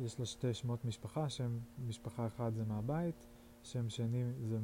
[0.00, 3.26] יש לו שתי שמות משפחה, שם משפחה אחד זה מהבית,
[3.62, 4.58] שם שני זה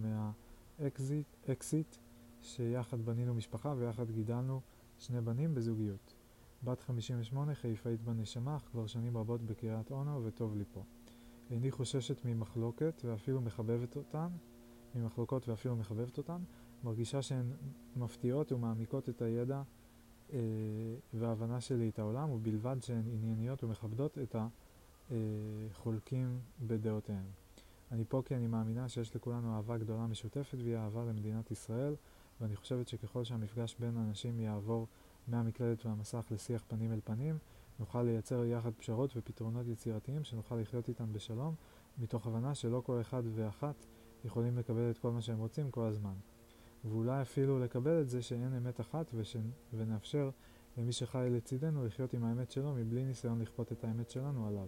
[0.78, 1.96] מהאקזיט,
[2.40, 4.60] שיחד בנינו משפחה ויחד גידלנו
[4.98, 6.14] שני בנים בזוגיות.
[6.64, 10.82] בת 58, חיפאית בנשמה, אך כבר שנים רבות בקריית אונו וטוב לי פה.
[11.50, 14.28] איני חוששת ממחלוקת ואפילו מחבבת אותן,
[14.94, 16.42] ממחלוקות ואפילו מחבבת אותן,
[16.84, 17.52] מרגישה שהן
[17.96, 19.62] מפתיעות ומעמיקות את הידע
[21.14, 24.36] וההבנה שלי את העולם, ובלבד שהן ענייניות ומכבדות את
[25.10, 27.24] החולקים אה, בדעותיהם.
[27.92, 31.94] אני פה כי אני מאמינה שיש לכולנו אהבה גדולה משותפת והיא אהבה למדינת ישראל,
[32.40, 34.86] ואני חושבת שככל שהמפגש בין האנשים יעבור
[35.28, 37.38] מהמקלדת והמסך לשיח פנים אל פנים,
[37.78, 41.54] נוכל לייצר יחד פשרות ופתרונות יצירתיים שנוכל לחיות איתם בשלום,
[41.98, 43.86] מתוך הבנה שלא כל אחד ואחת
[44.24, 46.14] יכולים לקבל את כל מה שהם רוצים כל הזמן.
[46.88, 49.36] ואולי אפילו לקבל את זה שאין אמת אחת וש...
[49.74, 50.30] ונאפשר
[50.76, 54.66] למי שחי לצידנו לחיות עם האמת שלו מבלי ניסיון לכפות את האמת שלנו עליו.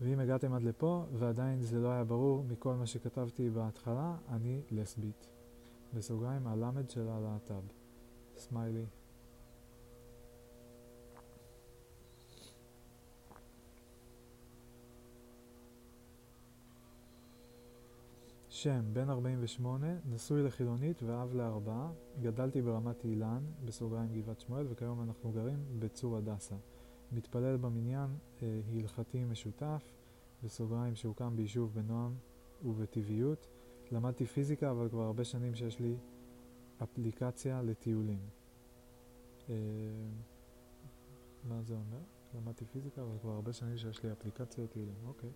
[0.00, 5.28] ואם הגעתם עד לפה ועדיין זה לא היה ברור מכל מה שכתבתי בהתחלה, אני לסבית.
[5.94, 7.62] בסוגריים הלמד של הלהט"ב.
[8.36, 8.84] סמיילי.
[18.62, 25.32] שם, בן 48, נשוי לחילונית ואב לארבעה, גדלתי ברמת אילן, בסוגריים גבעת שמואל, וכיום אנחנו
[25.32, 26.54] גרים בצור הדסה.
[27.12, 28.10] מתפלל במניין
[28.42, 29.92] אה, הלכתי משותף,
[30.42, 32.14] בסוגריים שהוקם ביישוב בנועם
[32.64, 33.48] ובטבעיות.
[33.92, 35.96] למדתי פיזיקה, אבל כבר הרבה שנים שיש לי
[36.82, 38.20] אפליקציה לטיולים.
[39.48, 39.54] אה,
[41.44, 42.00] מה זה אומר?
[42.34, 44.94] למדתי פיזיקה, אבל כבר הרבה שנים שיש לי אפליקציה לטיולים.
[45.06, 45.30] אוקיי.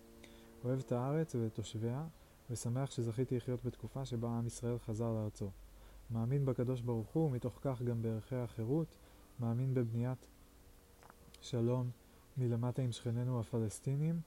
[0.63, 2.07] אוהב את הארץ ואת תושביה.
[2.49, 5.51] ושמח שזכיתי לחיות בתקופה שבה עם ישראל חזר לארצו.
[6.11, 8.97] מאמין בקדוש ברוך הוא, ומתוך כך גם בערכי החירות,
[9.39, 10.27] מאמין בבניית
[11.41, 11.89] שלום
[12.37, 14.21] מלמטה עם שכנינו הפלסטינים,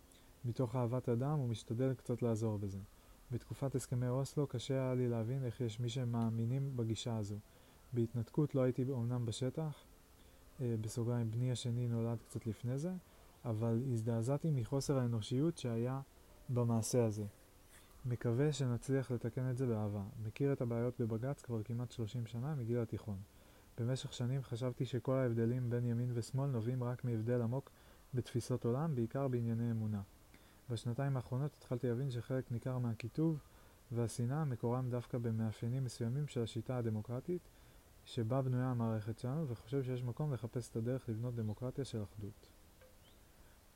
[0.45, 2.78] מתוך אהבת אדם, ומשתדל קצת לעזור בזה.
[3.31, 7.36] בתקופת הסכמי אוסלו קשה היה לי להבין איך יש מי שמאמינים בגישה הזו.
[7.93, 9.85] בהתנתקות לא הייתי אומנם בשטח,
[10.61, 12.93] אה, בסוגריים בני השני נולד קצת לפני זה,
[13.45, 16.01] אבל הזדעזעתי מחוסר האנושיות שהיה
[16.49, 17.25] במעשה הזה.
[18.09, 20.02] מקווה שנצליח לתקן את זה באהבה.
[20.26, 23.18] מכיר את הבעיות בבג"ץ כבר כמעט 30 שנה מגיל התיכון.
[23.78, 27.70] במשך שנים חשבתי שכל ההבדלים בין ימין ושמאל נובעים רק מהבדל עמוק
[28.15, 30.02] בתפיסות עולם, בעיקר בענייני אמונה.
[30.70, 33.39] בשנתיים האחרונות התחלתי להבין שחלק ניכר מהקיטוב
[33.93, 37.49] והשנאה מקורם דווקא במאפיינים מסוימים של השיטה הדמוקרטית
[38.05, 42.49] שבה בנויה המערכת שלנו, וחושב שיש מקום לחפש את הדרך לבנות דמוקרטיה של אחדות.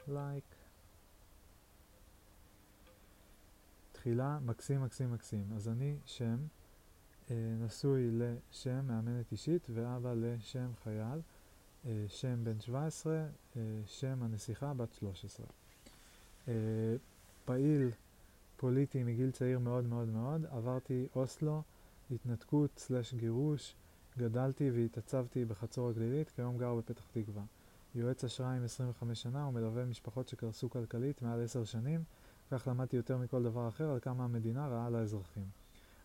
[0.09, 0.44] לייק.
[0.44, 0.60] Like.
[4.01, 5.45] תחילה, מקסים, מקסים, מקסים.
[5.57, 6.37] אז אני שם,
[7.31, 11.20] אה, נשוי לשם, מאמנת אישית, ואבא לשם חייל,
[11.87, 13.25] אה, שם בן 17,
[13.57, 15.47] אה, שם הנסיכה בת 13.
[16.49, 16.55] אה,
[17.45, 17.91] פעיל
[18.57, 21.62] פוליטי מגיל צעיר מאוד מאוד מאוד, עברתי אוסלו,
[22.11, 23.75] התנתקות סלש גירוש,
[24.19, 27.43] גדלתי והתעצבתי בחצור הגלילית, כיום גר בפתח תקווה.
[27.95, 32.05] יועץ אשראי עם 25 שנה ומלווה משפחות שקרסו כלכלית מעל 10 שנים,
[32.51, 35.47] כך למדתי יותר מכל דבר אחר על כמה המדינה רעה לאזרחים.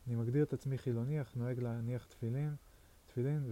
[0.07, 2.55] אני מגדיר את עצמי חילוני, אך נוהג להניח תפילין,
[3.07, 3.43] תפילין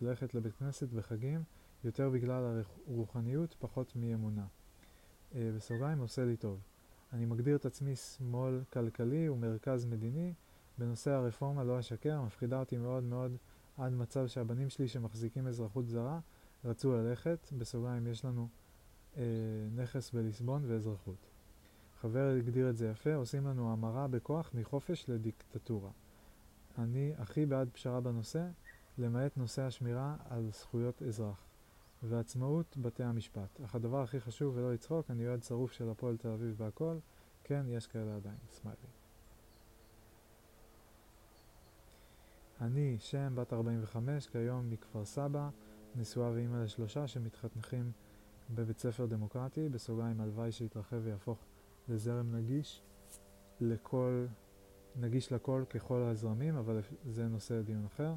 [0.00, 1.42] וללכת לבית כנסת בחגים,
[1.84, 4.46] יותר בגלל הרוחניות, פחות מאמונה.
[5.34, 6.60] אה, בסוגריים עושה לי טוב.
[7.12, 10.34] אני מגדיר את עצמי שמאל כלכלי ומרכז מדיני.
[10.78, 13.36] בנושא הרפורמה לא אשקר, מפחידה אותי מאוד מאוד
[13.76, 16.20] עד מצב שהבנים שלי שמחזיקים אזרחות זרה
[16.64, 18.48] רצו ללכת, בסוגריים יש לנו
[19.16, 19.22] אה,
[19.76, 21.29] נכס בליסבון ואזרחות.
[22.00, 25.90] חבר הגדיר את זה יפה, עושים לנו המרה בכוח מחופש לדיקטטורה.
[26.78, 28.46] אני הכי בעד פשרה בנושא,
[28.98, 31.44] למעט נושא השמירה על זכויות אזרח.
[32.02, 33.60] ועצמאות בתי המשפט.
[33.64, 36.96] אך הדבר הכי חשוב, ולא לצחוק, אני אוהד שרוף של הפועל תל אביב והכל,
[37.44, 38.78] כן, יש כאלה עדיין, סמיילי.
[42.60, 45.48] אני, שם, בת 45, כיום מכפר סבא,
[45.96, 47.92] נשואה ואימא לשלושה שמתחנכים
[48.54, 51.38] בבית ספר דמוקרטי, בסוגריים הלוואי שיתרחב ויהפוך
[51.88, 52.82] לזרם נגיש
[53.60, 54.26] לכל,
[54.96, 58.14] נגיש לכל ככל הזרמים, אבל זה נושא לדיון אחר.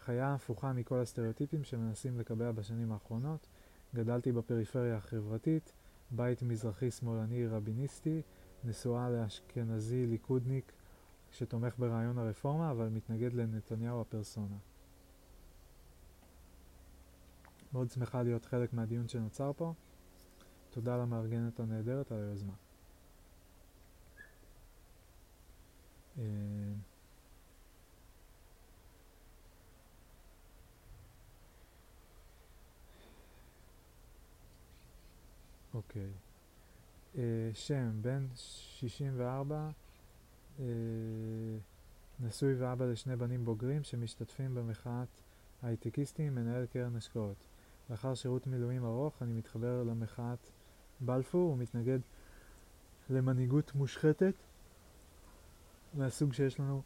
[0.00, 3.46] חיה הפוכה מכל הסטריאוטיפים שמנסים לקבע בשנים האחרונות.
[3.94, 5.72] גדלתי בפריפריה החברתית,
[6.10, 8.22] בית מזרחי שמאלני רביניסטי,
[8.64, 10.72] נשואה לאשכנזי ליכודניק
[11.32, 14.56] שתומך ברעיון הרפורמה אבל מתנגד לנתניהו הפרסונה.
[17.72, 19.72] מאוד שמחה להיות חלק מהדיון שנוצר פה.
[20.70, 22.52] תודה למארגנת הנהדרת על היוזמה.
[35.74, 36.10] אוקיי.
[37.14, 37.18] Uh,
[37.54, 39.70] שם, בן 64,
[40.58, 40.64] uh, אה,
[42.20, 45.08] נשוי ואבא לשני בנים בוגרים שמשתתפים במחאת
[45.62, 47.36] הייטקיסטים, מנהל קרן השקעות.
[47.90, 50.50] לאחר שירות מילואים ארוך אני מתחבר למחאת
[51.00, 51.98] בלפור ומתנגד
[53.10, 54.34] למנהיגות מושחתת
[55.94, 56.82] מהסוג שיש לנו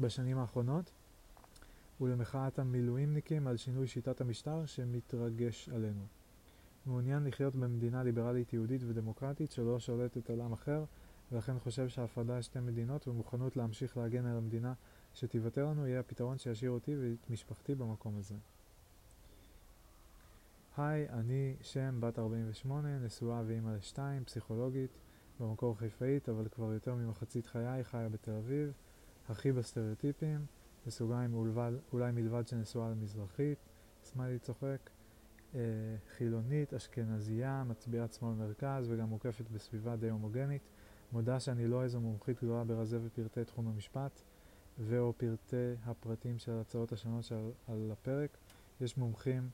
[0.00, 0.90] בשנים האחרונות
[2.00, 6.06] ולמחאת המילואימניקים על שינוי שיטת המשטר שמתרגש עלינו.
[6.86, 10.84] מעוניין לחיות במדינה ליברלית יהודית ודמוקרטית שלא שולטת על עם אחר,
[11.32, 14.72] ולכן חושב שהפרדה שתי מדינות ומוכנות להמשיך להגן על המדינה
[15.14, 18.34] שתיוותר לנו יהיה הפתרון שישאיר אותי ואת משפחתי במקום הזה.
[20.76, 24.90] היי, אני שם, בת 48, נשואה ואימא לשתיים, פסיכולוגית,
[25.40, 28.72] במקור חיפאית, אבל כבר יותר ממחצית חיי חיה בתל אביב,
[29.28, 30.46] הכי בסטריאוטיפים,
[30.86, 31.34] בסוגריים
[31.92, 33.58] אולי מלבד שנשואה למזרחית,
[34.02, 34.90] סמיילי צוחק,
[35.54, 35.60] אה,
[36.16, 40.62] חילונית, אשכנזייה, מצביעת שמאל מרכז וגם מוקפת בסביבה די הומוגנית.
[41.12, 44.22] מודה שאני לא איזו מומחית גדולה ברזה ופרטי תחום המשפט
[44.78, 48.36] ו/או פרטי הפרטים של ההצעות השונות שעל על הפרק.
[48.80, 49.48] יש מומחים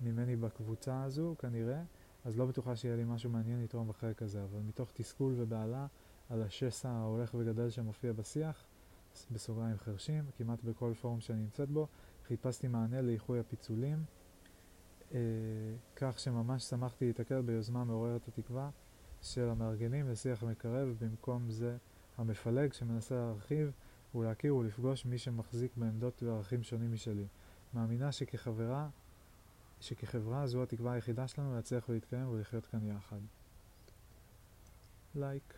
[0.00, 1.82] ממני בקבוצה הזו כנראה,
[2.24, 5.86] אז לא בטוחה שיהיה לי משהו מעניין לתרום בחלק הזה, אבל מתוך תסכול ובהלה
[6.28, 8.64] על השסע ההולך וגדל שמופיע בשיח,
[9.30, 11.86] בסוגריים חרשים, כמעט בכל פורום שאני נמצאת בו,
[12.26, 14.04] חיפשתי מענה לאיחוי הפיצולים.
[15.12, 15.18] אה,
[15.96, 18.70] כך שממש שמחתי להתקל ביוזמה מעוררת התקווה
[19.22, 21.76] של המארגנים לשיח מקרב, במקום זה
[22.18, 23.70] המפלג שמנסה להרחיב
[24.14, 27.26] ולהכיר ולפגוש מי שמחזיק בעמדות וערכים שונים משלי.
[27.74, 28.88] מאמינה שכחברה,
[29.80, 33.20] שכחברה זו התקווה היחידה שלנו להצליח ולהתקיים ולחיות כאן יחד.
[35.14, 35.42] לייק.
[35.48, 35.54] Like.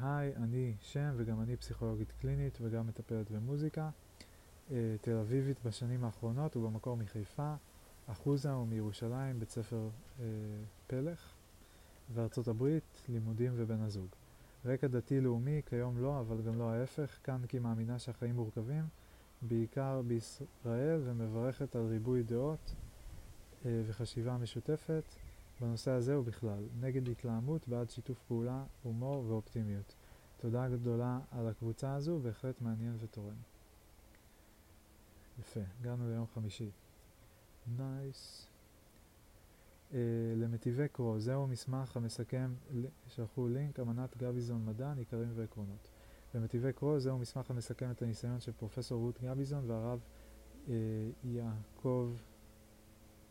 [0.00, 3.90] היי, uh, אני שם וגם אני פסיכולוגית קלינית וגם מטפלת במוזיקה.
[4.70, 7.54] אה, תל אביבית בשנים האחרונות, הוא במקור מחיפה,
[8.06, 9.88] אחוזה הוא מירושלים, בית ספר
[10.20, 10.24] אה,
[10.86, 11.32] פלך,
[12.14, 14.06] וארצות הברית, לימודים ובן הזוג.
[14.64, 18.84] רקע דתי-לאומי, כיום לא, אבל גם לא ההפך, כאן כי מאמינה שהחיים מורכבים,
[19.42, 22.74] בעיקר בישראל, ומברכת על ריבוי דעות
[23.66, 25.04] אה, וחשיבה משותפת
[25.60, 26.64] בנושא הזה ובכלל.
[26.80, 29.94] נגד התלהמות, בעד שיתוף פעולה, הומור ואופטימיות.
[30.40, 33.36] תודה גדולה על הקבוצה הזו, בהחלט מעניין ותורם.
[35.40, 36.70] יפה, הגענו ליום חמישי.
[37.78, 38.46] נייס.
[39.90, 39.94] Uh,
[40.36, 42.52] למטיבי קרו, זהו מסמך המסכם,
[43.06, 45.89] שלחו לינק, אמנת גביזון מדען, עיקרים ועקרונות.
[46.34, 50.00] למטיבי קרו, זהו מסמך המסכם את הניסיון של פרופסור רות גביזון והרב
[50.66, 50.70] uh,
[51.24, 52.12] יעקב,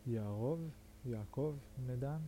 [0.06, 0.70] יערוב,
[1.04, 1.54] יעקב
[1.86, 2.18] מדן,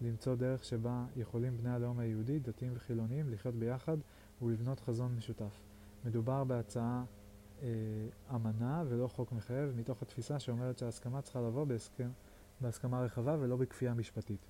[0.00, 3.96] למצוא דרך שבה יכולים בני הלאום היהודי, דתיים וחילוניים, לחיות ביחד
[4.42, 5.60] ולבנות חזון משותף.
[6.04, 7.04] מדובר בהצעה
[7.62, 7.68] אה,
[8.34, 12.10] אמנה ולא חוק מחייב, מתוך התפיסה שאומרת שההסכמה צריכה לבוא בהסכם,
[12.60, 14.46] בהסכמה רחבה ולא בכפייה משפטית.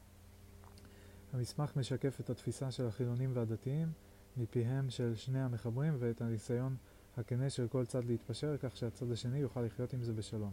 [1.33, 3.89] המסמך משקף את התפיסה של החילונים והדתיים
[4.37, 6.77] מפיהם של שני המחברים ואת הניסיון
[7.17, 10.53] הכנה של כל צד להתפשר כך שהצד השני יוכל לחיות עם זה בשלום.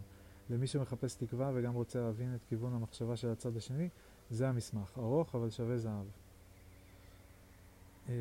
[0.50, 3.90] למי שמחפש תקווה וגם רוצה להבין את כיוון המחשבה של הצד השני,
[4.30, 4.98] זה המסמך.
[4.98, 6.06] ארוך אבל שווה זהב.
[8.10, 8.14] אה,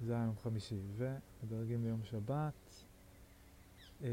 [0.00, 0.78] זה היה יום חמישי.
[0.96, 2.84] ומדרגים ליום שבת.
[4.02, 4.08] אה,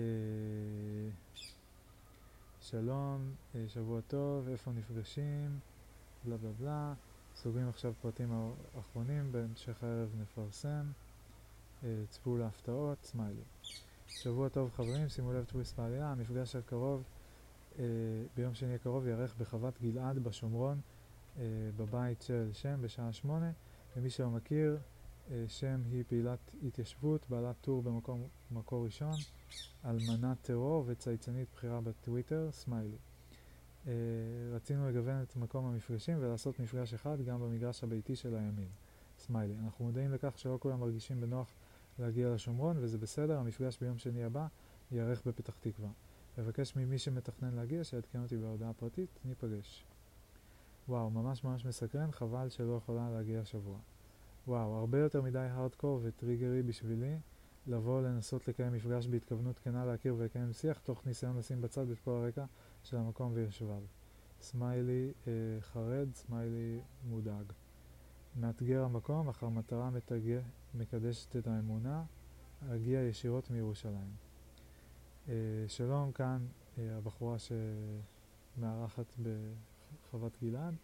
[2.61, 5.59] שלום, אה, שבוע טוב, איפה נפגשים,
[6.25, 6.93] בלה בלה בלה.
[7.35, 10.91] סוגרים עכשיו פרטים אחרונים, בהמשך הערב נפרסם.
[12.09, 13.41] צפו להפתעות, סמיילי.
[14.07, 17.03] שבוע טוב חברים, שימו לב טוויסט בעלייה, המפגש הקרוב
[17.79, 17.85] אה,
[18.35, 20.81] ביום שני הקרוב ייערך בחוות גלעד בשומרון
[21.37, 21.43] אה,
[21.77, 23.51] בבית של שם בשעה שמונה.
[23.95, 24.77] למי שלא מכיר,
[25.31, 29.15] אה, שם היא פעילת התיישבות, בעלת טור במקום מקור ראשון,
[29.85, 32.97] אלמנת טרור וצייצנית בכירה בטוויטר, סמיילי.
[33.87, 33.93] אה,
[34.53, 38.67] רצינו לגוון את מקום המפגשים ולעשות מפגש אחד גם במגרש הביתי של הימין,
[39.19, 39.55] סמיילי.
[39.63, 41.53] אנחנו מודעים לכך שלא כולם מרגישים בנוח
[41.99, 44.47] להגיע לשומרון וזה בסדר, המפגש ביום שני הבא
[44.91, 45.89] ייערך בפתח תקווה.
[46.39, 49.85] אבקש ממי שמתכנן להגיע שיעדכן אותי בהודעה פרטית, ניפגש.
[50.87, 53.77] וואו, ממש ממש מסקרן, חבל שלא יכולה להגיע השבוע.
[54.47, 57.15] וואו, הרבה יותר מדי הארדקור וטריגרי בשבילי
[57.67, 62.11] לבוא לנסות לקיים מפגש בהתכוונות כנה להכיר ולקיים שיח, תוך ניסיון לשים בצד את כל
[62.11, 62.45] הרקע
[62.83, 63.81] של המקום ויושביו.
[64.41, 66.79] סמיילי אה, חרד, סמיילי
[67.09, 67.45] מודאג.
[68.35, 70.39] מאתגר המקום, אך המטרה מתגע,
[70.73, 72.03] מקדשת את האמונה,
[72.69, 74.11] אגיע ישירות מירושלים.
[75.29, 75.33] אה,
[75.67, 76.45] שלום, כאן
[76.77, 79.15] אה, הבחורה שמארחת
[80.03, 80.75] בחוות גלעד.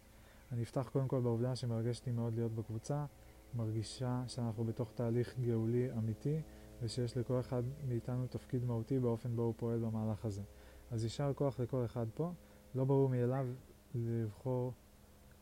[0.52, 3.06] אני אפתח קודם כל בעובדה שמרגש לי מאוד להיות בקבוצה,
[3.54, 6.40] מרגישה שאנחנו בתוך תהליך גאולי אמיתי
[6.82, 10.42] ושיש לכל אחד מאיתנו תפקיד מהותי באופן בו הוא פועל במהלך הזה.
[10.90, 12.32] אז יישר כוח לכל אחד פה,
[12.74, 13.46] לא ברור מאליו
[13.94, 14.72] לבחור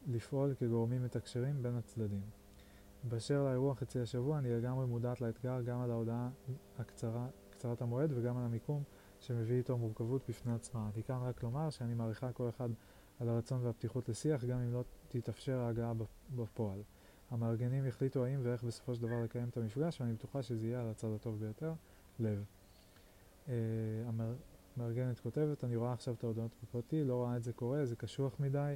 [0.06, 2.22] לפעול כגורמים מתקשרים בין הצדדים.
[3.04, 6.30] באשר לאירוע חצי השבוע, אני לגמרי מודעת לאתגר גם על ההודעה
[6.78, 8.82] הקצרה, קצרת המועד וגם על המיקום
[9.20, 10.90] שמביא איתו מורכבות בפני עצמה.
[10.94, 12.68] אני כאן רק לומר שאני מעריכה כל אחד
[13.20, 15.92] על הרצון והפתיחות לשיח, גם אם לא תתאפשר ההגעה
[16.36, 16.82] בפועל.
[17.30, 20.88] המארגנים יחליטו האם ואיך בסופו של דבר לקיים את המפגש, ואני בטוחה שזה יהיה על
[20.88, 21.72] הצד הטוב ביותר,
[22.18, 22.44] לב.
[23.46, 23.50] Uh,
[24.76, 28.40] המארגנת כותבת, אני רואה עכשיו את ההודעות בפרטי, לא רואה את זה קורה, זה קשוח
[28.40, 28.74] מדי,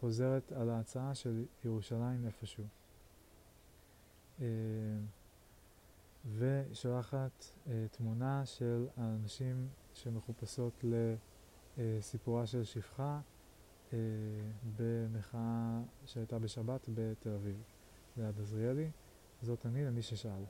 [0.00, 2.64] חוזרת על ההצעה של ירושלים איפשהו.
[4.38, 4.42] Uh,
[6.38, 10.84] ושולחת אה, תמונה של האנשים שמחופשות
[11.78, 13.20] לסיפורה של שפחה
[13.92, 13.98] אה,
[14.76, 17.62] במחאה שהייתה בשבת בתל אביב,
[18.16, 18.90] ליד עזריאלי.
[19.42, 20.44] זאת אני למי ששאל.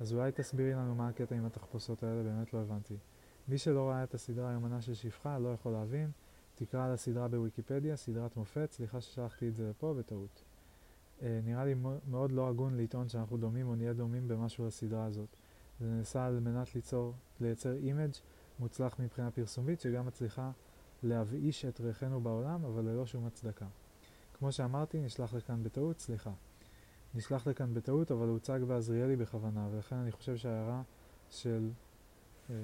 [0.00, 2.94] אז אולי תסבירי לנו מה הקטע עם התחפושות האלה, באמת לא הבנתי.
[3.48, 6.10] מי שלא ראה את הסדרה יומנה של שפחה לא יכול להבין,
[6.54, 10.42] תקרא על הסדרה בוויקיפדיה, סדרת מופת, סליחה ששלחתי את זה לפה, בטעות.
[11.22, 11.74] אה, נראה לי
[12.10, 15.28] מאוד לא הגון לטעון שאנחנו דומים או נהיה דומים במשהו לסדרה הזאת.
[15.80, 18.12] זה נעשה על מנת ליצור, לייצר image
[18.58, 20.50] מוצלח מבחינה פרסומית שגם מצליחה
[21.02, 23.66] להבאיש את ריחנו בעולם אבל ללא שום הצדקה.
[24.38, 26.30] כמו שאמרתי, נשלח לכאן בטעות, סליחה.
[27.14, 30.82] נשלח לכאן בטעות אבל הוצג בעזריאלי בכוונה ולכן אני חושב שההערה
[31.30, 31.70] של
[32.50, 32.54] אה,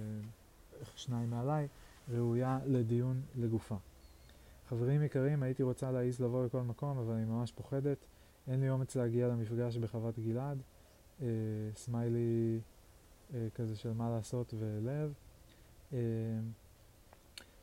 [0.96, 1.68] שניים מעליי
[2.08, 3.76] ראויה לדיון לגופה.
[4.68, 7.98] חברים יקרים, הייתי רוצה להעיז לבוא לכל מקום אבל אני ממש פוחדת.
[8.48, 10.58] אין לי אומץ להגיע למפגש בחוות גלעד,
[11.22, 11.26] אה,
[11.74, 12.60] סמיילי
[13.34, 15.12] אה, כזה של מה לעשות ולב.
[15.92, 15.98] אה,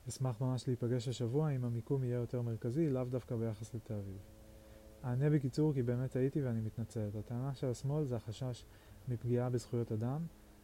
[0.10, 4.33] אשמח ממש להיפגש השבוע אם המיקום יהיה יותר מרכזי, לאו דווקא ביחס לתל אביב.
[5.06, 7.16] אענה בקיצור כי באמת הייתי ואני מתנצלת.
[7.16, 8.66] הטענה של השמאל זה החשש
[9.08, 10.22] מפגיעה בזכויות אדם,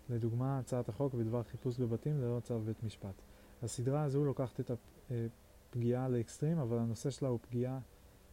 [0.09, 3.21] לדוגמה הצעת החוק בדבר חיפוש בבתים ללא צו בית משפט.
[3.63, 7.79] הסדרה הזו לוקחת את הפגיעה לאקסטרים, אבל הנושא שלה הוא פגיעה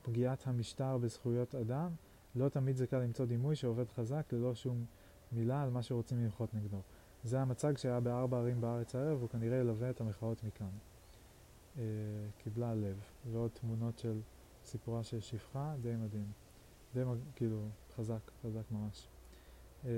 [0.02, 1.90] פגיעת המשטר בזכויות אדם,
[2.34, 4.84] לא תמיד זה קל למצוא דימוי שעובד חזק ללא שום
[5.32, 6.80] מילה על מה שרוצים למחות נגדו.
[7.24, 10.70] זה המצג שהיה בארבע ערים בארץ הערב, הוא כנראה ילווה את המחאות מכאן.
[11.78, 11.82] אה,
[12.38, 13.00] קיבלה לב,
[13.32, 14.20] ועוד תמונות של
[14.66, 16.32] סיפורה של שפחה, די מדהים.
[16.94, 17.02] די.
[17.36, 19.08] כאילו, חזק, חזק ממש.
[19.84, 19.90] אה,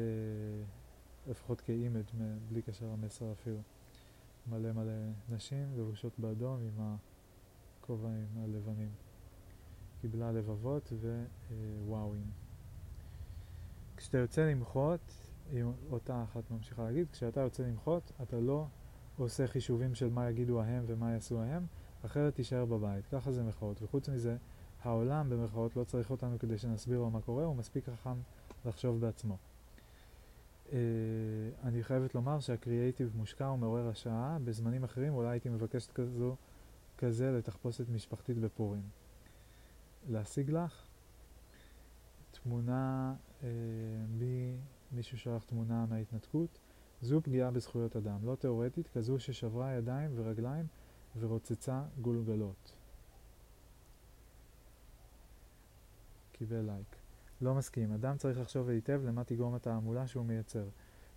[1.26, 2.04] לפחות כאימג'
[2.48, 3.58] בלי קשר למסר אפילו.
[4.50, 4.92] מלא מלא
[5.28, 6.96] נשים לבושות באדום עם
[7.80, 8.90] הכובעים הלבנים.
[10.00, 10.92] קיבלה לבבות
[11.84, 12.30] ווואוים.
[13.96, 15.00] כשאתה יוצא למחות,
[15.90, 18.66] אותה אחת ממשיכה להגיד, כשאתה יוצא למחות, אתה לא
[19.16, 21.66] עושה חישובים של מה יגידו ההם ומה יעשו ההם,
[22.04, 23.06] אחרת תישאר בבית.
[23.06, 23.82] ככה זה מחאות.
[23.82, 24.36] וחוץ מזה,
[24.82, 28.16] העולם במחאות לא צריך אותנו כדי שנסביר לו מה קורה, הוא מספיק חכם
[28.64, 29.36] לחשוב בעצמו.
[30.66, 30.70] Uh,
[31.64, 36.36] אני חייבת לומר שהקריאייטיב מושקע ומעורר השראה, בזמנים אחרים אולי הייתי מבקשת כזו,
[36.98, 38.82] כזה לתחפושת משפחתית בפורים.
[40.08, 40.86] להשיג לך
[42.30, 43.44] תמונה, uh,
[44.18, 44.56] בי,
[44.92, 46.58] מישהו שלח תמונה מההתנתקות,
[47.02, 50.66] זו פגיעה בזכויות אדם, לא תאורטית, כזו ששברה ידיים ורגליים
[51.18, 52.77] ורוצצה גולגלות.
[56.38, 56.96] קיבל לייק.
[57.40, 57.92] לא מסכים.
[57.92, 60.68] אדם צריך לחשוב היטב למה תגרום התעמולה שהוא מייצר.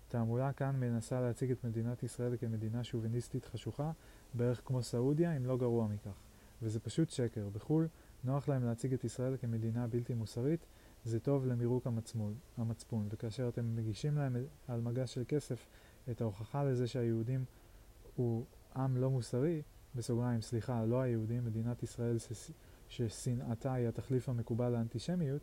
[0.07, 3.91] תעמולה כאן מנסה להציג את מדינת ישראל כמדינה שוביניסטית חשוכה,
[4.33, 6.19] בערך כמו סעודיה, אם לא גרוע מכך.
[6.61, 7.49] וזה פשוט שקר.
[7.49, 7.87] בחו"ל
[8.23, 10.65] נוח להם להציג את ישראל כמדינה בלתי מוסרית,
[11.05, 13.07] זה טוב למירוק המצפון, המצפון.
[13.11, 14.35] וכאשר אתם מגישים להם
[14.67, 15.67] על מגש של כסף
[16.11, 17.45] את ההוכחה לזה שהיהודים
[18.15, 19.61] הוא עם לא מוסרי,
[19.95, 22.17] בסוגריים, סליחה, לא היהודים, מדינת ישראל
[22.91, 25.41] ששנאתה היא התחליף המקובל לאנטישמיות,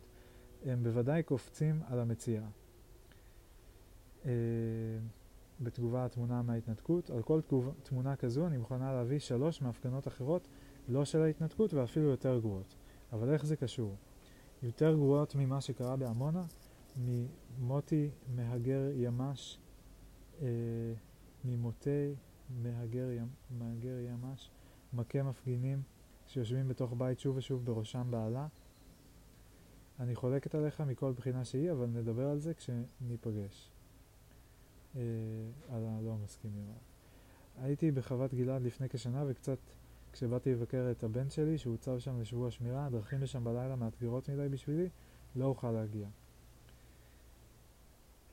[0.65, 2.47] הם בוודאי קופצים על המציאה.
[4.23, 4.27] Uh,
[5.61, 10.47] בתגובה התמונה מההתנתקות, על כל תגוב, תמונה כזו אני מוכנה להביא שלוש מהפגנות אחרות,
[10.87, 12.75] לא של ההתנתקות ואפילו יותר גרועות.
[13.11, 13.95] אבל איך זה קשור?
[14.63, 16.43] יותר גרועות ממה שקרה בעמונה,
[16.97, 19.57] ממוטי מהגר ימ"ש,
[20.39, 20.43] uh,
[21.45, 22.13] ממותי
[22.49, 23.27] מהגר, ימ,
[23.59, 24.49] מהגר ימ"ש,
[24.93, 25.81] מכה מפגינים
[26.29, 28.47] שיושבים בתוך בית שוב ושוב בראשם בעלה.
[29.99, 33.71] אני חולקת עליך מכל בחינה שהיא, אבל נדבר על זה כשניפגש.
[34.95, 35.01] אה,
[35.69, 36.65] על הלא מסכימים.
[37.61, 39.57] הייתי בחוות גלעד לפני כשנה וקצת
[40.13, 44.89] כשבאתי לבקר את הבן שלי שהוצב שם לשבוע שמירה, הדרכים לשם בלילה מאתגרות מדי בשבילי,
[45.35, 46.07] לא אוכל להגיע.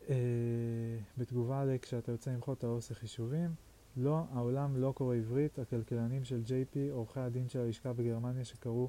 [0.08, 0.14] אה,
[1.18, 3.54] בתגובה לכשאתה יוצא למחות אתה עושה חישובים,
[3.96, 8.88] לא, העולם לא קורא עברית, הכלכלנים של JP, עורכי הדין של הלשכה בגרמניה שקראו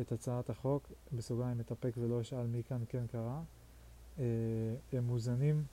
[0.00, 3.40] את הצעת החוק, בסוגריים מתאפק ולא אשאל מי כאן כן קרא,
[4.18, 4.24] אה,
[4.92, 5.64] הם מוזנים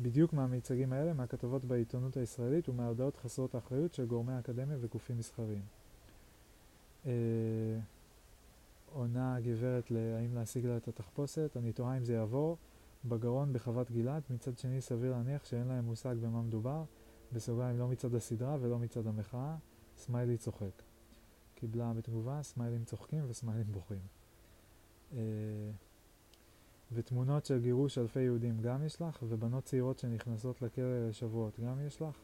[0.00, 5.62] בדיוק מהמיצגים האלה, מהכתבות בעיתונות הישראלית ומההודעות חסרות האחריות של גורמי האקדמיה וגופים מסחריים.
[7.06, 7.12] אה,
[8.92, 12.56] עונה הגברת להאם להשיג לה את התחפושת, אני תוהה אם זה יעבור,
[13.04, 16.84] בגרון בחוות גלעד, מצד שני סביר להניח שאין להם מושג במה מדובר,
[17.32, 19.56] בסוגריים לא מצד הסדרה ולא מצד המחאה,
[19.96, 20.82] סמיילי צוחק.
[21.54, 24.00] קיבלה בתגובה סמיילים צוחקים וסמיילים בוכים.
[25.12, 25.18] אה,
[26.92, 32.02] ותמונות של גירוש אלפי יהודים גם יש לך, ובנות צעירות שנכנסות לכלא לשבועות גם יש
[32.02, 32.18] לך.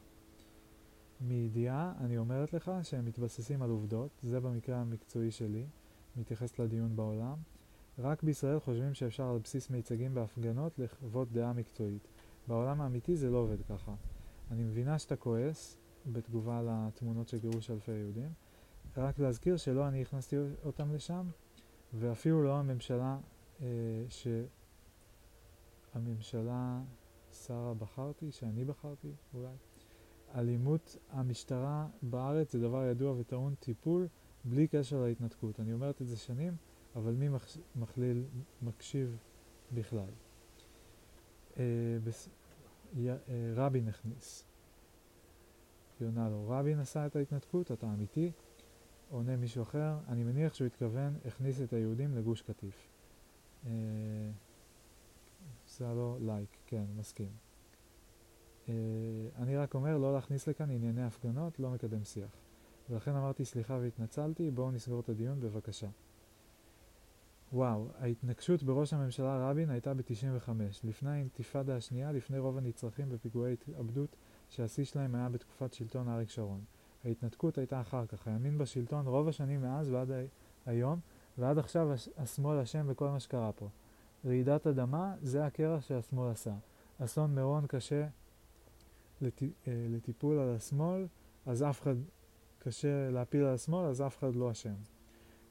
[1.21, 5.65] מידיעה, אני אומרת לך שהם מתבססים על עובדות, זה במקרה המקצועי שלי,
[6.15, 7.35] מתייחס לדיון בעולם.
[7.99, 12.07] רק בישראל חושבים שאפשר על בסיס מיצגים בהפגנות לחוות דעה מקצועית.
[12.47, 13.93] בעולם האמיתי זה לא עובד ככה.
[14.51, 18.29] אני מבינה שאתה כועס בתגובה לתמונות של גירוש אלפי יהודים.
[18.97, 21.27] רק להזכיר שלא אני הכנסתי אותם לשם,
[21.93, 23.17] ואפילו לא הממשלה
[23.61, 23.67] אה,
[25.93, 26.81] שהממשלה,
[27.31, 29.55] שרה בחרתי, שאני בחרתי אולי.
[30.35, 34.07] אלימות המשטרה בארץ זה דבר ידוע וטעון טיפול
[34.45, 35.59] בלי קשר להתנתקות.
[35.59, 36.55] אני אומרת את זה שנים,
[36.95, 37.29] אבל מי
[37.75, 38.23] מכליל,
[38.61, 39.17] מקשיב
[39.73, 40.09] בכלל?
[41.57, 41.63] אה,
[42.03, 42.29] בס...
[42.97, 43.17] אה,
[43.55, 44.45] רבין הכניס.
[45.99, 48.31] היא עונה לו, רבין עשה את ההתנתקות, אתה אמיתי?
[49.09, 52.87] עונה מישהו אחר, אני מניח שהוא התכוון, הכניס את היהודים לגוש קטיף.
[55.65, 57.29] עשה לו לייק, כן, מסכים.
[58.69, 58.73] אה,
[59.35, 62.31] אני רק אומר לא להכניס לכאן ענייני הפגנות, לא מקדם שיח.
[62.89, 65.87] ולכן אמרתי סליחה והתנצלתי, בואו נסגור את הדיון בבקשה.
[67.53, 70.49] וואו, ההתנגשות בראש הממשלה רבין הייתה ב-95,
[70.83, 74.15] לפני האינתיפאדה השנייה, לפני רוב הנצרכים בפיגועי התאבדות
[74.49, 76.61] שהשיא שלהם היה בתקופת שלטון אריק שרון.
[77.05, 80.11] ההתנתקות הייתה אחר כך, הימין בשלטון רוב השנים מאז ועד
[80.65, 80.99] היום,
[81.37, 83.69] ועד עכשיו השמאל אשם בכל מה שקרה פה.
[84.25, 86.53] רעידת אדמה זה הקרע שהשמאל עשה.
[86.99, 88.07] אסון מירון קשה
[89.21, 89.43] לט...
[89.43, 89.47] אה,
[89.89, 91.07] לטיפול על השמאל,
[91.45, 91.95] אז אף אחד
[92.59, 94.73] קשה להפיל על השמאל, אז אף אחד לא אשם.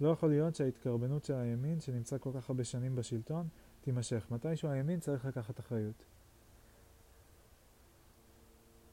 [0.00, 3.48] לא יכול להיות שההתקרבנות של הימין, שנמצא כל כך הרבה שנים בשלטון,
[3.81, 4.26] תימשך.
[4.31, 6.05] מתישהו הימין צריך לקחת אחריות.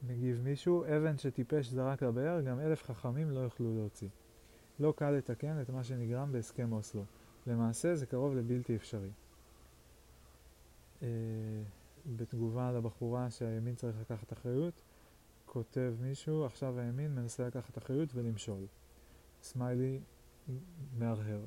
[0.02, 4.08] מגיב מישהו, אבן שטיפש זרק לבאר, גם אלף חכמים לא יוכלו להוציא.
[4.80, 7.04] לא קל לתקן את מה שנגרם בהסכם אוסלו.
[7.46, 9.10] למעשה זה קרוב לבלתי אפשרי.
[11.02, 11.08] אה,
[12.06, 14.82] בתגובה לבחורה שהימין צריך לקחת אחריות,
[15.46, 18.66] כותב מישהו, עכשיו הימין מנסה לקחת אחריות ולמשול.
[19.42, 20.00] סמיילי
[20.98, 21.40] מהרהר.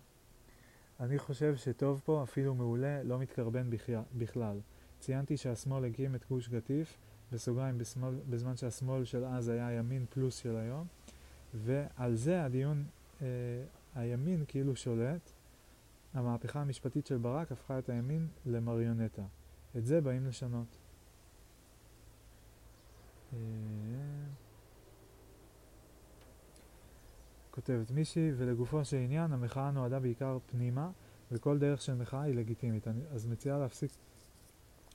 [0.99, 3.69] אני חושב שטוב פה, אפילו מעולה, לא מתקרבן
[4.17, 4.59] בכלל.
[4.99, 6.97] ציינתי שהשמאל הקים את גוש גטיף,
[7.31, 10.87] בסוגריים בשמאל, בזמן שהשמאל של אז היה ימין פלוס של היום,
[11.53, 12.83] ועל זה הדיון,
[13.21, 13.27] אה,
[13.95, 15.31] הימין כאילו שולט,
[16.13, 19.23] המהפכה המשפטית של ברק הפכה את הימין למריונטה.
[19.77, 20.77] את זה באים לשנות.
[23.33, 23.39] אה,
[27.55, 30.89] כותבת מישהי, ולגופו של עניין, המחאה נועדה בעיקר פנימה,
[31.31, 32.87] וכל דרך של מחאה היא לגיטימית.
[32.87, 33.91] אני, אז מציעה להפסיק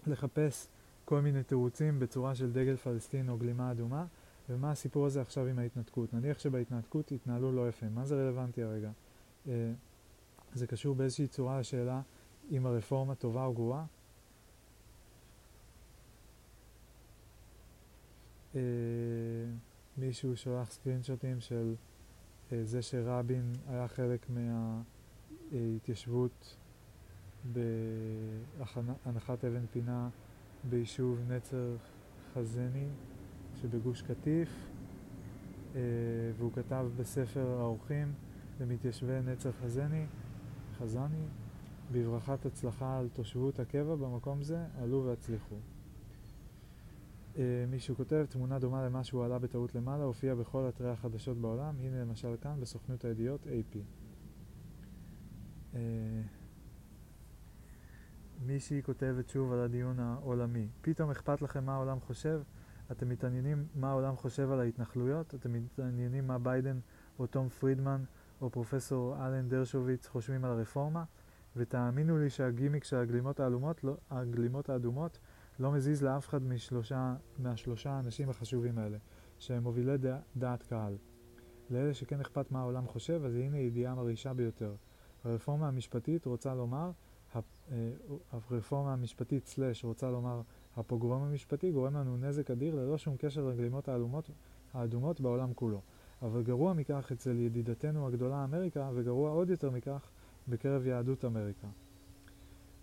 [0.07, 0.69] לחפש
[1.05, 4.07] כל מיני תירוצים בצורה של דגל פלסטין או גלימה אדומה,
[4.49, 6.15] ומה הסיפור הזה עכשיו עם ההתנתקות.
[6.15, 8.91] נניח שבהתנתקות התנהלו לא יפה, מה זה רלוונטי הרגע?
[9.49, 9.73] אה,
[10.55, 12.01] זה קשור באיזושהי צורה לשאלה
[12.51, 13.85] אם הרפורמה טובה או גרועה?
[18.55, 18.61] אה,
[19.97, 21.75] מישהו שולח סקרינשוטים של
[22.62, 24.27] זה שרבין היה חלק
[25.53, 26.57] מההתיישבות
[27.53, 30.09] בהנחת אבן פינה
[30.65, 31.77] ביישוב נצר
[32.35, 32.87] חזני
[33.55, 34.49] שבגוש קטיף
[35.75, 35.81] אה,
[36.39, 38.12] והוא כתב בספר האורחים
[38.61, 40.07] למתיישבי נצר חזני,
[40.79, 41.25] חזני
[41.93, 45.57] בברכת הצלחה על תושבות הקבע במקום זה, עלו והצליחו.
[47.39, 51.75] אה, מישהו כותב, תמונה דומה למה שהוא עלה בטעות למעלה, הופיע בכל אתרי החדשות בעולם,
[51.81, 53.78] הנה למשל כאן בסוכנות הידיעות AP.
[55.75, 55.81] אה,
[58.47, 60.68] מישהי כותבת שוב על הדיון העולמי.
[60.81, 62.42] פתאום אכפת לכם מה העולם חושב?
[62.92, 65.34] אתם מתעניינים מה העולם חושב על ההתנחלויות?
[65.34, 66.78] אתם מתעניינים מה ביידן
[67.18, 68.05] או תום פרידמן
[68.41, 71.05] או פרופסור אלן דרשוביץ חושבים על הרפורמה?
[71.57, 75.18] ותאמינו לי שהגימיק של הגלימות, האלומות, לא, הגלימות האדומות
[75.61, 78.99] לא מזיז לאף אחד משלושה, מהשלושה האנשים החשובים האלה,
[79.39, 80.97] שהם מובילי דע, דעת קהל.
[81.71, 84.75] לאלה שכן אכפת מה העולם חושב, אז הנה ידיעה מרעישה ביותר.
[85.25, 86.91] הרפורמה המשפטית רוצה לומר,
[87.37, 87.41] אה,
[88.33, 90.41] הרפורמה המשפטית סלש רוצה לומר
[90.77, 94.31] הפוגרום המשפטי גורם לנו נזק אדיר ללא שום קשר לגלימות האדומות,
[94.73, 95.81] האדומות בעולם כולו.
[96.23, 100.11] אבל גרוע מכך אצל ידידתנו הגדולה אמריקה, וגרוע עוד יותר מכך
[100.49, 101.69] בקרב יהדות אמריקה.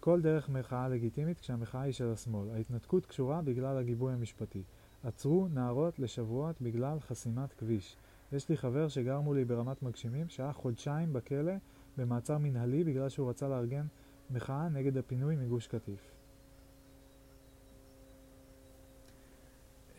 [0.08, 2.50] כל דרך מחאה לגיטימית כשהמחאה היא של השמאל.
[2.50, 4.64] ההתנתקות קשורה בגלל הגיבוי המשפטי.
[5.03, 7.98] עצרו נערות לשבועות בגלל חסימת כביש.
[8.32, 11.53] יש לי חבר שגר מולי ברמת מגשימים, שהיה חודשיים בכלא
[11.98, 13.86] במעצר מנהלי בגלל שהוא רצה לארגן
[14.32, 16.11] מחאה נגד הפינוי מגוש קטיף.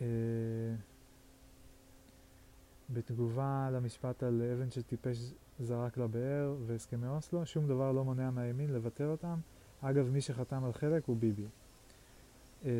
[0.01, 0.07] אה,
[2.89, 9.07] בתגובה למשפט על אבן שטיפש זרק לבאר והסכמי אוסלו, שום דבר לא מונע מהימין לבטל
[9.07, 9.39] אותם.
[9.81, 11.47] אגב, מי שחתם על חלק הוא ביבי.
[12.65, 12.71] אה,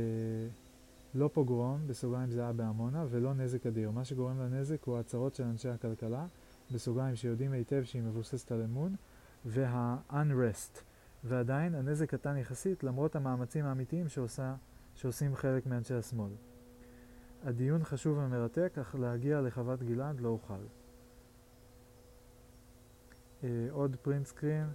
[1.15, 3.91] לא פוגרום, בסוגריים זה היה בעמונה, ולא נזק אדיר.
[3.91, 6.25] מה שגורם לנזק הוא ההצהרות של אנשי הכלכלה,
[6.71, 8.95] בסוגריים שיודעים היטב שהיא מבוססת על אמון,
[9.45, 10.79] וה-unrest.
[11.23, 14.55] ועדיין הנזק קטן יחסית למרות המאמצים האמיתיים שעושה,
[14.95, 16.31] שעושים חלק מאנשי השמאל.
[17.43, 20.53] הדיון חשוב ומרתק, אך להגיע לחוות גלעד לא אוכל.
[23.43, 24.67] אה, עוד פרינט סקרין,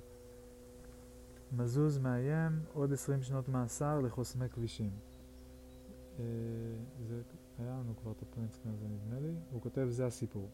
[1.56, 4.90] מזוז מאיים, עוד 20 שנות מאסר לחוסמי כבישים.
[6.18, 6.24] אה,
[7.08, 7.22] זה,
[7.58, 10.48] היה לנו כבר את הפרינט סקרין הזה נדמה לי, הוא כותב זה הסיפור.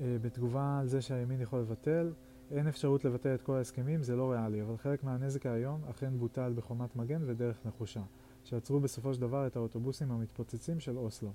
[0.00, 2.12] אה, בתגובה על זה שהימין יכול לבטל,
[2.50, 6.52] אין אפשרות לבטל את כל ההסכמים, זה לא ריאלי, אבל חלק מהנזק היום אכן בוטל
[6.56, 8.02] בחומת מגן ודרך נחושה,
[8.44, 11.32] שעצרו בסופו של דבר את האוטובוסים המתפוצצים של אוסלו.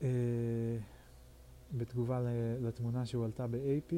[0.00, 0.04] Uh,
[1.72, 2.20] בתגובה
[2.60, 3.94] לתמונה שהועלתה ב-AP,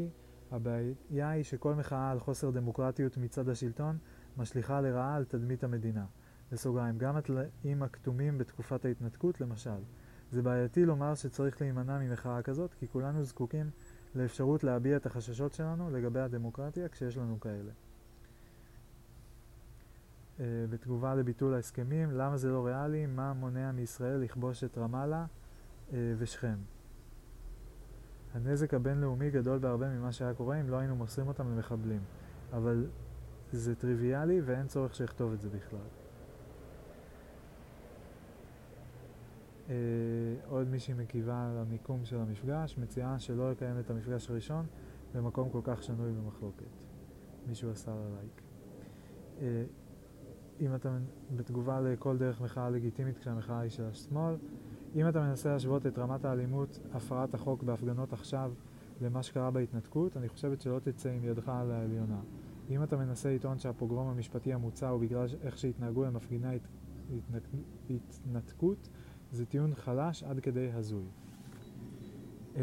[0.51, 3.99] הבעיה היא שכל מחאה על חוסר דמוקרטיות מצד השלטון
[4.37, 6.05] משליכה לרעה על תדמית המדינה.
[6.53, 9.81] בסוגריים, גם התלאים הכתומים בתקופת ההתנתקות למשל.
[10.31, 13.71] זה בעייתי לומר שצריך להימנע ממחאה כזאת, כי כולנו זקוקים
[14.15, 17.71] לאפשרות להביע את החששות שלנו לגבי הדמוקרטיה כשיש לנו כאלה.
[20.39, 23.07] Uh, בתגובה לביטול ההסכמים, למה זה לא ריאלי?
[23.07, 25.27] מה מונע מישראל לכבוש את רמאללה
[25.89, 26.57] uh, ושכם?
[28.39, 32.01] הנזק הבינלאומי גדול בהרבה ממה שהיה קורה אם לא היינו מוסרים אותם למחבלים.
[32.53, 32.87] אבל
[33.53, 35.79] זה טריוויאלי ואין צורך שיכתוב את זה בכלל.
[39.69, 39.75] אה,
[40.49, 44.67] עוד מישהי מגיבה למיקום של המפגש, מציעה שלא לקיים את המפגש הראשון
[45.15, 46.67] במקום כל כך שנוי במחלוקת.
[47.47, 48.43] מישהו עשה לה לייק.
[49.41, 49.65] אה,
[50.61, 50.99] אם אתה
[51.37, 54.35] בתגובה לכל דרך מחאה לגיטימית כשהמחאה היא של השמאל,
[54.95, 58.53] אם אתה מנסה להשוות את רמת האלימות, הפרת החוק בהפגנות עכשיו
[59.01, 62.21] למה שקרה בהתנתקות, אני חושבת שלא תצא עם ידך על העליונה.
[62.71, 66.69] אם אתה מנסה לטעון שהפוגרום המשפטי המוצע הוא בגלל איך שהתנהגו למפגיני הת...
[67.17, 67.43] התנק...
[67.91, 68.89] התנתקות,
[69.33, 71.05] זה טיעון חלש עד כדי הזוי.
[72.57, 72.63] אה,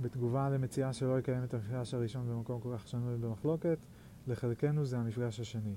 [0.00, 3.78] בתגובה למציאה שלא יקיים את המפגש הראשון במקום כל כך שנוי במחלוקת,
[4.26, 5.74] לחלקנו זה המפגש השני.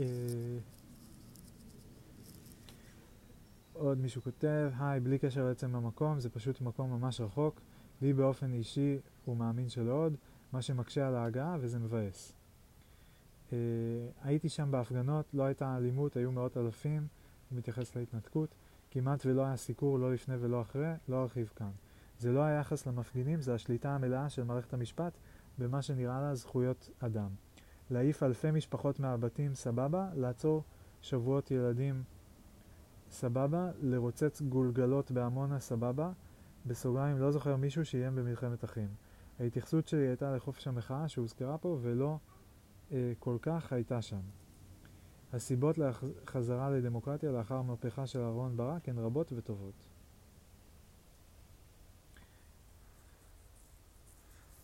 [0.00, 0.04] אה,
[3.74, 7.60] עוד מישהו כותב, היי, בלי קשר לעצם המקום, זה פשוט מקום ממש רחוק.
[8.02, 10.16] לי באופן אישי הוא מאמין שלא עוד,
[10.52, 12.32] מה שמקשה על ההגעה וזה מבאס.
[13.50, 13.52] Uh,
[14.22, 17.06] הייתי שם בהפגנות, לא הייתה אלימות, היו מאות אלפים,
[17.52, 18.54] מתייחס להתנתקות,
[18.90, 21.70] כמעט ולא היה סיקור, לא לפני ולא אחרי, לא ארחיב כאן.
[22.18, 25.12] זה לא היחס למפגינים, זה השליטה המלאה של מערכת המשפט
[25.58, 27.28] במה שנראה לה זכויות אדם.
[27.90, 30.62] להעיף אלפי משפחות מהבתים, סבבה, לעצור
[31.02, 32.02] שבועות ילדים,
[33.10, 36.12] סבבה, לרוצץ גולגלות בעמונה, סבבה,
[36.66, 38.88] בסוגריים, לא זוכר מישהו שאיים במלחמת אחים.
[39.40, 42.18] ההתייחסות שלי הייתה לחופש המחאה שהוזכרה פה ולא
[42.92, 44.20] אה, כל כך הייתה שם.
[45.32, 49.88] הסיבות לחזרה לדמוקרטיה לאחר המהפכה של אהרן ברק הן רבות וטובות.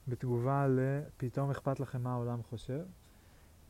[0.09, 2.85] בתגובה ל"פתאום אכפת לכם מה העולם חושב",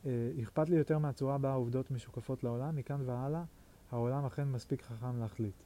[0.05, 3.43] אה, אכפת לי יותר מהצורה בה העובדות משוקפות לעולם, מכאן והלאה
[3.91, 5.63] העולם אכן מספיק חכם להחליט.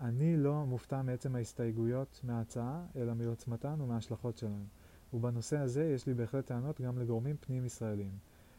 [0.00, 4.64] אני לא מופתע מעצם ההסתייגויות מההצעה, אלא מעוצמתן ומההשלכות שלהן.
[5.12, 8.10] ובנושא הזה יש לי בהחלט טענות גם לגורמים פנים-ישראלים.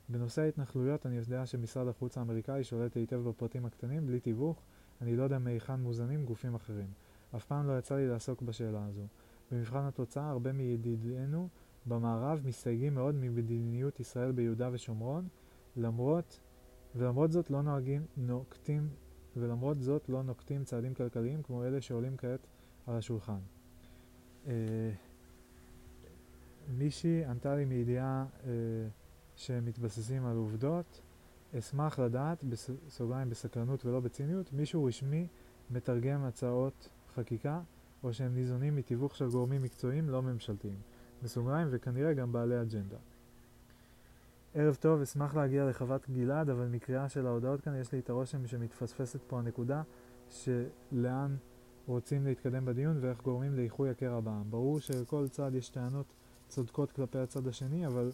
[0.09, 4.61] בנושא ההתנחלויות אני יודע שמשרד החוץ האמריקאי שולט היטב בפרטים הקטנים, בלי תיווך,
[5.01, 6.87] אני לא יודע מהיכן מוזנים גופים אחרים.
[7.35, 9.07] אף פעם לא יצא לי לעסוק בשאלה הזו.
[9.51, 11.47] במבחן התוצאה, הרבה מידידינו
[11.85, 15.27] במערב מסתייגים מאוד ממדיניות ישראל ביהודה ושומרון,
[15.75, 16.39] למרות,
[16.95, 18.89] ולמרות זאת לא נוהגים, נוקטים
[19.39, 22.47] ולמרות זאת לא נוקטים צעדים כלכליים כמו אלה שעולים כעת
[22.87, 23.39] על השולחן.
[24.45, 24.49] Uh,
[26.77, 28.45] מישהי ענתה לי מידיעה uh,
[29.35, 31.01] שמתבססים על עובדות.
[31.59, 35.27] אשמח לדעת, בסוגריים בסקרנות ולא בציניות, מישהו רשמי
[35.71, 37.61] מתרגם הצעות חקיקה
[38.03, 40.79] או שהם ניזונים מתיווך של גורמים מקצועיים לא ממשלתיים.
[41.23, 42.97] בסוגריים וכנראה גם בעלי אג'נדה.
[44.59, 48.47] ערב טוב, אשמח להגיע לחוות גלעד, אבל מקריאה של ההודעות כאן יש לי את הרושם
[48.47, 49.81] שמתפספסת פה הנקודה
[50.29, 51.35] שלאן
[51.87, 54.51] רוצים להתקדם בדיון ואיך גורמים לאיחוי הקרע בעם.
[54.51, 56.13] ברור שלכל צד יש טענות
[56.47, 58.11] צודקות כלפי הצד השני, אבל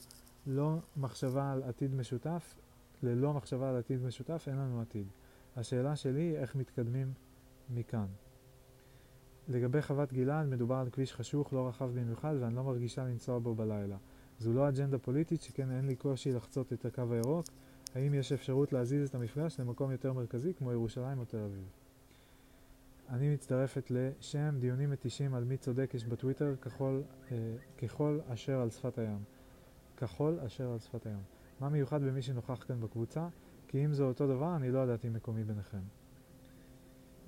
[0.47, 2.55] לא מחשבה על עתיד משותף,
[3.03, 5.07] ללא מחשבה על עתיד משותף אין לנו עתיד.
[5.55, 7.13] השאלה שלי היא איך מתקדמים
[7.69, 8.07] מכאן.
[9.47, 13.55] לגבי חוות גלעד, מדובר על כביש חשוך, לא רחב במיוחד, ואני לא מרגישה לנסוע בו
[13.55, 13.97] בלילה.
[14.43, 17.45] זו לא אג'נדה פוליטית, שכן אין לי קושי לחצות את הקו הירוק.
[17.95, 21.63] האם יש אפשרות להזיז את המפגש למקום יותר מרכזי, כמו ירושלים או תל אביב?
[23.09, 27.37] אני מצטרפת לשם דיונים מתישים על מי צודק יש בטוויטר כחול, אה,
[27.77, 29.19] ככל אשר על שפת הים.
[29.97, 31.21] כחול אשר על שפת הים.
[31.59, 33.27] מה מיוחד במי שנוכח כאן בקבוצה?
[33.67, 35.81] כי אם זה אותו דבר, אני לא ידעתי מקומי ביניכם.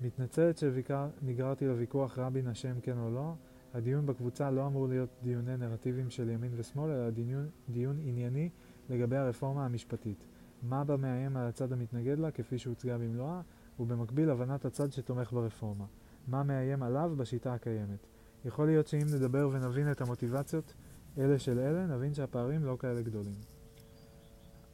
[0.00, 3.34] מתנצלת שנגררתי לוויכוח רבין אשם כן או לא,
[3.76, 8.50] הדיון בקבוצה לא אמור להיות דיוני נרטיבים של ימין ושמאל, אלא דיון, דיון ענייני
[8.90, 10.26] לגבי הרפורמה המשפטית.
[10.62, 13.40] מה בה מאיים על הצד המתנגד לה, כפי שהוצגה במלואה,
[13.80, 15.84] ובמקביל הבנת הצד שתומך ברפורמה.
[16.28, 18.06] מה מאיים עליו בשיטה הקיימת.
[18.44, 20.74] יכול להיות שאם נדבר ונבין את המוטיבציות
[21.18, 23.40] אלה של אלה, נבין שהפערים לא כאלה גדולים.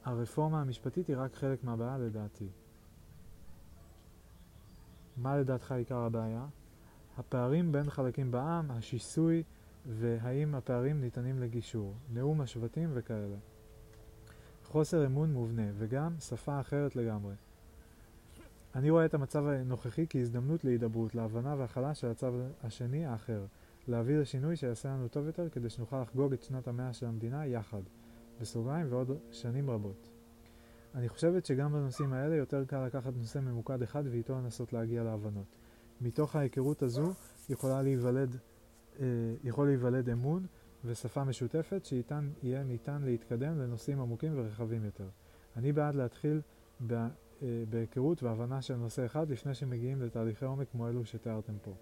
[0.05, 2.49] הרפורמה המשפטית היא רק חלק מהבעיה לדעתי.
[5.17, 6.47] מה לדעתך עיקר הבעיה?
[7.19, 9.43] הפערים בין חלקים בעם, השיסוי,
[9.87, 13.37] והאם הפערים ניתנים לגישור, נאום השבטים וכאלה.
[14.65, 17.35] חוסר אמון מובנה, וגם שפה אחרת לגמרי.
[18.75, 22.31] אני רואה את המצב הנוכחי כהזדמנות להידברות, להבנה והכלה של הצד
[22.63, 23.45] השני האחר,
[23.89, 27.83] להביא לשינוי שיעשה לנו טוב יותר כדי שנוכל לחגוג את שנת המאה של המדינה יחד,
[28.41, 30.09] בסוגריים ועוד שנים רבות.
[30.95, 35.57] אני חושבת שגם בנושאים האלה יותר קל לקחת נושא ממוקד אחד ואיתו לנסות להגיע להבנות.
[36.03, 37.13] מתוך ההיכרות הזו
[37.49, 38.37] יכולה להיוולד,
[39.01, 39.07] אה,
[39.45, 40.47] יכול להיוולד אמון
[40.85, 45.09] ושפה משותפת שאיתן יהיה ניתן להתקדם לנושאים עמוקים ורחבים יותר.
[45.57, 46.41] אני בעד להתחיל
[46.87, 47.09] ב, אה,
[47.71, 51.75] בהיכרות והבנה של נושא אחד לפני שמגיעים לתהליכי עומק כמו אלו שתיארתם פה.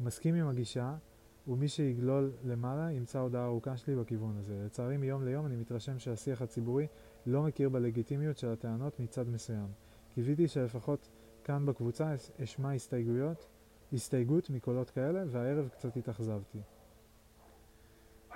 [0.00, 0.94] מסכים עם הגישה,
[1.48, 4.62] ומי שיגלול למעלה ימצא הודעה ארוכה שלי בכיוון הזה.
[4.66, 6.86] לצערי מיום ליום אני מתרשם שהשיח הציבורי
[7.26, 9.68] לא מכיר בלגיטימיות של הטענות מצד מסוים.
[10.14, 11.08] קיוויתי שלפחות
[11.44, 13.46] כאן בקבוצה אשמע הסתייגויות,
[13.92, 16.58] הסתייגות מקולות כאלה, והערב קצת התאכזבתי.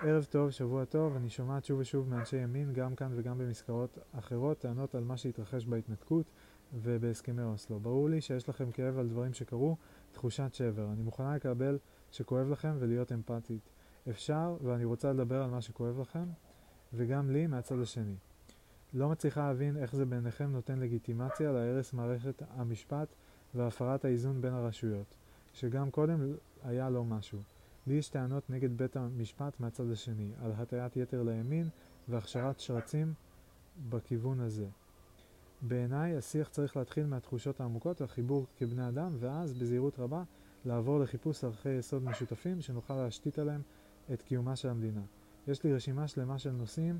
[0.02, 4.58] ערב טוב, שבוע טוב, אני שומעת שוב ושוב מאנשי ימין, גם כאן וגם במסגרות אחרות,
[4.58, 6.26] טענות על מה שהתרחש בהתנתקות
[6.72, 7.80] ובהסכמי אוסלו.
[7.80, 9.76] ברור לי שיש לכם כאב על דברים שקרו,
[10.12, 10.92] תחושת שבר.
[10.92, 11.78] אני מוכנה לקבל
[12.10, 13.70] שכואב לכם ולהיות אמפתית.
[14.10, 16.24] אפשר, ואני רוצה לדבר על מה שכואב לכם,
[16.92, 18.16] וגם לי מהצד השני.
[18.94, 23.08] לא מצליחה להבין איך זה בעיניכם נותן לגיטימציה להרס מערכת המשפט
[23.54, 25.16] והפרת האיזון בין הרשויות,
[25.52, 27.38] שגם קודם היה לא משהו.
[27.86, 31.68] לי יש טענות נגד בית המשפט מהצד השני, על הטיית יתר לימין
[32.08, 33.12] והכשרת שרצים
[33.88, 34.66] בכיוון הזה.
[35.62, 40.22] בעיניי השיח צריך להתחיל מהתחושות העמוקות, החיבור כבני אדם, ואז בזהירות רבה
[40.64, 43.62] לעבור לחיפוש ערכי יסוד משותפים שנוכל להשתית עליהם
[44.12, 45.02] את קיומה של המדינה.
[45.48, 46.98] יש לי רשימה שלמה של נושאים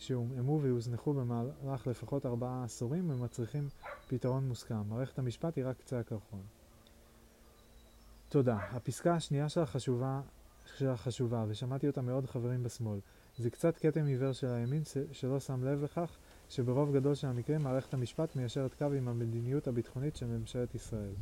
[0.00, 3.68] שהומאמו ויוזנחו במהלך לפחות ארבעה עשורים ומצריכים
[4.08, 4.88] פתרון מוסכם.
[4.88, 6.42] מערכת המשפט היא רק קצה הקרחון.
[8.28, 8.56] תודה.
[8.56, 10.20] הפסקה השנייה של החשובה,
[10.76, 12.98] של החשובה, ושמעתי אותה מעוד חברים בשמאל.
[13.38, 17.94] זה קצת כתם עיוור של הימין שלא שם לב לכך שברוב גדול של המקרים מערכת
[17.94, 21.12] המשפט מיישרת קו עם המדיניות הביטחונית של ממשלת ישראל.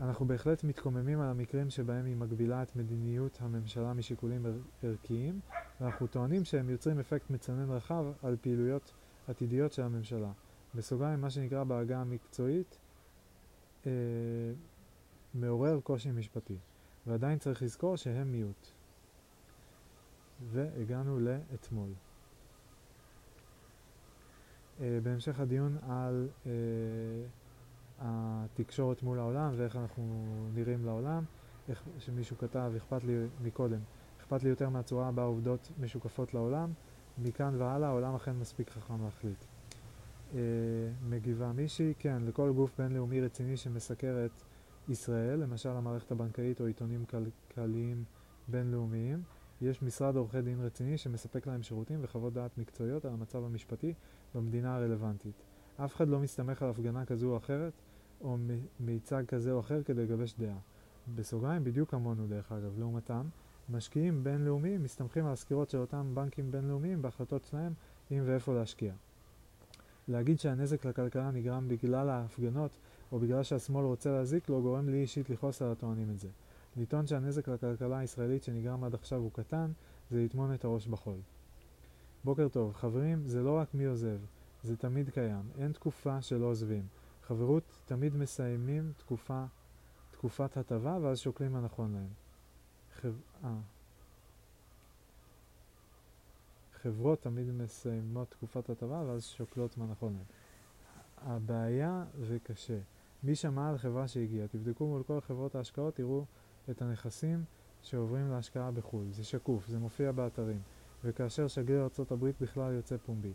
[0.00, 4.46] אנחנו בהחלט מתקוממים על המקרים שבהם היא מגבילה את מדיניות הממשלה משיקולים
[4.82, 5.40] ערכיים,
[5.80, 8.92] ואנחנו טוענים שהם יוצרים אפקט מצנן רחב על פעילויות
[9.28, 10.32] עתידיות של הממשלה.
[10.74, 12.78] בסוגריים, מה שנקרא בעגה המקצועית,
[13.86, 13.90] אה,
[15.34, 16.56] מעורר קושי משפטי,
[17.06, 18.66] ועדיין צריך לזכור שהם מיעוט.
[20.52, 21.90] והגענו לאתמול.
[24.80, 26.52] אה, בהמשך הדיון על אה,
[27.98, 31.24] התקשורת מול העולם ואיך אנחנו נראים לעולם,
[31.68, 33.80] איך שמישהו כתב, אכפת לי מקודם,
[34.20, 36.72] אכפת לי יותר מהצורה בה עובדות משוקפות לעולם,
[37.18, 39.44] מכאן והלאה העולם אכן מספיק חכם להחליט.
[40.34, 40.40] אה,
[41.08, 44.42] מגיבה מישהי, כן, לכל גוף בינלאומי רציני שמסקר את
[44.88, 48.04] ישראל, למשל המערכת הבנקאית או עיתונים כלכליים
[48.48, 49.22] בינלאומיים,
[49.60, 53.94] יש משרד עורכי דין רציני שמספק להם שירותים וחוות דעת מקצועיות על המצב המשפטי
[54.34, 55.42] במדינה הרלוונטית.
[55.76, 57.72] אף אחד לא מסתמך על הפגנה כזו או אחרת,
[58.20, 58.36] או
[58.80, 60.58] מיצג כזה או אחר כדי לגבש דעה.
[61.14, 62.78] בסוגריים, בדיוק כמונו דרך אגב.
[62.78, 63.22] לעומתם,
[63.68, 67.72] משקיעים בינלאומיים מסתמכים על הסקירות של אותם בנקים בינלאומיים בהחלטות שלהם
[68.10, 68.92] אם ואיפה להשקיע.
[70.08, 72.70] להגיד שהנזק לכלכלה נגרם בגלל ההפגנות
[73.12, 76.28] או בגלל שהשמאל רוצה להזיק לו גורם לי אישית לכעוס על הטוענים את זה.
[76.76, 79.70] לטעון שהנזק לכלכלה הישראלית שנגרם עד עכשיו הוא קטן,
[80.10, 81.18] זה לטמון את הראש בחול.
[82.24, 84.18] בוקר טוב, חברים, זה לא רק מי עוזב,
[84.62, 86.82] זה תמיד קיים, אין תקופה שלא עוזבים.
[87.26, 89.44] חברות תמיד מסיימים תקופה,
[90.10, 92.08] תקופת הטבה ואז שוקלים מה נכון להם.
[92.94, 93.12] חב...
[93.42, 93.46] 아.
[93.46, 93.50] אה.
[96.82, 100.24] חברות תמיד מסיימות תקופת הטבה ואז שוקלות מה נכון להם.
[101.16, 102.78] הבעיה זה קשה.
[103.22, 104.48] מי שמע על חברה שהגיעה?
[104.48, 106.24] תבדקו מול כל חברות ההשקעות, תראו
[106.70, 107.44] את הנכסים
[107.82, 109.04] שעוברים להשקעה בחו"ל.
[109.10, 110.60] זה שקוף, זה מופיע באתרים.
[111.04, 113.32] וכאשר שגריר ארה"ב בכלל יוצא פומבי.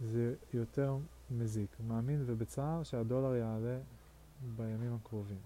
[0.00, 0.96] זה יותר
[1.30, 1.76] מזיק.
[1.88, 3.78] מאמין ובצער שהדולר יעלה
[4.56, 5.40] בימים הקרובים.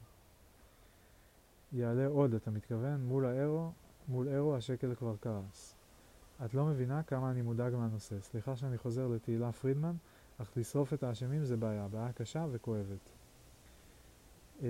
[1.73, 3.05] יעלה עוד, אתה מתכוון?
[3.05, 3.73] מול האירו,
[4.09, 5.75] מול אירו השקל כבר קרס.
[6.45, 8.21] את לא מבינה כמה אני מודאג מהנושא.
[8.21, 9.97] סליחה שאני חוזר לתהילה פרידמן,
[10.39, 13.09] אך לשרוף את האשמים זה בעיה, בעיה קשה וכואבת.
[14.63, 14.69] אה,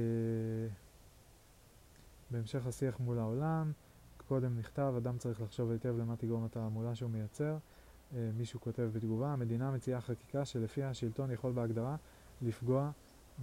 [2.31, 3.73] בהמשך השיח מול העולם,
[4.29, 7.57] קודם נכתב, אדם צריך לחשוב היטב למה תגרום התעמולה שהוא מייצר.
[8.17, 11.97] אה, מישהו כותב בתגובה, המדינה מציעה חקיקה שלפיה השלטון יכול בהגדרה
[12.43, 12.91] לפגוע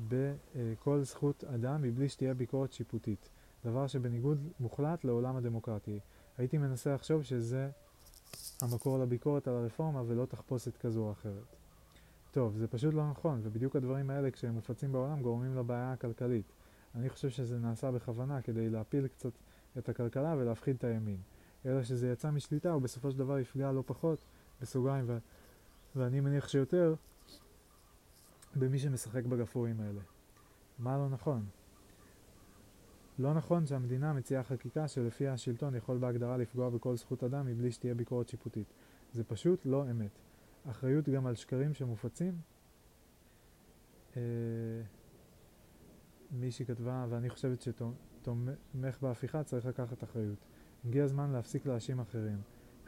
[0.09, 3.29] בכל זכות אדם מבלי שתהיה ביקורת שיפוטית,
[3.65, 5.99] דבר שבניגוד מוחלט לעולם הדמוקרטי.
[6.37, 7.69] הייתי מנסה לחשוב שזה
[8.61, 11.55] המקור לביקורת על הרפורמה ולא תחפושת כזו או אחרת.
[12.31, 16.51] טוב, זה פשוט לא נכון, ובדיוק הדברים האלה כשהם מופצים בעולם גורמים לבעיה הכלכלית.
[16.95, 19.31] אני חושב שזה נעשה בכוונה כדי להפיל קצת
[19.77, 21.17] את הכלכלה ולהפחיד את הימין.
[21.65, 24.25] אלא שזה יצא משליטה ובסופו של דבר יפגע לא פחות,
[24.61, 25.17] בסוגריים, ו-
[25.95, 26.95] ואני מניח שיותר,
[28.55, 30.01] במי שמשחק בגפורים האלה.
[30.79, 31.45] מה לא נכון?
[33.19, 37.95] לא נכון שהמדינה מציעה חקיקה שלפיה השלטון יכול בהגדרה לפגוע בכל זכות אדם מבלי שתהיה
[37.95, 38.73] ביקורת שיפוטית.
[39.13, 40.19] זה פשוט לא אמת.
[40.69, 42.37] אחריות גם על שקרים שמופצים?
[44.17, 44.21] אה,
[46.31, 50.37] מישהי כתבה, ואני חושבת שתומך בהפיכה צריך לקחת אחריות.
[50.85, 52.41] הגיע הזמן להפסיק להאשים אחרים.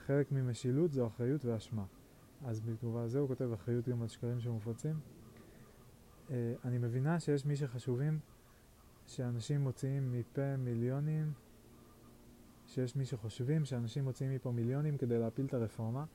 [0.07, 1.85] חלק ממשילות זו אחריות ואשמה.
[2.45, 4.95] אז בתגובה לזה הוא כותב אחריות גם על שקרים שמופצים.
[6.27, 6.31] Uh,
[6.65, 8.19] אני מבינה שיש מי שחשובים
[9.07, 11.31] שאנשים מוציאים מפה מיליונים,
[12.67, 16.05] שיש מי שחושבים שאנשים מוציאים מפה מיליונים כדי להפיל את הרפורמה,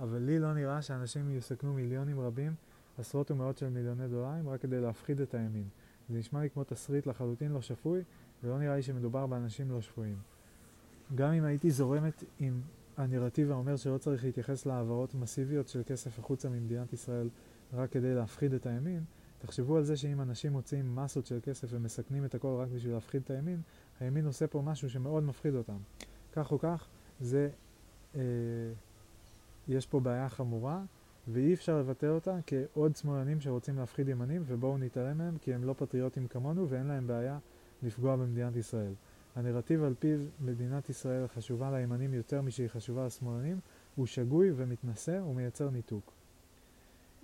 [0.00, 2.54] אבל לי לא נראה שאנשים יסכנו מיליונים רבים,
[2.98, 5.68] עשרות ומאות של מיליוני דולרים, רק כדי להפחיד את הימין.
[6.08, 8.02] זה נשמע לי כמו תסריט לחלוטין לא שפוי,
[8.42, 10.18] ולא נראה לי שמדובר באנשים לא שפויים.
[11.14, 12.60] גם אם הייתי זורמת עם
[12.96, 17.28] הנרטיב האומר שלא צריך להתייחס להעברות מסיביות של כסף החוצה ממדינת ישראל
[17.72, 19.04] רק כדי להפחיד את הימין,
[19.38, 23.22] תחשבו על זה שאם אנשים מוציאים מסות של כסף ומסכנים את הכל רק בשביל להפחיד
[23.24, 23.60] את הימין,
[24.00, 25.78] הימין עושה פה משהו שמאוד מפחיד אותם.
[26.32, 26.88] כך או כך,
[27.20, 27.48] זה,
[28.14, 28.20] אה,
[29.68, 30.82] יש פה בעיה חמורה,
[31.28, 35.74] ואי אפשר לבטל אותה כעוד שמאלנים שרוצים להפחיד ימנים, ובואו נתעלם מהם כי הם לא
[35.78, 37.38] פטריוטים כמונו ואין להם בעיה
[37.82, 38.92] לפגוע במדינת ישראל.
[39.34, 43.60] הנרטיב על פיו מדינת ישראל חשובה לימנים יותר משהיא חשובה לשמאלנים,
[43.94, 46.12] הוא שגוי ומתנשא ומייצר ניתוק.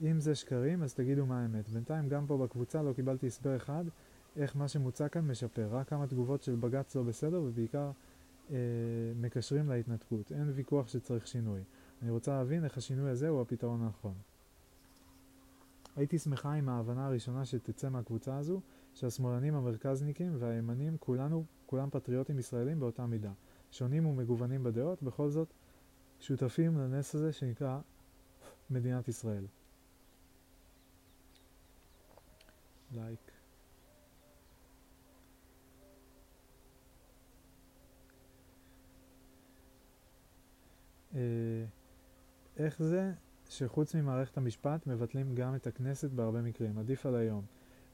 [0.03, 1.69] אם זה שקרים, אז תגידו מה האמת.
[1.69, 3.85] בינתיים גם פה בקבוצה לא קיבלתי הסבר אחד
[4.37, 5.69] איך מה שמוצע כאן משפר.
[5.71, 7.91] רק כמה תגובות של בג"ץ לא בסדר, ובעיקר
[8.51, 8.57] אה,
[9.17, 10.33] מקשרים להתנתקות.
[10.33, 11.61] אין ויכוח שצריך שינוי.
[12.03, 14.15] אני רוצה להבין איך השינוי הזה הוא הפתרון הנכון.
[15.97, 18.61] הייתי שמחה עם ההבנה הראשונה שתצא מהקבוצה הזו,
[18.95, 23.33] שהשמאלנים המרכזניקים והימנים, כולנו, כולם פטריוטים ישראלים באותה מידה.
[23.71, 25.53] שונים ומגוונים בדעות, בכל זאת
[26.21, 27.81] שותפים לנס הזה שנקרא
[28.71, 29.47] מדינת ישראל.
[32.93, 33.33] לייק.
[41.15, 41.21] אה,
[42.57, 43.13] איך זה
[43.49, 47.45] שחוץ ממערכת המשפט מבטלים גם את הכנסת בהרבה מקרים, עדיף על היום.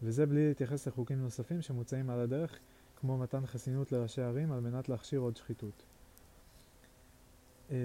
[0.03, 2.59] וזה בלי להתייחס לחוקים נוספים שמוצעים על הדרך,
[3.07, 5.85] כמו מתן חסינות לראשי ערים על מנת להכשיר עוד שחיתות.
[7.71, 7.77] אה,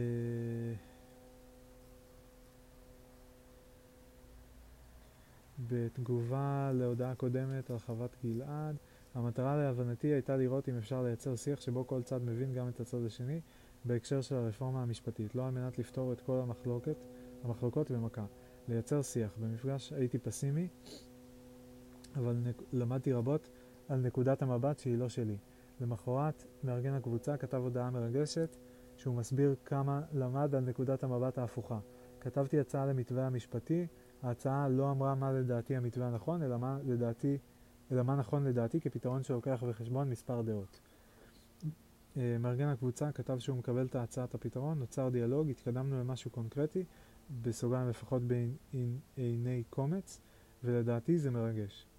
[5.70, 8.76] בתגובה להודעה קודמת על חוות גלעד,
[9.16, 13.06] המטרה להבנתי הייתה לראות אם אפשר לייצר שיח שבו כל צד מבין גם את הצד
[13.06, 13.42] השני
[13.86, 16.98] בהקשר של הרפורמה המשפטית, לא על מנת לפתור את כל המחלוקת,
[17.44, 18.26] המחלוקות במכה.
[18.68, 19.32] לייצר שיח.
[19.42, 20.68] במפגש הייתי פסימי,
[22.16, 22.62] אבל נק...
[22.74, 23.50] למדתי רבות
[23.92, 25.38] על נקודת המבט שהיא לא שלי.
[25.82, 28.58] למחרת, מארגן הקבוצה כתב הודעה מרגשת
[28.98, 31.80] שהוא מסביר כמה למד על נקודת המבט ההפוכה.
[32.20, 33.88] כתבתי הצעה למתווה המשפטי,
[34.24, 37.38] ההצעה לא אמרה מה לדעתי המתווה הנכון, אלא מה, לדעתי,
[37.92, 40.80] אלא מה נכון לדעתי כפתרון שלוקח בחשבון מספר דעות.
[42.18, 46.84] אה, מארגן הקבוצה כתב שהוא מקבל את הצעת הפתרון, נוצר דיאלוג, התקדמנו למשהו קונקרטי,
[47.42, 48.22] בסוגריים לפחות
[49.18, 50.22] בעיני קומץ,
[50.64, 51.91] ולדעתי זה מרגש.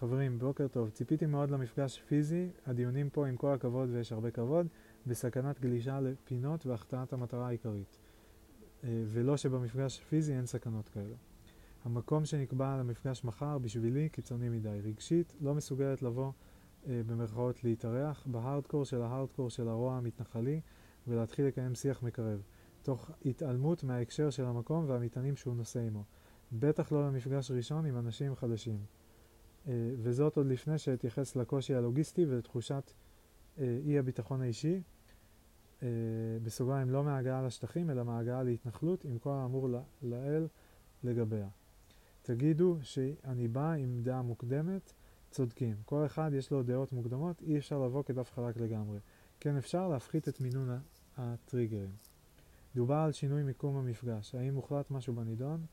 [0.00, 0.90] חברים, בוקר טוב.
[0.90, 4.66] ציפיתי מאוד למפגש פיזי, הדיונים פה עם כל הכבוד ויש הרבה כבוד,
[5.06, 7.98] בסכנת גלישה לפינות והחטאת המטרה העיקרית.
[8.84, 11.14] אה, ולא שבמפגש פיזי אין סכנות כאלה.
[11.84, 14.80] המקום שנקבע למפגש מחר בשבילי קיצוני מדי.
[14.84, 16.32] רגשית, לא מסוגלת לבוא
[16.86, 20.60] אה, במרכאות להתארח בהארדקור של ההארדקור של הרוע המתנחלי
[21.08, 22.42] ולהתחיל לקיים שיח מקרב,
[22.82, 26.04] תוך התעלמות מההקשר של המקום והמטענים שהוא נושא עמו.
[26.52, 28.99] בטח לא למפגש ראשון עם אנשים חדשים.
[29.68, 29.72] אה,
[30.02, 32.92] וזאת עוד לפני שאתייחס לקושי הלוגיסטי ולתחושת
[33.58, 34.82] אה, אי הביטחון האישי,
[35.82, 35.88] אה,
[36.42, 39.68] בסוגריים לא מהגעה לשטחים אלא מהגעה להתנחלות עם כל האמור
[40.02, 40.46] לאל
[41.04, 41.48] לגביה.
[42.22, 44.92] תגידו שאני בא עם דעה מוקדמת
[45.30, 45.76] צודקים.
[45.84, 48.98] כל אחד יש לו דעות מוקדמות, אי אפשר לבוא כדף חלק לגמרי.
[49.40, 50.78] כן אפשר להפחית את מינון
[51.16, 51.90] הטריגרים.
[52.74, 54.34] דובר על שינוי מיקום המפגש.
[54.34, 55.66] האם הוחלט משהו בנידון?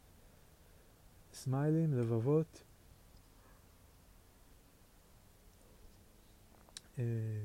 [1.33, 2.63] סמיילים, לבבות,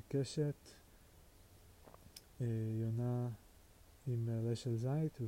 [0.08, 0.54] קשת,
[2.40, 2.46] אה,
[2.80, 3.28] יונה
[4.06, 5.18] עם עלה של זית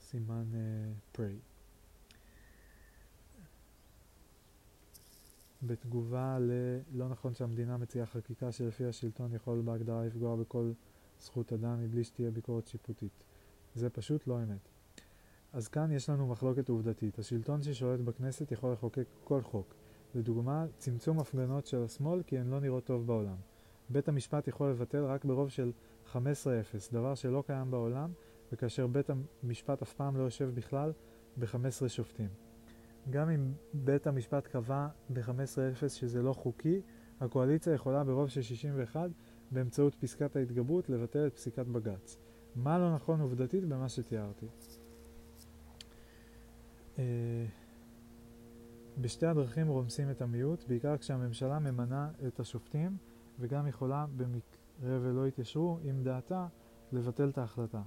[0.00, 1.38] וסימן אה, פריי.
[5.62, 10.72] בתגובה ל"לא נכון שהמדינה מציעה חקיקה שלפי השלטון יכול בהגדרה לפגוע בכל
[11.20, 13.24] זכות אדם מבלי שתהיה ביקורת שיפוטית.
[13.74, 14.68] זה פשוט לא אמת.
[15.52, 17.18] אז כאן יש לנו מחלוקת עובדתית.
[17.18, 19.83] השלטון ששולט בכנסת יכול לחוקק כל חוק.
[20.14, 23.36] לדוגמה, צמצום הפגנות של השמאל כי הן לא נראות טוב בעולם.
[23.90, 25.72] בית המשפט יכול לבטל רק ברוב של
[26.12, 26.16] 15-0,
[26.92, 28.12] דבר שלא קיים בעולם,
[28.52, 29.10] וכאשר בית
[29.42, 30.92] המשפט אף פעם לא יושב בכלל
[31.38, 32.28] ב-15 שופטים.
[33.10, 36.80] גם אם בית המשפט קבע ב-15-0 שזה לא חוקי,
[37.20, 39.10] הקואליציה יכולה ברוב של 61
[39.50, 42.18] באמצעות פסקת ההתגברות לבטל את פסיקת בג"ץ.
[42.56, 44.46] מה לא נכון עובדתית במה שתיארתי?
[48.96, 52.96] אה, בשתי הדרכים רומסים את המיעוט, בעיקר כשהממשלה ממנה את השופטים
[53.38, 56.46] וגם יכולה במקרה ולא יתיישרו עם דעתה
[56.92, 57.82] לבטל את ההחלטה.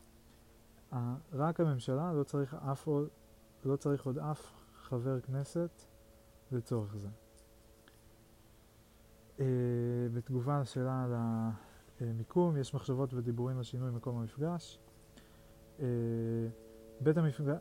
[1.33, 2.87] רק הממשלה, לא צריך, אף,
[3.65, 5.81] לא צריך עוד אף חבר כנסת
[6.51, 7.07] לצורך זה.
[9.37, 9.41] Uh,
[10.13, 11.13] בתגובה לשאלה על
[11.99, 14.79] המיקום, יש מחשבות ודיבורים על שינוי מקום המפגש.
[17.01, 17.17] בית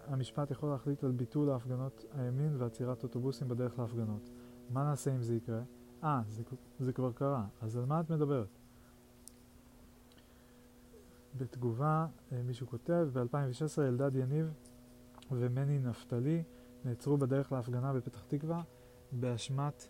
[0.06, 4.30] המשפט יכול להחליט על ביטול ההפגנות הימין ועצירת אוטובוסים בדרך להפגנות.
[4.70, 5.62] מה נעשה אם זה יקרה?
[6.04, 6.42] אה, זה,
[6.78, 8.58] זה כבר קרה, אז על מה את מדברת?
[11.36, 14.52] בתגובה, אה, מישהו כותב, ב-2016 אלדד יניב
[15.30, 16.42] ומני נפתלי
[16.84, 18.62] נעצרו בדרך להפגנה בפתח תקווה
[19.12, 19.88] באשמת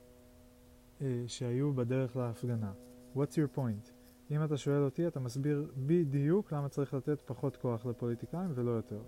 [1.00, 2.73] אה, שהיו בדרך להפגנה.
[3.16, 3.91] What's your point?
[4.31, 9.02] אם אתה שואל אותי, אתה מסביר בדיוק למה צריך לתת פחות כוח לפוליטיקאים ולא יותר.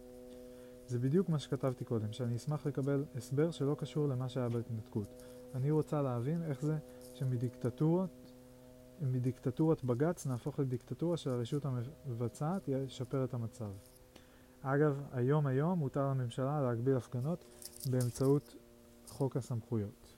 [0.88, 5.22] זה בדיוק מה שכתבתי קודם, שאני אשמח לקבל הסבר שלא קשור למה שהיה בהתנתקות.
[5.54, 6.78] אני רוצה להבין איך זה
[7.14, 8.32] שמדיקטטורות,
[9.00, 13.70] מדיקטטורת בג"ץ נהפוך לדיקטטורה של הרשות המבצעת ישפר את המצב.
[14.62, 17.44] אגב, היום היום מותר לממשלה להגביל הפגנות
[17.90, 18.56] באמצעות
[19.08, 20.14] חוק הסמכויות.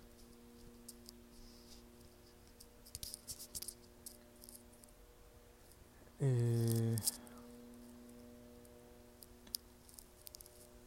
[6.23, 6.95] אה,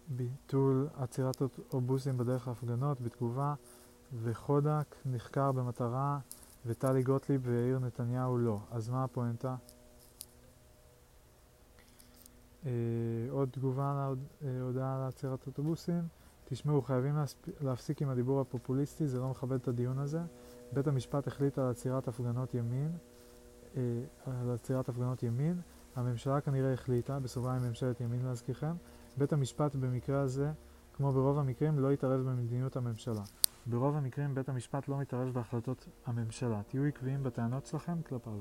[0.08, 3.54] ביטול עצירת אוטובוסים בדרך ההפגנות בתגובה
[4.24, 6.20] וחודק נחקר במטרה
[6.66, 8.60] וטלי גוטליב ויאיר נתניהו לא.
[8.72, 9.56] אז מה הפואנטה?
[12.66, 12.72] אה,
[13.30, 16.08] עוד תגובה להודעה אה, על עצירת אוטובוסים.
[16.46, 17.16] תשמעו, חייבים
[17.62, 20.22] להפסיק עם הדיבור הפופוליסטי, זה לא מכבד את הדיון הזה.
[20.72, 22.92] בית המשפט החליט על עצירת הפגנות ימין,
[23.78, 23.82] אה,
[24.26, 25.62] על עצירת הפגנות ימין.
[25.96, 28.76] הממשלה כנראה החליטה, בסוגריים ממשלת ימין להזכירכם,
[29.17, 30.51] בית המשפט במקרה הזה,
[30.93, 33.24] כמו ברוב המקרים, לא יתערב במדיניות הממשלה.
[33.66, 36.61] ברוב המקרים בית המשפט לא מתערב בהחלטות הממשלה.
[36.67, 38.40] תהיו עקביים בטענות שלכם כלפיו.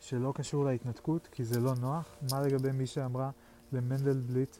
[0.00, 2.16] שלא קשור להתנתקות, כי זה לא נוח.
[2.32, 3.30] מה לגבי מי שאמרה
[3.72, 4.56] למנדלבליט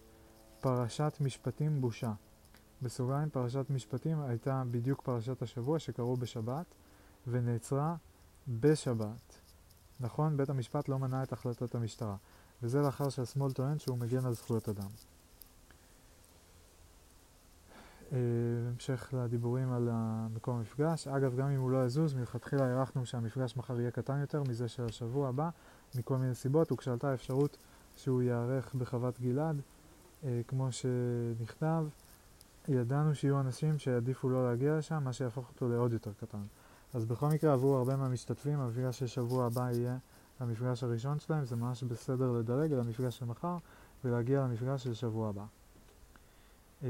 [0.60, 2.12] פרשת משפטים בושה?
[2.82, 6.74] בסוגריים, פרשת משפטים הייתה בדיוק פרשת השבוע שקראו בשבת
[7.26, 7.96] ונעצרה
[8.48, 9.38] בשבת.
[10.00, 12.16] נכון, בית המשפט לא מנע את החלטת המשטרה,
[12.62, 14.88] וזה לאחר שהשמאל טוען שהוא מגן על זכויות אדם.
[18.12, 18.18] אה,
[18.72, 19.88] המשך לדיבורים על
[20.34, 21.08] מקום המפגש.
[21.08, 24.84] אגב, גם אם הוא לא יזוז, מלכתחילה הערכנו שהמפגש מחר יהיה קטן יותר מזה של
[24.84, 25.50] השבוע הבא,
[25.94, 27.56] מכל מיני סיבות, וכשעלתה האפשרות
[27.96, 29.60] שהוא ייערך בחוות גלעד,
[30.24, 31.84] אה, כמו שנכתב,
[32.68, 36.42] ידענו שיהיו אנשים שיעדיפו לא להגיע לשם, מה שיהפוך אותו לעוד יותר קטן.
[36.94, 39.96] אז בכל מקרה, עבור הרבה מהמשתתפים, המפגש של שבוע הבא יהיה
[40.42, 43.56] המפגש הראשון שלהם, זה ממש בסדר לדרג על המפגש של מחר
[44.04, 45.44] ולהגיע למפגש של שבוע הבא.
[46.82, 46.88] אה,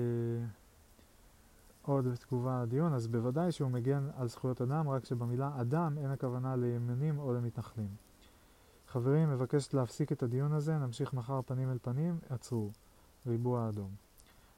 [1.83, 6.57] עוד בתגובה לדיון, אז בוודאי שהוא מגן על זכויות אדם, רק שבמילה אדם אין הכוונה
[6.57, 7.89] לימנים או למתנחלים.
[8.89, 12.71] חברים, מבקשת להפסיק את הדיון הזה, נמשיך מחר פנים אל פנים, עצרו.
[13.27, 13.91] ריבוע אדום.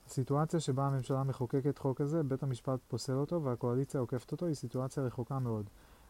[0.06, 5.02] הסיטואציה שבה הממשלה מחוקקת חוק כזה, בית המשפט פוסל אותו והקואליציה עוקפת אותו, היא סיטואציה
[5.02, 5.66] רחוקה מאוד.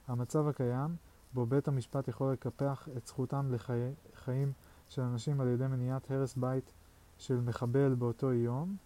[0.08, 0.96] המצב הקיים,
[1.34, 4.44] בו בית המשפט יכול לקפח את זכותם לחיים לחי...
[4.88, 6.72] של אנשים על ידי מניעת הרס בית
[7.18, 8.76] של מחבל באותו יום,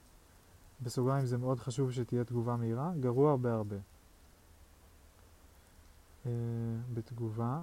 [0.82, 3.76] בסוגריים זה מאוד חשוב שתהיה תגובה מהירה, גרוע הרבה הרבה.
[6.24, 6.28] Uh,
[6.94, 7.62] בתגובה,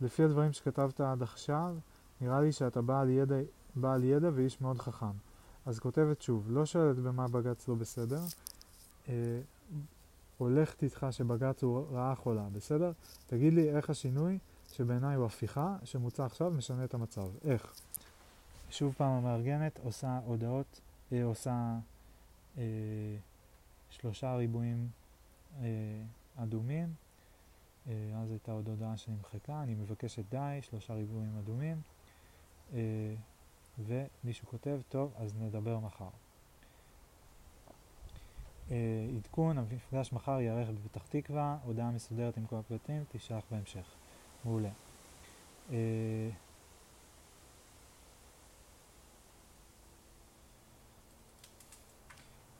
[0.00, 1.76] לפי הדברים שכתבת עד עכשיו,
[2.20, 3.36] נראה לי שאתה בעל ידע,
[3.76, 5.12] בעל ידע ואיש מאוד חכם.
[5.66, 8.20] אז כותבת שוב, לא שואלת במה בג"ץ לא בסדר,
[9.06, 9.08] uh,
[10.40, 12.92] הולכת איתך שבג"ץ הוא רעה חולה, בסדר?
[13.26, 14.38] תגיד לי איך השינוי,
[14.72, 17.28] שבעיניי הוא הפיכה, שמוצע עכשיו, משנה את המצב.
[17.44, 17.74] איך?
[18.70, 20.80] שוב פעם המארגנת עושה הודעות,
[21.12, 21.78] אה, עושה
[22.58, 22.62] אה,
[23.90, 24.88] שלושה ריבועים
[25.60, 25.66] אה,
[26.36, 26.94] אדומים,
[27.88, 31.80] אה, אז הייתה עוד הודעה שנמחקה, אני מבקשת די, שלושה ריבועים אדומים,
[32.72, 33.14] אה,
[33.78, 36.10] ומישהו כותב, טוב, אז נדבר מחר.
[38.70, 38.76] אה,
[39.16, 43.94] עדכון, המפגש מחר ייערך בפתח תקווה, הודעה מסודרת עם כל הפרטים, תשלח בהמשך.
[44.44, 44.68] מעולה.
[45.72, 46.30] אה,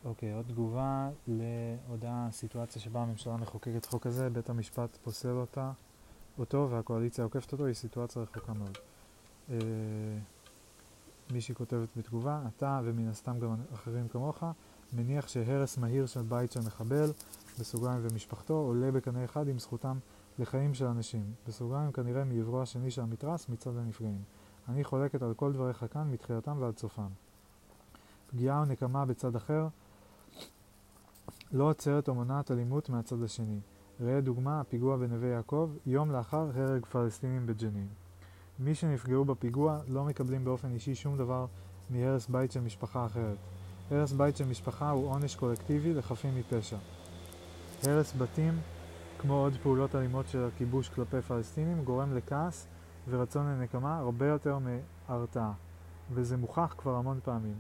[0.05, 5.73] אוקיי, עוד תגובה להודעה, סיטואציה שבה הממשלה מחוקקת חוק כזה, בית המשפט פוסל אותה,
[6.39, 8.79] אותו והקואליציה עוקפת אותו, היא סיטואציה רחוקה מאוד.
[9.51, 9.57] אה,
[11.31, 14.45] מישהי כותבת בתגובה, אתה ומן הסתם גם אחרים כמוך,
[14.93, 17.13] מניח שהרס מהיר של בית של מחבל,
[17.61, 19.99] בסוגריים ומשפחתו, עולה בקנה אחד עם זכותם
[20.39, 24.23] לחיים של אנשים, בסוגריים כנראה מעברו השני של המתרס מצד הנפגעים.
[24.69, 27.09] אני חולקת על כל דבריך כאן מתחילתם ועד סופם.
[28.31, 29.69] פגיעה או נקמה בצד אחר
[31.53, 33.61] לא עוצרת או מונעת אלימות מהצד השני.
[34.01, 37.89] ראה דוגמה, הפיגוע בנווה יעקב, יום לאחר הרג פלסטינים בג'נין.
[38.59, 41.47] מי שנפגעו בפיגוע לא מקבלים באופן אישי שום דבר
[41.91, 43.37] מהרס בית של משפחה אחרת.
[43.91, 46.77] הרס בית של משפחה הוא עונש קולקטיבי לחפים מפשע.
[47.83, 48.61] הרס בתים,
[49.19, 52.67] כמו עוד פעולות אלימות של הכיבוש כלפי פלסטינים, גורם לכעס
[53.09, 55.53] ורצון לנקמה הרבה יותר מהרתעה.
[56.13, 57.55] וזה מוכח כבר המון פעמים.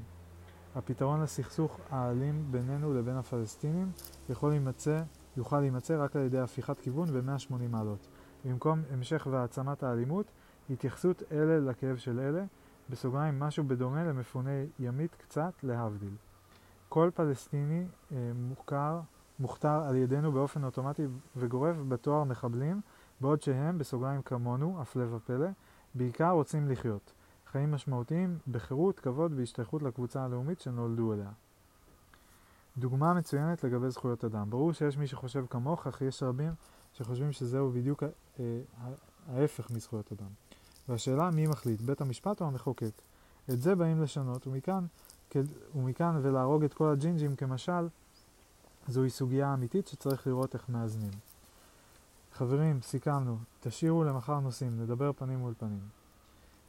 [0.76, 3.90] הפתרון לסכסוך האלים בינינו לבין הפלסטינים
[4.28, 5.02] יכול להימצא,
[5.36, 8.08] יוכל להימצא רק על ידי הפיכת כיוון ב-180 מעלות.
[8.44, 10.26] במקום המשך והעצמת האלימות,
[10.70, 12.44] התייחסות אלה לכאב של אלה,
[12.90, 16.14] בסוגריים משהו בדומה למפוני ימית קצת להבדיל.
[16.88, 19.00] כל פלסטיני אה, מוכר,
[19.38, 22.80] מוכתר על ידינו באופן אוטומטי וגורף בתואר מחבלים,
[23.20, 25.48] בעוד שהם, בסוגריים כמונו, הפלא ופלא,
[25.94, 27.12] בעיקר רוצים לחיות.
[27.46, 31.30] חיים משמעותיים בחירות, כבוד והשתייכות לקבוצה הלאומית שנולדו אליה.
[32.78, 34.50] דוגמה מצוינת לגבי זכויות אדם.
[34.50, 36.52] ברור שיש מי שחושב כמוך, אך יש רבים
[36.92, 38.02] שחושבים שזהו בדיוק
[38.40, 38.60] אה,
[39.28, 40.49] ההפך מזכויות אדם.
[40.88, 43.02] והשאלה מי מחליט, בית המשפט או המחוקק?
[43.50, 44.86] את זה באים לשנות, ומכאן,
[45.74, 47.88] ומכאן ולהרוג את כל הג'ינג'ים כמשל,
[48.88, 51.10] זוהי סוגיה אמיתית שצריך לראות איך מאזנים.
[52.32, 55.80] חברים, סיכמנו, תשאירו למחר נושאים, נדבר פנים מול פנים.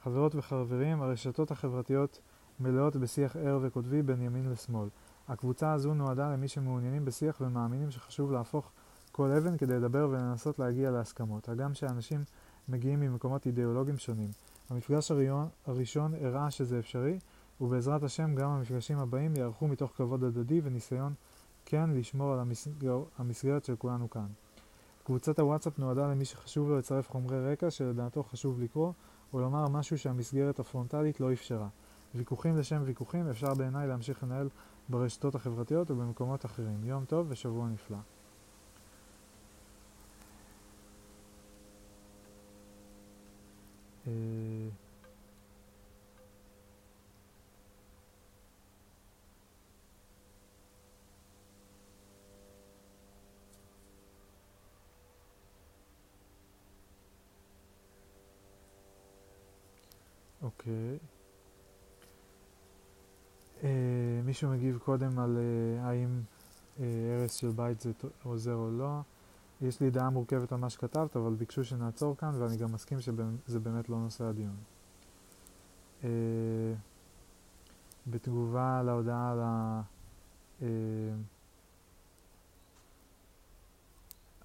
[0.04, 2.20] חברות וחברים, הרשתות החברתיות
[2.60, 4.90] מלאות בשיח ער וקוטבי בין ימין לשמאל.
[5.28, 8.72] הקבוצה הזו נועדה למי שמעוניינים בשיח ומאמינים שחשוב להפוך
[9.12, 12.24] כל אבן כדי לדבר ולנסות להגיע להסכמות, הגם שאנשים
[12.72, 14.30] מגיעים ממקומות אידיאולוגיים שונים.
[14.70, 17.20] המפגש הראשון, הראשון הראה שזה אפשרי,
[17.62, 21.14] ובעזרת השם גם המפגשים הבאים יערכו מתוך כבוד הדדי וניסיון
[21.66, 24.28] כן לשמור על המסגר, המסגרת של כולנו כאן.
[25.04, 28.94] קבוצת הוואטסאפ נועדה למי שחשוב לו לצרף חומרי רקע שלדעתו חשוב לקרוא,
[29.34, 31.68] או לומר משהו שהמסגרת הפרונטלית לא אפשרה.
[32.16, 34.50] ויכוחים לשם ויכוחים אפשר בעיניי להמשיך לנהל
[34.90, 36.84] ברשתות החברתיות ובמקומות אחרים.
[36.84, 37.98] יום טוב ושבוע נפלא.
[44.08, 44.12] אה,
[60.42, 60.98] אוקיי.
[63.62, 63.64] Uh,
[64.26, 66.22] מישהו מגיב קודם על uh, האם
[66.78, 66.82] uh,
[67.12, 67.92] הרס של בית זה
[68.24, 69.02] עוזר או לא.
[69.62, 73.60] יש לי דעה מורכבת על מה שכתבת, אבל ביקשו שנעצור כאן, ואני גם מסכים שזה
[73.60, 74.56] באמת לא נושא הדיון.
[76.02, 76.06] Uh,
[78.08, 79.82] בתגובה להודעה על ה...
[80.60, 80.64] Uh,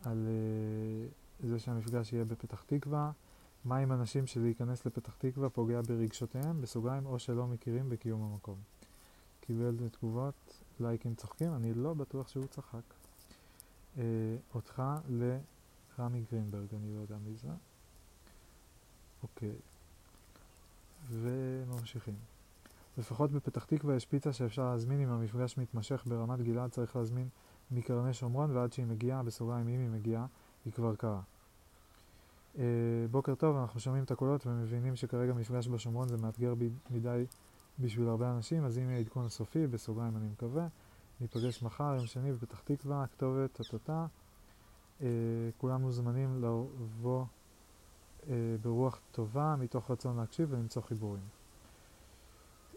[0.04, 0.26] על
[1.42, 3.10] uh, זה שהמפגש יהיה בפתח תקווה.
[3.64, 8.58] מה עם אנשים שלהיכנס לפתח תקווה פוגע ברגשותיהם, בסוגריים, או שלא מכירים בקיום המקום.
[9.40, 13.05] קיבל תגובות, לייקים צוחקים, אני לא בטוח שהוא צחק.
[13.98, 14.02] אה,
[14.54, 17.48] אותך לרמי גרינברג, אני לא יודע מי זה.
[19.22, 19.54] אוקיי.
[21.10, 22.14] וממשיכים.
[22.98, 27.28] לפחות בפתח תקווה יש פיצה שאפשר להזמין אם המפגש מתמשך ברמת גלעד צריך להזמין
[27.70, 30.26] מקרני שומרון ועד שהיא מגיעה, בסוגריים אם היא מגיעה,
[30.64, 31.20] היא כבר קרה.
[32.54, 32.58] Uh,
[33.10, 36.54] בוקר טוב, אנחנו שומעים את הקולות ומבינים שכרגע מפגש בשומרון זה מאתגר
[36.90, 37.24] מדי
[37.78, 40.68] בשביל הרבה אנשים, אז אם יהיה עדכון סופי, בסוגריים אני מקווה,
[41.20, 44.06] ניפגש מחר, יום שני בפתח תקווה, כתובת, טה-טה-טה.
[45.00, 45.02] Uh,
[45.58, 47.24] כולם מוזמנים לבוא
[48.22, 48.26] uh,
[48.62, 51.22] ברוח טובה, מתוך רצון להקשיב ולמצוא חיבורים.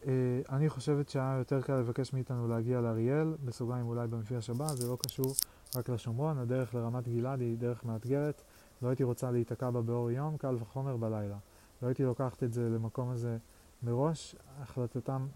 [0.02, 0.06] Uh,
[0.50, 4.98] אני חושבת שהיה יותר קל לבקש מאיתנו להגיע לאריאל, בסוגריים אולי במפגש הבא, זה לא
[5.06, 5.34] קשור
[5.76, 8.42] רק לשומרון, הדרך לרמת גלעד היא דרך מאתגרת.
[8.82, 11.38] לא הייתי רוצה להיתקע בה באור יום, קל וחומר בלילה.
[11.82, 13.38] לא הייתי לוקחת את זה למקום הזה
[13.84, 15.28] מראש, החלטתם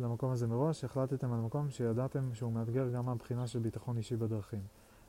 [0.00, 4.62] למקום הזה מראש, החלטתם על מקום שידעתם שהוא מאתגר גם מהבחינה של ביטחון אישי בדרכים.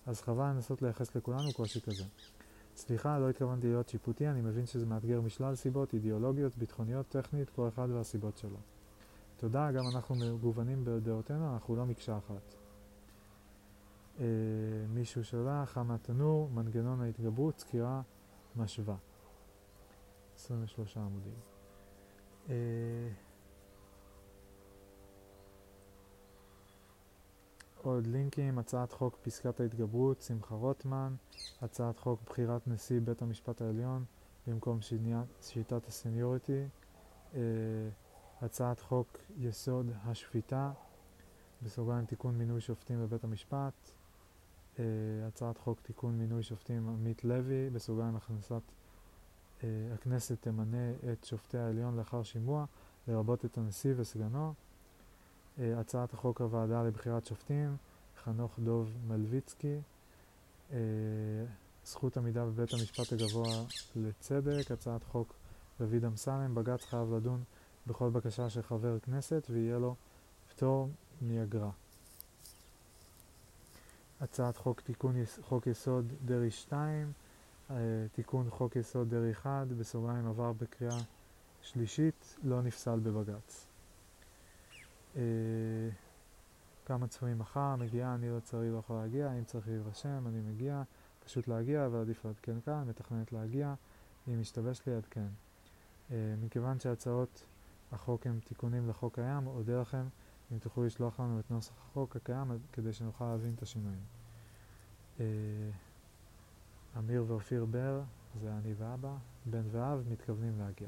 [0.05, 2.03] אז חבל לנסות לייחס לכולנו קושי כזה.
[2.75, 7.67] סליחה, לא התכוונתי להיות שיפוטי, אני מבין שזה מאתגר משלל סיבות, אידיאולוגיות, ביטחוניות, טכנית, כל
[7.67, 8.57] אחד והסיבות שלו.
[9.37, 12.55] תודה, גם אנחנו מגוונים בדעותינו, אנחנו לא מקשה אחת.
[14.19, 14.25] אה,
[14.89, 18.01] מישהו שלח, חמה תנור, מנגנון ההתגברות, סקירה
[18.55, 18.95] משווה.
[20.35, 21.33] 23 עמודים.
[22.49, 22.55] אה,
[27.87, 31.15] עוד לינקים, הצעת חוק פסקת ההתגברות, שמחה רוטמן,
[31.61, 34.05] הצעת חוק בחירת נשיא בית המשפט העליון
[34.47, 34.79] במקום
[35.41, 36.63] שיטת הסניוריטי,
[37.35, 37.39] אה,
[38.41, 40.71] הצעת חוק יסוד השפיטה,
[41.61, 43.91] בסוגריים תיקון מינוי שופטים בבית המשפט,
[44.75, 44.79] uh,
[45.27, 51.95] הצעת חוק תיקון מינוי שופטים עמית לוי, בסוגריים הכנסת, uh, הכנסת תמנה את שופטי העליון
[51.97, 52.65] לאחר שימוע,
[53.07, 54.53] לרבות את הנשיא וסגנו.
[55.57, 57.77] Uh, הצעת החוק הוועדה לבחירת שופטים,
[58.23, 59.77] חנוך דוב מלביצקי.
[60.69, 60.73] Uh,
[61.85, 63.63] זכות עמידה בבית המשפט הגבוה
[63.95, 65.33] לצדק, הצעת חוק
[65.79, 67.43] דוד אמסלם, בג"ץ חייב לדון
[67.87, 69.95] בכל בקשה של חבר כנסת ויהיה לו
[70.49, 70.89] פטור
[71.21, 71.71] מאגרה.
[74.21, 77.11] הצעת חוק תיקון חוק יסוד דרעי 2,
[77.69, 77.73] uh,
[78.11, 80.99] תיקון חוק יסוד דרעי 1, בסוגריים עבר בקריאה
[81.61, 83.67] שלישית לא נפסל בבג"ץ.
[85.17, 85.23] אה,
[86.85, 90.83] כמה צפויים מחר, מגיעה, אני לא צריך, לא יכול להגיע, אם צריך להירשם, אני מגיע,
[91.25, 93.73] פשוט להגיע, אבל עדיף לעדכן כאן, מתכננת להגיע,
[94.27, 95.27] אם משתבש לי, עדכן.
[96.11, 97.45] אה, מכיוון שהצעות
[97.91, 100.05] החוק הם תיקונים לחוק קיים, אודה לכם
[100.51, 104.01] אם תוכלו לשלוח לנו את נוסח החוק הקיים כדי שנוכל להבין את השינויים.
[105.19, 105.25] אה,
[106.97, 108.01] אמיר ואופיר בר,
[108.41, 109.15] זה אני ואבא,
[109.45, 110.87] בן ואב, מתכוונים להגיע.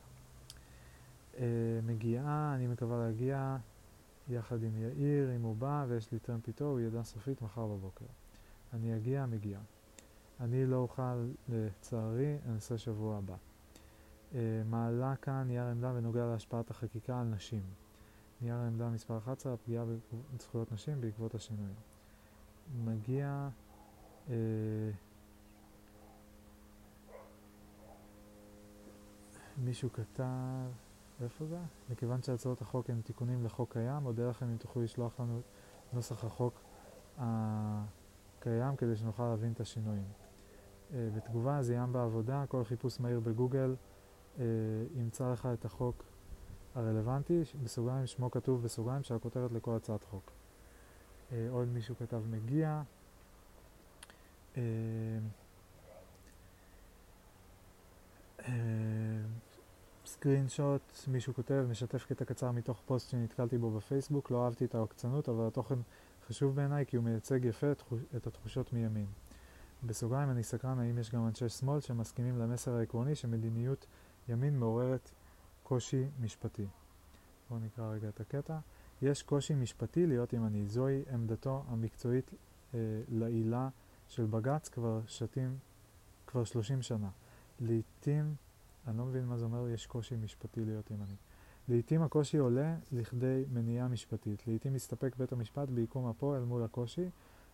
[1.83, 3.57] מגיעה, אני מקווה להגיע
[4.29, 8.05] יחד עם יאיר, אם הוא בא, ויש לי טרמפ איתו, הוא ידע סופית מחר בבוקר.
[8.73, 9.59] אני אגיע, מגיע.
[10.39, 13.35] אני לא אוכל, לצערי, אנסה שבוע הבא.
[14.35, 17.63] אה, מעלה כאן נייר עמדה בנוגע להשפעת החקיקה על נשים.
[18.41, 19.85] נייר עמדה מספר 11, הפגיעה
[20.35, 21.75] בזכויות נשים בעקבות השינויים.
[22.85, 23.49] מגיע...
[24.29, 24.35] אה,
[29.57, 30.23] מישהו כתב,
[31.23, 31.57] איפה זה?
[31.89, 35.41] מכיוון שהצעות החוק הן תיקונים לחוק קיים, אודה לכם אם תוכלו לשלוח לנו
[35.93, 36.61] נוסח החוק
[37.17, 40.07] הקיים כדי שנוכל להבין את השינויים.
[40.93, 43.75] אה, בתגובה, זיהם בעבודה, כל חיפוש מהיר בגוגל
[44.39, 44.45] אה,
[44.95, 46.03] ימצא לך את החוק
[46.75, 50.31] הרלוונטי, בסוגריים שמו כתוב בסוגריים שהכותרת לכל הצעת חוק.
[51.31, 52.81] אה, עוד מישהו כתב מגיע.
[60.19, 65.29] screenshot, מישהו כותב, משתף קטע קצר מתוך פוסט שנתקלתי בו בפייסבוק, לא אהבתי את העוקצנות,
[65.29, 65.79] אבל התוכן
[66.27, 67.71] חשוב בעיניי כי הוא מייצג יפה
[68.15, 69.05] את התחושות מימין.
[69.83, 73.85] בסוגריים אני סקרן האם יש גם אנשי שמאל שמסכימים למסר העקרוני שמדיניות
[74.29, 75.11] ימין מעוררת
[75.63, 76.67] קושי משפטי.
[77.49, 78.57] בואו נקרא רגע את הקטע.
[79.01, 82.31] יש קושי משפטי להיות ימני, זוהי עמדתו המקצועית
[82.73, 83.69] אה, לעילה
[84.07, 85.57] של בג"ץ כבר שתים,
[86.27, 87.09] כבר 30 שנה.
[87.59, 88.35] לעתים,
[88.89, 91.15] אני לא מבין מה זה אומר, יש קושי משפטי להיות ימני.
[91.67, 94.47] לעתים הקושי עולה לכדי מניעה משפטית.
[94.47, 97.09] לעתים מסתפק בית המשפט בעיקום אפו אל מול הקושי,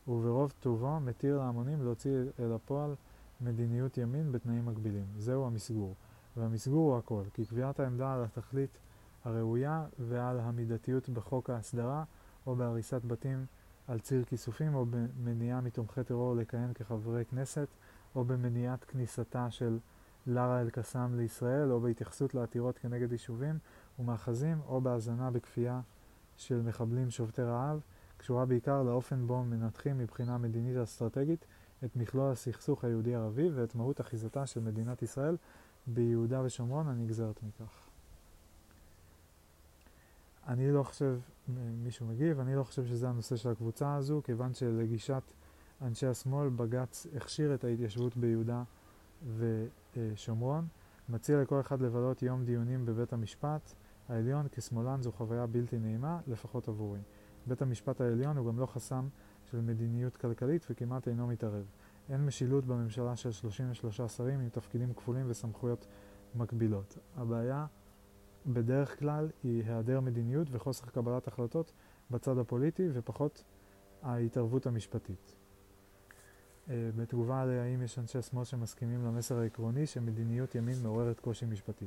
[0.07, 2.95] וברוב טובו מתיר להמונים להוציא אל הפועל
[3.41, 5.05] מדיניות ימין בתנאים מגבילים.
[5.17, 5.95] זהו המסגור.
[6.37, 8.77] והמסגור הוא הכל, כי קביעת העמדה על התכלית
[9.25, 12.03] הראויה ועל המידתיות בחוק ההסדרה,
[12.47, 13.45] או בהריסת בתים
[13.87, 17.67] על ציר כיסופים, או במניעה מתומכי טרור לכהן כחברי כנסת,
[18.15, 19.77] או במניעת כניסתה של
[20.27, 23.57] לארה אל-קסאם לישראל, או בהתייחסות לעתירות כנגד יישובים
[23.99, 25.81] ומאחזים, או בהאזנה בכפייה
[26.37, 27.79] של מחבלים שובתי רעב,
[28.17, 31.45] קשורה בעיקר לאופן בו מנתחים מבחינה מדינית אסטרטגית
[31.85, 35.37] את מכלול הסכסוך היהודי-ערבי ואת מהות אחיזתה של מדינת ישראל
[35.87, 37.89] ביהודה ושומרון הנגזרת מכך.
[40.47, 41.19] אני לא חושב,
[41.83, 45.23] מישהו מגיב, אני לא חושב שזה הנושא של הקבוצה הזו, כיוון שלגישת
[45.81, 48.63] אנשי השמאל בג"ץ הכשיר את ההתיישבות ביהודה
[49.37, 49.84] ושומרון,
[51.09, 53.73] מציע לכל אחד לבלות יום דיונים בבית המשפט
[54.09, 56.99] העליון, כשמאלן זו חוויה בלתי נעימה, לפחות עבורי.
[57.47, 59.07] בית המשפט העליון הוא גם לא חסם
[59.43, 61.65] של מדיניות כלכלית וכמעט אינו מתערב.
[62.09, 65.87] אין משילות בממשלה של 33 שרים עם תפקידים כפולים וסמכויות
[66.35, 66.97] מקבילות.
[67.15, 67.65] הבעיה
[68.45, 71.73] בדרך כלל היא היעדר מדיניות וחוסר קבלת החלטות
[72.11, 73.43] בצד הפוליטי ופחות
[74.01, 75.35] ההתערבות המשפטית.
[76.69, 81.85] אה, בתגובה להאם יש אנשי שמאל שמסכימים למסר העקרוני שמדיניות ימין מעוררת קושי משפטי.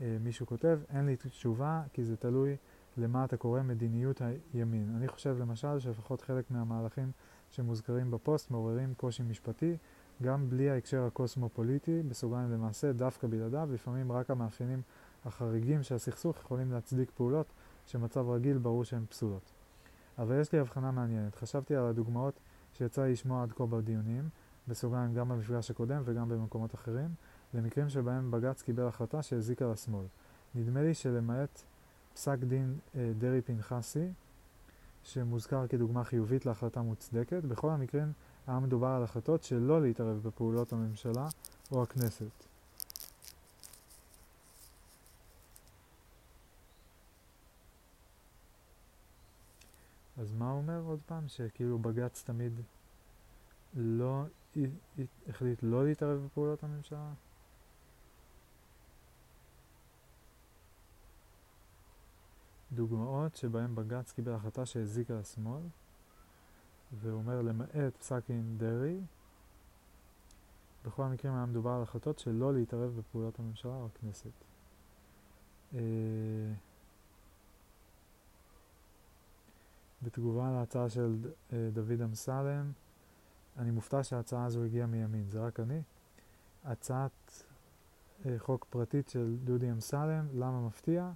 [0.00, 2.56] אה, מישהו כותב, אין לי תשובה כי זה תלוי
[2.96, 4.22] למה אתה קורא מדיניות
[4.54, 4.94] הימין.
[4.96, 7.10] אני חושב למשל שלפחות חלק מהמהלכים
[7.50, 9.76] שמוזכרים בפוסט מעוררים קושי משפטי,
[10.22, 14.82] גם בלי ההקשר הקוסמופוליטי, בסוגריים למעשה דווקא בלעדיו, לפעמים רק המאפיינים
[15.24, 17.46] החריגים של הסכסוך יכולים להצדיק פעולות
[17.86, 19.52] שמצב רגיל ברור שהן פסולות.
[20.18, 21.34] אבל יש לי הבחנה מעניינת.
[21.34, 22.40] חשבתי על הדוגמאות
[22.78, 24.28] שיצא לי לשמוע עד כה בדיונים,
[24.68, 27.08] בסוגריים גם במפגש הקודם וגם במקומות אחרים,
[27.54, 30.06] למקרים שבהם בג"ץ קיבל החלטה שהזיקה לשמאל.
[30.54, 31.62] נדמה לי שלמעט
[32.14, 34.08] פסק דין אה, דרעי פנחסי,
[35.02, 38.12] שמוזכר כדוגמה חיובית להחלטה מוצדקת, בכל המקרים
[38.46, 41.28] היה מדובר על החלטות שלא להתערב בפעולות הממשלה
[41.72, 42.47] או הכנסת.
[50.18, 51.28] אז מה אומר עוד פעם?
[51.28, 52.52] שכאילו בג"ץ תמיד
[53.74, 54.24] לא
[55.28, 57.12] החליט לא להתערב בפעולות הממשלה?
[62.72, 65.62] דוגמאות שבהן בג"ץ קיבל החלטה שהזיקה לשמאל,
[67.00, 69.00] והוא אומר למעט פסק דין דרעי,
[70.84, 74.30] בכל המקרים היה מדובר על החלטות שלא להתערב בפעולות הממשלה או הכנסת.
[75.74, 75.80] אה,
[80.02, 81.16] בתגובה להצעה של
[81.52, 82.72] אה, דוד אמסלם,
[83.56, 85.82] אני מופתע שההצעה הזו הגיעה מימין, זה רק אני.
[86.64, 87.44] הצעת
[88.26, 91.10] אה, חוק פרטית של דודי אמסלם, למה מפתיע?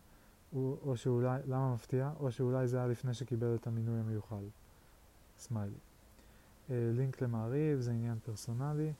[0.53, 2.11] או, או שאולי, למה מפתיע?
[2.21, 4.45] או שאולי זה היה לפני שקיבל את המינוי המיוחל.
[5.39, 5.79] סמיילי.
[6.71, 8.93] אה, לינק למעריב, זה עניין פרסונלי.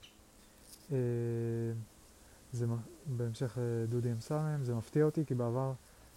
[2.53, 2.67] זה
[3.07, 5.73] בהמשך לדודי אמסלם, זה מפתיע אותי כי בעבר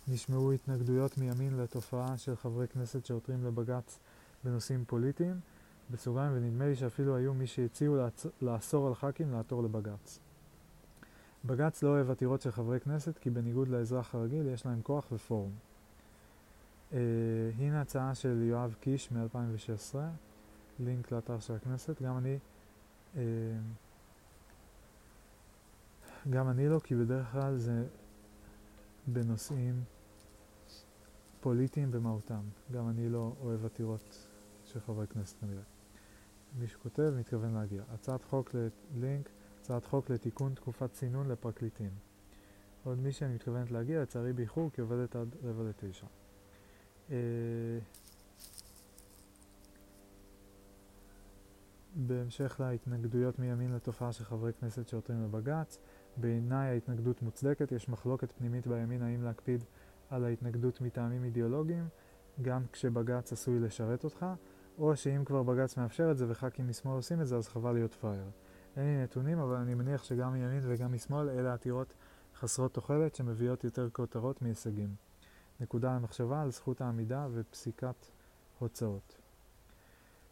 [0.07, 3.99] נשמעו התנגדויות מימין לתופעה של חברי כנסת שעותרים לבג"ץ
[4.43, 5.39] בנושאים פוליטיים,
[5.91, 7.97] בסוגריים, ונדמה לי שאפילו היו מי שהציעו
[8.41, 10.19] לאסור על ח"כים לעתור לבג"ץ.
[11.45, 15.51] בג"ץ לא אוהב עתירות של חברי כנסת כי בניגוד לאזרח הרגיל יש להם כוח ופורום.
[16.91, 16.95] Uh,
[17.57, 19.95] הנה הצעה של יואב קיש מ-2016,
[20.79, 22.37] לינק לאתר של הכנסת, גם אני,
[23.15, 23.17] uh,
[26.29, 27.83] גם אני לא, כי בדרך כלל זה
[29.07, 29.83] בנושאים
[31.45, 32.41] פוליטיים במהותם.
[32.71, 34.29] גם אני לא אוהב עתירות
[34.65, 35.61] של חברי כנסת כנראה.
[36.59, 37.83] מי שכותב מתכוון להגיע.
[37.93, 38.55] הצעת חוק
[38.95, 41.89] ללינק הצעת חוק לתיקון תקופת צינון לפרקליטים.
[42.83, 46.07] עוד מי שאני מתכוונת להגיע, לצערי באיחור, כי עובדת עד רבע לתשע.
[47.09, 47.15] אה,
[51.95, 55.77] בהמשך להתנגדויות מימין לתופעה של חברי כנסת שעותרים לבג"ץ,
[56.17, 59.63] בעיניי ההתנגדות מוצדקת, יש מחלוקת פנימית בימין האם להקפיד
[60.09, 61.87] על ההתנגדות מטעמים אידיאולוגיים,
[62.41, 64.25] גם כשבג"ץ עשוי לשרת אותך,
[64.77, 67.93] או שאם כבר בג"ץ מאפשר את זה וח"כים משמאל עושים את זה, אז חבל להיות
[67.93, 68.29] פראייר.
[68.77, 71.93] אין לי נתונים, אבל אני מניח שגם מימין וגם משמאל אלה עתירות
[72.35, 74.95] חסרות תוחלת שמביאות יותר כותרות מהישגים.
[75.59, 78.05] נקודה למחשבה על זכות העמידה ופסיקת
[78.59, 79.15] הוצאות.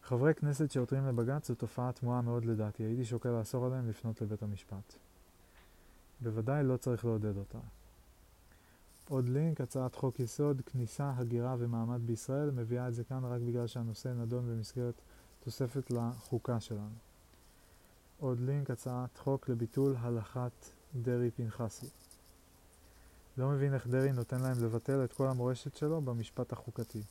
[0.02, 4.44] חברי כנסת שעותרים לבג"ץ זו תופעה תמוהה מאוד לדעתי, הייתי שוקל לאסור עליהם לפנות לבית
[4.44, 4.94] המשפט.
[6.22, 7.60] בוודאי לא צריך לעודד אותה.
[9.10, 13.68] עוד לינק, הצעת חוק יסוד, כניסה, הגירה ומעמד בישראל, מביאה את זה כאן רק בגלל
[13.68, 15.02] שהנושא נדון במסגרת
[15.40, 16.96] תוספת לחוקה שלנו.
[18.20, 20.52] עוד לינק, הצעת חוק לביטול הלכת
[20.96, 21.88] דרעי-פנחסי.
[23.38, 27.02] לא מבין איך דרעי נותן להם לבטל את כל המורשת שלו במשפט החוקתי.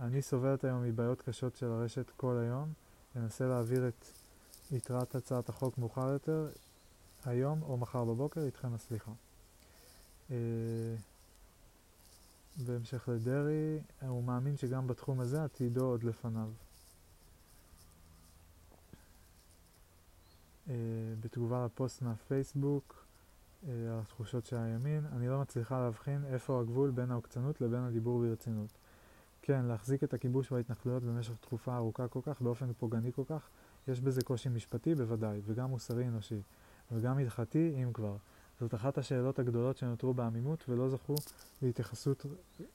[0.00, 2.72] אני סובלת היום מבעיות קשות של הרשת כל היום,
[3.16, 4.04] אנסה להעביר את
[4.70, 6.48] יתרת הצעת החוק מאוחר יותר,
[7.24, 9.12] היום או מחר בבוקר, איתכם הסליחה.
[10.30, 10.36] אה,
[12.66, 16.48] בהמשך לדרעי, הוא מאמין שגם בתחום הזה עתידו עוד לפניו.
[20.68, 20.74] אה,
[21.20, 23.04] בתגובה לפוסט מהפייסבוק
[23.68, 28.20] אה, על התחושות של הימין, אני לא מצליחה להבחין איפה הגבול בין העוקצנות לבין הדיבור
[28.20, 28.70] ברצינות.
[29.42, 33.48] כן, להחזיק את הכיבוש וההתנחלויות במשך תקופה ארוכה כל כך, באופן פוגעני כל כך,
[33.88, 36.40] יש בזה קושי משפטי בוודאי, וגם מוסרי אנושי,
[36.92, 38.16] וגם הלכתי אם כבר.
[38.60, 41.14] זאת אחת השאלות הגדולות שנותרו בעמימות ולא זכו
[41.62, 42.26] להתייחסות,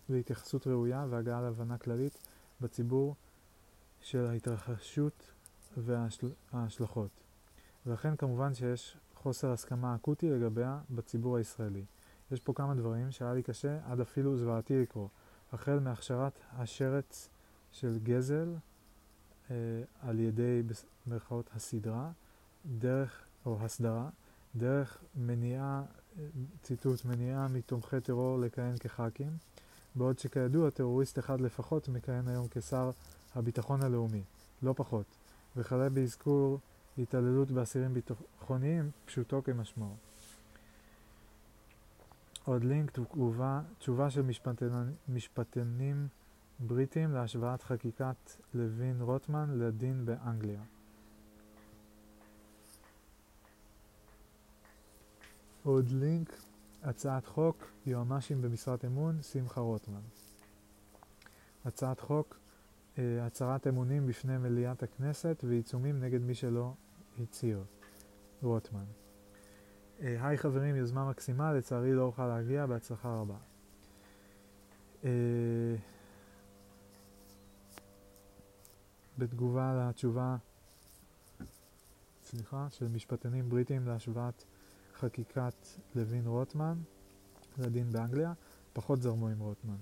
[0.10, 2.18] להתייחסות ראויה והגעה להבנה כללית
[2.62, 3.16] בציבור
[4.02, 5.32] של ההתרחשות
[5.78, 7.12] וההשלכות.
[7.86, 11.86] ולכן כמובן שיש חוסר הסכמה אקוטי לגביה בציבור הישראלי.
[12.32, 15.08] יש פה כמה דברים שהיה לי קשה, עד אפילו זוועתי לקרוא.
[15.52, 17.30] החל מהכשרת השרץ
[17.72, 18.56] של גזל
[19.52, 19.56] אה,
[20.02, 20.62] על ידי,
[21.06, 22.12] במרכאות, הסדרה,
[22.66, 24.10] דרך, או הסדרה,
[24.56, 25.84] דרך מניעה,
[26.62, 29.38] ציטוט, מניעה מתומכי טרור לכהן כח"כים,
[29.96, 32.92] בעוד שכידוע טרוריסט אחד לפחות מכהן היום כשר
[33.36, 34.24] הביטחון הלאומי,
[34.64, 35.06] לא פחות,
[35.56, 36.60] וכלה באזכור
[36.98, 39.96] התעללות באסירים ביטחוניים, פשוטו כמשמעו.
[42.46, 44.92] עוד לינק, תגובה, תשובה של משפטנ...
[45.10, 46.08] משפטנים
[46.60, 50.62] בריטים להשוואת חקיקת לוין רוטמן לדין באנגליה.
[55.64, 56.36] עוד לינק,
[56.84, 60.02] הצעת חוק, יועמ"שים במשרת אמון, שמחה רוטמן.
[61.66, 62.38] הצעת חוק,
[62.98, 66.74] אה, הצהרת אמונים בפני מליאת הכנסת ועיצומים נגד מי שלא
[67.20, 67.64] הצהיר.
[68.42, 68.86] רוטמן.
[70.02, 73.38] אה, היי חברים, יוזמה מקסימה, לצערי לא אוכל להגיע, בהצלחה רבה.
[75.04, 75.10] אה,
[79.18, 80.38] בתגובה לתשובה,
[82.24, 84.44] סליחה, של משפטנים בריטים להשוואת
[85.00, 86.78] חקיקת לוין רוטמן
[87.58, 88.34] לדין באנגליה,
[88.74, 89.76] פחות זרמו עם רוטמן.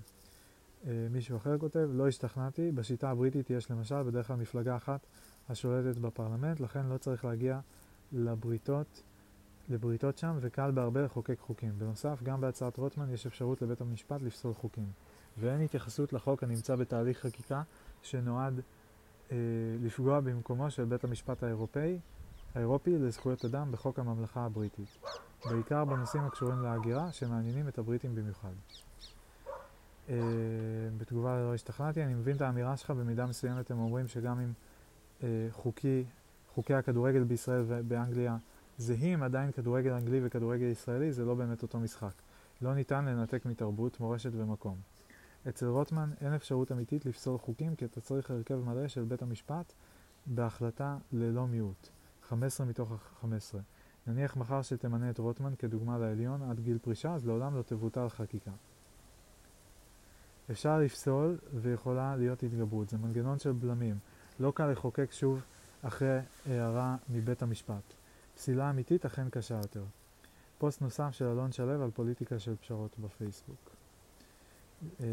[0.86, 5.06] אה, מישהו אחר כותב, לא השתכנעתי, בשיטה הבריטית יש למשל בדרך כלל מפלגה אחת
[5.48, 7.60] השולטת בפרלמנט, לכן לא צריך להגיע
[8.12, 9.02] לבריתות,
[9.68, 11.72] לבריתות שם, וקל בהרבה לחוקק חוקים.
[11.78, 14.90] בנוסף, גם בהצעת רוטמן יש אפשרות לבית המשפט לפסול חוקים.
[15.38, 17.62] ואין התייחסות לחוק הנמצא בתהליך חקיקה
[18.02, 18.60] שנועד
[19.32, 19.36] אה,
[19.80, 21.98] לפגוע במקומו של בית המשפט האירופאי,
[22.58, 24.98] האירופי לזכויות אדם בחוק הממלכה הבריטית.
[25.50, 28.52] בעיקר בנושאים הקשורים להגירה, שמעניינים את הבריטים במיוחד.
[30.06, 30.10] Uh,
[30.98, 34.52] בתגובה לא השתכנעתי, אני מבין את האמירה שלך, במידה מסוימת הם אומרים שגם אם
[35.20, 36.04] uh, חוקי,
[36.54, 38.36] חוקי הכדורגל בישראל ובאנגליה
[38.78, 42.12] זהים, עדיין כדורגל אנגלי וכדורגל ישראלי זה לא באמת אותו משחק.
[42.62, 44.76] לא ניתן לנתק מתרבות, מורשת ומקום.
[45.48, 49.72] אצל רוטמן אין אפשרות אמיתית לפסול חוקים כי אתה צריך הרכב מלא של בית המשפט
[50.26, 51.97] בהחלטה ללא מיעוט.
[52.28, 53.60] 15 מתוך 15.
[54.06, 58.50] נניח מחר שתמנה את רוטמן כדוגמה לעליון עד גיל פרישה, אז לעולם לא תבוטל חקיקה.
[60.50, 62.88] אפשר לפסול ויכולה להיות התגברות.
[62.88, 63.98] זה מנגנון של בלמים.
[64.40, 65.40] לא קל לחוקק שוב
[65.82, 67.94] אחרי הערה מבית המשפט.
[68.34, 69.84] פסילה אמיתית אכן קשה יותר.
[70.58, 73.70] פוסט נוסף של אלון שלו על פוליטיקה של פשרות בפייסבוק.
[75.00, 75.06] אה,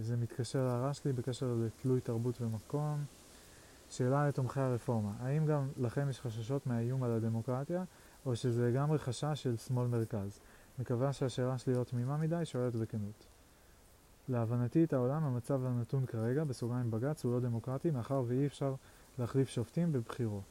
[0.00, 3.04] זה מתקשר להערה שלי בקשר לתלוי תרבות ומקום.
[3.90, 7.84] שאלה לתומכי הרפורמה, האם גם לכם יש חששות מהאיום על הדמוקרטיה,
[8.26, 10.40] או שזה לגמרי חשש של שמאל מרכז?
[10.78, 13.26] מקווה שהשאלה שלי לא תמימה מדי, שואלת בכנות.
[14.28, 18.74] להבנתי את העולם, המצב הנתון כרגע, בסוגריים בג"ץ, הוא לא דמוקרטי, מאחר ואי אפשר
[19.18, 20.42] להחליף שופטים בבחירות.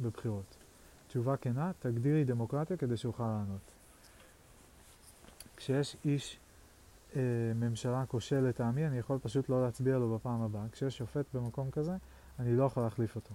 [0.00, 0.56] בבחירות.
[1.08, 3.72] תשובה כנה, תגדירי דמוקרטיה כדי שאוכל לענות.
[5.56, 6.38] כשיש איש
[7.16, 7.22] אה,
[7.54, 10.62] ממשלה כושל לטעמי, אני יכול פשוט לא להצביע לו בפעם הבאה.
[10.72, 11.96] כשיש שופט במקום כזה,
[12.38, 13.34] אני לא יכול להחליף אותו.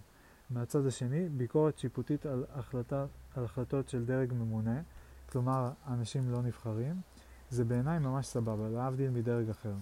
[0.50, 3.06] מהצד השני, ביקורת שיפוטית על, החלטה,
[3.36, 4.82] על החלטות של דרג ממונה,
[5.30, 7.02] כלומר אנשים לא נבחרים,
[7.50, 9.74] זה בעיניי ממש סבבה, להבדיל מדרג אחר.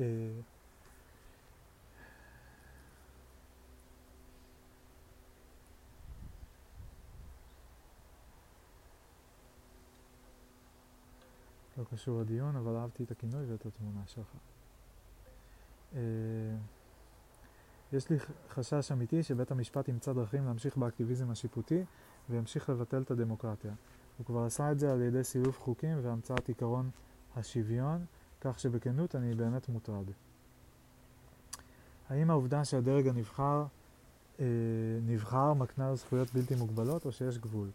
[0.00, 0.04] אה,
[11.78, 14.36] לא קשור לדיון, אבל אהבתי את הכינוי ואת התמונה שלך.
[17.92, 18.16] יש לי
[18.50, 21.84] חשש אמיתי שבית המשפט ימצא דרכים להמשיך באקטיביזם השיפוטי
[22.30, 23.72] וימשיך לבטל את הדמוקרטיה.
[24.18, 26.90] הוא כבר עשה את זה על ידי סילוף חוקים והמצאת עיקרון
[27.36, 28.04] השוויון,
[28.40, 30.04] כך שבכנות אני באמת מוטרד.
[32.08, 33.64] האם העובדה שהדרג הנבחר
[34.40, 34.44] אה,
[35.06, 37.68] נבחר מקנה לו זכויות בלתי מוגבלות או שיש גבול?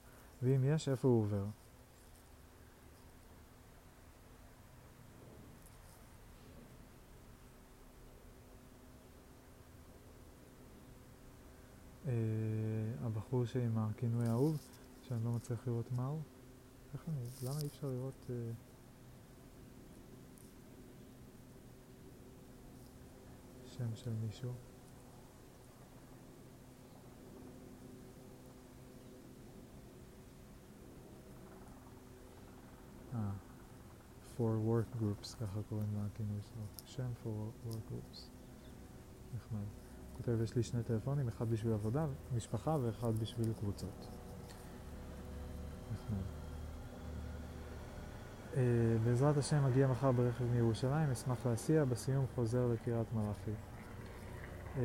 [0.44, 1.46] ואם יש, איפה הוא עובר?
[13.02, 14.58] הבחור שעם הכינוי האהוב,
[15.02, 16.22] שאני לא מצליח לראות מהו.
[16.94, 18.26] איך אני, למה אי אפשר לראות...
[18.30, 18.52] אה,
[23.66, 24.52] שם של מישהו?
[33.14, 33.32] אה,
[34.38, 36.64] for work groups, ככה קוראים לכינוי שלו.
[36.86, 38.30] שם for work groups.
[39.36, 39.83] נחמד.
[40.18, 44.10] כותב, יש לי שני טלפונים, אחד בשביל עבודה, משפחה ואחד בשביל קבוצות.
[48.54, 48.58] Uh,
[49.06, 53.52] בעזרת השם מגיע מחר ברכב מירושלים, אשמח להסיע, בסיום חוזר לקריית מלאכי.
[54.76, 54.80] Uh,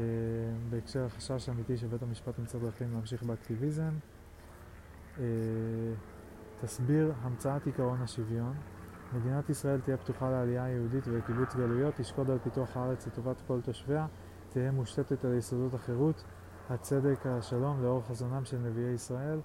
[0.70, 3.92] בהקשר החשש האמיתי שבית המשפט ימצא דרכים להמשיך באקטיביזם,
[5.16, 5.20] uh,
[6.60, 8.54] תסביר המצאת עקרון השוויון.
[9.12, 14.06] מדינת ישראל תהיה פתוחה לעלייה היהודית ולקיבוץ גלויות, תשקוד על פיתוח הארץ לטובת כל תושביה,
[14.48, 16.24] תהא מושתתת על יסודות החירות,
[16.70, 19.40] הצדק, השלום, לאור חזונם של נביאי ישראל,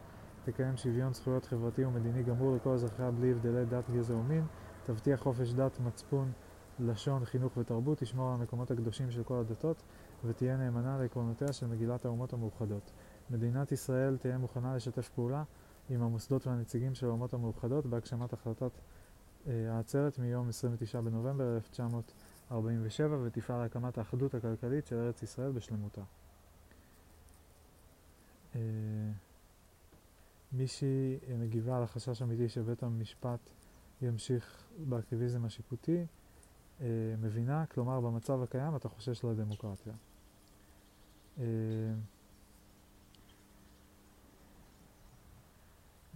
[0.46, 4.46] תקיים שוויון זכויות חברתי ומדיני גמור לכל אזרחיה בלי הבדלי דת, גזע ומין,
[4.84, 6.32] תבטיח חופש דת, מצפון,
[6.80, 9.84] לשון, חינוך ותרבות, תשמור על המקומות הקדושים של כל הדתות,
[10.26, 12.92] ותהיה נאמנה לעקרונותיה של מגילת האומות המאוחדות.
[13.30, 15.44] מדינת ישראל תהיה מוכנה לשתף פעולה
[15.90, 18.72] עם המוסדות והנציגים של האומות המאוחדות בהגשמת החלטת
[19.48, 21.58] אה, העצרת מיום 29 בנובמבר
[22.52, 26.02] 1947 ותפעל להקמת האחדות הכלכלית של ארץ ישראל בשלמותה.
[28.56, 28.62] אה,
[30.52, 33.40] מישהי מגיבה על החשש האמיתי שבית המשפט
[34.02, 36.06] ימשיך באקטיביזם השיפוטי,
[36.82, 36.88] אה,
[37.22, 39.94] מבינה, כלומר במצב הקיים אתה חושש לדמוקרטיה.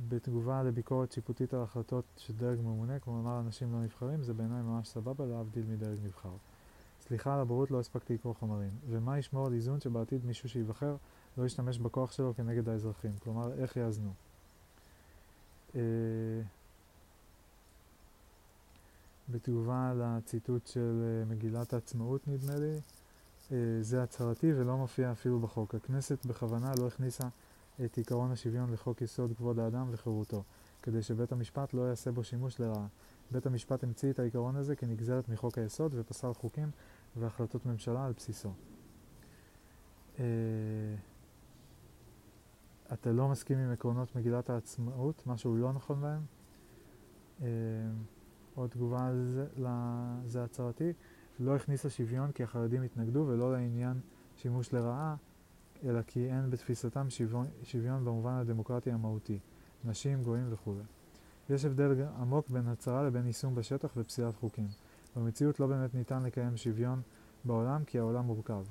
[0.09, 4.87] בתגובה לביקורת שיפוטית על החלטות של דרג ממונה, כלומר אנשים לא נבחרים, זה בעיניי ממש
[4.87, 6.33] סבבה להבדיל מדרג נבחר.
[7.01, 8.69] סליחה על הבורות, לא הספקתי לקרוא חומרים.
[8.89, 10.95] ומה ישמור על איזון שבעתיד מישהו שייבחר
[11.37, 13.11] לא ישתמש בכוח שלו כנגד האזרחים?
[13.23, 14.13] כלומר, איך יאזנו?
[15.75, 15.81] אה,
[19.29, 22.79] בתגובה לציטוט של אה, מגילת העצמאות נדמה לי,
[23.51, 25.75] אה, זה הצהרתי ולא מופיע אפילו בחוק.
[25.75, 27.27] הכנסת בכוונה לא הכניסה
[27.85, 30.43] את עקרון השוויון לחוק יסוד כבוד האדם וחירותו,
[30.81, 32.87] כדי שבית המשפט לא יעשה בו שימוש לרעה.
[33.31, 36.71] בית המשפט המציא את העיקרון הזה כנגזרת מחוק היסוד ופסל חוקים
[37.15, 38.53] והחלטות ממשלה על בסיסו.
[42.93, 46.21] אתה לא מסכים עם עקרונות מגילת העצמאות, משהו לא נכון בהם.
[47.41, 47.47] אה,
[48.55, 50.93] עוד תגובה לזה, לזה הצהרתי,
[51.39, 53.99] לא הכניסה שוויון כי החרדים התנגדו ולא לעניין
[54.35, 55.15] שימוש לרעה,
[55.85, 59.39] אלא כי אין בתפיסתם שוויון, שוויון במובן הדמוקרטי המהותי,
[59.85, 60.75] נשים, גויים וכו'.
[61.49, 64.67] יש הבדל עמוק בין הצהרה לבין יישום בשטח ופסילת חוקים.
[65.15, 67.01] במציאות לא באמת ניתן לקיים שוויון
[67.45, 68.63] בעולם כי העולם מורכב.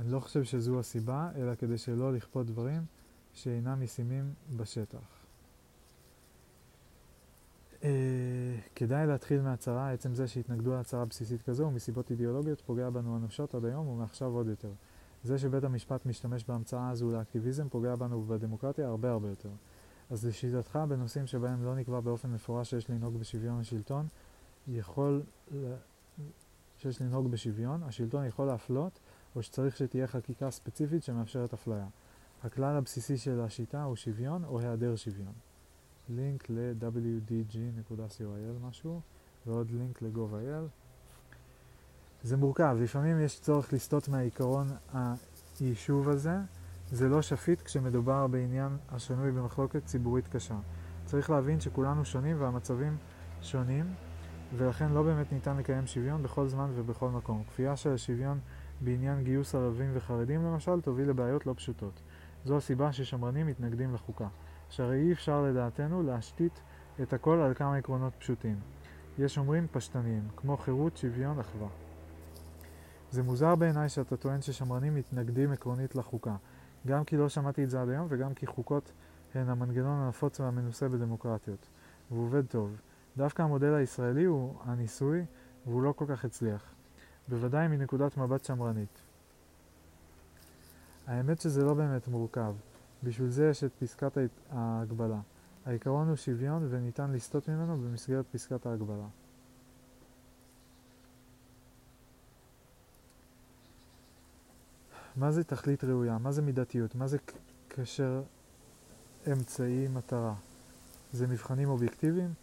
[0.00, 2.82] אני לא חושב שזו הסיבה, אלא כדי שלא לכפות דברים
[3.32, 5.15] שאינם ישימים בשטח.
[7.86, 7.88] Uh,
[8.74, 13.64] כדאי להתחיל מהצהרה, עצם זה שהתנגדו להצהרה בסיסית כזו מסיבות אידיאולוגיות פוגע בנו אנושות עד
[13.64, 14.70] היום ומעכשיו עוד יותר.
[15.24, 19.48] זה שבית המשפט משתמש בהמצאה הזו לאקטיביזם פוגע בנו ובדמוקרטיה הרבה הרבה יותר.
[20.10, 24.06] אז לשיטתך, בנושאים שבהם לא נקבע באופן מפורש שיש לנהוג בשוויון השלטון,
[24.68, 25.22] יכול,
[26.78, 28.98] שיש לנהוג בשוויון, השלטון יכול להפלות,
[29.36, 31.86] או שצריך שתהיה חקיקה ספציפית שמאפשרת אפליה.
[32.44, 35.32] הכלל הבסיסי של השיטה הוא שוויון או היעדר שוויון.
[36.08, 39.00] לינק ל-wdg.coil משהו,
[39.46, 40.68] ועוד לינק ל-gov.il.
[42.22, 44.66] זה מורכב, לפעמים יש צורך לסטות מהעיקרון
[45.60, 46.36] היישוב הזה.
[46.90, 50.58] זה לא שפיט כשמדובר בעניין השנוי במחלוקת ציבורית קשה.
[51.04, 52.96] צריך להבין שכולנו שונים והמצבים
[53.42, 53.94] שונים,
[54.56, 57.42] ולכן לא באמת ניתן לקיים שוויון בכל זמן ובכל מקום.
[57.48, 58.40] כפייה של השוויון
[58.80, 62.00] בעניין גיוס ערבים וחרדים למשל תוביל לבעיות לא פשוטות.
[62.44, 64.28] זו הסיבה ששמרנים מתנגדים לחוקה.
[64.70, 66.60] שהרי אי אפשר לדעתנו להשתית
[67.02, 68.60] את הכל על כמה עקרונות פשוטים.
[69.18, 71.68] יש אומרים פשטניים, כמו חירות, שוויון, אחווה.
[73.10, 76.36] זה מוזר בעיניי שאתה טוען ששמרנים מתנגדים עקרונית לחוקה,
[76.86, 78.92] גם כי לא שמעתי את זה עד היום וגם כי חוקות
[79.34, 81.68] הן המנגנון הנפוץ והמנוסה בדמוקרטיות.
[82.10, 82.76] והוא עובד טוב.
[83.16, 85.24] דווקא המודל הישראלי הוא הניסוי
[85.66, 86.74] והוא לא כל כך הצליח.
[87.28, 89.02] בוודאי מנקודת מבט שמרנית.
[91.06, 92.54] האמת שזה לא באמת מורכב.
[93.02, 94.18] בשביל זה יש את פסקת
[94.50, 95.20] ההגבלה.
[95.66, 99.06] העיקרון הוא שוויון וניתן לסטות ממנו במסגרת פסקת ההגבלה.
[105.16, 106.18] מה זה תכלית ראויה?
[106.18, 106.94] מה זה מידתיות?
[106.94, 107.18] מה זה
[107.68, 108.22] קשר
[109.32, 110.34] אמצעי מטרה?
[111.12, 112.34] זה מבחנים אובייקטיביים?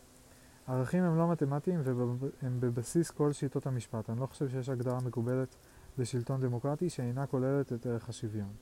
[0.67, 4.09] ערכים הם לא מתמטיים והם בבסיס כל שיטות המשפט.
[4.09, 5.55] אני לא חושב שיש הגדרה מקובלת
[5.97, 8.53] לשלטון דמוקרטי שאינה כוללת את ערך השוויון.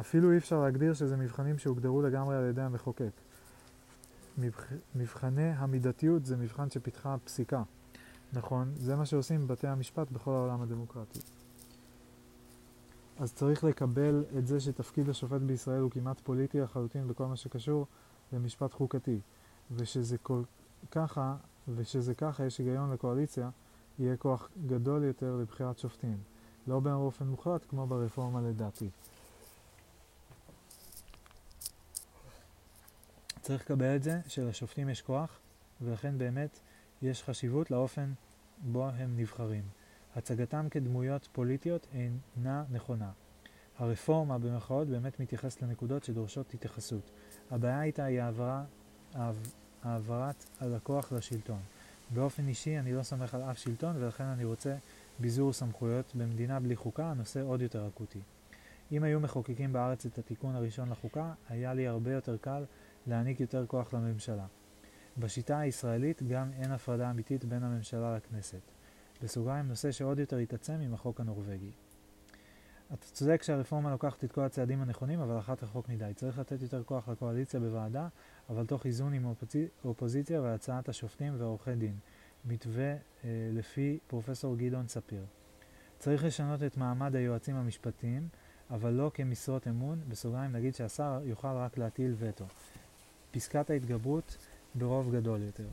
[0.00, 3.10] אפילו אי אפשר להגדיר שזה מבחנים שהוגדרו לגמרי על ידי המחוקק.
[4.38, 4.66] מבח...
[4.94, 7.62] מבחני המידתיות זה מבחן שפיתחה הפסיקה.
[8.32, 11.18] נכון, זה מה שעושים בתי המשפט בכל העולם הדמוקרטי.
[13.18, 17.86] אז צריך לקבל את זה שתפקיד השופט בישראל הוא כמעט פוליטי לחלוטין בכל מה שקשור
[18.32, 19.20] למשפט חוקתי.
[19.70, 20.42] ושזה כל
[20.90, 21.36] ככה,
[21.74, 23.50] ושזה ככה יש היגיון לקואליציה,
[23.98, 26.18] יהיה כוח גדול יותר לבחירת שופטים.
[26.66, 28.90] לא באופן מוחלט כמו ברפורמה לדעתי.
[33.42, 35.38] צריך לקבל את זה שלשופטים יש כוח,
[35.80, 36.58] ולכן באמת
[37.02, 38.12] יש חשיבות לאופן
[38.58, 39.62] בו הם נבחרים.
[40.16, 43.10] הצגתם כדמויות פוליטיות אינה נכונה.
[43.78, 47.10] הרפורמה במרכאות באמת מתייחסת לנקודות שדורשות התייחסות.
[47.50, 48.64] הבעיה איתה היא העברה,
[49.82, 51.60] העברת הלקוח לשלטון.
[52.10, 54.76] באופן אישי אני לא סומך על אף שלטון ולכן אני רוצה
[55.18, 56.12] ביזור סמכויות.
[56.14, 58.20] במדינה בלי חוקה הנושא עוד יותר אקוטי.
[58.92, 62.64] אם היו מחוקקים בארץ את התיקון הראשון לחוקה, היה לי הרבה יותר קל
[63.06, 64.46] להעניק יותר כוח לממשלה.
[65.18, 68.60] בשיטה הישראלית גם אין הפרדה אמיתית בין הממשלה לכנסת.
[69.22, 71.70] בסוגריים נושא שעוד יותר התעצם עם החוק הנורבגי.
[72.94, 76.12] אתה צודק שהרפורמה לוקחת את כל הצעדים הנכונים, אבל אחת רחוק מדי.
[76.16, 78.08] צריך לתת יותר כוח לקואליציה בוועדה,
[78.48, 79.32] אבל תוך איזון עם
[79.84, 81.96] אופוזיציה והצעת השופטים ועורכי דין.
[82.44, 82.98] מתווה אה,
[83.52, 85.24] לפי פרופסור גדעון ספיר.
[85.98, 88.28] צריך לשנות את מעמד היועצים המשפטיים,
[88.70, 92.44] אבל לא כמשרות אמון, בסוגריים נגיד שהשר יוכל רק להטיל וטו.
[93.32, 94.36] פסקת ההתגברות
[94.74, 95.68] ברוב גדול יותר.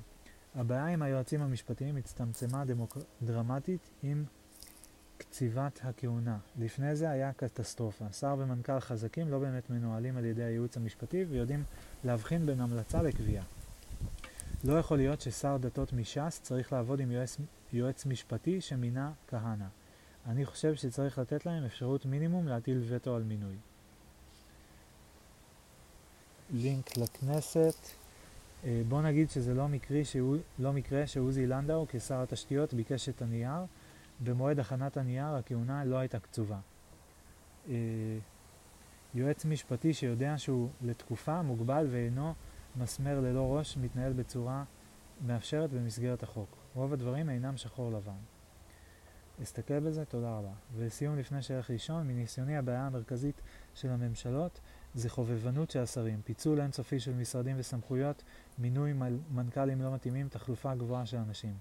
[0.55, 2.97] הבעיה עם היועצים המשפטיים הצטמצמה דמוק...
[3.21, 4.23] דרמטית עם
[5.17, 6.38] קציבת הכהונה.
[6.59, 8.11] לפני זה היה קטסטרופה.
[8.11, 11.63] שר ומנכ"ל חזקים לא באמת מנוהלים על ידי הייעוץ המשפטי ויודעים
[12.03, 13.43] להבחין בין המלצה לקביעה.
[14.63, 17.38] לא יכול להיות ששר דתות מש"ס צריך לעבוד עם יועץ,
[17.73, 19.65] יועץ משפטי שמינה כהנא.
[20.25, 23.55] אני חושב שצריך לתת להם אפשרות מינימום להטיל וטו על מינוי.
[26.51, 27.75] לינק לכנסת.
[28.63, 33.21] אה, בוא נגיד שזה לא, מקרי שהוא, לא מקרה שעוזי לנדאו כשר התשתיות ביקש את
[33.21, 33.65] הנייר.
[34.23, 36.59] במועד הכנת הנייר הכהונה לא הייתה קצובה.
[37.69, 37.73] אה,
[39.15, 42.33] יועץ משפטי שיודע שהוא לתקופה מוגבל ואינו
[42.75, 44.63] מסמר ללא ראש מתנהל בצורה
[45.27, 46.57] מאפשרת במסגרת החוק.
[46.75, 48.19] רוב הדברים אינם שחור לבן.
[49.43, 50.53] אסתכל בזה, תודה רבה.
[50.75, 53.41] ולסיום, לפני שאלך לישון, מניסיוני הבעיה המרכזית
[53.75, 54.59] של הממשלות
[54.93, 58.23] זה חובבנות של השרים, פיצול אינסופי של משרדים וסמכויות,
[58.57, 58.93] מינוי
[59.31, 61.53] מנכ"לים לא מתאימים, תחלופה גבוהה של אנשים.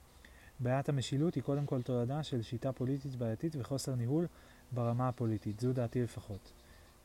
[0.60, 4.26] בעיית המשילות היא קודם כל תולדה של שיטה פוליטית בעייתית וחוסר ניהול
[4.72, 6.52] ברמה הפוליטית, זו דעתי לפחות.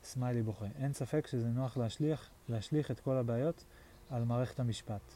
[0.04, 0.66] סמיילי בוכה.
[0.76, 3.66] אין ספק שזה נוח להשליך, להשליך את כל הבעיות
[4.10, 5.14] על מערכת המשפט.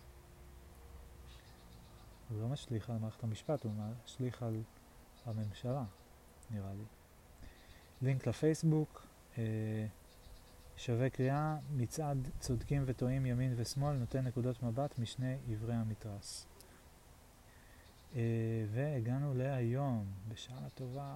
[2.29, 3.71] הוא לא משליך על מערכת המשפט, הוא
[4.05, 4.61] משליך על
[5.25, 5.83] הממשלה,
[6.51, 6.83] נראה לי.
[8.01, 9.43] לינק לפייסבוק, אה,
[10.77, 16.47] שווה קריאה, מצעד צודקים וטועים ימין ושמאל, נותן נקודות מבט משני עברי המתרס.
[18.15, 18.21] אה,
[18.71, 21.15] והגענו להיום, בשעה טובה,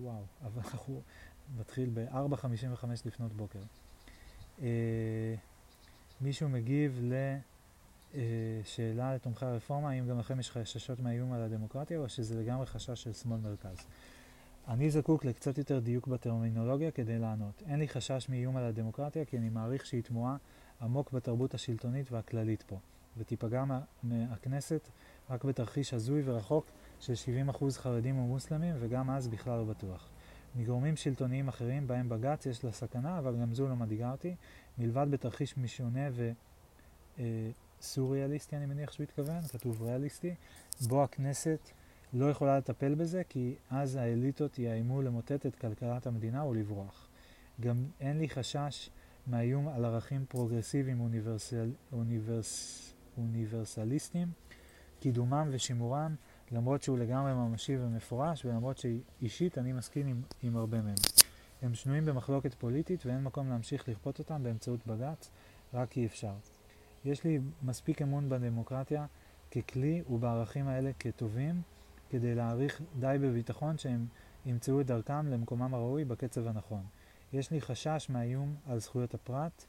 [0.00, 1.02] וואו, אבל אנחנו
[1.58, 3.62] נתחיל ב-4.55 לפנות בוקר.
[4.62, 5.34] אה,
[6.20, 7.00] מישהו מגיב
[8.14, 13.02] לשאלה לתומכי הרפורמה, האם גם לכם יש חששות מהאיום על הדמוקרטיה, או שזה לגמרי חשש
[13.02, 13.86] של שמאל מרכז?
[14.68, 17.62] אני זקוק לקצת יותר דיוק בטרמינולוגיה כדי לענות.
[17.66, 20.36] אין לי חשש מאיום על הדמוקרטיה, כי אני מעריך שהיא תמוהה
[20.80, 22.78] עמוק בתרבות השלטונית והכללית פה,
[23.16, 23.64] ותיפגע
[24.02, 24.88] מהכנסת
[25.30, 26.66] רק בתרחיש הזוי ורחוק
[27.00, 27.12] של
[27.50, 30.08] 70% חרדים ומוסלמים, וגם אז בכלל לא בטוח.
[30.56, 34.34] מגורמים שלטוניים אחרים, בהם בג"ץ, יש לה סכנה, אבל גם זו לא מדאיגה אותי,
[34.78, 36.08] מלבד בתרחיש משונה
[37.80, 40.34] וסוריאליסטי, אני מניח שהוא התכוון, כתוב ריאליסטי,
[40.88, 41.70] בו הכנסת
[42.18, 47.08] לא יכולה לטפל בזה, כי אז האליטות יאיימו למוטט את כלכלת המדינה ולברוח.
[47.60, 48.90] גם אין לי חשש
[49.26, 52.82] מהאיום על ערכים פרוגרסיביים אוניברסל, אוניברס,
[53.18, 54.28] אוניברסליסטיים,
[55.00, 56.14] קידומם ושימורם,
[56.52, 60.94] למרות שהוא לגמרי ממשי ומפורש, ולמרות שאישית אני מסכים עם, עם הרבה מהם.
[61.62, 65.30] הם שנויים במחלוקת פוליטית ואין מקום להמשיך לכפות אותם באמצעות בג"ץ,
[65.74, 66.34] רק כי אפשר.
[67.04, 69.06] יש לי מספיק אמון בדמוקרטיה
[69.50, 71.62] ככלי ובערכים האלה כטובים,
[72.10, 74.06] כדי להעריך די בביטחון שהם
[74.46, 76.82] ימצאו את דרכם למקומם הראוי בקצב הנכון.
[77.32, 79.64] יש לי חשש מהאיום על זכויות הפרט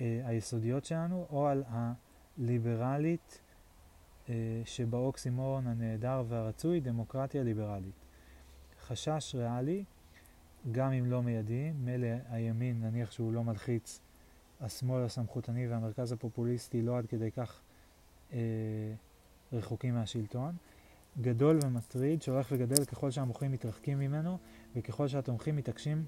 [0.00, 3.40] אה, היסודיות שלנו, או על הליברלית
[4.28, 7.94] אה, שבאוקסימורון הנהדר והרצוי, דמוקרטיה ליברלית.
[8.86, 9.84] חשש ריאלי,
[10.72, 14.00] גם אם לא מיידי, מילא הימין, נניח שהוא לא מלחיץ,
[14.60, 17.60] השמאל הסמכותני והמרכז הפופוליסטי לא עד כדי כך
[18.32, 18.38] אה,
[19.52, 20.54] רחוקים מהשלטון,
[21.20, 24.38] גדול ומטריד שהולך וגדל ככל שהמוחים מתרחקים ממנו
[24.76, 26.04] וככל שהתומכים מתעקשים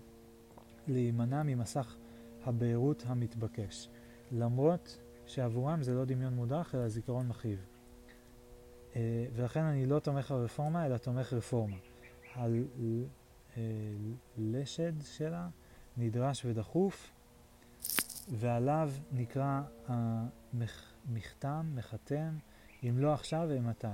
[0.88, 1.96] להימנע ממסך
[2.44, 3.88] הבהירות המתבקש.
[4.32, 7.66] למרות שעבורם זה לא דמיון מודח אלא זיכרון מכאיב.
[8.92, 8.96] Uh,
[9.34, 11.76] ולכן אני לא תומך ברפורמה אלא תומך רפורמה.
[14.36, 15.48] הלשד uh, שלה
[15.96, 17.10] נדרש ודחוף
[18.28, 22.36] ועליו נקרא המכתם, מחתם,
[22.82, 23.86] אם לא עכשיו ומתי.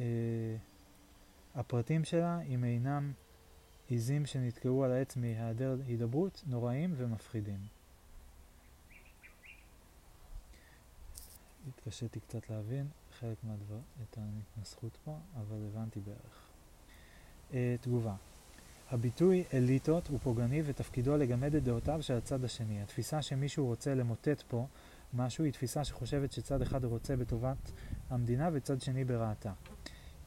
[0.00, 0.56] אה,
[1.54, 3.12] הפרטים שלה, אם אינם
[3.88, 7.60] עיזים שנתקעו על העץ מהיעדר הידברות, נוראים ומפחידים.
[11.68, 12.86] התקשיתי קצת להבין
[13.20, 16.48] חלק מהדבר, את ההתנסחות פה, אבל הבנתי בערך.
[17.50, 18.14] Uh, תגובה
[18.90, 22.82] הביטוי אליטות הוא פוגעני ותפקידו לגמד את דעותיו של הצד השני.
[22.82, 24.66] התפיסה שמישהו רוצה למוטט פה
[25.14, 27.72] משהו היא תפיסה שחושבת שצד אחד רוצה בטובת
[28.10, 29.52] המדינה וצד שני ברעתה.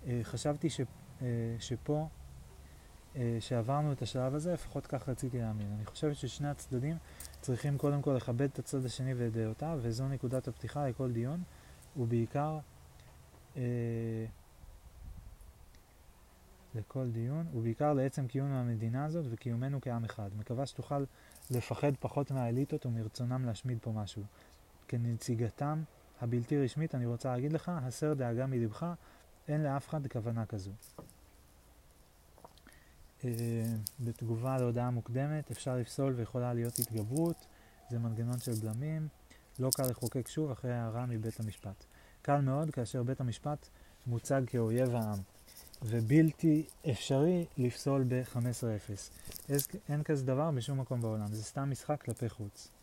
[0.08, 0.82] אה, חשבתי ש,
[1.22, 1.26] אה,
[1.60, 2.08] שפה,
[3.16, 5.72] אה, שעברנו את השלב הזה, לפחות כך רציתי להאמין.
[5.76, 6.98] אני חושבת ששני הצדדים
[7.42, 11.44] צריכים קודם כל לכבד את הצד השני ואת דעותיו, וזו נקודת הפתיחה לכל דיון,
[11.98, 12.60] ובעיקר
[16.76, 20.30] לכל דיון, ובעיקר לעצם קיום המדינה הזאת וקיומנו כעם אחד.
[20.40, 21.04] מקווה שתוכל
[21.52, 24.24] לפחד פחות מהאליטות ומרצונם להשמיד פה משהו.
[24.88, 25.84] כנציגתם
[26.22, 28.86] הבלתי רשמית, אני רוצה להגיד לך, הסר דאגה מלבך,
[29.48, 30.72] אין לאף אחד כוונה כזו.
[33.22, 33.24] Uh,
[34.00, 37.46] בתגובה להודעה מוקדמת אפשר לפסול ויכולה להיות התגברות,
[37.90, 39.08] זה מנגנון של בלמים,
[39.60, 41.86] לא קל לחוקק שוב אחרי הערה מבית המשפט.
[42.22, 43.68] קל מאוד כאשר בית המשפט
[44.08, 45.20] מוצג כאויב העם,
[45.82, 49.52] ובלתי אפשרי לפסול ב-15-0.
[49.90, 52.77] אין כזה דבר בשום מקום בעולם, זה סתם משחק כלפי חוץ.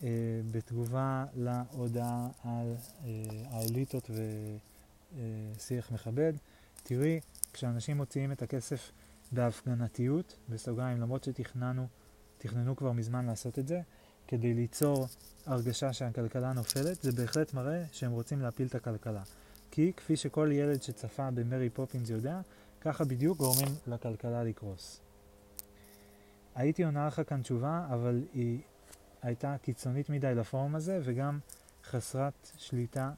[0.00, 0.04] Uh,
[0.50, 3.06] בתגובה להודעה על uh,
[3.50, 4.22] האליטות ו...
[5.14, 6.32] אה, מכבד.
[6.82, 7.20] תראי,
[7.52, 8.92] כשאנשים מוציאים את הכסף
[9.32, 11.86] בהפגנתיות, בסוגריים, למרות שתכננו,
[12.38, 13.80] תכננו כבר מזמן לעשות את זה,
[14.28, 15.06] כדי ליצור
[15.46, 19.22] הרגשה שהכלכלה נופלת, זה בהחלט מראה שהם רוצים להפיל את הכלכלה.
[19.70, 22.40] כי כפי שכל ילד שצפה במרי פופינס יודע,
[22.80, 25.00] ככה בדיוק גורמים לכלכלה לקרוס.
[26.54, 28.60] הייתי עונה לך כאן תשובה, אבל היא
[29.22, 31.38] הייתה קיצונית מדי לפורום הזה, וגם
[31.84, 33.10] חסרת שליטה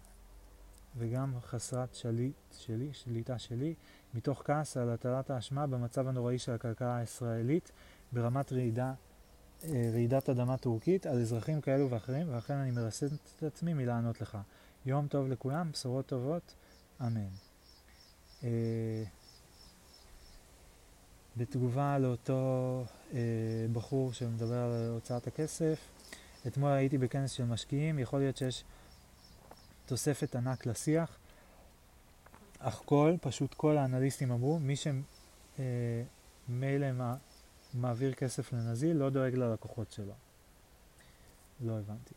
[0.97, 3.75] וגם חסרת שליט שלי, שליטה שלי,
[4.15, 7.73] מתוך כעס על הטלת האשמה במצב הנוראי של הכלכלה הישראלית
[8.13, 8.93] ברמת רעידה,
[9.65, 14.39] אה, רעידת אדמה טורקית על אזרחים כאלו ואחרים, ולכן אני מרסן את עצמי מלענות לך.
[14.87, 16.55] יום טוב לכולם, בשורות טובות,
[17.01, 17.29] אמן.
[21.39, 23.19] בתגובה לאותו אה,
[23.73, 25.79] בחור שמדבר על הוצאת הכסף,
[26.47, 28.65] אתמול הייתי בכנס של משקיעים, יכול להיות שיש
[29.87, 31.19] תוספת ענק לשיח,
[32.59, 37.15] אך כל, פשוט כל האנליסטים אמרו, מי שמילא אה,
[37.75, 40.15] מעביר כסף לנזיל לא דואג ללקוחות שלו.
[41.61, 42.15] לא הבנתי.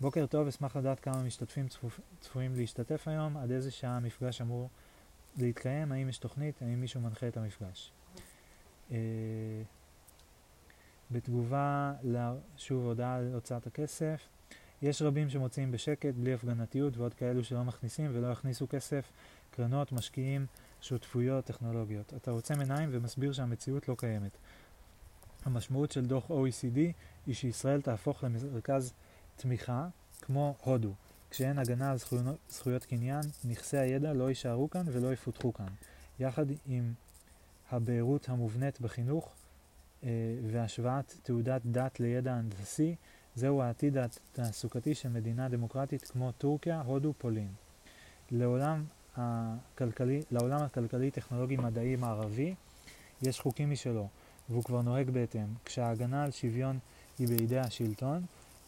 [0.00, 2.00] בוקר טוב, אשמח לדעת כמה משתתפים צפופ...
[2.20, 4.68] צפויים להשתתף היום, עד איזה שעה המפגש אמור
[5.36, 7.92] להתקיים, האם יש תוכנית, האם מישהו מנחה את המפגש.
[8.90, 8.96] אה,
[11.10, 11.92] בתגובה,
[12.56, 14.28] שוב הודעה על הוצאת הכסף,
[14.82, 19.12] יש רבים שמוציאים בשקט, בלי הפגנתיות, ועוד כאלו שלא מכניסים ולא יכניסו כסף,
[19.50, 20.46] קרנות, משקיעים,
[20.80, 22.14] שותפויות, טכנולוגיות.
[22.16, 24.38] אתה עוצם עיניים ומסביר שהמציאות לא קיימת.
[25.44, 26.78] המשמעות של דוח OECD
[27.26, 28.92] היא שישראל תהפוך למרכז
[29.36, 29.88] תמיכה
[30.20, 30.92] כמו הודו.
[31.30, 35.68] כשאין הגנה על זכויות, זכויות קניין, נכסי הידע לא יישארו כאן ולא יפותחו כאן.
[36.20, 36.92] יחד עם
[37.70, 39.34] הבעירות המובנית בחינוך
[40.04, 40.08] אה,
[40.50, 42.94] והשוואת תעודת דת לידע הנדסי,
[43.34, 47.48] זהו העתיד התעסוקתי של מדינה דמוקרטית כמו טורקיה, הודו, פולין.
[48.30, 48.84] לעולם
[49.16, 52.54] הכלכלי, לעולם הכלכלי-טכנולוגי-מדעי מערבי
[53.22, 54.08] יש חוקים משלו,
[54.48, 55.46] והוא כבר נוהג בהתאם.
[55.64, 56.78] כשההגנה על שוויון
[57.18, 58.22] היא בידי השלטון,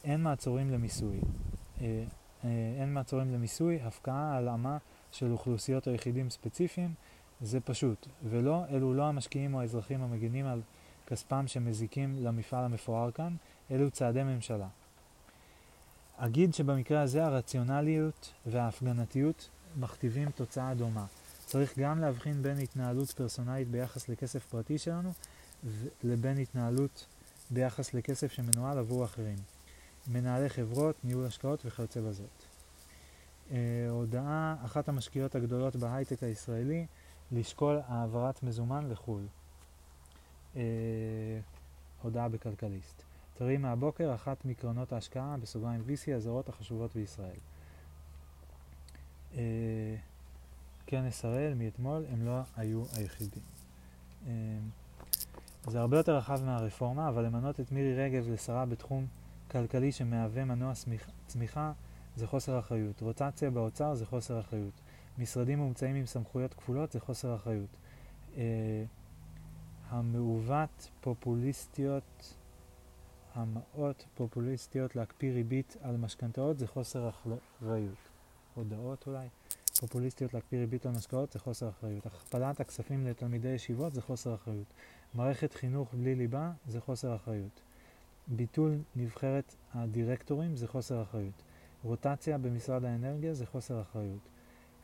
[0.04, 1.20] אין מעצורים למיסוי.
[1.80, 2.04] אה,
[2.44, 4.78] אין מעצורים למיסוי, הפקעה, הלאמה
[5.12, 6.94] של אוכלוסיות או יחידים ספציפיים,
[7.40, 8.06] זה פשוט.
[8.24, 10.60] ולא, אלו לא המשקיעים או האזרחים המגינים על
[11.06, 13.36] כספם שמזיקים למפעל המפואר כאן,
[13.70, 14.68] אלו צעדי ממשלה.
[16.16, 21.06] אגיד שבמקרה הזה הרציונליות וההפגנתיות מכתיבים תוצאה דומה.
[21.46, 25.12] צריך גם להבחין בין התנהלות פרסונלית ביחס לכסף פרטי שלנו
[26.04, 27.06] לבין התנהלות
[27.50, 29.36] ביחס לכסף שמנוהל עבור אחרים.
[30.08, 32.28] מנהלי חברות, ניהול השקעות וכיוצא בזאת.
[33.50, 33.56] אה,
[33.90, 36.86] הודעה, אחת המשקיעות הגדולות בהייטק הישראלי,
[37.32, 39.22] לשקול העברת מזומן לחו"ל.
[40.56, 40.62] אה,
[42.02, 43.02] הודעה בכלכליסט.
[43.38, 47.38] טרי מהבוקר, אחת מקרנות ההשקעה, בסוגריים VC, הזרות החשובות בישראל.
[49.34, 49.96] אה,
[50.86, 53.42] כנס הראל מאתמול, הם לא היו היחידים.
[55.66, 59.06] זה הרבה יותר רחב מהרפורמה, אבל למנות את מירי רגב לשרה בתחום
[59.50, 60.72] כלכלי שמהווה מנוע
[61.26, 61.72] צמיחה
[62.16, 63.00] זה חוסר אחריות.
[63.00, 64.80] רוטציה באוצר זה חוסר אחריות.
[65.18, 67.76] משרדים מומצאים עם סמכויות כפולות זה חוסר אחריות.
[68.36, 68.84] אה,
[69.88, 72.34] המעוות פופוליסטיות,
[73.34, 78.08] המעות פופוליסטיות להקפיא ריבית על משכנתאות זה חוסר אחריות.
[78.54, 79.28] הודעות אולי?
[79.80, 82.06] פופוליסטיות להקפיא ריבית על משקאות זה חוסר אחריות.
[82.06, 84.66] הכפלת הכספים לתלמידי ישיבות זה חוסר אחריות.
[85.14, 87.60] מערכת חינוך בלי ליבה זה חוסר אחריות.
[88.28, 91.42] ביטול נבחרת הדירקטורים זה חוסר אחריות.
[91.84, 94.28] רוטציה במשרד האנרגיה זה חוסר אחריות.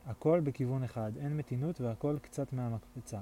[0.06, 3.20] הכל בכיוון אחד, אין מתינות והכל קצת מהמקפצה.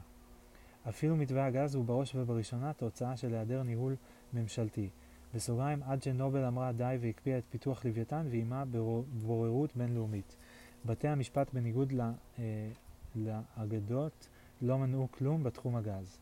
[0.88, 3.96] אפילו מתווה הגז הוא בראש ובראשונה תוצאה של היעדר ניהול
[4.32, 4.88] ממשלתי.
[5.34, 10.36] בסוגריים, עד שנובל אמרה די והקפיאה את פיתוח לוויתן ואיימה בבוררות בינלאומית.
[10.84, 11.92] בתי המשפט בניגוד
[12.38, 12.68] אה,
[13.16, 14.28] לאגדות
[14.62, 16.18] לא מנעו כלום בתחום הגז.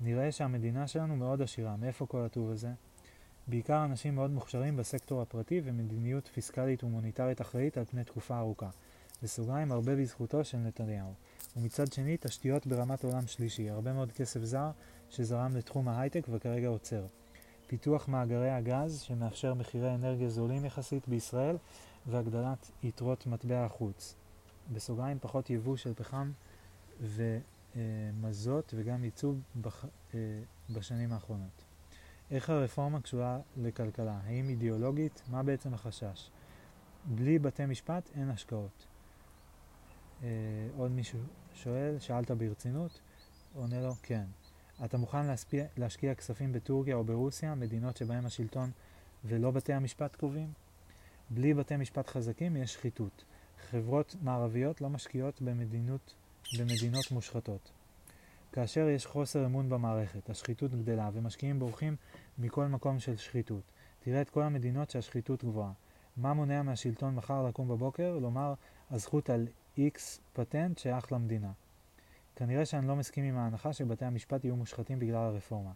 [0.00, 2.70] נראה שהמדינה שלנו מאוד עשירה, מאיפה כל הטוב הזה?
[3.48, 8.68] בעיקר אנשים מאוד מוכשרים בסקטור הפרטי ומדיניות פיסקלית ומוניטרית אחראית על פני תקופה ארוכה.
[9.22, 11.12] בסוגריים, הרבה בזכותו של נתניהו.
[11.56, 14.70] ומצד שני, תשתיות ברמת עולם שלישי, הרבה מאוד כסף זר
[15.10, 17.06] שזרם לתחום ההייטק וכרגע עוצר.
[17.66, 21.56] פיתוח מאגרי הגז שמאפשר מחירי אנרגיה זולים יחסית בישראל
[22.06, 24.14] והגדלת יתרות מטבע החוץ.
[24.72, 26.30] בסוגריים פחות יבוא של פחם
[27.76, 29.84] ומזוט וגם ייצוא בח...
[30.14, 30.18] אה,
[30.70, 31.64] בשנים האחרונות.
[32.30, 34.20] איך הרפורמה קשורה לכלכלה?
[34.24, 35.22] האם אידיאולוגית?
[35.30, 36.30] מה בעצם החשש?
[37.04, 38.86] בלי בתי משפט אין השקעות.
[40.22, 40.28] אה,
[40.76, 41.18] עוד מישהו
[41.54, 43.00] שואל, שאלת ברצינות?
[43.54, 44.24] עונה לו, כן.
[44.84, 48.70] אתה מוכן להשפיע, להשקיע כספים בטורקיה או ברוסיה, מדינות שבהן השלטון
[49.24, 50.52] ולא בתי המשפט קובעים?
[51.30, 53.24] בלי בתי משפט חזקים יש שחיתות.
[53.70, 56.14] חברות מערביות לא משקיעות במדינות,
[56.58, 57.70] במדינות מושחתות.
[58.52, 61.96] כאשר יש חוסר אמון במערכת, השחיתות גדלה ומשקיעים בורחים
[62.38, 63.62] מכל מקום של שחיתות.
[64.00, 65.72] תראה את כל המדינות שהשחיתות גבוהה.
[66.16, 68.54] מה מונע מהשלטון מחר לקום בבוקר, לומר
[68.90, 69.98] הזכות על X
[70.32, 71.52] פטנט שייך למדינה?
[72.36, 75.72] כנראה שאני לא מסכים עם ההנחה שבתי המשפט יהיו מושחתים בגלל הרפורמה.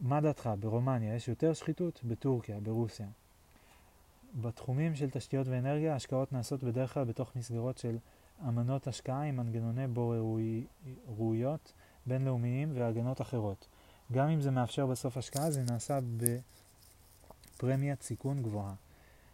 [0.00, 0.50] מה דעתך?
[0.60, 2.00] ברומניה יש יותר שחיתות?
[2.04, 3.06] בטורקיה, ברוסיה.
[4.34, 7.96] בתחומים של תשתיות ואנרגיה, ההשקעות נעשות בדרך כלל בתוך מסגרות של
[8.48, 11.72] אמנות השקעה עם מנגנוני בוררויות
[12.06, 13.68] בינלאומיים והגנות אחרות.
[14.12, 15.98] גם אם זה מאפשר בסוף השקעה, זה נעשה
[17.56, 18.74] בפרמיית סיכון גבוהה.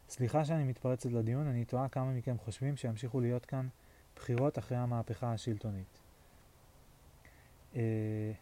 [0.08, 3.68] סליחה שאני מתפרצת לדיון, אני תוהה כמה מכם חושבים שימשיכו להיות כאן
[4.16, 5.98] בחירות אחרי המהפכה השלטונית.
[7.76, 8.32] אה,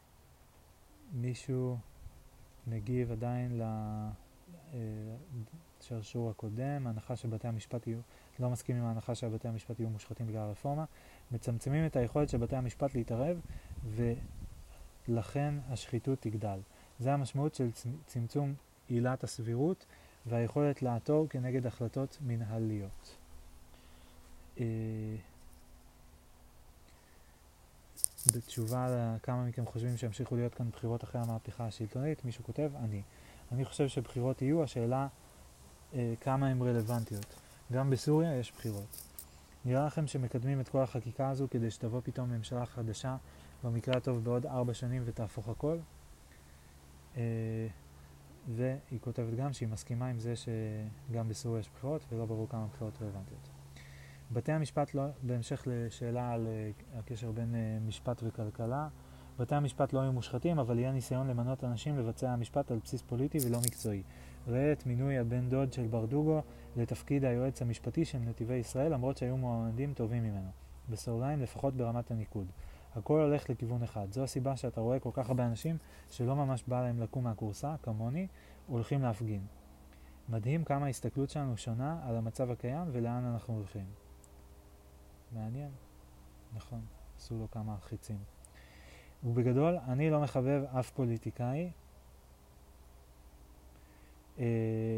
[1.12, 1.78] מישהו
[2.67, 3.61] מגיב עדיין
[5.81, 7.99] לשרשור אה, הקודם, ההנחה שבתי המשפט יהיו,
[8.41, 10.84] לא מסכים עם ההנחה שבתי המשפט יהיו מושחתים בגלל הרפורמה,
[11.33, 13.41] מצמצמים את היכולת של בתי המשפט להתערב
[15.08, 16.58] ולכן השחיתות תגדל.
[16.99, 17.70] זה המשמעות של
[18.07, 18.55] צמצום
[18.89, 19.84] עילת הסבירות
[20.26, 23.17] והיכולת לעתור כנגד החלטות מנהליות.
[24.60, 24.65] אה,
[28.34, 28.86] בתשובה
[29.17, 33.02] לכמה מכם חושבים שימשיכו להיות כאן בחירות אחרי המהפכה השלטונית, מישהו כותב, אני.
[33.52, 35.07] אני חושב שבחירות יהיו, השאלה
[35.94, 37.48] אה, כמה הן רלוונטיות.
[37.73, 39.03] גם בסוריה יש בחירות.
[39.65, 43.17] נראה לכם שמקדמים את כל החקיקה הזו כדי שתבוא פתאום ממשלה חדשה,
[43.65, 45.79] במקרה הטוב בעוד ארבע שנים ותהפוך הכל?
[47.17, 47.23] אה,
[48.49, 53.03] והיא כותבת גם שהיא מסכימה עם זה שגם בסוריה יש בחירות ולא ברור כמה בחירות
[53.03, 53.49] רלוונטיות.
[54.33, 58.89] בתי המשפט, לא, בהמשך לשאלה על uh, הקשר בין uh, משפט וכלכלה,
[59.39, 63.39] בתי המשפט לא היו מושחתים, אבל יהיה ניסיון למנות אנשים לבצע המשפט על בסיס פוליטי
[63.47, 64.02] ולא מקצועי.
[64.49, 66.42] ראה את מינוי הבן דוד של ברדוגו
[66.76, 70.50] לתפקיד היועץ המשפטי של נתיבי ישראל, למרות שהיו מועמדים טובים ממנו.
[70.89, 72.47] בסוגריים, לפחות ברמת הניקוד.
[72.94, 74.12] הכל הולך לכיוון אחד.
[74.12, 75.78] זו הסיבה שאתה רואה כל כך הרבה אנשים
[76.10, 78.26] שלא ממש בא להם לקום מהכורסה, כמוני,
[78.67, 79.42] הולכים להפגין.
[80.28, 83.86] מדהים כמה ההסתכלות שלנו שונה על המצב הקיים ולאן אנחנו הולכים.
[85.33, 85.70] מעניין.
[86.55, 86.81] נכון,
[87.17, 88.38] עשו לו כמה חיצים.
[89.25, 91.71] ובגדול, אני לא מחבב אף פוליטיקאי.
[94.39, 94.45] אה,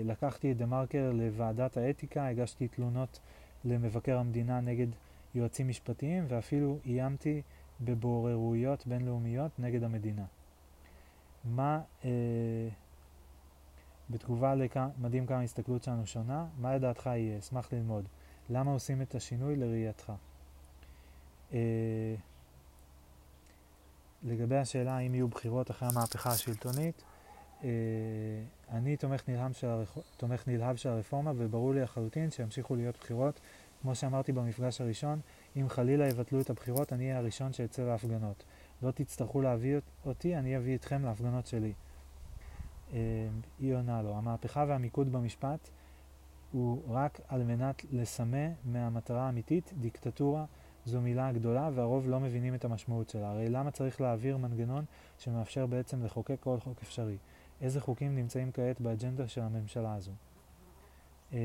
[0.05, 3.21] לקחתי את דה מרקר לוועדת האתיקה, הגשתי תלונות
[3.65, 4.87] למבקר המדינה נגד
[5.35, 7.43] יועצים משפטיים, ואפילו איימתי
[7.81, 10.25] בבוררויות בינלאומיות נגד המדינה.
[11.45, 12.69] מה, אה,
[14.11, 17.39] בתגובה למדהים כמה ההסתכלות שלנו שונה, מה לדעתך יהיה?
[17.39, 18.05] אשמח ללמוד.
[18.51, 20.13] למה עושים את השינוי לראייתך?
[21.53, 22.15] אה,
[24.23, 27.03] לגבי השאלה האם יהיו בחירות אחרי המהפכה השלטונית,
[27.65, 27.69] אה,
[28.71, 29.99] אני תומך נלהב, של הרפ...
[30.17, 33.41] תומך נלהב של הרפורמה וברור לי לחלוטין שימשיכו להיות בחירות.
[33.83, 35.21] כמו שאמרתי במפגש הראשון,
[35.57, 38.45] אם חלילה יבטלו את הבחירות, אני אהיה הראשון שיצא להפגנות.
[38.83, 39.77] לא תצטרכו להביא
[40.07, 41.73] אותי, אני אביא אתכם להפגנות שלי.
[42.93, 42.99] אה,
[43.59, 45.71] היא עונה לו, המהפכה והמיקוד במשפט
[46.53, 50.45] הוא רק על מנת לסמא מהמטרה האמיתית, דיקטטורה
[50.91, 53.31] זו מילה גדולה והרוב לא מבינים את המשמעות שלה.
[53.31, 54.85] הרי למה צריך להעביר מנגנון
[55.19, 57.17] שמאפשר בעצם לחוקק כל חוק אפשרי?
[57.61, 60.13] איזה חוקים נמצאים כעת באג'נדה של הממשלה הזו?
[61.33, 61.39] אה,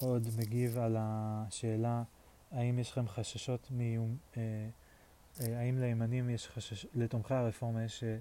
[0.00, 2.02] עוד מגיב על השאלה
[2.52, 4.42] האם יש לכם חששות מאיום, אה,
[5.40, 8.18] אה, האם לימנים יש חשש, לתומכי הרפורמה יש אה,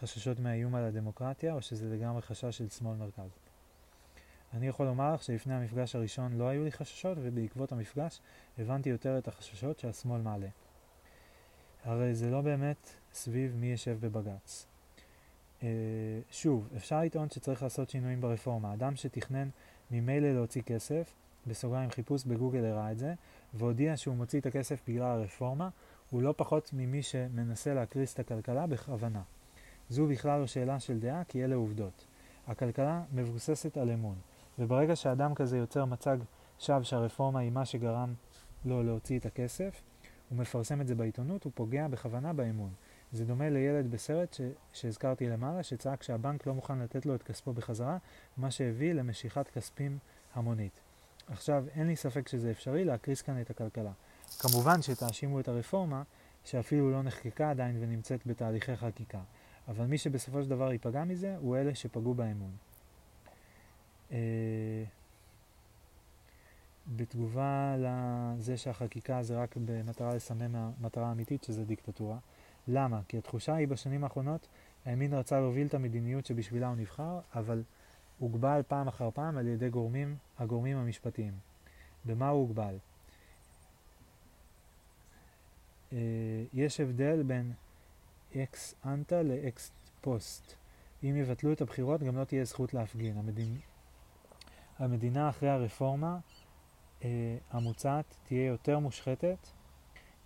[0.00, 3.30] חששות מהאיום על הדמוקרטיה, או שזה לגמרי חשש של שמאל מרכז.
[4.54, 8.20] אני יכול לומר לך שלפני המפגש הראשון לא היו לי חששות, ובעקבות המפגש
[8.58, 10.48] הבנתי יותר את החששות שהשמאל מעלה.
[11.84, 14.66] הרי זה לא באמת סביב מי ישב בבג"ץ.
[15.60, 15.62] Uh,
[16.30, 18.74] שוב, אפשר לטעון שצריך לעשות שינויים ברפורמה.
[18.74, 19.48] אדם שתכנן
[19.90, 21.14] ממילא להוציא כסף,
[21.46, 23.14] בסוגריים חיפוש בגוגל הראה את זה,
[23.54, 25.68] והודיע שהוא מוציא את הכסף בגלל הרפורמה,
[26.10, 29.22] הוא לא פחות ממי שמנסה להקריס את הכלכלה בכוונה.
[29.88, 32.04] זו בכלל לא שאלה של דעה, כי אלה עובדות.
[32.46, 34.16] הכלכלה מבוססת על אמון,
[34.60, 36.18] וברגע שאדם כזה יוצר מצג
[36.58, 38.14] שווא שהרפורמה היא מה שגרם
[38.64, 39.82] לו להוציא את הכסף,
[40.28, 42.70] הוא מפרסם את זה בעיתונות, הוא פוגע בכוונה באמון.
[43.12, 44.40] זה דומה לילד בסרט ש...
[44.72, 47.98] שהזכרתי למעלה, שצעק שהבנק לא מוכן לתת לו את כספו בחזרה,
[48.36, 49.98] מה שהביא למשיכת כספים
[50.34, 50.80] המונית.
[51.28, 53.92] עכשיו, אין לי ספק שזה אפשרי להקריס כאן את הכלכלה.
[54.38, 56.02] כמובן שתאשימו את הרפורמה,
[56.44, 59.20] שאפילו לא נחקקה עדיין ונמצאת בתהליכי חקיקה.
[59.68, 62.50] אבל מי שבסופו של דבר ייפגע מזה, הוא אלה שפגעו באמון.
[64.10, 64.12] Uh,
[66.96, 72.18] בתגובה לזה שהחקיקה זה רק במטרה לסמם המטרה האמיתית שזה דיקטטורה.
[72.68, 73.00] למה?
[73.08, 74.48] כי התחושה היא בשנים האחרונות,
[74.84, 77.62] הימין רצה להוביל את המדיניות שבשבילה הוא נבחר, אבל
[78.18, 81.32] הוגבל פעם אחר פעם על ידי גורמים, הגורמים המשפטיים.
[82.04, 82.76] במה הוא הוגבל?
[85.90, 85.94] Uh,
[86.52, 87.52] יש הבדל בין
[88.36, 90.54] אקס אנטה לאקס פוסט.
[91.04, 93.18] אם יבטלו את הבחירות גם לא תהיה זכות להפגין.
[93.18, 93.69] המדינ...
[94.80, 96.18] המדינה אחרי הרפורמה
[97.00, 97.04] uh,
[97.50, 99.46] המוצעת תהיה יותר מושחתת,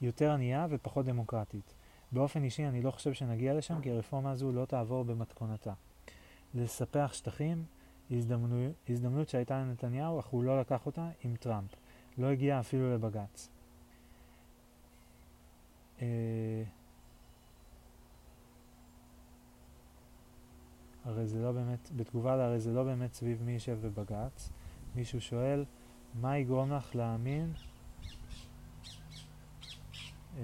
[0.00, 1.74] יותר ענייה ופחות דמוקרטית.
[2.12, 5.72] באופן אישי אני לא חושב שנגיע לשם כי הרפורמה הזו לא תעבור במתכונתה.
[6.54, 7.64] לספח שטחים,
[8.10, 11.70] הזדמנות, הזדמנות שהייתה לנתניהו, אך הוא לא לקח אותה עם טראמפ.
[12.18, 13.48] לא הגיע אפילו לבג"ץ.
[16.02, 16.06] אה,
[21.04, 24.50] הרי זה לא באמת, בתגובה לה, הרי זה לא באמת סביב מי יושב בבג"ץ.
[24.94, 25.64] מישהו שואל,
[26.14, 27.52] מה יגרום לך להאמין
[30.38, 30.42] אה,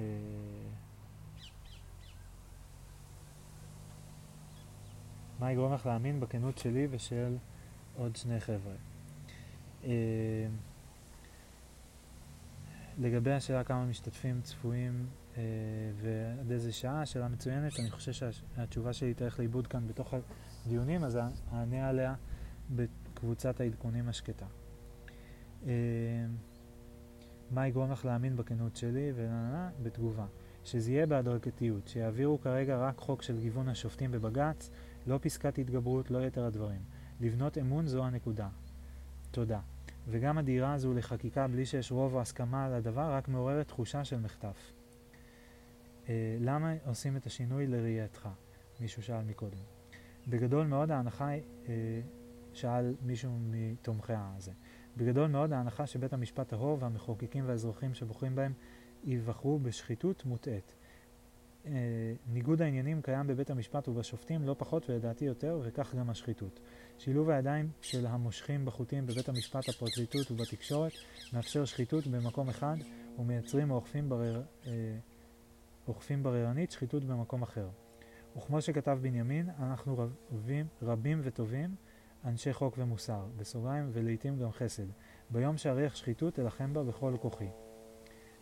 [5.39, 7.37] מה יגרום לך להאמין בכנות שלי ושל
[7.97, 8.75] עוד שני חבר'ה.
[9.85, 10.47] אה,
[12.99, 15.07] לגבי השאלה כמה משתתפים צפויים
[15.37, 15.43] אה,
[15.97, 20.15] ועד איזה שעה, שאלה מצוינת, אני חושב שהתשובה שלי תלך לאיבוד כאן בתוך
[20.67, 21.19] הדיונים, אז
[21.53, 22.15] אענה עליה
[22.71, 24.47] בקבוצת העדכונים השקטה.
[25.67, 25.73] אה,
[27.51, 29.13] מה יגרום לך להאמין בכנות שלי,
[29.83, 30.27] בתגובה.
[30.65, 34.71] שזה יהיה בהדרגתיות, שיעבירו כרגע רק חוק של גיוון השופטים בבג"ץ,
[35.07, 36.81] לא פסקת התגברות, לא יתר הדברים.
[37.21, 38.49] לבנות אמון זו הנקודה.
[39.31, 39.61] תודה.
[40.09, 44.21] וגם הדהירה הזו לחקיקה בלי שיש רוב או הסכמה על הדבר רק מעוררת תחושה של
[44.21, 44.73] מחטף.
[46.09, 48.29] אה, למה עושים את השינוי לראייתך?
[48.81, 49.70] מישהו שאל מקודם.
[50.31, 51.31] בגדול מאוד ההנחה
[51.69, 52.01] אה,
[52.53, 54.53] שאל מישהו מתומכי הזה.
[54.97, 58.53] בגדול מאוד ההנחה שבית המשפט טהור והמחוקקים והאזרחים שבוחרים בהם
[59.05, 60.75] ייבחרו בשחיתות מוטעית.
[61.67, 61.73] אה,
[62.27, 66.61] ניגוד העניינים קיים בבית המשפט ובשופטים לא פחות ולדעתי יותר, וכך גם השחיתות.
[66.99, 70.93] שילוב הידיים של המושכים בחוטים בבית המשפט, הפרקליטות ובתקשורת
[71.33, 72.77] מאפשר שחיתות במקום אחד
[73.19, 74.73] ומייצרים או אוכפים, ברר, אה,
[75.89, 77.69] אוכפים בררנית שחיתות במקום אחר.
[78.37, 81.75] וכמו שכתב בנימין, אנחנו רבים, רבים וטובים,
[82.25, 84.87] אנשי חוק ומוסר, בסוגריים ולעיתים גם חסד.
[85.31, 87.49] ביום שאריח שחיתות אלחם בה בכל כוחי.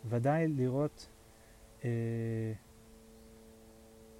[0.05, 1.07] ודאי לראות
[1.83, 1.89] אה,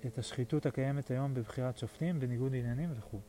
[0.05, 3.19] את השחיתות הקיימת היום בבחירת שופטים, בניגוד עניינים וכו'.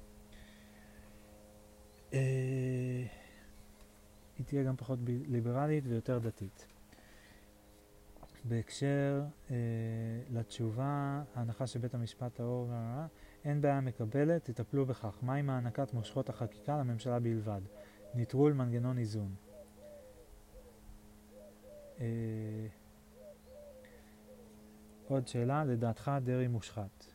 [2.12, 3.04] אה,
[4.38, 6.66] היא תהיה גם פחות ליברלית ויותר דתית.
[8.44, 9.56] בהקשר אה,
[10.30, 13.06] לתשובה, ההנחה שבית המשפט טהור והרעה,
[13.44, 15.18] אין בעיה מקבלת, תטפלו בכך.
[15.22, 17.60] מה עם הענקת מושכות החקיקה לממשלה בלבד?
[18.14, 19.34] נטרול מנגנון איזון.
[22.00, 22.06] אה,
[25.08, 27.06] עוד שאלה, לדעתך דרעי מושחת.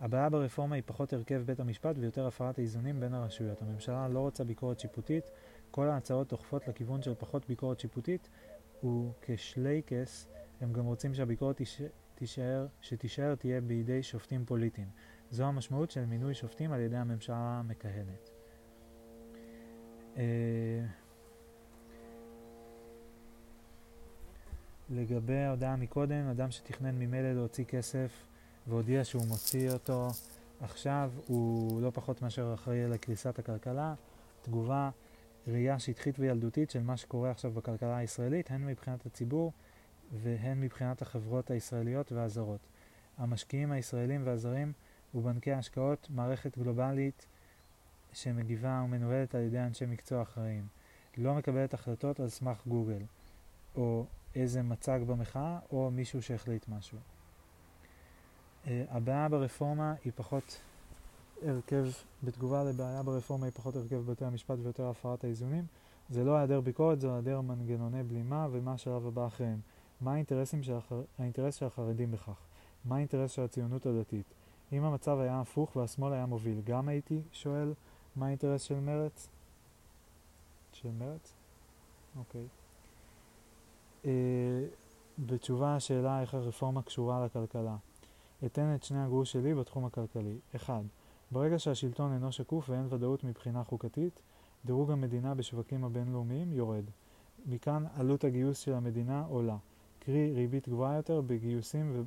[0.00, 3.62] הבעיה ברפורמה היא פחות הרכב בית המשפט ויותר הפרת האיזונים בין הרשויות.
[3.62, 5.30] הממשלה לא רוצה ביקורת שיפוטית,
[5.70, 8.28] כל ההצעות דוחפות לכיוון של פחות ביקורת שיפוטית,
[8.84, 10.28] וכשלייקס
[10.60, 11.60] הם גם רוצים שהביקורת
[12.14, 14.88] תישאר, שתישאר תהיה בידי שופטים פוליטיים.
[15.30, 18.30] זו המשמעות של מינוי שופטים על ידי הממשלה המכהנת.
[20.16, 20.22] אה,
[24.90, 28.26] לגבי ההודעה מקודם, אדם שתכנן ממילא להוציא כסף
[28.66, 30.08] והודיע שהוא מוציא אותו
[30.60, 33.94] עכשיו, הוא לא פחות מאשר אחראי על קריסת הכלכלה.
[34.42, 34.90] תגובה,
[35.46, 39.52] ראייה שטחית וילדותית של מה שקורה עכשיו בכלכלה הישראלית, הן מבחינת הציבור
[40.12, 42.60] והן מבחינת החברות הישראליות והזרות.
[43.18, 44.72] המשקיעים הישראלים והזרים
[45.14, 47.26] ובנקי ההשקעות, מערכת גלובלית
[48.12, 50.66] שמגיבה ומנוהלת על ידי אנשי מקצוע אחראיים.
[51.16, 53.02] לא מקבלת החלטות על סמך גוגל,
[53.74, 56.98] או איזה מצג במחאה, או מישהו שהחליט משהו.
[58.64, 60.60] Uh, הבעיה ברפורמה היא פחות
[61.42, 61.86] הרכב,
[62.22, 65.64] בתגובה לבעיה ברפורמה היא פחות הרכב בתי המשפט ויותר הפרת האיזונים.
[66.10, 69.60] זה לא היעדר ביקורת, זה היעדר מנגנוני בלימה ומה השלב הבא אחריהם.
[70.00, 70.60] מה האינטרסים.
[71.18, 72.38] האינטרס של החרדים בכך?
[72.84, 74.26] מה האינטרס של הציונות הדתית?
[74.72, 77.72] אם המצב היה הפוך והשמאל היה מוביל, גם הייתי שואל
[78.16, 79.28] מה האינטרס של מרץ?
[80.72, 81.32] של מרץ?
[82.18, 82.46] אוקיי.
[84.04, 84.06] Uh,
[85.18, 87.76] בתשובה השאלה איך הרפורמה קשורה לכלכלה.
[88.46, 90.38] אתן את שני הגרוש שלי בתחום הכלכלי.
[90.56, 90.82] 1.
[91.30, 94.20] ברגע שהשלטון אינו שקוף ואין ודאות מבחינה חוקתית,
[94.64, 96.84] דירוג המדינה בשווקים הבינלאומיים יורד.
[97.46, 99.56] מכאן עלות הגיוס של המדינה עולה,
[99.98, 102.04] קרי ריבית גבוהה יותר בגיוסים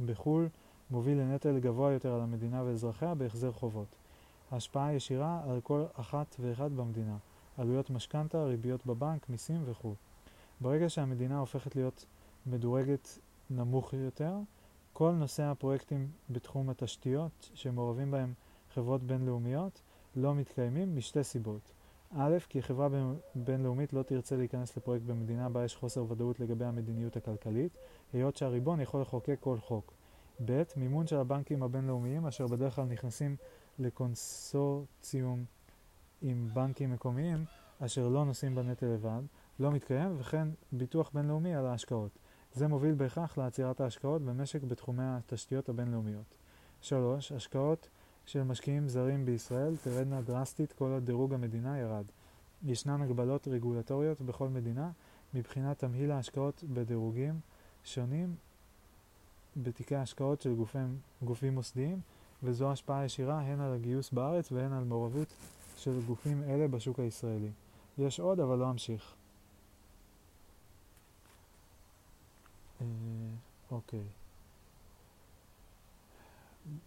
[0.00, 0.48] ובחו"ל
[0.90, 3.86] מוביל לנטל גבוה יותר על המדינה ואזרחיה בהחזר חובות.
[4.52, 7.16] השפעה ישירה על כל אחת ואחד במדינה,
[7.58, 9.94] עלויות משכנתה, ריביות בבנק, מיסים וכו'.
[10.60, 12.04] ברגע שהמדינה הופכת להיות
[12.46, 13.18] מדורגת
[13.50, 14.34] נמוך יותר,
[14.92, 18.32] כל נושא הפרויקטים בתחום התשתיות שמעורבים בהם
[18.78, 19.80] חברות בינלאומיות
[20.16, 21.60] לא מתקיימים משתי סיבות.
[22.16, 22.88] א', כי חברה
[23.34, 27.72] בינלאומית לא תרצה להיכנס לפרויקט במדינה בה יש חוסר ודאות לגבי המדיניות הכלכלית,
[28.12, 29.92] היות שהריבון יכול לחוקק כל חוק.
[30.44, 33.36] ב', מימון של הבנקים הבינלאומיים, אשר בדרך כלל נכנסים
[33.78, 35.44] לקונסורציום
[36.22, 37.44] עם בנקים מקומיים,
[37.80, 39.22] אשר לא נושאים בנטל לבד,
[39.60, 42.18] לא מתקיים, וכן ביטוח בינלאומי על ההשקעות.
[42.52, 46.34] זה מוביל בהכרח לעצירת ההשקעות במשק בתחומי התשתיות הבינלאומיות.
[46.80, 47.32] 3.
[47.32, 47.88] השקעות
[48.28, 52.04] של משקיעים זרים בישראל תרדנה דרסטית כל עוד דירוג המדינה ירד.
[52.64, 54.90] ישנן הגבלות רגולטוריות בכל מדינה
[55.34, 57.40] מבחינת תמהיל ההשקעות בדירוגים
[57.84, 58.34] שונים
[59.56, 62.00] בתיקי השקעות של גופים, גופים מוסדיים,
[62.42, 65.28] וזו השפעה ישירה הן על הגיוס בארץ והן על מעורבות
[65.76, 67.50] של גופים אלה בשוק הישראלי.
[67.98, 69.14] יש עוד, אבל לא אמשיך.
[72.80, 72.86] אה,
[73.70, 74.17] אוקיי.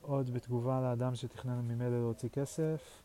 [0.01, 3.01] עוד בתגובה לאדם שתכנן ממילא להוציא כסף.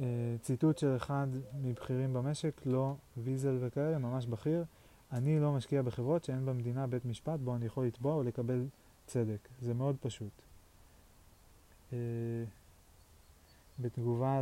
[0.00, 1.26] אה, ציטוט של אחד
[1.62, 4.64] מבכירים במשק, לא ויזל וכאלה, ממש בכיר,
[5.12, 8.66] אני לא משקיע בחברות שאין במדינה בית משפט בו אני יכול לתבוע או לקבל
[9.06, 9.48] צדק.
[9.60, 10.42] זה מאוד פשוט.
[11.92, 11.98] אה,
[13.78, 14.40] בתגובה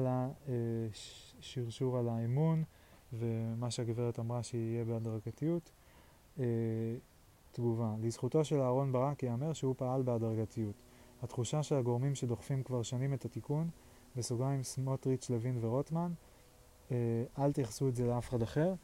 [0.49, 2.65] לשרשור על האמון
[3.13, 5.71] ומה שהגברת אמרה שיהיה בהדרגתיות,
[6.39, 6.45] אה,
[7.53, 7.95] תגובה.
[8.03, 10.75] לזכותו של אהרן ברק ייאמר שהוא פעל בהדרגתיות.
[11.23, 13.68] התחושה של הגורמים שדוחפים כבר שנים את התיקון,
[14.17, 16.12] בסוגריים סמוטריץ', לוין ורוטמן,
[16.91, 16.97] אה,
[17.39, 18.75] אל תייחסו את זה לאף אחד אחר,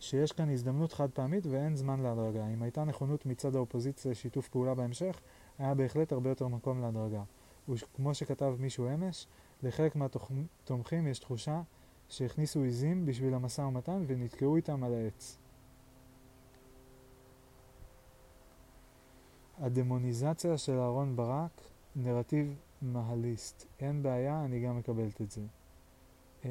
[0.00, 2.48] שיש כאן הזדמנות חד פעמית ואין זמן להדרגה.
[2.48, 5.20] אם הייתה נכונות מצד האופוזיציה לשיתוף פעולה בהמשך,
[5.58, 7.22] היה בהחלט הרבה יותר מקום להדרגה.
[7.68, 9.26] וכמו שכתב מישהו אמש,
[9.62, 11.62] לחלק מהתומכים יש תחושה
[12.08, 15.38] שהכניסו עיזים בשביל המשא ומתן ונתקעו איתם על העץ.
[19.58, 21.60] הדמוניזציה של אהרון ברק,
[21.96, 23.66] נרטיב מהליסט.
[23.80, 25.40] אין בעיה, אני גם מקבלת את זה.
[26.44, 26.50] אה,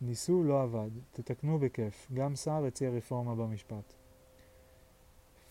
[0.00, 0.90] ניסו, לא עבד.
[1.12, 2.08] תתקנו בכיף.
[2.14, 3.94] גם סער הציע רפורמה במשפט.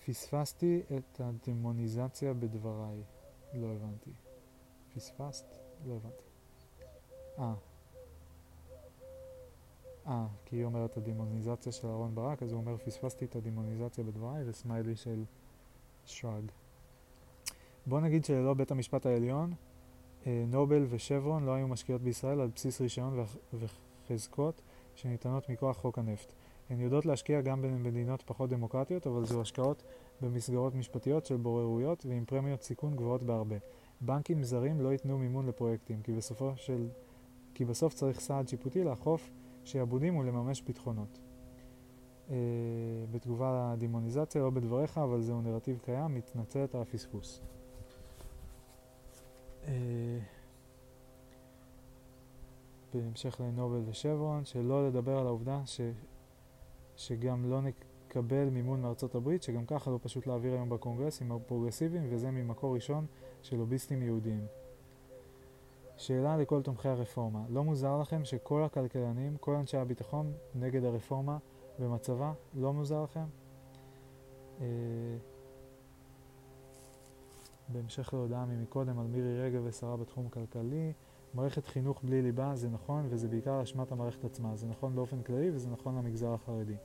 [0.06, 3.02] פספסתי את הדמוניזציה בדבריי.
[3.54, 4.12] לא הבנתי.
[4.96, 5.46] פספסת?
[5.88, 6.24] לא הבנתי.
[7.40, 7.54] אה.
[10.08, 14.50] אה, כי היא אומרת הדמוניזציה של אהרון ברק, אז הוא אומר פספסתי את הדמוניזציה בדבריי,
[14.50, 15.24] וסמיילי של
[16.06, 16.52] שרג.
[17.86, 19.54] בוא נגיד שללא בית המשפט העליון,
[20.28, 24.62] אה, נובל ושברון לא היו משקיעות בישראל על בסיס רישיון וחזקות
[24.96, 26.34] שניתנות מכוח חוק הנפט.
[26.70, 29.84] הן יודעות להשקיע גם במדינות פחות דמוקרטיות, אבל זו השקעות
[30.22, 33.56] במסגרות משפטיות של בוררויות ועם פרמיות סיכון גבוהות בהרבה.
[34.02, 36.88] בנקים זרים לא ייתנו מימון לפרויקטים, כי, בסופו של...
[37.54, 39.30] כי בסוף צריך סעד שיפוטי לאכוף
[39.64, 41.20] שעבודים ולממש ביטחונות.
[42.28, 42.32] Uh,
[43.12, 47.42] בתגובה לדימוניזציה, לא בדבריך, אבל זהו נרטיב קיים, מתנצלת על הפספוס.
[49.66, 49.70] Uh,
[52.94, 55.82] בהמשך לנובל ושברון, שלא לדבר על העובדה ש,
[56.96, 62.08] שגם לא נקבל מימון מארצות הברית, שגם ככה לא פשוט להעביר היום בקונגרס עם הפרוגרסיבים,
[62.10, 63.06] וזה ממקור ראשון
[63.42, 64.46] של לוביסטים יהודיים.
[65.98, 71.38] שאלה לכל תומכי הרפורמה, לא מוזר לכם שכל הכלכלנים, כל אנשי הביטחון נגד הרפורמה
[71.80, 72.34] במצבה?
[72.54, 73.26] לא מוזר לכם?
[77.72, 80.94] בהמשך להודעה ממקודם על מירי רגב ושרה בתחום כלכלי,
[81.34, 85.52] מערכת חינוך בלי ליבה זה נכון וזה בעיקר אשמת המערכת עצמה, זה נכון באופן כללי
[85.54, 86.76] וזה נכון למגזר החרדי.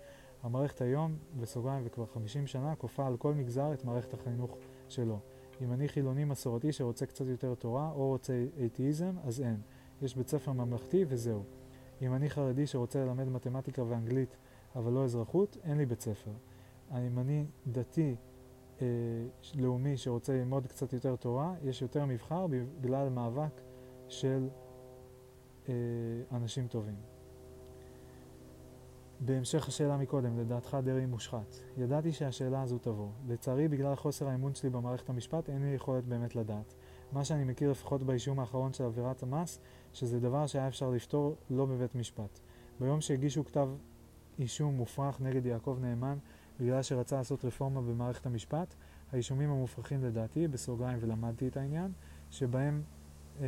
[0.43, 4.57] המערכת היום, בסוגריים וכבר 50 שנה, כופה על כל מגזר את מערכת החינוך
[4.89, 5.19] שלו.
[5.61, 9.61] אם אני חילוני מסורתי שרוצה קצת יותר תורה או רוצה אתאיזם, אז אין.
[10.03, 11.43] יש בית ספר ממלכתי וזהו.
[12.03, 14.37] אם אני חרדי שרוצה ללמד מתמטיקה ואנגלית
[14.77, 16.31] אבל לא אזרחות, אין לי בית ספר.
[16.93, 18.17] אם אני דתי
[18.83, 18.87] אה,
[19.55, 22.47] לאומי שרוצה ללמוד קצת יותר תורה, יש יותר מבחר
[22.81, 23.61] בגלל מאבק
[24.09, 24.49] של
[25.69, 25.75] אה,
[26.33, 26.97] אנשים טובים.
[29.21, 31.57] בהמשך השאלה מקודם, לדעתך דרעי מושחת.
[31.77, 33.09] ידעתי שהשאלה הזו תבוא.
[33.29, 36.75] לצערי, בגלל חוסר האמון שלי במערכת המשפט, אין לי יכולת באמת לדעת.
[37.13, 39.61] מה שאני מכיר לפחות באישום האחרון של עבירת המס,
[39.93, 42.41] שזה דבר שהיה אפשר לפתור לא בבית משפט.
[42.81, 43.69] ביום שהגישו כתב
[44.39, 46.19] אישום מופרך נגד יעקב נאמן
[46.61, 48.75] בגלל שרצה לעשות רפורמה במערכת המשפט,
[49.13, 51.93] האישומים המופרכים לדעתי, בסוגריים ולמדתי את העניין,
[52.31, 52.83] שבהם
[53.41, 53.47] אה,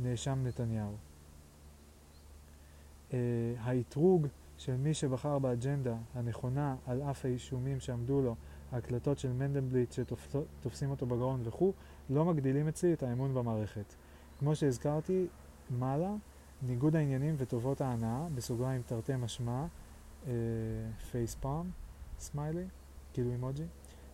[0.00, 0.96] נאשם נתניהו.
[3.12, 3.18] אה,
[3.58, 4.26] האתרוג
[4.58, 8.34] של מי שבחר באג'נדה הנכונה על אף האישומים שעמדו לו,
[8.72, 11.72] ההקלטות של מנדלבליט שתופסים אותו בגרון וכו',
[12.10, 13.94] לא מגדילים אצלי את האמון במערכת.
[14.38, 15.26] כמו שהזכרתי
[15.70, 16.14] מעלה,
[16.62, 19.66] ניגוד העניינים וטובות ההנאה, בסוגריים תרתי משמע,
[21.10, 21.70] פייספאם,
[22.18, 22.64] סמיילי,
[23.12, 23.64] כאילו אימוג'י,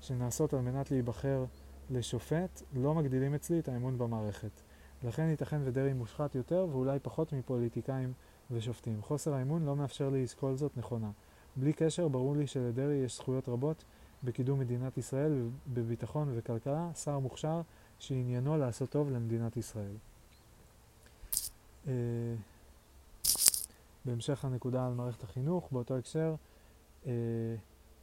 [0.01, 1.45] שנעשות על מנת להיבחר
[1.91, 4.61] לשופט, לא מגדילים אצלי את האמון במערכת.
[5.03, 8.13] לכן ייתכן ודרעי מושחת יותר ואולי פחות מפוליטיקאים
[8.51, 9.03] ושופטים.
[9.03, 11.11] חוסר האמון לא מאפשר לי לשקול זאת נכונה.
[11.57, 13.85] בלי קשר, ברור לי שלדרעי יש זכויות רבות
[14.25, 17.61] בקידום מדינת ישראל, בביטחון וכלכלה, שר מוכשר
[17.99, 19.97] שעניינו לעשות טוב למדינת ישראל.
[21.89, 21.93] אה,
[24.05, 26.35] בהמשך הנקודה על מערכת החינוך, באותו הקשר,
[27.07, 27.13] אה,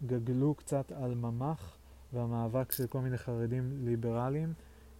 [0.05, 1.77] גגלו קצת על ממ"ח
[2.13, 4.53] והמאבק של כל מיני חרדים ליברליים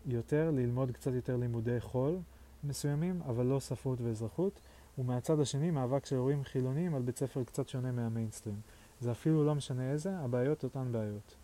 [0.05, 2.17] יותר, ללמוד קצת יותר לימודי חול
[2.63, 4.61] מסוימים, אבל לא ספרות ואזרחות.
[4.97, 8.61] ומהצד השני מאבק של הורים חילוניים על בית ספר קצת שונה מהמיינסטרים.
[9.01, 11.35] זה אפילו לא משנה איזה, הבעיות אותן בעיות.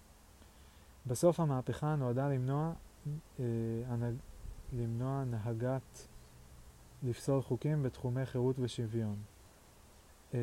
[1.08, 2.74] בסוף המהפכה נועדה למנוע,
[3.40, 3.46] אה,
[3.88, 4.16] הנג...
[4.74, 6.08] למנוע נהגת
[7.04, 9.16] לפסול חוקים בתחומי חירות ושוויון.
[10.34, 10.40] אה,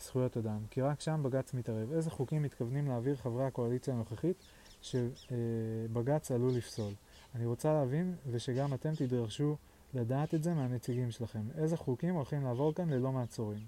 [0.00, 1.92] זכויות אדם, כי רק שם בג"ץ מתערב.
[1.92, 4.36] איזה חוקים מתכוונים להעביר חברי הקואליציה הנוכחית
[4.82, 6.92] שבג"ץ עלול לפסול?
[7.34, 9.56] אני רוצה להבין ושגם אתם תדרשו
[9.94, 11.42] לדעת את זה מהנציגים שלכם.
[11.58, 13.60] איזה חוקים הולכים לעבור כאן ללא מעצורים?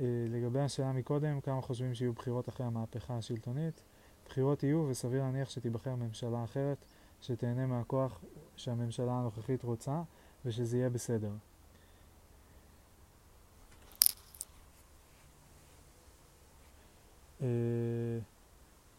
[0.00, 3.80] אה, לגבי השאלה מקודם, כמה חושבים שיהיו בחירות אחרי המהפכה השלטונית?
[4.26, 6.84] בחירות יהיו וסביר להניח שתיבחר ממשלה אחרת
[7.20, 8.20] שתהנה מהכוח
[8.56, 10.02] שהממשלה הנוכחית רוצה
[10.44, 11.32] ושזה יהיה בסדר.
[17.42, 17.46] אה,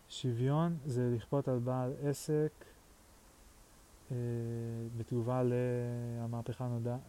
[0.10, 2.52] שוויון זה לכפות על בעל עסק
[4.12, 4.16] אה,
[4.98, 6.68] בתגובה למהפכה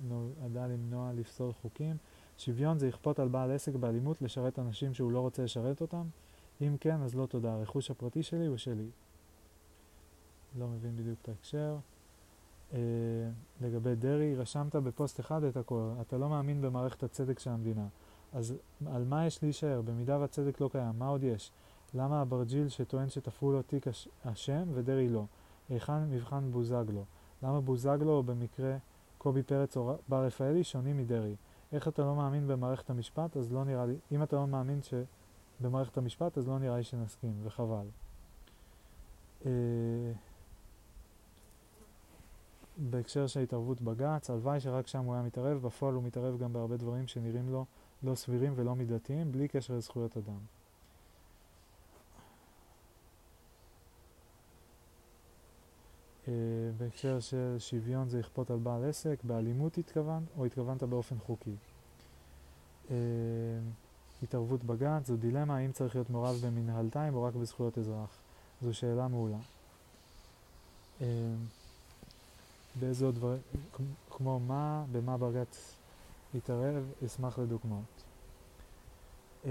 [0.08, 1.96] נועדה למנוע לפסול חוקים.
[2.38, 6.06] שוויון זה לכפות על בעל עסק באלימות לשרת אנשים שהוא לא רוצה לשרת אותם.
[6.60, 7.52] אם כן, אז לא תודה.
[7.52, 8.86] הרכוש הפרטי שלי הוא שלי.
[10.58, 11.76] לא מבין בדיוק את ההקשר.
[12.74, 12.78] אה,
[13.60, 15.90] לגבי דרעי, רשמת בפוסט אחד את הכל.
[16.00, 17.86] אתה לא מאמין במערכת הצדק של המדינה.
[18.32, 18.54] אז
[18.86, 19.80] על מה יש להישאר?
[19.82, 21.52] במידה והצדק לא קיים, מה עוד יש?
[21.94, 23.86] למה אברג'יל שטוען שתפרו לו תיק
[24.22, 25.24] אשם ודרעי לא?
[25.68, 27.04] היכן מבחן בוזגלו?
[27.42, 28.76] למה בוזגלו או במקרה
[29.18, 31.36] קובי פרץ או בר רפאלי שונים מדרעי?
[31.72, 35.98] איך אתה לא מאמין במערכת המשפט, אז לא נראה לי, אם אתה לא מאמין שבמערכת
[35.98, 37.86] המשפט, אז לא נראה לי שנסכים, וחבל.
[39.46, 39.50] אה,
[42.76, 46.76] בהקשר של התערבות בג"ץ, הלוואי שרק שם הוא היה מתערב, בפועל הוא מתערב גם בהרבה
[46.76, 47.64] דברים שנראים לו
[48.04, 50.38] לא סבירים ולא מידתיים, בלי קשר לזכויות אדם.
[56.24, 56.28] Uh,
[56.78, 61.54] בהקשר של שוויון זה לכפות על בעל עסק, באלימות התכוונת, או התכוונת באופן חוקי.
[62.88, 62.92] Uh,
[64.22, 68.10] התערבות בג"ץ זו דילמה האם צריך להיות מעורב במנהלתיים או רק בזכויות אזרח.
[68.62, 69.38] זו שאלה מעולה.
[71.00, 71.02] Uh,
[72.80, 73.40] באיזה דברים,
[74.10, 75.81] כמו מה, במה בג"ץ
[76.34, 78.04] יתערב, אשמח לדוגמאות.
[79.44, 79.46] Uh,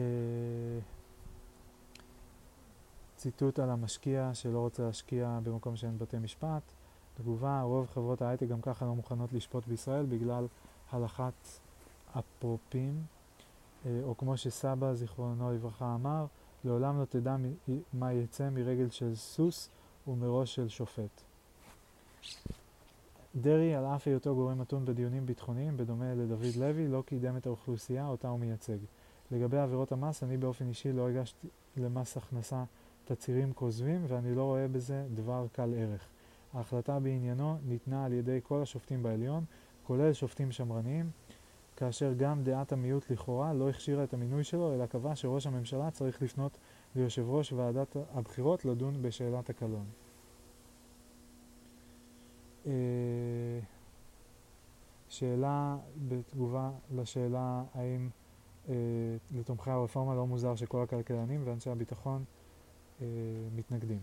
[3.15, 6.61] ציטוט על המשקיע שלא רוצה להשקיע במקום שאין בתי משפט.
[7.17, 10.47] תגובה, רוב חברות ההייטק גם ככה לא מוכנות לשפוט בישראל בגלל
[10.91, 11.33] הלכת
[12.19, 13.03] אפרופים,
[13.85, 16.25] אה, או כמו שסבא, זיכרונו לברכה, אמר,
[16.65, 17.35] לעולם לא תדע
[17.93, 19.69] מה יצא מרגל של סוס
[20.07, 21.21] ומראש של שופט.
[23.35, 28.07] דרעי, על אף היותו גורם מתון בדיונים ביטחוניים, בדומה לדוד לוי, לא קידם את האוכלוסייה
[28.07, 28.77] אותה הוא מייצג.
[29.31, 32.63] לגבי עבירות המס, אני באופן אישי לא הגשתי למס הכנסה
[33.05, 36.07] תצהירים כוזבים, ואני לא רואה בזה דבר קל ערך.
[36.53, 39.43] ההחלטה בעניינו ניתנה על ידי כל השופטים בעליון,
[39.83, 41.09] כולל שופטים שמרניים,
[41.75, 46.21] כאשר גם דעת המיעוט לכאורה לא הכשירה את המינוי שלו, אלא קבע שראש הממשלה צריך
[46.21, 46.57] לפנות
[46.95, 49.85] ליושב ראש ועדת הבחירות לדון בשאלת הקלון.
[52.67, 52.71] אה,
[55.09, 58.09] שאלה בתגובה לשאלה האם
[58.69, 58.75] אה,
[59.31, 62.23] לתומכי הרפורמה לא מוזר שכל הכלכלנים ואנשי הביטחון
[63.01, 63.07] אה,
[63.55, 63.99] מתנגדים.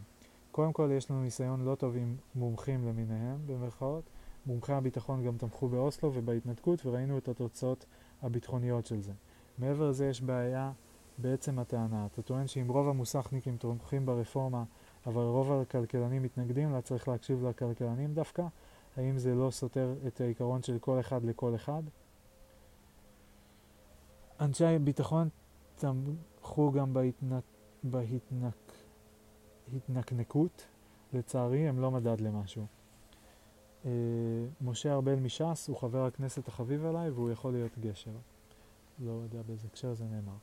[0.51, 4.05] קודם כל יש לנו ניסיון לא טוב עם מומחים למיניהם, במרכאות.
[4.47, 7.87] מומחי הביטחון גם תמכו באוסלו ובהתנתקות וראינו את התוצאות
[8.23, 9.13] הביטחוניות של זה.
[9.59, 10.73] מעבר לזה יש בעיה
[11.19, 12.07] בעצם הטענה.
[12.07, 14.65] אתה טוען שאם רוב המוסכניקים תומכים ברפורמה
[15.09, 18.43] אבל רוב הכלכלנים מתנגדים לה, צריך להקשיב לכלכלנים דווקא?
[18.97, 21.83] האם זה לא סותר את העיקרון של כל אחד לכל אחד?
[24.41, 25.29] אנשי ביטחון
[25.77, 27.45] תמכו גם בהתנק...
[27.83, 28.73] בהתנק...
[29.77, 30.67] התנקנקות,
[31.13, 32.67] לצערי הם לא מדד למשהו.
[33.85, 33.91] אה,
[34.61, 38.17] משה ארבל מש"ס הוא חבר הכנסת החביב עליי והוא יכול להיות גשר.
[38.99, 40.37] לא יודע באיזה הקשר זה נאמר.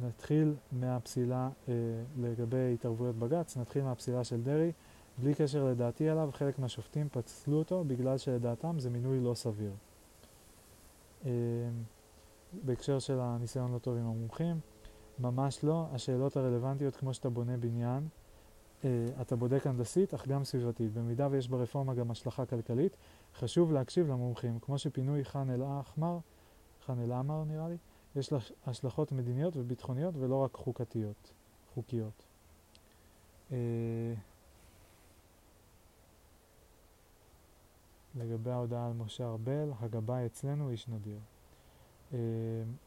[0.00, 1.74] נתחיל מהפסילה אה,
[2.18, 4.72] לגבי התערבויות בג"ץ, נתחיל מהפסילה של דרעי.
[5.18, 9.72] בלי קשר לדעתי עליו, חלק מהשופטים פצלו אותו בגלל שלדעתם זה מינוי לא סביר.
[11.26, 11.30] אה,
[12.64, 14.60] בהקשר של הניסיון לא טוב עם המומחים,
[15.18, 15.86] ממש לא.
[15.92, 18.08] השאלות הרלוונטיות כמו שאתה בונה בניין,
[18.78, 18.86] Uh,
[19.20, 20.92] אתה בודק הנדסית, אך גם סביבתית.
[20.92, 22.96] במידה ויש ברפורמה גם השלכה כלכלית,
[23.34, 24.58] חשוב להקשיב למומחים.
[24.58, 26.18] כמו שפינוי ח'אן אל-אחמר,
[26.86, 27.76] ח'אן אל-עמר נראה לי,
[28.16, 31.32] יש לה השלכות מדיניות וביטחוניות ולא רק חוקתיות,
[31.74, 32.24] חוקיות.
[33.50, 33.54] Uh,
[38.14, 41.18] לגבי ההודעה על משה ארבל, הגבאי אצלנו איש נדיר.
[42.10, 42.14] Uh,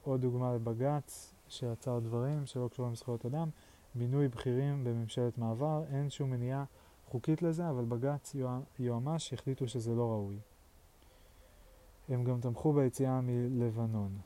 [0.03, 3.50] עוד דוגמה לבג"ץ שעצר דברים שלא קשורים לזכויות אדם.
[3.95, 6.66] מינוי בכירים בממשלת מעבר, אין שום מניעה
[7.09, 8.35] חוקית לזה, אבל בג"ץ
[8.80, 10.40] יועמ"ש החליטו שזה לא ראוי.
[12.09, 14.17] הם גם תמכו ביציאה מלבנון,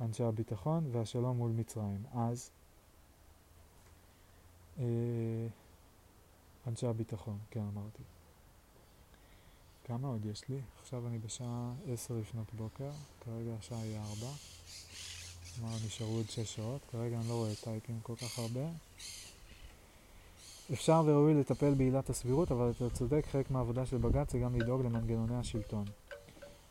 [0.00, 2.02] אנשי הביטחון והשלום מול מצרים.
[2.14, 2.50] אז
[4.78, 4.84] אה,
[6.66, 8.02] אנשי הביטחון, כן אמרתי.
[9.84, 10.60] כמה עוד יש לי?
[10.82, 14.32] עכשיו אני בשעה עשר לפנות בוקר, כרגע השעה היא ארבע.
[15.54, 18.68] כלומר נשארו עוד שש שעות, כרגע אני לא רואה טייפים כל כך הרבה.
[20.72, 24.82] אפשר וראוי לטפל בעילת הסבירות, אבל אתה צודק, חלק מהעבודה של בג"ץ זה גם לדאוג
[24.82, 25.84] למנגנוני השלטון.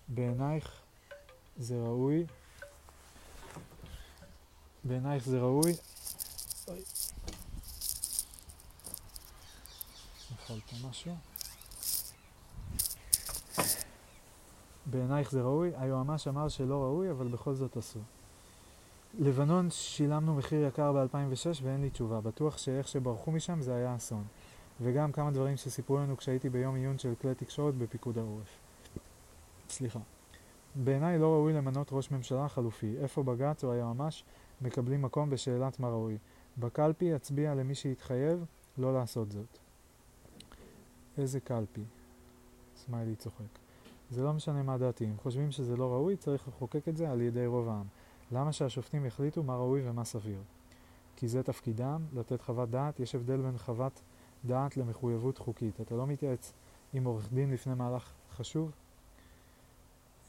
[0.07, 0.81] בעינייך
[1.57, 2.25] זה ראוי,
[4.87, 5.73] בעינייך זה ראוי,
[6.67, 6.81] אוי,
[10.31, 11.15] נפל משהו.
[14.85, 15.71] בעינייך זה ראוי?
[15.75, 17.99] היועמ"ש אמר שלא ראוי, אבל בכל זאת עשו.
[19.19, 22.21] לבנון שילמנו מחיר יקר ב-2006 ואין לי תשובה.
[22.21, 24.23] בטוח שאיך שברחו משם זה היה אסון.
[24.81, 28.57] וגם כמה דברים שסיפרו לנו כשהייתי ביום עיון של כלי תקשורת בפיקוד העורף.
[29.69, 29.99] סליחה.
[30.75, 32.95] בעיניי לא ראוי למנות ראש ממשלה חלופי.
[33.01, 34.23] איפה בג"ץ או היועמ"ש
[34.61, 36.17] מקבלים מקום בשאלת מה ראוי.
[36.57, 38.45] בקלפי יצביע למי שיתחייב
[38.77, 39.57] לא לעשות זאת.
[41.17, 41.83] איזה קלפי?
[42.75, 43.59] סמיילי צוחק.
[44.09, 45.05] זה לא משנה מה דעתי.
[45.05, 47.85] אם חושבים שזה לא ראוי, צריך לחוקק את זה על ידי רוב העם.
[48.31, 50.41] למה שהשופטים יחליטו מה ראוי ומה סביר?
[51.15, 52.99] כי זה תפקידם, לתת חוות דעת.
[52.99, 54.01] יש הבדל בין חוות
[54.45, 55.81] דעת למחויבות חוקית.
[55.81, 56.53] אתה לא מתייעץ
[56.93, 58.71] עם עורך דין לפני מהלך חשוב?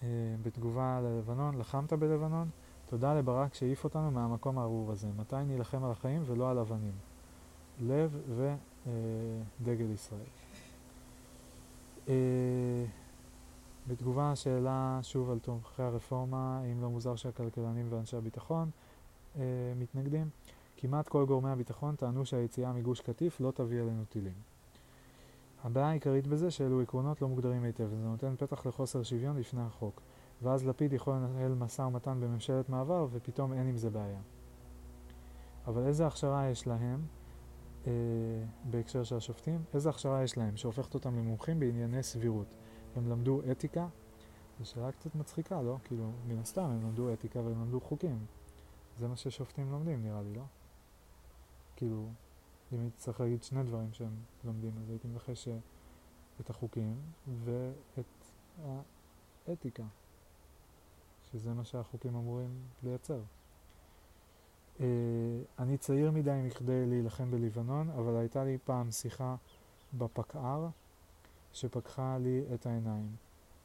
[0.01, 0.03] Uh,
[0.43, 2.49] בתגובה ללבנון, לחמת בלבנון?
[2.89, 5.09] תודה לברק שהעיף אותנו מהמקום הארור הזה.
[5.17, 6.93] מתי נילחם על החיים ולא על אבנים?
[7.81, 10.21] לב ודגל uh, ישראל.
[12.07, 12.11] Uh,
[13.89, 18.71] בתגובה השאלה שוב על תומכי הרפורמה, האם לא מוזר שהכלכלנים ואנשי הביטחון
[19.35, 19.39] uh,
[19.79, 20.29] מתנגדים?
[20.77, 24.35] כמעט כל גורמי הביטחון טענו שהיציאה מגוש קטיף לא תביא אלינו טילים.
[25.65, 30.01] הבעיה העיקרית בזה שאלו עקרונות לא מוגדרים היטב, וזה נותן פתח לחוסר שוויון לפני החוק.
[30.43, 34.21] ואז לפיד יכול לנהל משא ומתן בממשלת מעבר, ופתאום אין עם זה בעיה.
[35.67, 37.07] אבל איזה הכשרה יש להם,
[37.87, 37.93] אה,
[38.71, 39.65] בהקשר של השופטים?
[39.75, 42.55] איזה הכשרה יש להם שהופכת אותם למומחים בענייני סבירות?
[42.97, 43.89] הם למדו אתיקה?
[44.59, 45.77] זו שאלה קצת מצחיקה, לא?
[45.85, 48.27] כאילו, מן הסתם הם למדו אתיקה והם למדו חוקים.
[48.99, 50.43] זה מה ששופטים לומדים, נראה לי, לא?
[51.77, 52.09] כאילו,
[52.73, 55.49] אם הייתי צריך להגיד שני דברים שהם לומדים, אז הייתי מנחש
[56.41, 56.97] את החוקים
[57.45, 58.05] ואת
[59.49, 59.85] האתיקה,
[61.39, 62.49] שזה מה שהחוקים אמורים
[62.83, 63.21] לייצר.
[64.79, 64.81] Uh,
[65.59, 69.37] אני צעיר מדי מכדי להילחם בלבנון, אבל הייתה לי פעם שיחה
[69.95, 70.69] בפקע"ר
[71.53, 73.17] שפקחה לי את העיניים.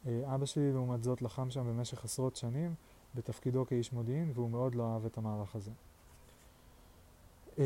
[0.04, 2.74] Uh, אבא שלי לעומת זאת לחם שם במשך עשרות שנים
[3.14, 5.70] בתפקידו כאיש מודיעין והוא מאוד לא אהב את המערך הזה.
[7.56, 7.60] Uh,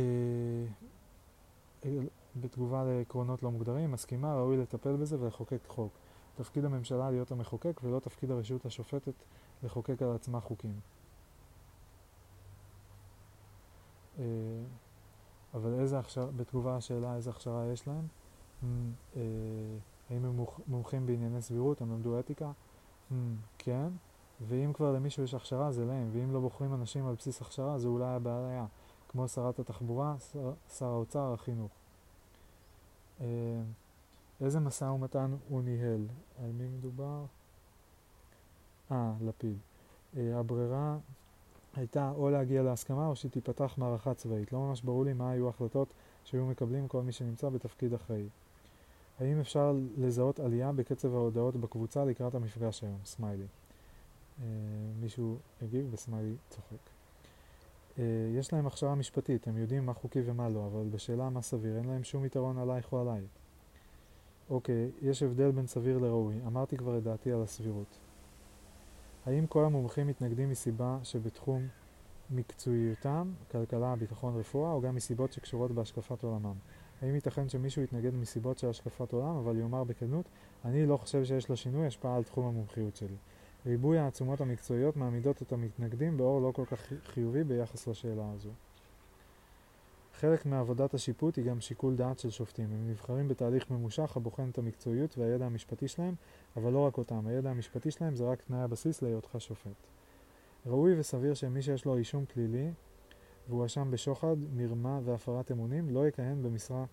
[2.41, 5.93] בתגובה לעקרונות לא מוגדרים, מסכימה, ראוי לטפל בזה ולחוקק חוק.
[6.37, 9.15] תפקיד הממשלה להיות המחוקק ולא תפקיד הרשות השופטת
[9.63, 10.81] לחוקק על עצמה חוקים.
[14.19, 14.25] אה,
[15.55, 18.07] אבל איזה הכשרה, בתגובה השאלה איזה הכשרה יש להם,
[19.17, 19.21] אה,
[20.11, 22.53] האם הם מומחים בענייני סבירות, הם למדו אתיקה?
[23.59, 23.89] כן,
[24.49, 27.89] ואם כבר למישהו יש הכשרה זה להם, ואם לא בוחרים אנשים על בסיס הכשרה זה
[27.89, 28.67] אולי הבעיה,
[29.09, 30.17] כמו שרת התחבורה,
[30.79, 31.73] שר האוצר, החינוך.
[33.21, 33.27] אה,
[34.41, 36.07] איזה משא ומתן הוא ניהל?
[36.45, 37.25] על מי מדובר?
[38.93, 39.57] אה, לפיד.
[40.17, 40.99] אה, הברירה
[41.77, 44.53] הייתה או להגיע להסכמה או שתיפתח מערכה צבאית.
[44.53, 45.89] לא ממש ברור לי מה היו ההחלטות
[46.25, 48.29] שהיו מקבלים כל מי שנמצא בתפקיד אחראי.
[49.21, 52.99] האם אפשר לזהות עלייה בקצב ההודעות בקבוצה לקראת המפגש היום?
[53.05, 53.47] סמיילי.
[54.43, 54.47] אה,
[55.01, 56.77] מישהו הגיב וסמיילי צוחק.
[57.99, 58.05] אה,
[58.39, 61.85] יש להם הכשרה משפטית, הם יודעים מה חוקי ומה לא, אבל בשאלה מה סביר, אין
[61.85, 63.23] להם שום יתרון עלייך או עליי.
[64.51, 66.35] אוקיי, יש הבדל בין סביר לראוי.
[66.47, 67.99] אמרתי כבר את דעתי על הסבירות.
[69.27, 71.69] האם כל המומחים מתנגדים מסיבה שבתחום
[72.31, 76.55] מקצועיותם, כלכלה, ביטחון, רפואה, או גם מסיבות שקשורות בהשקפת עולמם?
[77.03, 80.29] האם ייתכן שמישהו יתנגד מסיבות של השקפת עולם, אבל יאמר בכנות,
[80.65, 83.17] אני לא חושב שיש לשינוי השפעה על תחום המומחיות שלי.
[83.67, 88.51] ריבוי העצומות המקצועיות מעמידות את המתנגדים באור לא כל כך חיובי ביחס לשאלה הזו.
[90.21, 92.73] חלק מעבודת השיפוט היא גם שיקול דעת של שופטים.
[92.73, 96.15] הם נבחרים בתהליך ממושך הבוחן את המקצועיות והידע המשפטי שלהם,
[96.57, 97.27] אבל לא רק אותם.
[97.27, 99.87] הידע המשפטי שלהם זה רק תנאי הבסיס להיותך שופט.
[100.67, 102.71] ראוי וסביר שמי שיש לו אישום פלילי
[103.49, 106.85] והואשם בשוחד, מרמה והפרת אמונים לא יכהן במשרה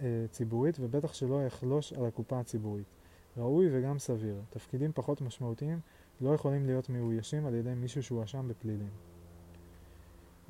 [0.00, 2.86] אה, ציבורית ובטח שלא יחלוש על הקופה הציבורית.
[3.36, 4.40] ראוי וגם סביר.
[4.50, 5.80] תפקידים פחות משמעותיים
[6.20, 9.17] לא יכולים להיות מאוישים על ידי מישהו שהואשם בפלילים.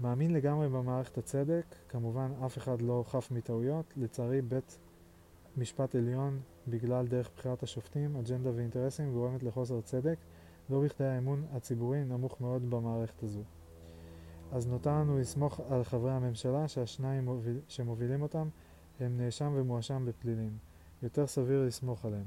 [0.01, 4.79] מאמין לגמרי במערכת הצדק, כמובן אף אחד לא חף מטעויות, לצערי בית
[5.57, 10.19] משפט עליון בגלל דרך בחירת השופטים, אג'נדה ואינטרסים גורמת לחוסר צדק,
[10.71, 13.43] לא בכדי האמון הציבורי נמוך מאוד במערכת הזו.
[14.53, 18.49] אז נותר לנו לסמוך על חברי הממשלה שהשניים מוביל, שמובילים אותם
[19.01, 20.59] הם נאשם ומואשם בפלילים.
[21.03, 22.27] יותר סביר לסמוך עליהם.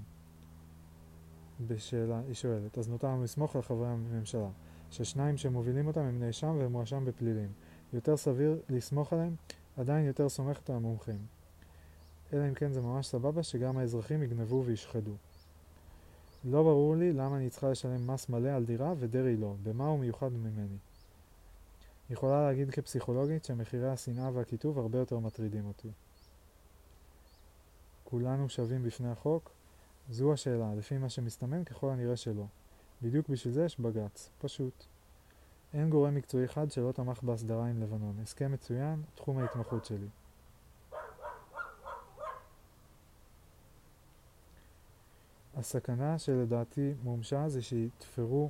[1.68, 4.50] בשאלה, היא שואלת, אז נותר לנו לסמוך על חברי הממשלה.
[4.92, 7.50] ששניים שמובילים אותם הם נאשם ומואשם בפלילים.
[7.94, 9.36] יותר סביר לסמוך עליהם,
[9.78, 11.20] עדיין יותר סומכת על המומחים.
[12.34, 15.14] אלא אם כן זה ממש סבבה שגם האזרחים יגנבו וישחדו.
[16.44, 20.00] לא ברור לי למה אני צריכה לשלם מס מלא על דירה ודרעי לא, במה הוא
[20.00, 20.78] מיוחד ממני.
[22.10, 25.90] יכולה להגיד כפסיכולוגית שמחירי השנאה והקיטוב הרבה יותר מטרידים אותי.
[28.04, 29.52] כולנו שווים בפני החוק?
[30.10, 32.46] זו השאלה, לפי מה שמסתמן ככל הנראה שלא.
[33.02, 34.86] בדיוק בשביל זה יש בג"ץ, פשוט.
[35.74, 38.20] אין גורם מקצועי אחד שלא תמך בהסדרה עם לבנון.
[38.22, 40.08] הסכם מצוין, תחום ההתמחות שלי.
[45.56, 48.50] הסכנה שלדעתי מומשה זה שיתפרו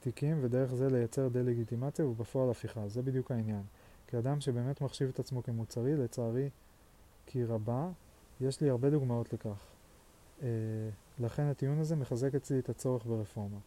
[0.00, 2.88] תיקים ודרך זה לייצר דה-לגיטימציה ובפועל הפיכה.
[2.88, 3.62] זה בדיוק העניין.
[4.06, 6.50] כאדם שבאמת מחשיב את עצמו כמוצרי, לצערי
[7.26, 7.88] כי רבה,
[8.40, 9.66] יש לי הרבה דוגמאות לכך.
[10.42, 10.48] אה,
[11.18, 13.58] לכן הטיעון הזה מחזק אצלי את הצורך ברפורמה.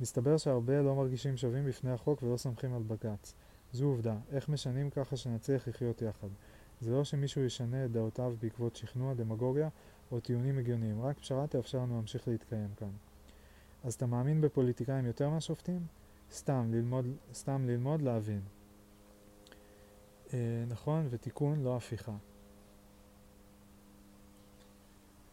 [0.00, 3.34] מסתבר שהרבה לא מרגישים שווים בפני החוק ולא סומכים על בג"ץ.
[3.72, 4.16] זו עובדה.
[4.32, 6.28] איך משנים ככה שנצליח לחיות יחד?
[6.80, 9.68] זה לא שמישהו ישנה את דעותיו בעקבות שכנוע, דמגוגיה
[10.12, 12.90] או טיעונים הגיוניים, רק פשרה תאפשר לנו להמשיך להתקיים כאן.
[13.84, 15.86] אז אתה מאמין בפוליטיקאים יותר מהשופטים?
[16.32, 18.40] סתם ללמוד, סתם ללמוד להבין.
[20.32, 22.16] אה, נכון, ותיקון, לא הפיכה.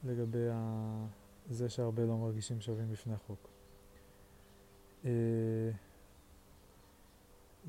[0.04, 1.06] לגבי ה...
[1.50, 3.51] זה שהרבה לא מרגישים שווים בפני החוק.
[5.06, 5.12] אה,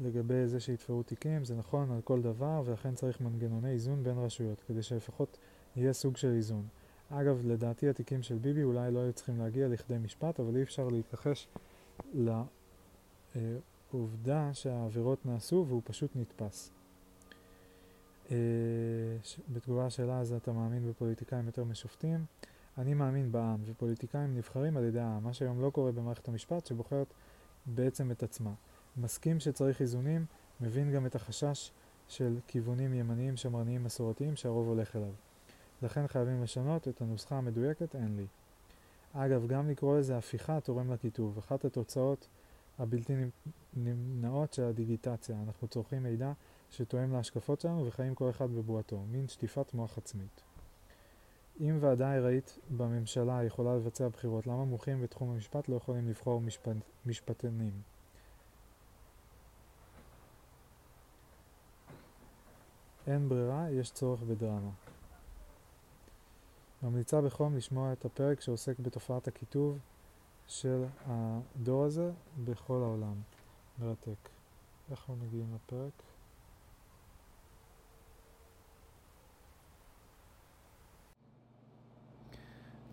[0.02, 4.62] לגבי זה שיתפרו תיקים, זה נכון על כל דבר, ולכן צריך מנגנוני איזון בין רשויות,
[4.68, 5.38] כדי שלפחות
[5.76, 6.66] יהיה סוג של איזון.
[7.10, 10.88] אגב, לדעתי התיקים של ביבי אולי לא היו צריכים להגיע לכדי משפט, אבל אי אפשר
[10.88, 11.48] להתכחש
[13.92, 16.70] לעובדה שהעבירות נעשו והוא פשוט נתפס.
[18.30, 18.36] אה,
[19.52, 22.24] בתגובה לשאלה הזו אתה מאמין בפוליטיקאים יותר משופטים?
[22.78, 27.14] אני מאמין בעם, ופוליטיקאים נבחרים על ידי העם, מה שהיום לא קורה במערכת המשפט, שבוחרת
[27.66, 28.52] בעצם את עצמה.
[28.96, 30.26] מסכים שצריך איזונים,
[30.60, 31.70] מבין גם את החשש
[32.08, 35.12] של כיוונים ימניים שמרניים מסורתיים שהרוב הולך אליו.
[35.82, 38.26] לכן חייבים לשנות את הנוסחה המדויקת, אין לי.
[39.12, 41.38] אגב, גם לקרוא לזה הפיכה תורם לכיתוב.
[41.38, 42.28] אחת התוצאות
[42.78, 43.14] הבלתי
[43.76, 45.36] נמנעות של הדיגיטציה.
[45.46, 46.32] אנחנו צורכים מידע
[46.70, 49.02] שתואם להשקפות שלנו וחיים כל אחד בבועתו.
[49.10, 50.51] מין שטיפת מוח עצמית.
[51.60, 56.76] אם ועדה ארעית בממשלה יכולה לבצע בחירות, למה מומחים בתחום המשפט לא יכולים לבחור משפט,
[57.06, 57.72] משפטנים?
[63.06, 64.70] אין ברירה, יש צורך בדרמה.
[66.82, 69.78] ממליצה בחום לשמוע את הפרק שעוסק בתופעת הקיטוב
[70.46, 72.10] של הדור הזה
[72.44, 73.14] בכל העולם.
[73.78, 74.28] מרתק.
[74.90, 76.11] איך אנחנו מגיעים לפרק?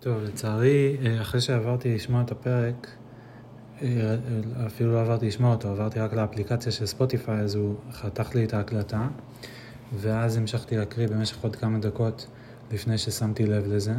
[0.01, 2.87] טוב, לצערי, אה, אחרי שעברתי לשמוע את הפרק,
[3.81, 4.15] אה,
[4.65, 8.53] אפילו לא עברתי לשמוע אותו, עברתי רק לאפליקציה של ספוטיפיי, אז הוא חתך לי את
[8.53, 9.07] ההקלטה,
[9.93, 12.27] ואז המשכתי להקריא במשך עוד כמה דקות
[12.71, 13.93] לפני ששמתי לב לזה,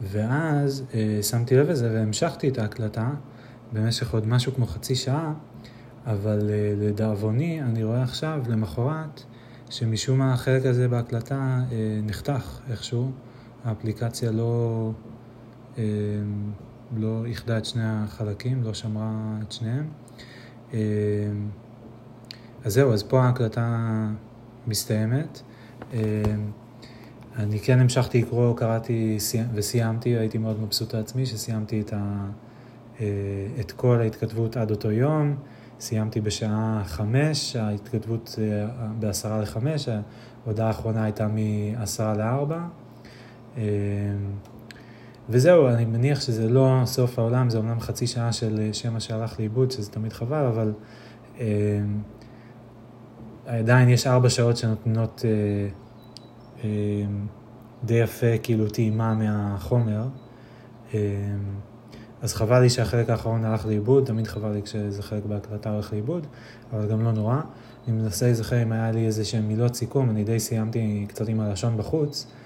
[0.00, 3.10] ואז אה, שמתי לב לזה והמשכתי את ההקלטה
[3.72, 5.32] במשך עוד משהו כמו חצי שעה,
[6.06, 6.38] אבל
[6.76, 9.22] לדאבוני, אני רואה עכשיו, למחרת,
[9.70, 11.60] שמשום מה החלק הזה בהקלטה
[12.02, 13.12] נחתך איכשהו,
[13.64, 14.90] האפליקציה לא,
[15.78, 15.82] אה,
[16.96, 19.88] לא איחדה את שני החלקים, לא שמרה את שניהם.
[20.74, 20.78] אה,
[22.64, 24.08] אז זהו, אז פה ההקלטה
[24.66, 25.42] מסתיימת.
[25.94, 26.00] אה,
[27.36, 29.18] אני כן המשכתי לקרוא, קראתי
[29.54, 32.26] וסיימתי, הייתי מאוד מבסוט על עצמי שסיימתי את, ה,
[33.00, 33.06] אה,
[33.60, 35.36] את כל ההתכתבות עד אותו יום.
[35.80, 38.66] סיימתי בשעה חמש, ההתכתבות אה,
[38.98, 39.88] בעשרה לחמש,
[40.46, 42.60] ההודעה האחרונה הייתה מעשרה לארבע.
[43.56, 43.62] אה,
[45.28, 49.70] וזהו, אני מניח שזה לא סוף העולם, זה אומנם חצי שעה של שמע שהלך לאיבוד,
[49.70, 50.72] שזה תמיד חבל, אבל
[53.46, 55.24] עדיין יש ארבע שעות שנותנות...
[56.64, 57.26] אמ,
[57.84, 60.08] די יפה, כאילו טעימה מהחומר.
[60.94, 60.98] אמ,
[62.22, 66.26] אז חבל לי שהחלק האחרון הלך לאיבוד, תמיד חבל לי כשזה חלק בהקלטה הולך לאיבוד,
[66.72, 67.40] אבל גם לא נורא.
[67.88, 71.40] אני מנסה להיזכר אם היה לי איזה שהם מילות סיכום, אני די סיימתי קצת עם
[71.40, 72.41] הלשון בחוץ, אה,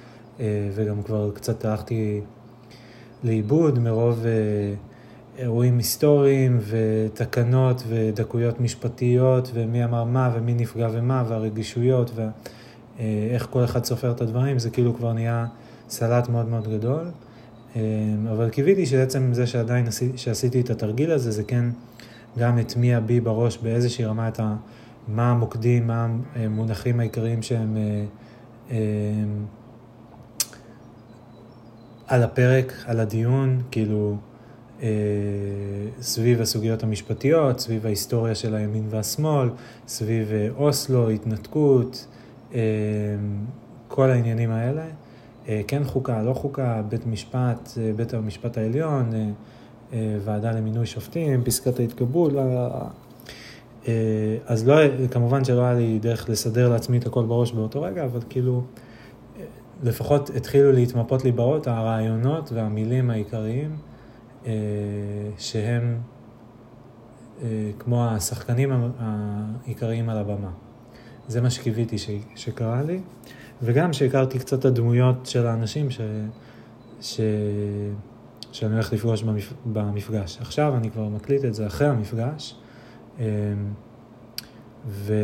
[0.75, 2.21] וגם כבר קצת הלכתי
[3.25, 4.75] לאיבוד מרוב אה,
[5.39, 12.29] אירועים היסטוריים ותקנות ודקויות משפטיות ומי אמר מה ומי נפגע ומה והרגישויות וה...
[13.01, 15.47] אה, כל אחד סופר את הדברים, זה כאילו כבר נהיה
[15.89, 17.05] סלט מאוד מאוד גדול.
[17.77, 17.81] אה,
[18.33, 21.65] אבל קיוויתי שעצם זה שעדיין שעשיתי את התרגיל הזה, זה כן
[22.39, 24.41] גם הטמיע בי בראש באיזושהי רמה את.
[25.09, 27.77] מה המוקדים, מה המונחים העיקריים שהם
[28.71, 28.77] אה,
[32.07, 34.17] על הפרק, על הדיון, כאילו
[36.01, 39.49] סביב הסוגיות המשפטיות, סביב ההיסטוריה של הימין והשמאל,
[39.89, 42.07] סביב אוסלו, התנתקות,
[42.53, 42.59] אמ,
[43.89, 44.85] כל העניינים האלה.
[45.49, 49.29] אה, כן חוקה, לא חוקה, בית משפט, אה, בית המשפט העליון, אה,
[49.93, 52.39] אה, ועדה למינוי שופטים, פסקת ההתקבול,
[53.89, 54.75] אה, אז לא,
[55.11, 58.86] כמובן שלא היה לי דרך לסדר לעצמי את הכל בראש באותו רגע, אבל כאילו, אה,
[59.83, 63.77] לפחות התחילו להתמפות לי באות הרעיונות והמילים העיקריים,
[64.47, 64.53] אה,
[65.39, 65.99] שהם
[67.43, 70.51] אה, כמו השחקנים העיקריים על הבמה.
[71.29, 73.01] זה מה שקיוויתי ש, שקרה לי,
[73.63, 76.01] וגם שהכרתי קצת את הדמויות של האנשים ש,
[77.01, 77.21] ש,
[78.53, 80.39] שאני הולך לפגוש במפ, במפגש.
[80.41, 82.57] עכשיו אני כבר מקליט את זה אחרי המפגש,
[83.19, 83.25] אמ,
[84.87, 85.15] ו,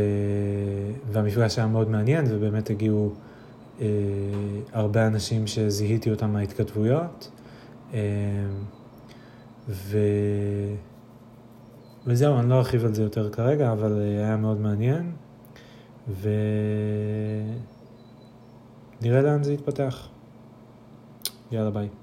[1.12, 3.12] והמפגש היה מאוד מעניין, ובאמת הגיעו
[3.80, 3.86] אה,
[4.72, 7.30] הרבה אנשים שזיהיתי אותם מההתכתבויות,
[7.94, 7.98] אה,
[9.68, 9.98] ו...
[12.06, 15.12] וזהו, אני לא ארחיב על זה יותר כרגע, אבל היה מאוד מעניין,
[19.00, 20.08] ונראה לאן זה יתפתח.
[21.52, 22.01] יאללה ביי.